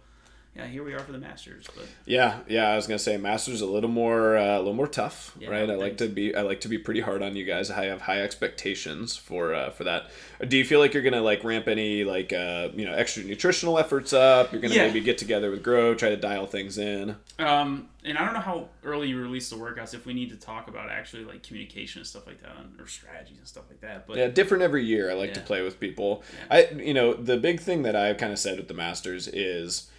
Yeah, 0.56 0.68
here 0.68 0.84
we 0.84 0.94
are 0.94 1.00
for 1.00 1.12
the 1.12 1.18
Masters, 1.18 1.66
but 1.76 1.86
Yeah, 2.06 2.42
yeah, 2.48 2.68
I 2.70 2.76
was 2.76 2.86
gonna 2.86 3.00
say 3.00 3.18
Masters 3.18 3.62
a 3.62 3.66
little 3.66 3.90
more, 3.90 4.38
uh, 4.38 4.56
a 4.56 4.60
little 4.60 4.76
more 4.76 4.88
tough, 4.88 5.36
Yeah, 5.40 5.50
right? 5.50 5.68
I 5.68 5.74
like 5.74 5.98
to 5.98 6.08
be, 6.08 6.36
I 6.36 6.42
like 6.44 6.62
to 6.62 6.68
be 6.68 6.78
pretty 6.78 7.02
hard 7.02 7.24
on 7.24 7.36
you 7.36 7.44
guys. 7.44 7.72
I 7.72 7.86
have 7.86 8.02
high 8.02 8.22
expectations 8.22 9.16
for 9.18 9.56
uh, 9.56 9.72
for 9.72 9.84
that. 9.86 10.12
Do 10.48 10.56
you 10.56 10.64
feel 10.64 10.80
like 10.80 10.94
you're 10.94 11.02
gonna 11.02 11.24
like 11.24 11.44
ramp 11.44 11.68
any 11.68 12.04
like 12.04 12.34
uh, 12.34 12.70
you 12.76 12.86
know 12.86 12.94
extra 12.94 13.24
nutritional 13.24 13.80
efforts 13.80 14.14
up? 14.14 14.52
You're 14.52 14.62
gonna 14.62 14.76
Yeah. 14.76 14.86
maybe 14.88 15.00
get 15.02 15.18
together 15.18 15.50
with 15.50 15.64
Grove, 15.64 15.98
try 15.98 16.10
to 16.10 16.18
dial 16.18 16.46
things 16.46 16.78
in. 16.78 17.16
Um, 17.40 17.90
and 18.06 18.16
I 18.16 18.24
don't 18.24 18.36
know 18.36 18.40
how 18.42 18.70
early 18.84 19.10
you 19.10 19.20
release 19.20 19.50
the 19.50 19.56
workouts 19.56 19.96
if 19.96 20.06
we 20.06 20.14
need 20.14 20.30
to 20.30 20.36
talk 20.36 20.68
about 20.68 20.92
actually 20.92 21.24
like 21.26 21.42
communication 21.42 22.02
and 22.02 22.08
stuff 22.08 22.28
like 22.28 22.44
that, 22.44 22.52
or 22.80 22.86
strategies 22.86 23.40
and 23.40 23.48
stuff 23.48 23.64
like 23.70 23.82
that. 23.82 24.06
But 24.06 24.18
Yeah, 24.18 24.28
different 24.28 24.62
every 24.62 24.84
year. 24.86 25.10
I 25.10 25.16
like 25.16 25.34
to 25.34 25.40
play 25.40 25.64
with 25.64 25.80
people. 25.80 26.22
I, 26.52 26.68
you 26.76 26.94
know, 26.94 27.14
the 27.16 27.38
big 27.38 27.60
thing 27.60 27.82
that 27.84 27.96
I've 27.96 28.18
kind 28.18 28.32
of 28.32 28.38
said 28.38 28.58
with 28.58 28.68
the 28.68 28.74
Masters 28.76 29.28
is, 29.28 29.90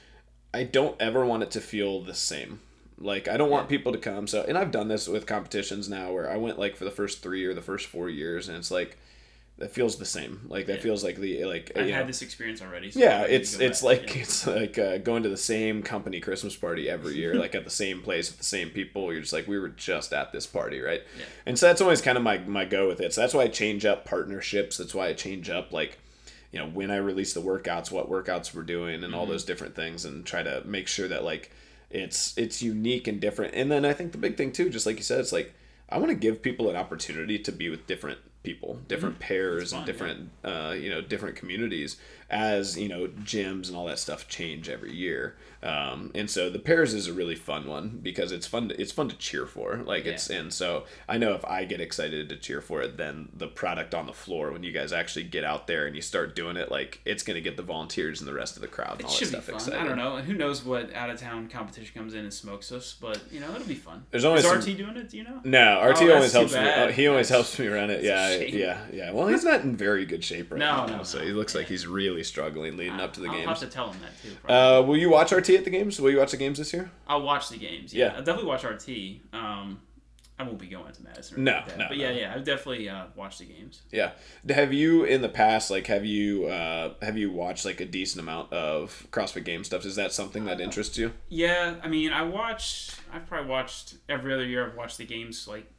I 0.54 0.62
don't 0.64 1.00
ever 1.00 1.24
want 1.26 1.42
it 1.42 1.50
to 1.52 1.60
feel 1.60 2.00
the 2.02 2.14
same. 2.14 2.60
Like 2.98 3.26
I 3.28 3.36
don't 3.36 3.50
want 3.50 3.68
people 3.68 3.92
to 3.92 3.98
come. 3.98 4.26
So, 4.26 4.44
and 4.46 4.56
I've 4.56 4.70
done 4.70 4.88
this 4.88 5.08
with 5.08 5.26
competitions 5.26 5.88
now, 5.88 6.12
where 6.12 6.30
I 6.30 6.36
went 6.36 6.58
like 6.58 6.76
for 6.76 6.84
the 6.84 6.90
first 6.92 7.22
three 7.22 7.44
or 7.44 7.52
the 7.52 7.60
first 7.62 7.86
four 7.88 8.08
years, 8.08 8.48
and 8.48 8.56
it's 8.56 8.70
like 8.70 8.96
that 9.58 9.72
feels 9.72 9.96
the 9.98 10.04
same. 10.04 10.46
Like 10.48 10.66
that 10.66 10.76
Yeah. 10.76 10.82
feels 10.82 11.04
like 11.04 11.16
the 11.16 11.44
like 11.44 11.72
I've 11.76 11.86
you 11.86 11.92
know, 11.92 11.98
had 11.98 12.08
this 12.08 12.22
experience 12.22 12.62
already. 12.62 12.90
So 12.92 13.00
yeah, 13.00 13.18
I 13.18 13.20
need 13.22 13.26
to 13.28 13.34
it's 13.34 13.54
it's 13.60 13.80
back, 13.82 14.00
like 14.00 14.14
yeah. 14.14 14.22
it's 14.22 14.46
like 14.46 14.78
uh, 14.78 14.98
going 14.98 15.22
to 15.24 15.28
the 15.28 15.36
same 15.36 15.82
company 15.82 16.20
Christmas 16.20 16.56
party 16.56 16.88
every 16.88 17.14
year, 17.14 17.34
like 17.44 17.54
at 17.56 17.64
the 17.64 17.70
same 17.70 18.00
place 18.00 18.30
with 18.30 18.38
the 18.38 18.44
same 18.44 18.70
people. 18.70 19.12
You're 19.12 19.22
just 19.22 19.32
like 19.32 19.48
we 19.48 19.58
were 19.58 19.68
just 19.70 20.12
at 20.12 20.32
this 20.32 20.46
party, 20.46 20.80
right? 20.80 21.02
Yeah. 21.18 21.24
And 21.46 21.58
so 21.58 21.66
that's 21.66 21.80
always 21.80 22.00
kind 22.00 22.16
of 22.16 22.22
my 22.24 22.38
my 22.38 22.64
go 22.64 22.86
with 22.88 23.00
it. 23.00 23.12
So 23.12 23.20
that's 23.20 23.34
why 23.34 23.42
I 23.42 23.48
change 23.48 23.84
up 23.84 24.04
partnerships. 24.04 24.76
That's 24.78 24.94
why 24.94 25.08
I 25.08 25.12
change 25.14 25.50
up 25.50 25.72
like 25.72 25.98
you 26.54 26.60
know 26.60 26.68
when 26.68 26.90
I 26.90 26.96
release 26.96 27.32
the 27.34 27.40
workouts, 27.42 27.90
what 27.90 28.08
workouts 28.08 28.54
we're 28.54 28.62
doing, 28.62 28.94
and 28.94 29.04
Mm-hmm. 29.06 29.14
all 29.16 29.26
those 29.26 29.44
different 29.44 29.74
things, 29.74 30.04
and 30.04 30.24
try 30.24 30.42
to 30.44 30.62
make 30.64 30.86
sure 30.88 31.08
that 31.08 31.24
like 31.24 31.50
it's 31.90 32.36
it's 32.38 32.62
unique 32.62 33.08
and 33.08 33.20
different. 33.20 33.54
And 33.54 33.70
then 33.72 33.84
I 33.84 33.92
think 33.92 34.12
the 34.12 34.18
big 34.18 34.36
thing 34.36 34.52
too, 34.52 34.70
just 34.70 34.86
like 34.86 34.96
you 34.96 35.02
said, 35.02 35.18
it's 35.20 35.32
like 35.32 35.52
I 35.88 35.98
want 35.98 36.10
to 36.10 36.14
give 36.26 36.42
people 36.42 36.70
an 36.70 36.76
opportunity 36.76 37.38
to 37.40 37.52
be 37.52 37.68
with 37.68 37.86
different 37.88 38.20
people, 38.44 38.78
different 38.88 39.18
pairs, 39.18 39.72
Mm-hmm. 39.72 39.72
fun, 39.72 39.78
and 39.78 39.86
different 39.86 40.30
uh, 40.44 40.74
you 40.84 40.90
know 40.90 41.00
different 41.00 41.36
communities 41.36 41.96
as 42.30 42.78
you 42.78 42.88
know 42.88 43.06
gyms 43.22 43.68
and 43.68 43.76
all 43.76 43.86
that 43.86 43.98
stuff 43.98 44.28
change 44.28 44.68
every 44.68 44.92
year. 44.94 45.36
Um, 45.62 46.10
and 46.14 46.28
so 46.28 46.50
the 46.50 46.58
pairs 46.58 46.92
is 46.92 47.06
a 47.08 47.12
really 47.14 47.34
fun 47.36 47.66
one 47.66 47.98
because 48.02 48.32
it's 48.32 48.46
fun. 48.46 48.68
To, 48.68 48.78
it's 48.78 48.92
fun 48.92 49.08
to 49.08 49.16
cheer 49.16 49.46
for. 49.46 49.76
Like 49.78 50.04
it's 50.04 50.28
and 50.28 50.52
so 50.52 50.84
I 51.08 51.16
know 51.16 51.32
if 51.32 51.42
I 51.46 51.64
get 51.64 51.80
excited 51.80 52.28
to 52.28 52.36
cheer 52.36 52.60
for 52.60 52.82
it, 52.82 52.98
then 52.98 53.30
the 53.34 53.46
product 53.46 53.94
on 53.94 54.04
the 54.06 54.12
floor 54.12 54.52
when 54.52 54.62
you 54.62 54.72
guys 54.72 54.92
actually 54.92 55.24
get 55.24 55.42
out 55.42 55.66
there 55.66 55.86
and 55.86 55.96
you 55.96 56.02
start 56.02 56.36
doing 56.36 56.58
it, 56.58 56.70
like 56.70 57.00
it's 57.06 57.22
gonna 57.22 57.40
get 57.40 57.56
the 57.56 57.62
volunteers 57.62 58.20
and 58.20 58.28
the 58.28 58.34
rest 58.34 58.56
of 58.56 58.60
the 58.62 58.68
crowd 58.68 58.92
and 58.92 59.00
It 59.00 59.04
all 59.06 59.10
that 59.12 59.16
should 59.18 59.28
be 59.28 59.32
stuff 59.32 59.44
fun. 59.46 59.54
excited. 59.54 59.80
I 59.80 59.84
don't 59.84 59.96
know. 59.96 60.18
Who 60.18 60.34
knows 60.34 60.62
what 60.62 60.94
out 60.94 61.08
of 61.08 61.18
town 61.18 61.48
competition 61.48 61.92
comes 61.94 62.12
in 62.12 62.20
and 62.20 62.34
smokes 62.34 62.70
us? 62.70 62.94
But 63.00 63.22
you 63.32 63.40
know, 63.40 63.50
it'll 63.54 63.66
be 63.66 63.74
fun. 63.74 64.04
There's 64.10 64.26
always 64.26 64.44
Is 64.44 64.50
some- 64.50 64.58
RT 64.58 64.76
doing 64.76 64.96
it? 64.98 65.08
Do 65.08 65.16
you 65.16 65.24
know? 65.24 65.40
No, 65.44 65.80
RT 65.82 66.02
Oh, 66.02 66.14
always 66.16 66.32
helps 66.34 66.52
me. 66.52 66.58
uh, 66.58 66.88
he 66.88 67.06
always 67.06 67.28
That's- 67.30 67.56
helps 67.56 67.58
me 67.58 67.68
run 67.68 67.88
it. 67.88 68.04
Yeah, 68.04 68.36
yeah, 68.36 68.80
yeah. 68.92 69.12
Well, 69.12 69.28
he's 69.28 69.44
not 69.44 69.62
in 69.62 69.74
very 69.76 70.04
good 70.04 70.22
shape 70.22 70.50
right 70.52 70.58
No, 70.58 70.86
now, 70.86 70.96
no, 70.98 71.02
so 71.04 71.20
no. 71.20 71.24
he 71.24 71.32
looks 71.32 71.54
like 71.54 71.68
he's 71.68 71.86
really 71.86 72.13
struggling 72.22 72.76
leading 72.76 73.00
up 73.00 73.12
to 73.14 73.20
the 73.20 73.26
game. 73.26 73.34
I'll 73.40 73.46
games. 73.46 73.60
have 73.60 73.68
to 73.70 73.74
tell 73.74 73.90
him 73.92 74.00
that 74.02 74.22
too. 74.22 74.36
probably. 74.42 74.56
Uh, 74.56 74.82
will 74.82 74.96
you 74.96 75.10
watch 75.10 75.32
RT 75.32 75.50
at 75.50 75.64
the 75.64 75.70
games? 75.70 76.00
Will 76.00 76.10
you 76.10 76.18
watch 76.18 76.30
the 76.30 76.36
games 76.36 76.58
this 76.58 76.72
year? 76.72 76.90
I'll 77.08 77.22
watch 77.22 77.48
the 77.48 77.58
games. 77.58 77.92
Yeah, 77.92 78.06
yeah. 78.06 78.12
I'll 78.18 78.22
definitely 78.24 78.48
watch 78.48 78.64
RT. 78.64 78.88
Um, 79.32 79.80
I 80.36 80.42
won't 80.42 80.58
be 80.58 80.66
going 80.66 80.92
to 80.92 81.02
Madison. 81.04 81.36
Or 81.38 81.40
No, 81.42 81.52
like 81.52 81.66
that. 81.68 81.78
no, 81.78 81.84
But 81.88 81.96
no. 81.96 82.02
yeah, 82.02 82.10
yeah, 82.10 82.32
I've 82.34 82.44
definitely 82.44 82.88
uh, 82.88 83.04
watched 83.14 83.38
the 83.38 83.44
games. 83.44 83.82
Yeah. 83.92 84.12
Have 84.48 84.72
you 84.72 85.04
in 85.04 85.22
the 85.22 85.28
past 85.28 85.70
like 85.70 85.86
have 85.86 86.04
you 86.04 86.46
uh 86.46 86.94
have 87.02 87.16
you 87.16 87.30
watched 87.30 87.64
like 87.64 87.80
a 87.80 87.84
decent 87.84 88.20
amount 88.20 88.52
of 88.52 89.06
CrossFit 89.12 89.44
game 89.44 89.62
stuff? 89.62 89.84
Is 89.84 89.94
that 89.94 90.12
something 90.12 90.44
that 90.46 90.60
interests 90.60 90.98
you? 90.98 91.12
Yeah, 91.28 91.76
I 91.84 91.88
mean, 91.88 92.12
I 92.12 92.22
watch. 92.22 92.90
I've 93.12 93.26
probably 93.26 93.48
watched 93.48 93.94
every 94.08 94.34
other 94.34 94.44
year. 94.44 94.66
I've 94.68 94.76
watched 94.76 94.98
the 94.98 95.06
games 95.06 95.46
like 95.46 95.70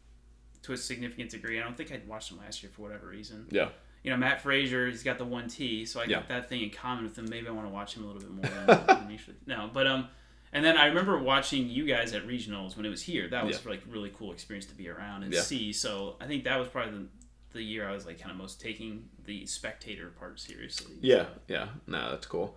to 0.62 0.72
a 0.72 0.78
significant 0.78 1.32
degree. 1.32 1.60
I 1.60 1.64
don't 1.64 1.76
think 1.76 1.92
I'd 1.92 2.08
watched 2.08 2.30
them 2.30 2.40
last 2.40 2.64
year 2.64 2.72
for 2.74 2.82
whatever 2.84 3.08
reason. 3.08 3.48
Yeah. 3.52 3.70
You 4.06 4.12
know, 4.12 4.18
Mat 4.18 4.40
Fraser, 4.42 4.88
he's 4.88 5.02
got 5.02 5.18
the 5.18 5.26
one 5.26 5.48
T, 5.48 5.84
so 5.86 6.00
I 6.00 6.04
Yeah. 6.04 6.18
got 6.18 6.28
that 6.30 6.48
thing 6.48 6.62
in 6.62 6.70
common 6.70 7.06
with 7.06 7.18
him. 7.18 7.26
Maybe 7.28 7.48
I 7.48 7.52
want 7.52 7.66
to 7.68 7.74
watch 7.74 7.96
him 7.98 8.04
a 8.04 8.08
little 8.08 8.22
bit 8.22 8.30
more 8.30 8.46
than. 8.46 9.20
No, 9.48 9.70
but 9.74 9.88
um, 9.88 10.08
and 10.54 10.64
then 10.64 10.78
I 10.78 10.86
remember 10.86 11.18
watching 11.18 11.68
you 11.70 11.86
guys 11.88 12.14
at 12.14 12.28
regionals 12.28 12.78
when 12.78 12.86
it 12.86 12.90
was 12.90 13.02
here. 13.02 13.28
That 13.28 13.46
was 13.46 13.62
Yeah. 13.66 13.72
like 13.72 13.82
really 13.90 14.12
cool 14.16 14.32
experience 14.32 14.68
to 14.68 14.76
be 14.76 14.88
around 14.90 15.24
and 15.24 15.34
Yeah. 15.34 15.42
see. 15.42 15.74
So 15.74 16.18
I 16.22 16.28
think 16.28 16.44
that 16.44 16.58
was 16.60 16.68
probably 16.68 16.92
the, 17.00 17.08
the 17.54 17.64
year 17.64 17.88
I 17.90 17.94
was 17.94 18.06
like 18.06 18.20
kind 18.20 18.30
of 18.32 18.38
most 18.38 18.62
taking 18.62 19.10
the 19.26 19.46
spectator 19.48 20.10
part 20.10 20.40
seriously. 20.40 20.94
Yeah, 21.02 21.26
yeah. 21.48 21.70
No, 21.88 22.12
that's 22.12 22.28
cool. 22.28 22.56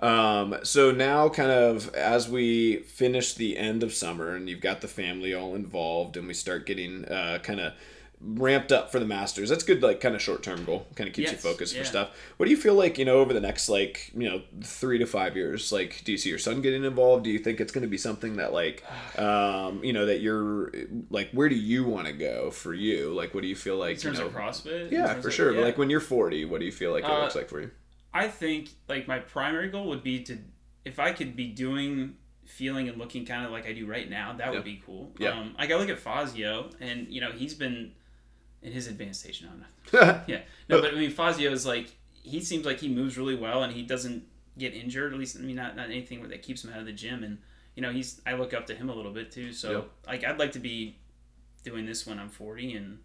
Um, 0.00 0.56
so 0.64 0.90
now, 0.90 1.28
kind 1.30 1.50
of 1.50 1.94
as 1.94 2.28
we 2.28 2.80
finish 2.80 3.34
the 3.34 3.56
end 3.56 3.82
of 3.82 3.94
summer 3.94 4.34
and 4.36 4.48
you've 4.50 4.60
got 4.60 4.80
the 4.82 4.88
family 4.88 5.32
all 5.32 5.54
involved, 5.54 6.16
and 6.18 6.26
we 6.28 6.34
start 6.34 6.66
getting 6.66 7.04
uh, 7.06 7.38
kind 7.42 7.60
of 7.60 7.72
ramped 8.22 8.70
up 8.70 8.92
for 8.92 8.98
the 8.98 9.06
Masters. 9.06 9.48
That's 9.48 9.62
good, 9.64 9.82
like 9.82 10.00
kind 10.00 10.14
of 10.14 10.20
short 10.22 10.42
term 10.42 10.64
goal. 10.64 10.86
Kind 10.94 11.08
of 11.08 11.14
keeps 11.14 11.32
you 11.32 11.38
focused 11.38 11.74
yeah. 11.74 11.82
for 11.82 11.86
stuff. 11.86 12.10
What 12.36 12.46
do 12.46 12.50
you 12.50 12.56
feel 12.56 12.74
like 12.74 12.98
you 12.98 13.04
know 13.04 13.18
over 13.18 13.32
the 13.32 13.40
next 13.40 13.68
like 13.68 14.10
you 14.14 14.28
know 14.28 14.42
three 14.62 14.98
to 14.98 15.06
five 15.06 15.36
years? 15.36 15.72
Like, 15.72 16.02
do 16.04 16.12
you 16.12 16.18
see 16.18 16.28
your 16.28 16.38
son 16.38 16.60
getting 16.60 16.84
involved? 16.84 17.24
Do 17.24 17.30
you 17.30 17.38
think 17.38 17.60
it's 17.60 17.72
going 17.72 17.82
to 17.82 17.88
be 17.88 17.98
something 17.98 18.36
that 18.36 18.52
like 18.52 18.84
um, 19.18 19.82
you 19.82 19.92
know 19.92 20.06
that 20.06 20.20
you're 20.20 20.72
like 21.10 21.30
where 21.32 21.48
do 21.48 21.56
you 21.56 21.84
want 21.84 22.06
to 22.06 22.12
go 22.12 22.50
for 22.50 22.74
you? 22.74 23.12
Like, 23.14 23.34
what 23.34 23.42
do 23.42 23.48
you 23.48 23.56
feel 23.56 23.76
like? 23.76 23.96
In 23.96 24.00
terms 24.02 24.18
you 24.18 24.24
know, 24.24 24.30
of 24.30 24.34
CrossFit. 24.36 24.90
yeah, 24.90 25.14
for 25.20 25.30
sure. 25.30 25.52
yeah. 25.52 25.60
But 25.60 25.64
like 25.66 25.78
when 25.78 25.90
you're 25.90 26.00
40, 26.00 26.44
what 26.46 26.60
do 26.60 26.66
you 26.66 26.72
feel 26.72 26.92
like 26.92 27.04
it 27.04 27.10
Uh, 27.10 27.20
looks 27.22 27.34
like 27.34 27.48
for 27.48 27.60
you? 27.60 27.70
I 28.12 28.28
think 28.28 28.70
like 28.88 29.06
my 29.08 29.18
primary 29.20 29.68
goal 29.70 29.86
would 29.88 30.02
be 30.02 30.22
to 30.24 30.38
if 30.84 30.98
I 30.98 31.12
could 31.12 31.36
be 31.36 31.46
doing 31.46 32.16
feeling 32.44 32.88
and 32.88 32.98
looking 32.98 33.24
kind 33.24 33.44
of 33.46 33.52
like 33.52 33.66
I 33.66 33.72
do 33.72 33.86
right 33.86 34.10
now, 34.10 34.32
that 34.32 34.46
Yeah. 34.48 34.52
would 34.52 34.64
be 34.64 34.82
cool. 34.84 35.12
Yeah. 35.18 35.38
Um, 35.38 35.54
like 35.58 35.70
I 35.70 35.76
look 35.76 35.88
at 35.88 35.98
Fazio 35.98 36.70
and 36.80 37.06
you 37.08 37.20
know 37.20 37.30
he's 37.32 37.54
been 37.54 37.92
in 38.62 38.72
his 38.72 38.86
advanced 38.86 39.20
stage 39.20 39.42
now. 39.42 39.50
no. 39.92 40.20
yeah. 40.26 40.40
No, 40.68 40.80
but 40.80 40.92
I 40.94 40.96
mean 40.98 41.10
Fazio 41.10 41.50
is 41.50 41.64
like 41.66 41.90
he 42.22 42.40
seems 42.40 42.64
like 42.66 42.80
he 42.80 42.88
moves 42.88 43.16
really 43.16 43.36
well 43.36 43.62
and 43.62 43.72
he 43.72 43.82
doesn't 43.82 44.24
get 44.58 44.74
injured. 44.74 45.12
At 45.12 45.18
least 45.18 45.36
I 45.36 45.40
mean 45.40 45.56
not 45.56 45.76
not 45.76 45.86
anything 45.86 46.26
that 46.28 46.42
keeps 46.42 46.64
him 46.64 46.72
out 46.72 46.78
of 46.80 46.86
the 46.86 46.92
gym 46.92 47.24
and 47.24 47.38
you 47.74 47.82
know 47.82 47.90
he's 47.92 48.20
I 48.26 48.34
look 48.34 48.52
up 48.54 48.66
to 48.66 48.74
him 48.74 48.90
a 48.90 48.94
little 48.94 49.12
bit 49.12 49.30
too. 49.30 49.52
So 49.52 49.70
Yeah. 49.72 49.82
like 50.12 50.24
I'd 50.24 50.38
like 50.38 50.52
to 50.52 50.58
be 50.58 50.98
doing 51.64 51.86
this 51.86 52.06
when 52.06 52.18
I'm 52.18 52.28
40 52.30 52.74
and 52.76 52.98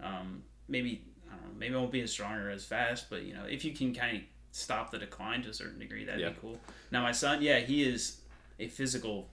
um, 0.00 0.42
maybe 0.68 1.02
I 1.30 1.34
don't 1.36 1.44
know 1.44 1.50
maybe 1.58 1.74
I 1.74 1.78
won't 1.78 1.92
be 1.92 2.00
as 2.02 2.10
strong 2.12 2.34
or 2.34 2.50
as 2.50 2.64
fast, 2.64 3.08
but 3.10 3.22
you 3.22 3.34
know 3.34 3.44
if 3.44 3.64
you 3.64 3.72
can 3.72 3.94
kind 3.94 4.16
of 4.18 4.22
stop 4.50 4.90
the 4.90 4.98
decline 4.98 5.42
to 5.42 5.50
a 5.50 5.54
certain 5.54 5.78
degree, 5.78 6.04
that'd 6.04 6.20
Yeah. 6.20 6.30
be 6.30 6.36
cool. 6.40 6.58
Now 6.90 7.02
my 7.02 7.12
son, 7.12 7.42
yeah, 7.42 7.60
he 7.60 7.82
is 7.84 8.20
a 8.58 8.66
physical 8.68 9.30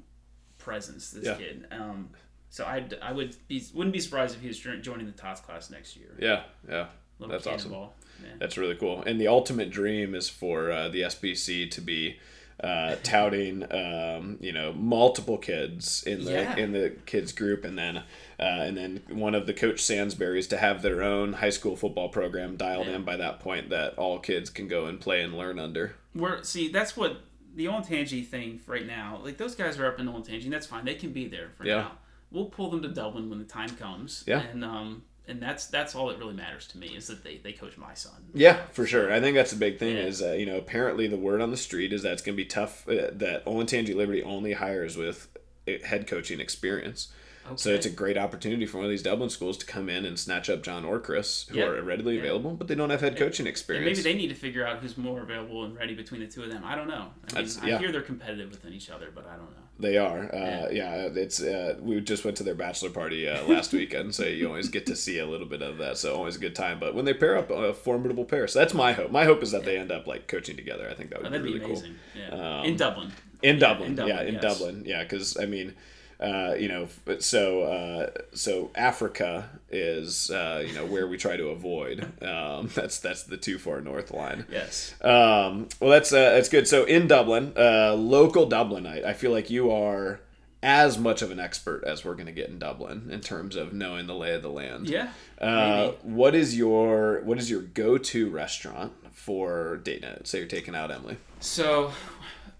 presence. 0.57 1.11
This 1.11 1.26
Yeah. 1.26 1.36
kid. 1.36 1.67
Um, 1.71 2.09
So 2.56 2.64
I 2.64 2.86
I 3.01 3.12
would 3.12 3.36
be 3.49 3.62
wouldn't 3.74 3.91
be 3.91 3.99
surprised 3.99 4.34
if 4.34 4.39
he 4.41 4.47
was 4.47 4.58
joining 4.58 5.06
the 5.08 5.12
TOTS 5.12 5.41
class 5.41 5.70
next 5.70 5.97
year. 5.97 6.08
Yeah, 6.18 6.43
yeah. 6.70 6.86
Little 7.20 7.34
That's 7.34 7.45
awesome. 7.45 7.72
cannonball. 7.72 7.93
Yeah. 8.24 8.30
That's 8.39 8.58
really 8.58 8.76
cool. 8.76 9.01
And 9.06 9.20
the 9.20 9.28
ultimate 9.28 9.70
dream 9.72 10.16
is 10.16 10.30
for 10.30 10.72
uh, 10.72 10.88
the 10.88 11.01
SBC 11.01 11.70
to 11.72 11.82
be 11.82 12.18
uh, 12.64 12.95
touting, 13.03 13.70
um, 13.74 14.38
you 14.39 14.53
know, 14.53 14.72
multiple 14.72 15.38
kids 15.38 16.03
in 16.03 16.24
the 16.24 16.32
Yeah. 16.32 16.56
in 16.56 16.72
the 16.72 16.91
kids 17.06 17.34
group, 17.34 17.66
and 17.66 17.78
then 17.78 17.97
uh, 17.97 18.03
and 18.39 18.78
then 18.78 19.01
one 19.10 19.36
of 19.36 19.47
the 19.47 19.53
coach 19.53 19.82
Sansbury's 19.82 20.47
to 20.47 20.56
have 20.58 20.82
their 20.82 21.03
own 21.03 21.34
high 21.34 21.49
school 21.49 21.76
football 21.76 22.08
program 22.08 22.56
dialed 22.56 22.88
Yeah. 22.88 22.95
in 22.95 23.03
by 23.03 23.18
that 23.18 23.41
point 23.41 23.70
that 23.72 23.97
all 23.97 24.18
kids 24.20 24.49
can 24.49 24.70
go 24.70 24.86
and 24.86 24.97
play 24.97 25.22
and 25.22 25.38
learn 25.38 25.60
under. 25.60 25.95
We're 26.16 26.41
see 26.43 26.70
that's 26.70 26.95
what 26.95 27.20
the 27.53 27.66
Olentangy 27.66 28.26
thing 28.26 28.62
right 28.66 28.88
now. 28.88 29.20
Like 29.22 29.36
those 29.36 29.56
guys 29.56 29.78
are 29.78 29.88
up 29.88 29.99
in 29.99 30.06
Olentangy, 30.08 30.45
and 30.45 30.53
that's 30.53 30.68
fine. 30.68 30.86
They 30.86 30.95
can 30.95 31.12
be 31.12 31.28
there 31.28 31.49
for 31.58 31.66
Yeah. 31.66 31.76
now. 31.82 31.91
We'll 32.36 32.46
pull 32.46 32.70
them 32.70 32.82
to 32.82 32.90
Dublin 32.90 33.30
when 33.30 33.40
the 33.40 33.46
time 33.46 33.70
comes. 33.70 34.24
Yeah. 34.28 34.42
And 34.42 34.64
um 34.64 35.04
and 35.28 35.42
that's 35.42 35.66
that's 35.68 35.96
all 35.96 36.08
that 36.10 36.20
really 36.20 36.34
matters 36.36 36.68
to 36.68 36.78
me 36.78 36.88
is 36.88 37.08
that 37.08 37.24
they 37.24 37.38
they 37.38 37.54
coach 37.54 37.78
my 37.78 37.94
son. 37.94 38.26
Yeah, 38.34 38.62
for 38.74 38.86
sure. 38.86 39.12
I 39.12 39.20
think 39.22 39.36
that's 39.36 39.52
the 39.52 39.58
big 39.58 39.80
thing 39.80 39.96
Yeah. 39.96 40.04
is 40.04 40.22
uh, 40.22 40.34
you 40.34 40.46
know 40.46 40.58
apparently 40.58 41.08
the 41.08 41.18
word 41.18 41.42
on 41.42 41.50
the 41.52 41.58
street 41.58 41.94
is 41.94 42.04
that 42.04 42.14
it's 42.14 42.22
going 42.22 42.36
to 42.38 42.44
be 42.44 42.48
tough 42.48 42.88
uh, 42.88 43.10
that 43.14 43.44
Olentangy 43.46 43.96
Liberty 43.96 44.22
only 44.22 44.54
hires 44.54 44.98
with 44.98 45.30
uh, 45.68 45.72
head 45.86 46.06
coaching 46.08 46.40
experience. 46.40 47.08
Okay. 47.48 47.56
So 47.58 47.70
it's 47.70 47.86
a 47.86 47.92
great 47.92 48.18
opportunity 48.18 48.66
for 48.66 48.78
one 48.80 48.86
of 48.86 48.90
these 48.90 49.04
Dublin 49.04 49.30
schools 49.30 49.56
to 49.60 49.68
come 49.68 49.88
in 49.88 50.04
and 50.04 50.18
snatch 50.18 50.50
up 50.50 50.64
John 50.64 50.84
or 50.84 51.00
Chris, 51.00 51.46
who 51.50 51.60
Yeah. 51.60 51.66
are 51.66 51.82
readily 51.84 52.16
Yeah. 52.16 52.22
available, 52.22 52.56
but 52.56 52.68
they 52.68 52.74
don't 52.74 52.90
have 52.90 53.02
head 53.02 53.18
coaching 53.18 53.46
And 53.46 53.52
experience. 53.52 53.86
maybe 53.86 54.02
they 54.02 54.18
need 54.20 54.30
to 54.30 54.36
figure 54.36 54.66
out 54.66 54.80
who's 54.80 54.98
more 54.98 55.22
available 55.22 55.64
and 55.64 55.76
ready 55.76 55.94
between 55.94 56.22
the 56.22 56.28
two 56.28 56.42
of 56.42 56.50
them. 56.50 56.64
I 56.66 56.74
don't 56.76 56.88
know. 56.88 56.94
I, 56.96 56.98
mean, 57.06 57.12
That's- 57.30 57.60
I 57.62 57.68
yeah. 57.68 57.78
hear 57.78 57.92
they're 57.92 58.02
competitive 58.02 58.50
within 58.50 58.74
each 58.74 58.90
other, 58.90 59.10
but 59.14 59.28
I 59.28 59.36
don't 59.36 59.52
know. 59.52 59.64
They 59.78 59.97
are. 59.97 60.34
Uh, 60.34 60.69
yeah. 60.71 61.09
it's 61.13 61.41
uh, 61.41 61.76
we 61.82 61.99
just 61.99 62.23
went 62.23 62.38
to 62.38 62.43
their 62.43 62.55
bachelor 62.55 62.89
party 62.91 63.28
uh, 63.28 63.43
last 63.45 63.73
weekend, 63.73 64.15
so 64.15 64.23
you 64.23 64.47
always 64.47 64.69
get 64.69 64.86
to 64.86 64.95
see 64.95 65.19
a 65.19 65.26
little 65.26 65.47
bit 65.47 65.61
of 65.61 65.78
that. 65.80 65.97
So 65.97 66.15
always 66.15 66.38
a 66.38 66.39
good 66.39 66.55
time. 66.55 66.80
But 66.80 66.95
when 66.95 67.03
they 67.03 67.13
pair 67.13 67.38
up, 67.38 67.51
a 67.51 67.73
formidable 67.73 68.23
pair. 68.23 68.47
So 68.47 68.59
that's 68.59 68.73
my 68.73 68.93
hope. 68.93 69.11
My 69.11 69.26
hope 69.26 69.43
is 69.43 69.51
that 69.51 69.65
they 69.65 69.78
end 69.78 69.91
up 69.91 70.07
like 70.07 70.28
coaching 70.28 70.55
together. 70.55 70.88
I 70.89 70.93
think 70.93 71.09
that 71.09 71.21
would 71.21 71.28
Oh, 71.28 71.30
be 71.32 71.38
that'd 71.38 71.45
be 71.45 71.59
really 71.59 71.65
cool. 71.65 71.78
amazing. 71.78 71.95
Yeah. 72.17 72.59
Um, 72.59 72.65
in 72.65 72.78
Dublin. 72.78 73.11
in 73.43 73.55
Yeah, 73.55 73.59
Dublin, 73.59 73.89
in 73.89 73.95
Dublin, 73.95 74.15
yeah, 74.17 74.23
in 74.23 74.34
yes. 74.36 74.41
Dublin, 74.43 74.84
yeah, 74.86 75.03
because 75.03 75.38
I 75.38 75.45
mean, 75.45 75.73
uh, 76.20 76.55
you 76.57 76.68
know, 76.68 76.88
so 77.20 77.63
uh, 77.63 78.09
so 78.34 78.72
Africa 78.76 79.49
is 79.70 80.32
uh, 80.32 80.63
you 80.66 80.74
know 80.74 80.86
where 80.86 81.07
we 81.07 81.18
try 81.18 81.36
to 81.36 81.49
avoid. 81.49 82.03
Um, 82.24 82.70
that's 82.76 82.99
that's 82.99 83.24
the 83.24 83.38
too 83.38 83.57
far 83.57 83.82
north 83.82 84.11
line. 84.11 84.45
Yes. 84.49 84.95
Um, 85.01 85.68
well, 85.80 85.89
that's 85.89 86.13
uh, 86.13 86.32
that's 86.32 86.49
good. 86.49 86.68
So 86.68 86.86
in 86.86 87.07
Dublin, 87.07 87.53
uh, 87.57 87.95
local 87.95 88.47
Dublinite, 88.47 89.03
I 89.03 89.13
feel 89.13 89.32
like 89.32 89.49
you 89.49 89.72
are 89.72 90.22
as 90.63 90.97
much 90.97 91.22
of 91.22 91.30
an 91.30 91.39
expert 91.39 91.84
as 91.84 92.03
we're 92.03 92.16
going 92.16 92.26
to 92.26 92.32
get 92.32 92.49
in 92.49 92.57
Dublin 92.57 93.09
in 93.11 93.22
terms 93.22 93.55
of 93.55 93.72
knowing 93.72 94.07
the 94.07 94.16
lay 94.16 94.34
of 94.34 94.41
the 94.41 94.49
land. 94.49 94.89
Yeah. 94.89 95.11
Uh, 95.39 95.91
what 96.01 96.34
is 96.34 96.57
your 96.57 97.22
what 97.24 97.38
is 97.38 97.49
your 97.51 97.61
go 97.61 97.97
to 97.97 98.30
restaurant 98.30 98.93
for 99.11 99.78
date 99.78 100.01
night? 100.01 100.26
Say 100.28 100.39
you're 100.39 100.47
taking 100.47 100.76
out 100.76 100.91
Emily. 100.91 101.18
So, 101.39 101.91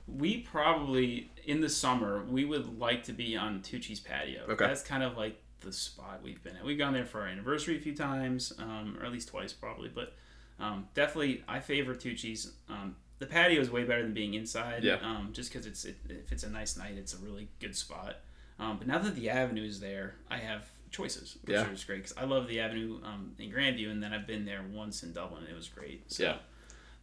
we 0.08 0.39
probably 0.39 1.32
in 1.46 1.62
the 1.62 1.70
summer 1.70 2.24
we 2.24 2.46
would 2.46 2.80
like 2.80 3.04
to 3.04 3.14
be 3.14 3.36
on 3.38 3.62
Tucci's 3.62 4.00
patio. 4.00 4.43
Okay. 4.50 4.66
That's 4.68 4.84
kind 4.84 5.04
of 5.04 5.18
like 5.18 5.41
the 5.62 5.72
spot 5.72 6.22
we've 6.24 6.43
been 6.43 6.56
at. 6.56 6.64
We've 6.66 6.78
gone 6.78 6.93
there 6.93 7.06
for 7.06 7.22
our 7.22 7.28
anniversary 7.28 7.78
a 7.78 7.80
few 7.80 7.96
times, 7.96 8.54
um, 8.60 8.98
or 9.00 9.06
at 9.06 9.12
least 9.12 9.30
twice 9.30 9.54
probably. 9.54 9.89
But 9.89 10.14
um, 10.60 10.88
definitely, 10.93 11.43
I 11.48 11.60
favor 11.60 11.93
Tucci's. 11.96 12.54
Um, 12.70 12.96
the 13.20 13.26
patio 13.26 13.62
is 13.62 13.72
way 13.72 13.84
better 13.84 14.04
than 14.04 14.14
being 14.14 14.34
inside. 14.34 14.84
Yeah. 14.84 14.96
Um, 15.02 15.30
just 15.34 15.52
because 15.52 15.66
it's 15.66 15.86
it, 15.86 15.96
if 16.10 16.32
it's 16.32 16.43
a 16.43 16.50
nice 16.50 16.78
night, 16.78 16.96
it's 16.98 17.14
a 17.14 17.18
really 17.18 17.48
good 17.60 17.76
spot. 17.76 18.18
Um, 18.60 18.78
but 18.78 18.88
now 18.88 19.00
that 19.00 19.16
the 19.16 19.30
avenue 19.30 19.66
is 19.66 19.80
there, 19.80 20.16
I 20.30 20.38
have 20.38 20.70
choices, 20.91 21.38
which 21.43 21.54
Yeah. 21.54 21.70
is 21.72 21.84
great 21.84 22.04
because 22.04 22.16
I 22.18 22.24
love 22.26 22.48
the 22.48 22.60
avenue 22.62 23.00
um, 23.04 23.34
in 23.38 23.52
Grandview, 23.52 23.89
and 23.91 24.02
then 24.02 24.14
I've 24.14 24.28
been 24.28 24.46
there 24.46 24.62
once 24.72 25.04
in 25.04 25.12
Dublin, 25.14 25.41
and 25.43 25.52
it 25.52 25.56
was 25.56 25.68
great. 25.68 26.10
So 26.12 26.24
Yeah. 26.24 26.38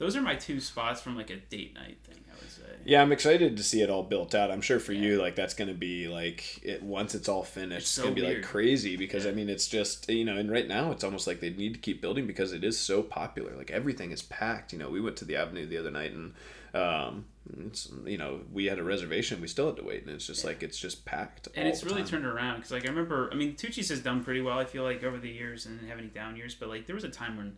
Those 0.03 0.17
are 0.17 0.23
my 0.23 0.35
two 0.35 0.61
spots 0.61 1.01
from 1.01 1.17
like 1.17 1.31
a 1.31 1.37
date 1.37 1.75
night 1.75 1.99
thing. 2.05 2.19
I 2.31 2.35
would 2.41 2.51
say. 2.51 2.63
Yeah, 2.85 3.03
I'm 3.03 3.13
excited 3.13 3.57
to 3.57 3.63
see 3.63 3.83
it 3.83 3.91
all 3.91 4.03
built 4.03 4.35
out. 4.35 4.51
I'm 4.51 4.61
sure 4.61 4.81
for 4.81 4.93
you, 4.93 5.21
like 5.21 5.37
that's 5.37 5.55
gonna 5.55 5.75
be 5.75 6.09
like 6.09 6.61
it 6.65 6.83
once 6.83 7.15
it's 7.15 7.29
all 7.29 7.43
finished. 7.43 7.83
It's, 7.83 7.91
so 7.91 8.05
gonna 8.05 8.15
be 8.15 8.23
weird. 8.23 8.43
like 8.43 8.45
crazy 8.45 8.97
because 8.97 9.27
I 9.27 9.31
mean 9.31 9.49
it's 9.49 9.69
just 9.69 10.09
you 10.11 10.25
know, 10.25 10.37
and 10.37 10.51
right 10.51 10.67
now 10.67 10.91
it's 10.91 11.05
almost 11.05 11.27
like 11.27 11.41
they 11.41 11.51
need 11.51 11.75
to 11.75 11.81
keep 11.81 12.01
building 12.03 12.27
because 12.27 12.53
it 12.53 12.65
is 12.65 12.79
so 12.79 13.03
popular. 13.03 13.57
Like 13.57 13.71
everything 13.71 14.11
is 14.11 14.23
packed. 14.23 14.73
You 14.73 14.79
know, 14.79 14.91
we 14.91 15.01
went 15.01 15.17
to 15.19 15.25
the 15.25 15.37
Avenue 15.37 15.67
the 15.67 15.79
other 15.79 15.91
night 15.91 16.13
and 16.13 16.35
um, 16.75 17.27
it's 17.67 17.91
you 18.07 18.17
know 18.17 18.41
we 18.53 18.67
had 18.67 18.79
a 18.79 18.83
reservation, 18.83 19.41
we 19.41 19.49
still 19.49 19.67
had 19.67 19.77
to 19.77 19.85
wait, 19.85 20.05
and 20.05 20.15
it's 20.15 20.27
just 20.27 20.45
like 20.45 20.63
it's 20.63 20.79
just 20.79 21.05
packed. 21.05 21.49
and 21.55 21.69
it's 21.69 21.85
really 21.85 22.03
time. 22.03 22.11
turned 22.11 22.27
around 22.27 22.57
because 22.57 22.71
like 22.71 22.87
I 22.87 22.89
remember, 22.89 23.29
I 23.31 23.35
mean, 23.35 23.55
Tucci's 23.55 23.91
has 23.91 24.01
done 24.01 24.25
pretty 24.25 24.41
well. 24.41 24.59
I 24.59 24.65
feel 24.65 24.83
like 24.83 25.05
over 25.05 25.19
the 25.19 25.29
years 25.29 25.67
and 25.67 25.79
didn't 25.79 25.91
have 25.91 25.99
any 25.99 26.09
down 26.09 26.37
years, 26.37 26.55
but 26.55 26.69
like 26.69 26.87
there 26.87 26.95
was 26.95 27.05
a 27.05 27.11
time 27.11 27.37
when, 27.37 27.57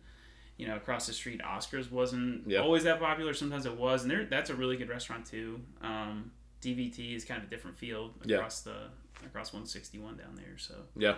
you 0.57 0.67
know, 0.67 0.75
across 0.75 1.05
the 1.07 1.13
street, 1.13 1.41
Oscars 1.41 1.91
wasn't 1.91 2.47
Yeah. 2.49 2.59
always 2.59 2.83
that 2.85 2.99
popular. 2.99 3.33
Sometimes 3.33 3.65
it 3.65 3.75
was, 3.75 4.03
and 4.03 4.11
there 4.11 4.25
that's 4.25 4.49
a 4.49 4.55
really 4.55 4.77
good 4.77 4.89
restaurant 4.89 5.25
too. 5.25 5.61
Um, 5.81 6.31
DVT 6.61 7.13
is 7.15 7.25
kind 7.25 7.39
of 7.41 7.47
a 7.47 7.49
different 7.49 7.77
field 7.77 8.13
Yeah. 8.23 8.37
across 8.37 8.61
the 8.61 8.89
across 9.25 9.53
161 9.53 10.17
down 10.17 10.35
there. 10.35 10.57
So 10.57 10.75
Yeah. 10.95 11.17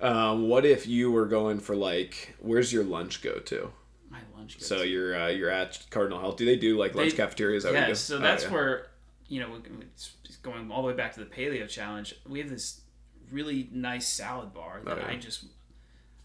Um, 0.00 0.48
what 0.48 0.64
if 0.66 0.86
you 0.86 1.10
were 1.10 1.26
going 1.26 1.60
for 1.60 1.74
like 1.76 2.34
where's 2.40 2.72
your 2.72 2.84
lunch 2.84 3.22
go 3.22 3.38
to? 3.40 3.72
my 4.10 4.20
lunch. 4.34 4.58
So 4.60 4.80
you're 4.82 5.14
uh, 5.20 5.28
you're 5.28 5.50
at 5.50 5.84
Cardinal 5.90 6.18
Health. 6.18 6.36
Do 6.38 6.46
they 6.46 6.56
do 6.56 6.78
like 6.78 6.94
lunch 6.94 7.10
They- 7.10 7.16
cafeterias? 7.18 7.64
That 7.64 7.72
what 7.74 7.78
you 7.80 7.84
do? 7.84 7.90
Yes, 7.90 8.00
so 8.00 8.16
Oh, 8.16 8.20
that's 8.20 8.44
yeah. 8.44 8.50
where 8.50 8.86
you 9.28 9.40
know 9.40 9.60
going 10.42 10.70
all 10.70 10.80
the 10.82 10.88
way 10.88 10.94
back 10.94 11.12
to 11.14 11.20
the 11.20 11.26
paleo 11.26 11.68
challenge. 11.68 12.14
We 12.26 12.38
have 12.38 12.48
this 12.48 12.80
really 13.30 13.68
nice 13.70 14.08
salad 14.08 14.54
bar 14.54 14.80
that 14.84 14.96
Oh, 14.96 15.00
yeah. 15.00 15.08
I 15.08 15.16
just 15.16 15.44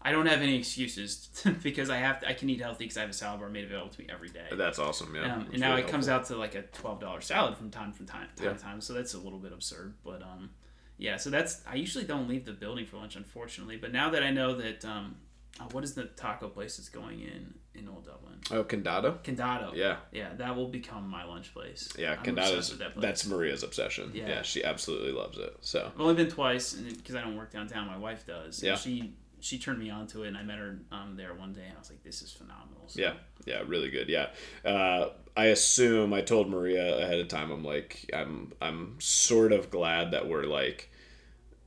I 0.04 0.12
don't 0.12 0.26
have 0.26 0.42
any 0.42 0.56
excuses 0.58 1.30
because 1.62 1.88
I 1.88 1.96
have 1.96 2.20
to, 2.20 2.28
I 2.28 2.34
can 2.34 2.50
eat 2.50 2.60
healthy 2.60 2.84
because 2.84 2.98
I 2.98 3.00
have 3.00 3.10
a 3.10 3.14
salad 3.14 3.40
bar 3.40 3.48
made 3.48 3.64
available 3.64 3.88
to 3.90 4.00
me 4.00 4.06
every 4.12 4.28
day. 4.28 4.46
That's 4.52 4.78
awesome. 4.78 5.14
Yeah. 5.14 5.34
Um, 5.36 5.48
and 5.50 5.60
now 5.60 5.70
really 5.70 5.82
it 5.82 5.88
comes 5.88 6.08
out 6.08 6.26
to 6.26 6.36
like 6.36 6.54
a 6.54 6.62
twelve 6.62 7.00
dollar 7.00 7.20
salad 7.22 7.56
from 7.56 7.70
time 7.70 7.92
from 7.92 8.06
time 8.06 8.28
time 8.36 8.46
Yeah. 8.46 8.52
to 8.52 8.58
time. 8.58 8.80
So 8.80 8.92
that's 8.92 9.14
a 9.14 9.18
little 9.18 9.38
bit 9.38 9.52
absurd, 9.52 9.94
but 10.04 10.20
um, 10.22 10.50
yeah. 10.98 11.16
So 11.16 11.30
that's 11.30 11.62
I 11.66 11.76
usually 11.76 12.04
don't 12.04 12.28
leave 12.28 12.44
the 12.44 12.52
building 12.52 12.84
for 12.86 12.98
lunch, 12.98 13.16
unfortunately. 13.16 13.76
But 13.78 13.92
now 13.92 14.10
that 14.10 14.22
I 14.22 14.30
know 14.30 14.54
that 14.56 14.84
um, 14.84 15.16
uh, 15.58 15.64
what 15.72 15.84
is 15.84 15.94
the 15.94 16.04
taco 16.04 16.48
place 16.48 16.76
that's 16.76 16.88
going 16.90 17.20
in 17.20 17.54
in 17.74 17.88
Old 17.88 18.04
Dublin? 18.04 18.40
Oh, 18.50 18.62
Condado. 18.62 19.22
Condado. 19.24 19.74
Yeah. 19.74 19.96
Yeah, 20.12 20.34
that 20.34 20.54
will 20.54 20.68
become 20.68 21.08
my 21.08 21.24
lunch 21.24 21.54
place. 21.54 21.88
Yeah, 21.98 22.12
I'm 22.18 22.24
Condado's 22.24 22.76
that 22.76 22.92
place. 22.92 23.02
that's 23.02 23.26
Maria's 23.26 23.62
obsession. 23.62 24.10
Yeah. 24.12 24.28
Yeah. 24.28 24.42
she 24.42 24.62
absolutely 24.64 25.12
loves 25.12 25.38
it. 25.38 25.56
So 25.62 25.90
I've 25.94 26.00
only 26.00 26.14
been 26.14 26.28
twice 26.30 26.74
because 26.74 27.14
I 27.14 27.22
don't 27.22 27.36
work 27.36 27.50
downtown. 27.52 27.86
My 27.86 27.96
wife 27.96 28.26
does. 28.26 28.62
Yeah. 28.62 28.76
She 28.76 29.14
she 29.44 29.58
turned 29.58 29.78
me 29.78 29.90
on 29.90 30.06
to 30.06 30.22
it, 30.22 30.28
and 30.28 30.38
I 30.38 30.42
met 30.42 30.58
her 30.58 30.78
um, 30.90 31.16
there 31.16 31.34
one 31.34 31.52
day, 31.52 31.64
and 31.66 31.74
I 31.76 31.78
was 31.78 31.90
like, 31.90 32.02
"This 32.02 32.22
is 32.22 32.32
phenomenal." 32.32 32.84
So, 32.86 33.02
yeah, 33.02 33.12
yeah, 33.44 33.62
really 33.66 33.90
good. 33.90 34.08
Yeah, 34.08 34.28
uh, 34.64 35.10
I 35.36 35.46
assume 35.46 36.14
I 36.14 36.22
told 36.22 36.48
Maria 36.48 36.98
ahead 37.02 37.20
of 37.20 37.28
time. 37.28 37.50
I'm 37.50 37.62
like, 37.62 38.10
I'm 38.14 38.52
I'm 38.62 38.96
sort 39.00 39.52
of 39.52 39.70
glad 39.70 40.12
that 40.12 40.28
we're 40.28 40.44
like 40.44 40.90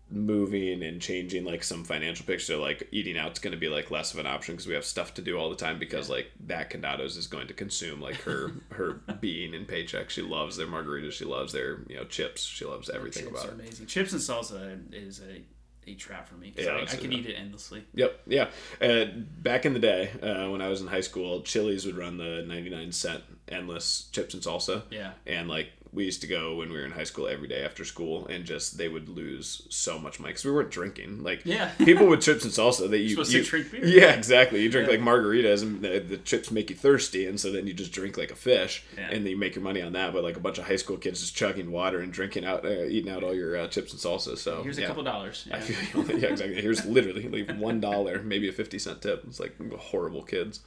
moving 0.10 0.84
and 0.84 1.02
changing 1.02 1.44
like 1.44 1.62
some 1.62 1.84
financial 1.84 2.26
picture 2.26 2.56
like 2.56 2.88
eating 2.94 3.18
out's 3.18 3.40
going 3.40 3.52
to 3.52 3.60
be 3.60 3.68
like 3.68 3.92
less 3.92 4.14
of 4.14 4.20
an 4.20 4.26
option 4.26 4.56
because 4.56 4.66
we 4.66 4.74
have 4.74 4.86
stuff 4.86 5.14
to 5.14 5.22
do 5.22 5.38
all 5.38 5.50
the 5.50 5.56
time 5.56 5.78
because 5.78 6.10
like 6.10 6.32
that 6.40 6.70
condados 6.70 7.18
is 7.18 7.28
going 7.28 7.46
to 7.46 7.54
consume 7.54 8.00
like 8.00 8.16
her 8.22 8.54
her 8.72 9.02
being 9.20 9.54
and 9.54 9.68
paycheck 9.68 10.10
she 10.10 10.22
loves 10.22 10.56
their 10.56 10.66
margaritas 10.66 11.12
she 11.12 11.26
loves 11.26 11.52
their 11.52 11.80
you 11.90 11.98
know 11.98 12.06
chips 12.06 12.42
she 12.42 12.64
loves 12.64 12.90
everything 12.90 13.28
about 13.28 13.48
it 13.48 13.52
amazing. 13.52 13.86
Chips 13.86 14.14
and 14.14 14.22
salsa 14.22 14.80
is 14.94 15.20
a, 15.20 15.42
a 15.88 15.96
trap 15.96 16.28
for 16.28 16.36
me 16.36 16.52
because 16.52 16.66
Yeah, 16.66 16.74
I, 16.74 16.82
I 16.82 17.02
can 17.02 17.14
eat 17.14 17.26
it 17.26 17.34
endlessly. 17.34 17.84
Yep, 17.94 18.22
yeah. 18.28 18.50
Uh, 18.82 19.06
back 19.40 19.66
in 19.66 19.74
the 19.74 19.80
day, 19.80 20.12
uh, 20.22 20.50
when 20.50 20.62
I 20.62 20.68
was 20.68 20.82
in 20.82 20.88
high 20.88 21.02
school, 21.02 21.42
Chili's 21.42 21.86
would 21.86 21.98
run 21.98 22.18
the 22.18 22.44
99 22.48 22.92
cent 22.92 23.24
endless 23.48 24.10
chips 24.12 24.34
and 24.34 24.44
salsa. 24.44 24.84
Yeah. 24.90 25.12
And 25.26 25.48
like 25.48 25.70
we 25.92 26.06
used 26.06 26.22
to 26.22 26.28
go 26.28 26.56
when 26.56 26.70
we 26.70 26.76
were 26.78 26.86
in 26.86 26.92
high 26.92 27.04
school 27.04 27.28
every 27.28 27.48
day 27.48 27.64
after 27.64 27.86
school, 27.86 28.28
and 28.28 28.46
just 28.46 28.78
they 28.78 28.88
would 28.88 29.10
lose 29.10 29.64
so 29.70 29.98
much 30.00 30.20
money 30.20 30.32
because 30.34 30.46
we 30.46 30.52
weren't 30.52 30.72
drinking. 30.72 31.24
Like 31.24 31.42
Yeah. 31.46 31.72
people 31.80 32.08
with 32.08 32.22
chips 32.22 32.44
and 32.44 32.54
salsa 32.54 32.90
that 32.90 33.00
you, 33.00 33.10
supposed 33.10 33.32
you 33.34 33.44
to 33.44 33.50
drink 33.50 33.72
beer. 33.72 33.86
Yeah, 33.86 34.12
exactly. 34.14 34.62
You 34.62 34.70
drink 34.70 34.88
Yeah. 34.90 34.98
like 34.98 35.04
margaritas, 35.06 35.62
and 35.64 35.82
the, 35.82 36.00
the 36.00 36.18
chips 36.18 36.52
make 36.52 36.70
you 36.70 36.76
thirsty, 36.76 37.26
and 37.28 37.40
so 37.40 37.52
then 37.52 37.68
you 37.68 37.74
just 37.74 37.92
drink 37.92 38.18
like 38.18 38.32
a 38.32 38.36
fish, 38.36 38.84
Yeah. 38.98 39.04
and 39.12 39.26
then 39.26 39.32
you 39.32 39.38
make 39.38 39.56
your 39.56 39.64
money 39.64 39.82
on 39.82 39.94
that. 39.94 40.14
But 40.14 40.24
like 40.24 40.38
a 40.38 40.40
bunch 40.42 40.58
of 40.58 40.66
high 40.68 40.76
school 40.76 40.98
kids 40.98 41.20
just 41.22 41.36
chugging 41.36 41.72
water 41.72 42.00
and 42.00 42.12
drinking 42.12 42.46
out, 42.46 42.66
uh, 42.66 42.84
eating 42.84 43.12
out 43.12 43.24
all 43.24 43.34
your 43.34 43.58
uh, 43.58 43.68
chips 43.68 43.92
and 43.94 44.02
salsa. 44.02 44.38
So 44.38 44.64
Here's 44.64 44.78
yeah. 44.78 44.86
a 44.86 44.88
couple 44.88 45.04
dollars. 45.04 45.48
I 45.52 45.58
Yeah. 45.58 45.62
feel. 45.64 46.04
Yeah, 46.18 46.30
exactly. 46.30 46.62
Here's 46.62 46.84
literally 46.86 47.28
like 47.30 47.58
one 47.60 47.80
dollar, 47.80 48.22
maybe 48.24 48.48
a 48.50 48.52
fifty 48.52 48.80
cent 48.80 49.02
tip. 49.02 49.24
It's 49.28 49.40
like 49.40 49.54
horrible 49.78 50.24
kids. 50.24 50.62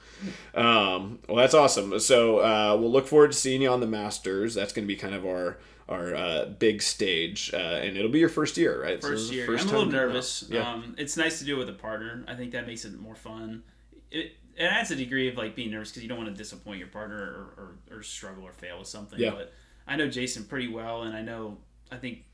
Um, 0.55 1.19
well, 1.29 1.37
that's 1.39 1.55
awesome. 1.55 1.99
So 2.01 2.39
uh, 2.39 2.77
we'll 2.79 2.91
look 2.91 3.07
forward 3.07 3.33
to 3.33 3.37
seeing 3.39 3.63
you 3.63 3.69
on 3.69 3.81
the 3.81 3.87
Masters. 3.87 4.55
That's 4.55 4.73
going 4.73 4.85
to 4.87 4.89
be 4.93 4.97
kind 4.97 5.10
of 5.15 5.27
our 5.27 5.59
our 5.89 6.15
uh, 6.15 6.45
big 6.59 6.81
stage, 6.83 7.51
uh, 7.53 7.57
and 7.57 7.97
it'll 7.97 8.11
be 8.13 8.21
your 8.21 8.29
first 8.29 8.57
year, 8.57 8.81
right? 8.83 9.01
First 9.01 9.31
the 9.31 9.37
year, 9.37 9.47
first 9.47 9.69
I'm 9.69 9.75
a 9.75 9.79
little 9.79 9.93
nervous. 9.93 10.45
Yeah. 10.49 10.71
Um, 10.71 10.95
it's 10.99 11.17
nice 11.17 11.41
to 11.41 11.45
do 11.45 11.57
it 11.57 11.59
with 11.59 11.69
a 11.69 11.73
partner. 11.73 12.25
I 12.29 12.35
think 12.37 12.53
that 12.53 12.67
makes 12.67 12.85
it 12.85 12.99
more 13.01 13.17
fun. 13.17 13.65
It, 14.11 14.37
it 14.57 14.65
adds 14.65 14.91
a 14.93 14.97
degree 14.97 15.29
of 15.29 15.37
like 15.37 15.57
being 15.57 15.71
nervous 15.73 15.91
because 15.91 16.03
you 16.05 16.09
don't 16.09 16.19
want 16.19 16.31
to 16.31 16.37
disappoint 16.37 16.79
your 16.79 16.89
partner 16.89 17.17
or, 17.17 17.65
or, 17.93 17.99
or 17.99 18.03
struggle 18.03 18.45
or 18.45 18.53
fail 18.53 18.79
with 18.79 18.87
something. 18.89 19.19
Yeah. 19.19 19.31
But 19.31 19.53
I 19.87 19.97
know 19.97 20.09
Jason 20.09 20.45
pretty 20.45 20.69
well, 20.69 21.03
and 21.03 21.17
I 21.17 21.23
know 21.23 21.59
I 21.91 21.97
think 21.97 22.25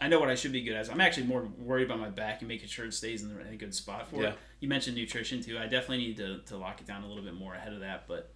I 0.00 0.08
know 0.08 0.18
what 0.20 0.28
I 0.28 0.34
should 0.34 0.52
be 0.52 0.62
good 0.62 0.74
at. 0.74 0.90
I'm 0.90 1.00
actually 1.00 1.26
more 1.26 1.48
worried 1.58 1.84
about 1.84 2.00
my 2.00 2.10
back 2.10 2.40
and 2.40 2.48
making 2.48 2.68
sure 2.68 2.84
it 2.86 2.94
stays 2.94 3.22
in, 3.22 3.34
the, 3.34 3.40
in 3.40 3.54
a 3.54 3.56
good 3.56 3.74
spot 3.74 4.08
for 4.08 4.22
Yeah. 4.22 4.28
it. 4.30 4.38
You 4.60 4.68
mentioned 4.68 4.96
nutrition 4.96 5.42
too. 5.42 5.58
I 5.58 5.64
definitely 5.64 5.98
need 5.98 6.16
to, 6.18 6.38
to 6.46 6.56
lock 6.56 6.80
it 6.80 6.86
down 6.86 7.02
a 7.02 7.08
little 7.08 7.24
bit 7.24 7.34
more 7.34 7.54
ahead 7.54 7.72
of 7.72 7.80
that. 7.80 8.06
But 8.06 8.32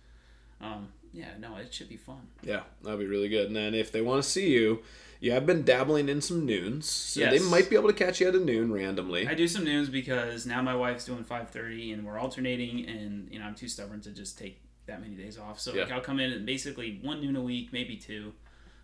um, 0.60 0.88
yeah, 1.12 1.30
no, 1.38 1.56
it 1.56 1.72
should 1.74 1.88
be 1.88 1.96
fun. 1.96 2.28
Yeah, 2.42 2.62
that'd 2.82 2.98
be 3.00 3.06
really 3.06 3.28
good. 3.28 3.46
And 3.46 3.56
then 3.56 3.74
if 3.74 3.90
they 3.92 4.00
want 4.00 4.22
to 4.22 4.28
see 4.28 4.50
you, 4.50 4.82
you 5.20 5.32
have 5.32 5.44
been 5.44 5.62
dabbling 5.64 6.08
in 6.08 6.20
some 6.20 6.46
noons. 6.46 6.86
So 6.88 7.20
Yes. 7.20 7.32
they 7.32 7.48
might 7.50 7.68
be 7.68 7.76
able 7.76 7.88
to 7.88 7.94
catch 7.94 8.20
you 8.20 8.28
at 8.28 8.34
a 8.34 8.40
noon 8.40 8.72
randomly. 8.72 9.26
I 9.26 9.34
do 9.34 9.46
some 9.48 9.64
noons 9.64 9.88
because 9.88 10.46
now 10.46 10.62
my 10.62 10.74
wife's 10.74 11.04
doing 11.04 11.24
5:30 11.24 11.92
and 11.92 12.06
we're 12.06 12.18
alternating, 12.18 12.86
and 12.88 13.28
you 13.30 13.38
know 13.38 13.44
I'm 13.44 13.54
too 13.54 13.68
stubborn 13.68 14.00
to 14.02 14.10
just 14.10 14.38
take 14.38 14.60
that 14.86 15.00
many 15.00 15.14
days 15.14 15.38
off. 15.38 15.60
So 15.60 15.72
like 15.74 15.90
I'll 15.92 16.00
come 16.00 16.20
in 16.20 16.32
and 16.32 16.46
basically 16.46 16.98
one 17.02 17.20
noon 17.20 17.36
a 17.36 17.42
week, 17.42 17.72
maybe 17.72 17.96
two. 17.96 18.32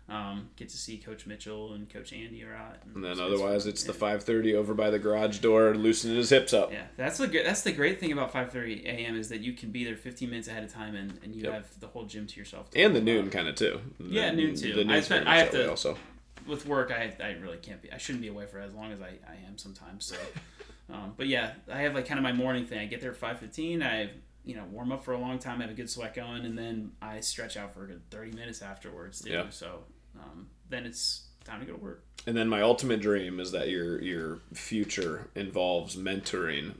Um, 0.09 0.47
get 0.55 0.69
to 0.69 0.77
see 0.77 0.97
Coach 0.97 1.25
Mitchell 1.25 1.73
and 1.73 1.89
Coach 1.89 2.13
Andy 2.13 2.41
are 2.45 2.55
out. 2.55 2.77
and 2.95 3.03
then 3.03 3.17
so 3.17 3.25
otherwise, 3.25 3.65
it's 3.67 3.83
Yeah. 3.85 3.91
the 3.91 3.97
5:30 3.97 4.53
over 4.55 4.73
by 4.73 4.89
the 4.89 4.99
garage 4.99 5.39
door, 5.39 5.75
loosening 5.75 6.15
his 6.15 6.29
hips 6.29 6.53
up. 6.53 6.71
Yeah, 6.71 6.87
that's 6.95 7.17
the. 7.17 7.27
That's 7.27 7.61
the 7.63 7.73
great 7.73 7.99
thing 7.99 8.13
about 8.13 8.31
5:30 8.31 8.85
a.m. 8.85 9.17
is 9.17 9.27
that 9.29 9.41
you 9.41 9.51
can 9.51 9.69
be 9.71 9.83
there 9.83 9.97
15 9.97 10.29
minutes 10.29 10.47
ahead 10.47 10.63
of 10.63 10.71
time, 10.71 10.95
and, 10.95 11.19
and 11.23 11.35
you 11.35 11.43
Yep. 11.43 11.53
have 11.53 11.79
the 11.81 11.87
whole 11.87 12.05
gym 12.05 12.25
to 12.25 12.39
yourself. 12.39 12.69
to 12.71 12.79
And 12.81 12.95
the 12.95 13.01
noon 13.01 13.29
kind 13.29 13.49
of 13.49 13.55
too. 13.55 13.81
Yeah, 13.99 14.29
The- 14.31 14.37
noon 14.37 14.55
too. 14.55 14.73
The 14.81 14.89
I 14.93 15.01
spent- 15.01 15.27
I 15.27 15.39
have 15.39 15.51
to- 15.51 15.69
also. 15.69 15.97
with 16.45 16.65
work, 16.65 16.89
I, 16.91 17.13
I 17.21 17.31
really 17.41 17.57
can't 17.57 17.81
be. 17.81 17.91
I 17.91 17.97
shouldn't 17.97 18.21
be 18.21 18.29
away 18.29 18.45
for 18.45 18.59
as 18.59 18.73
long 18.73 18.93
as 18.93 19.01
I, 19.01 19.19
I 19.27 19.35
am 19.45 19.57
sometimes. 19.57 20.05
So, 20.05 20.15
um, 20.89 21.15
but 21.17 21.27
yeah, 21.27 21.55
I 21.69 21.79
have 21.81 21.93
like 21.93 22.05
kind 22.07 22.17
of 22.17 22.23
my 22.23 22.31
morning 22.31 22.65
thing. 22.65 22.79
I 22.79 22.85
get 22.85 23.01
there 23.01 23.11
at 23.11 23.17
5:15. 23.19 23.83
I 23.83 24.11
you 24.45 24.55
know 24.55 24.63
warm 24.71 24.93
up 24.93 25.03
for 25.03 25.11
a 25.13 25.19
long 25.19 25.37
time, 25.39 25.59
I 25.59 25.63
have 25.63 25.71
a 25.71 25.75
good 25.75 25.89
sweat 25.89 26.13
going, 26.13 26.45
and 26.45 26.57
then 26.57 26.93
I 27.01 27.19
stretch 27.19 27.57
out 27.57 27.73
for 27.73 27.83
a 27.83 27.87
good 27.87 28.09
30 28.09 28.31
minutes 28.31 28.61
afterwards 28.61 29.19
too. 29.21 29.31
Yeah. 29.31 29.49
So 29.49 29.83
um, 30.23 30.47
then 30.69 30.85
it's 30.85 31.27
time 31.45 31.59
to 31.59 31.65
go 31.65 31.73
to 31.73 31.79
work. 31.79 32.03
And 32.25 32.35
then 32.35 32.49
my 32.49 32.61
ultimate 32.61 33.01
dream 33.01 33.39
is 33.39 33.51
that 33.53 33.69
your 33.69 34.01
your 34.01 34.39
future 34.53 35.29
involves 35.35 35.95
mentoring 35.95 36.75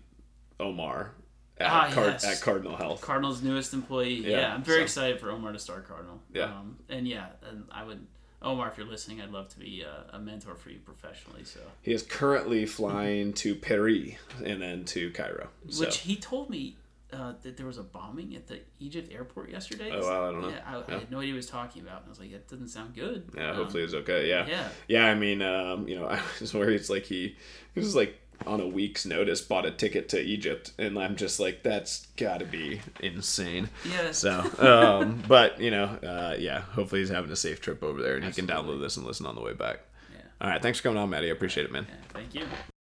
Omar 0.59 1.11
at, 1.57 1.67
Ah, 1.71 1.89
Card- 1.91 2.07
yes. 2.13 2.25
at 2.25 2.41
Cardinal 2.41 2.75
Health. 2.75 3.01
Cardinal's 3.01 3.41
newest 3.41 3.73
employee. 3.73 4.15
Yeah, 4.15 4.39
Yeah, 4.41 4.53
I'm 4.53 4.63
very 4.63 4.79
so- 4.79 4.83
excited 4.83 5.19
for 5.19 5.31
Omar 5.31 5.53
to 5.53 5.59
start 5.59 5.87
Cardinal. 5.87 6.21
Yeah. 6.33 6.45
Um, 6.45 6.77
and 6.89 7.07
yeah, 7.07 7.27
and 7.49 7.63
I 7.71 7.83
would, 7.83 8.05
Omar, 8.41 8.67
if 8.69 8.77
you're 8.77 8.87
listening, 8.87 9.21
I'd 9.21 9.31
love 9.31 9.49
to 9.49 9.59
be 9.59 9.81
a, 9.81 10.15
a 10.15 10.19
mentor 10.19 10.55
for 10.55 10.69
you 10.69 10.79
professionally. 10.79 11.43
So, 11.43 11.59
He 11.81 11.93
is 11.93 12.03
currently 12.03 12.65
flying 12.65 13.33
to 13.33 13.55
Paris 13.55 14.15
and 14.43 14.61
then 14.61 14.83
to 14.85 15.09
Cairo. 15.11 15.47
So. 15.69 15.85
which 15.85 15.99
he 15.99 16.15
told 16.15 16.49
me 16.49 16.75
uh, 17.13 17.33
that 17.41 17.55
there 17.57 17.65
was 17.65 17.77
a 17.77 17.83
bombing 17.83 18.35
at 18.35 18.47
the 18.47 18.59
Egypt 18.79 19.11
airport 19.13 19.49
yesterday. 19.49 19.91
Oh, 19.93 20.01
wow, 20.01 20.27
I 20.27 20.31
don't 20.31 20.41
know. 20.41 20.49
Yeah, 20.49 20.61
I, 20.65 20.91
I 20.95 20.99
had 20.99 21.11
no 21.11 21.19
idea 21.19 21.31
he 21.31 21.35
was 21.37 21.47
talking 21.47 21.81
about. 21.81 22.01
And 22.01 22.07
I 22.07 22.09
was 22.09 22.19
like, 22.19 22.31
that 22.31 22.47
doesn't 22.49 22.67
sound 22.69 22.95
good. 22.95 23.29
yeah, 23.35 23.51
Um, 23.51 23.55
hopefully 23.55 23.83
it's 23.83 23.93
okay. 23.93 24.27
Yeah. 24.29 24.45
Yeah. 24.47 24.69
Yeah, 24.87 25.05
I 25.05 25.15
mean, 25.15 25.41
um, 25.41 25.87
you 25.87 25.97
know, 25.97 26.07
I 26.09 26.19
was 26.41 26.53
worried. 26.53 26.75
It's 26.75 26.89
like 26.89 27.03
he, 27.05 27.35
he 27.73 27.79
was 27.79 27.95
like 27.95 28.19
on 28.45 28.61
a 28.61 28.67
week's 28.67 29.03
notice 29.05 29.41
bought 29.41 29.65
a 29.65 29.71
ticket 29.71 30.09
to 30.09 30.19
Egypt, 30.21 30.71
and 30.77 30.99
I'm 30.99 31.15
just 31.15 31.39
like, 31.39 31.63
that's 31.63 32.05
got 32.17 32.39
to 32.39 32.45
be 32.45 32.81
insane. 32.99 33.69
Yeah. 33.89 34.11
So, 34.11 34.41
um, 34.59 35.23
but 35.27 35.59
you 35.61 35.71
know, 35.71 35.85
uh, 35.85 36.35
yeah, 36.37 36.59
hopefully 36.61 37.01
he's 37.01 37.09
having 37.09 37.31
a 37.31 37.35
safe 37.35 37.61
trip 37.61 37.81
over 37.83 38.01
there, 38.01 38.15
and 38.15 38.25
he 38.25 38.31
can 38.31 38.45
download 38.45 38.79
this 38.81 38.97
and 38.97 39.05
listen 39.07 39.25
on 39.25 39.33
the 39.35 39.41
way 39.41 39.53
back. 39.53 39.79
Yeah. 40.13 40.21
All 40.41 40.49
right, 40.49 40.61
thanks 40.61 40.79
for 40.79 40.83
coming 40.83 40.99
on, 40.99 41.09
Matty. 41.09 41.29
I 41.29 41.31
appreciate 41.31 41.65
it, 41.65 41.71
man. 41.71 41.87
yeah. 41.89 41.95
Thank 42.13 42.35
you. 42.35 42.45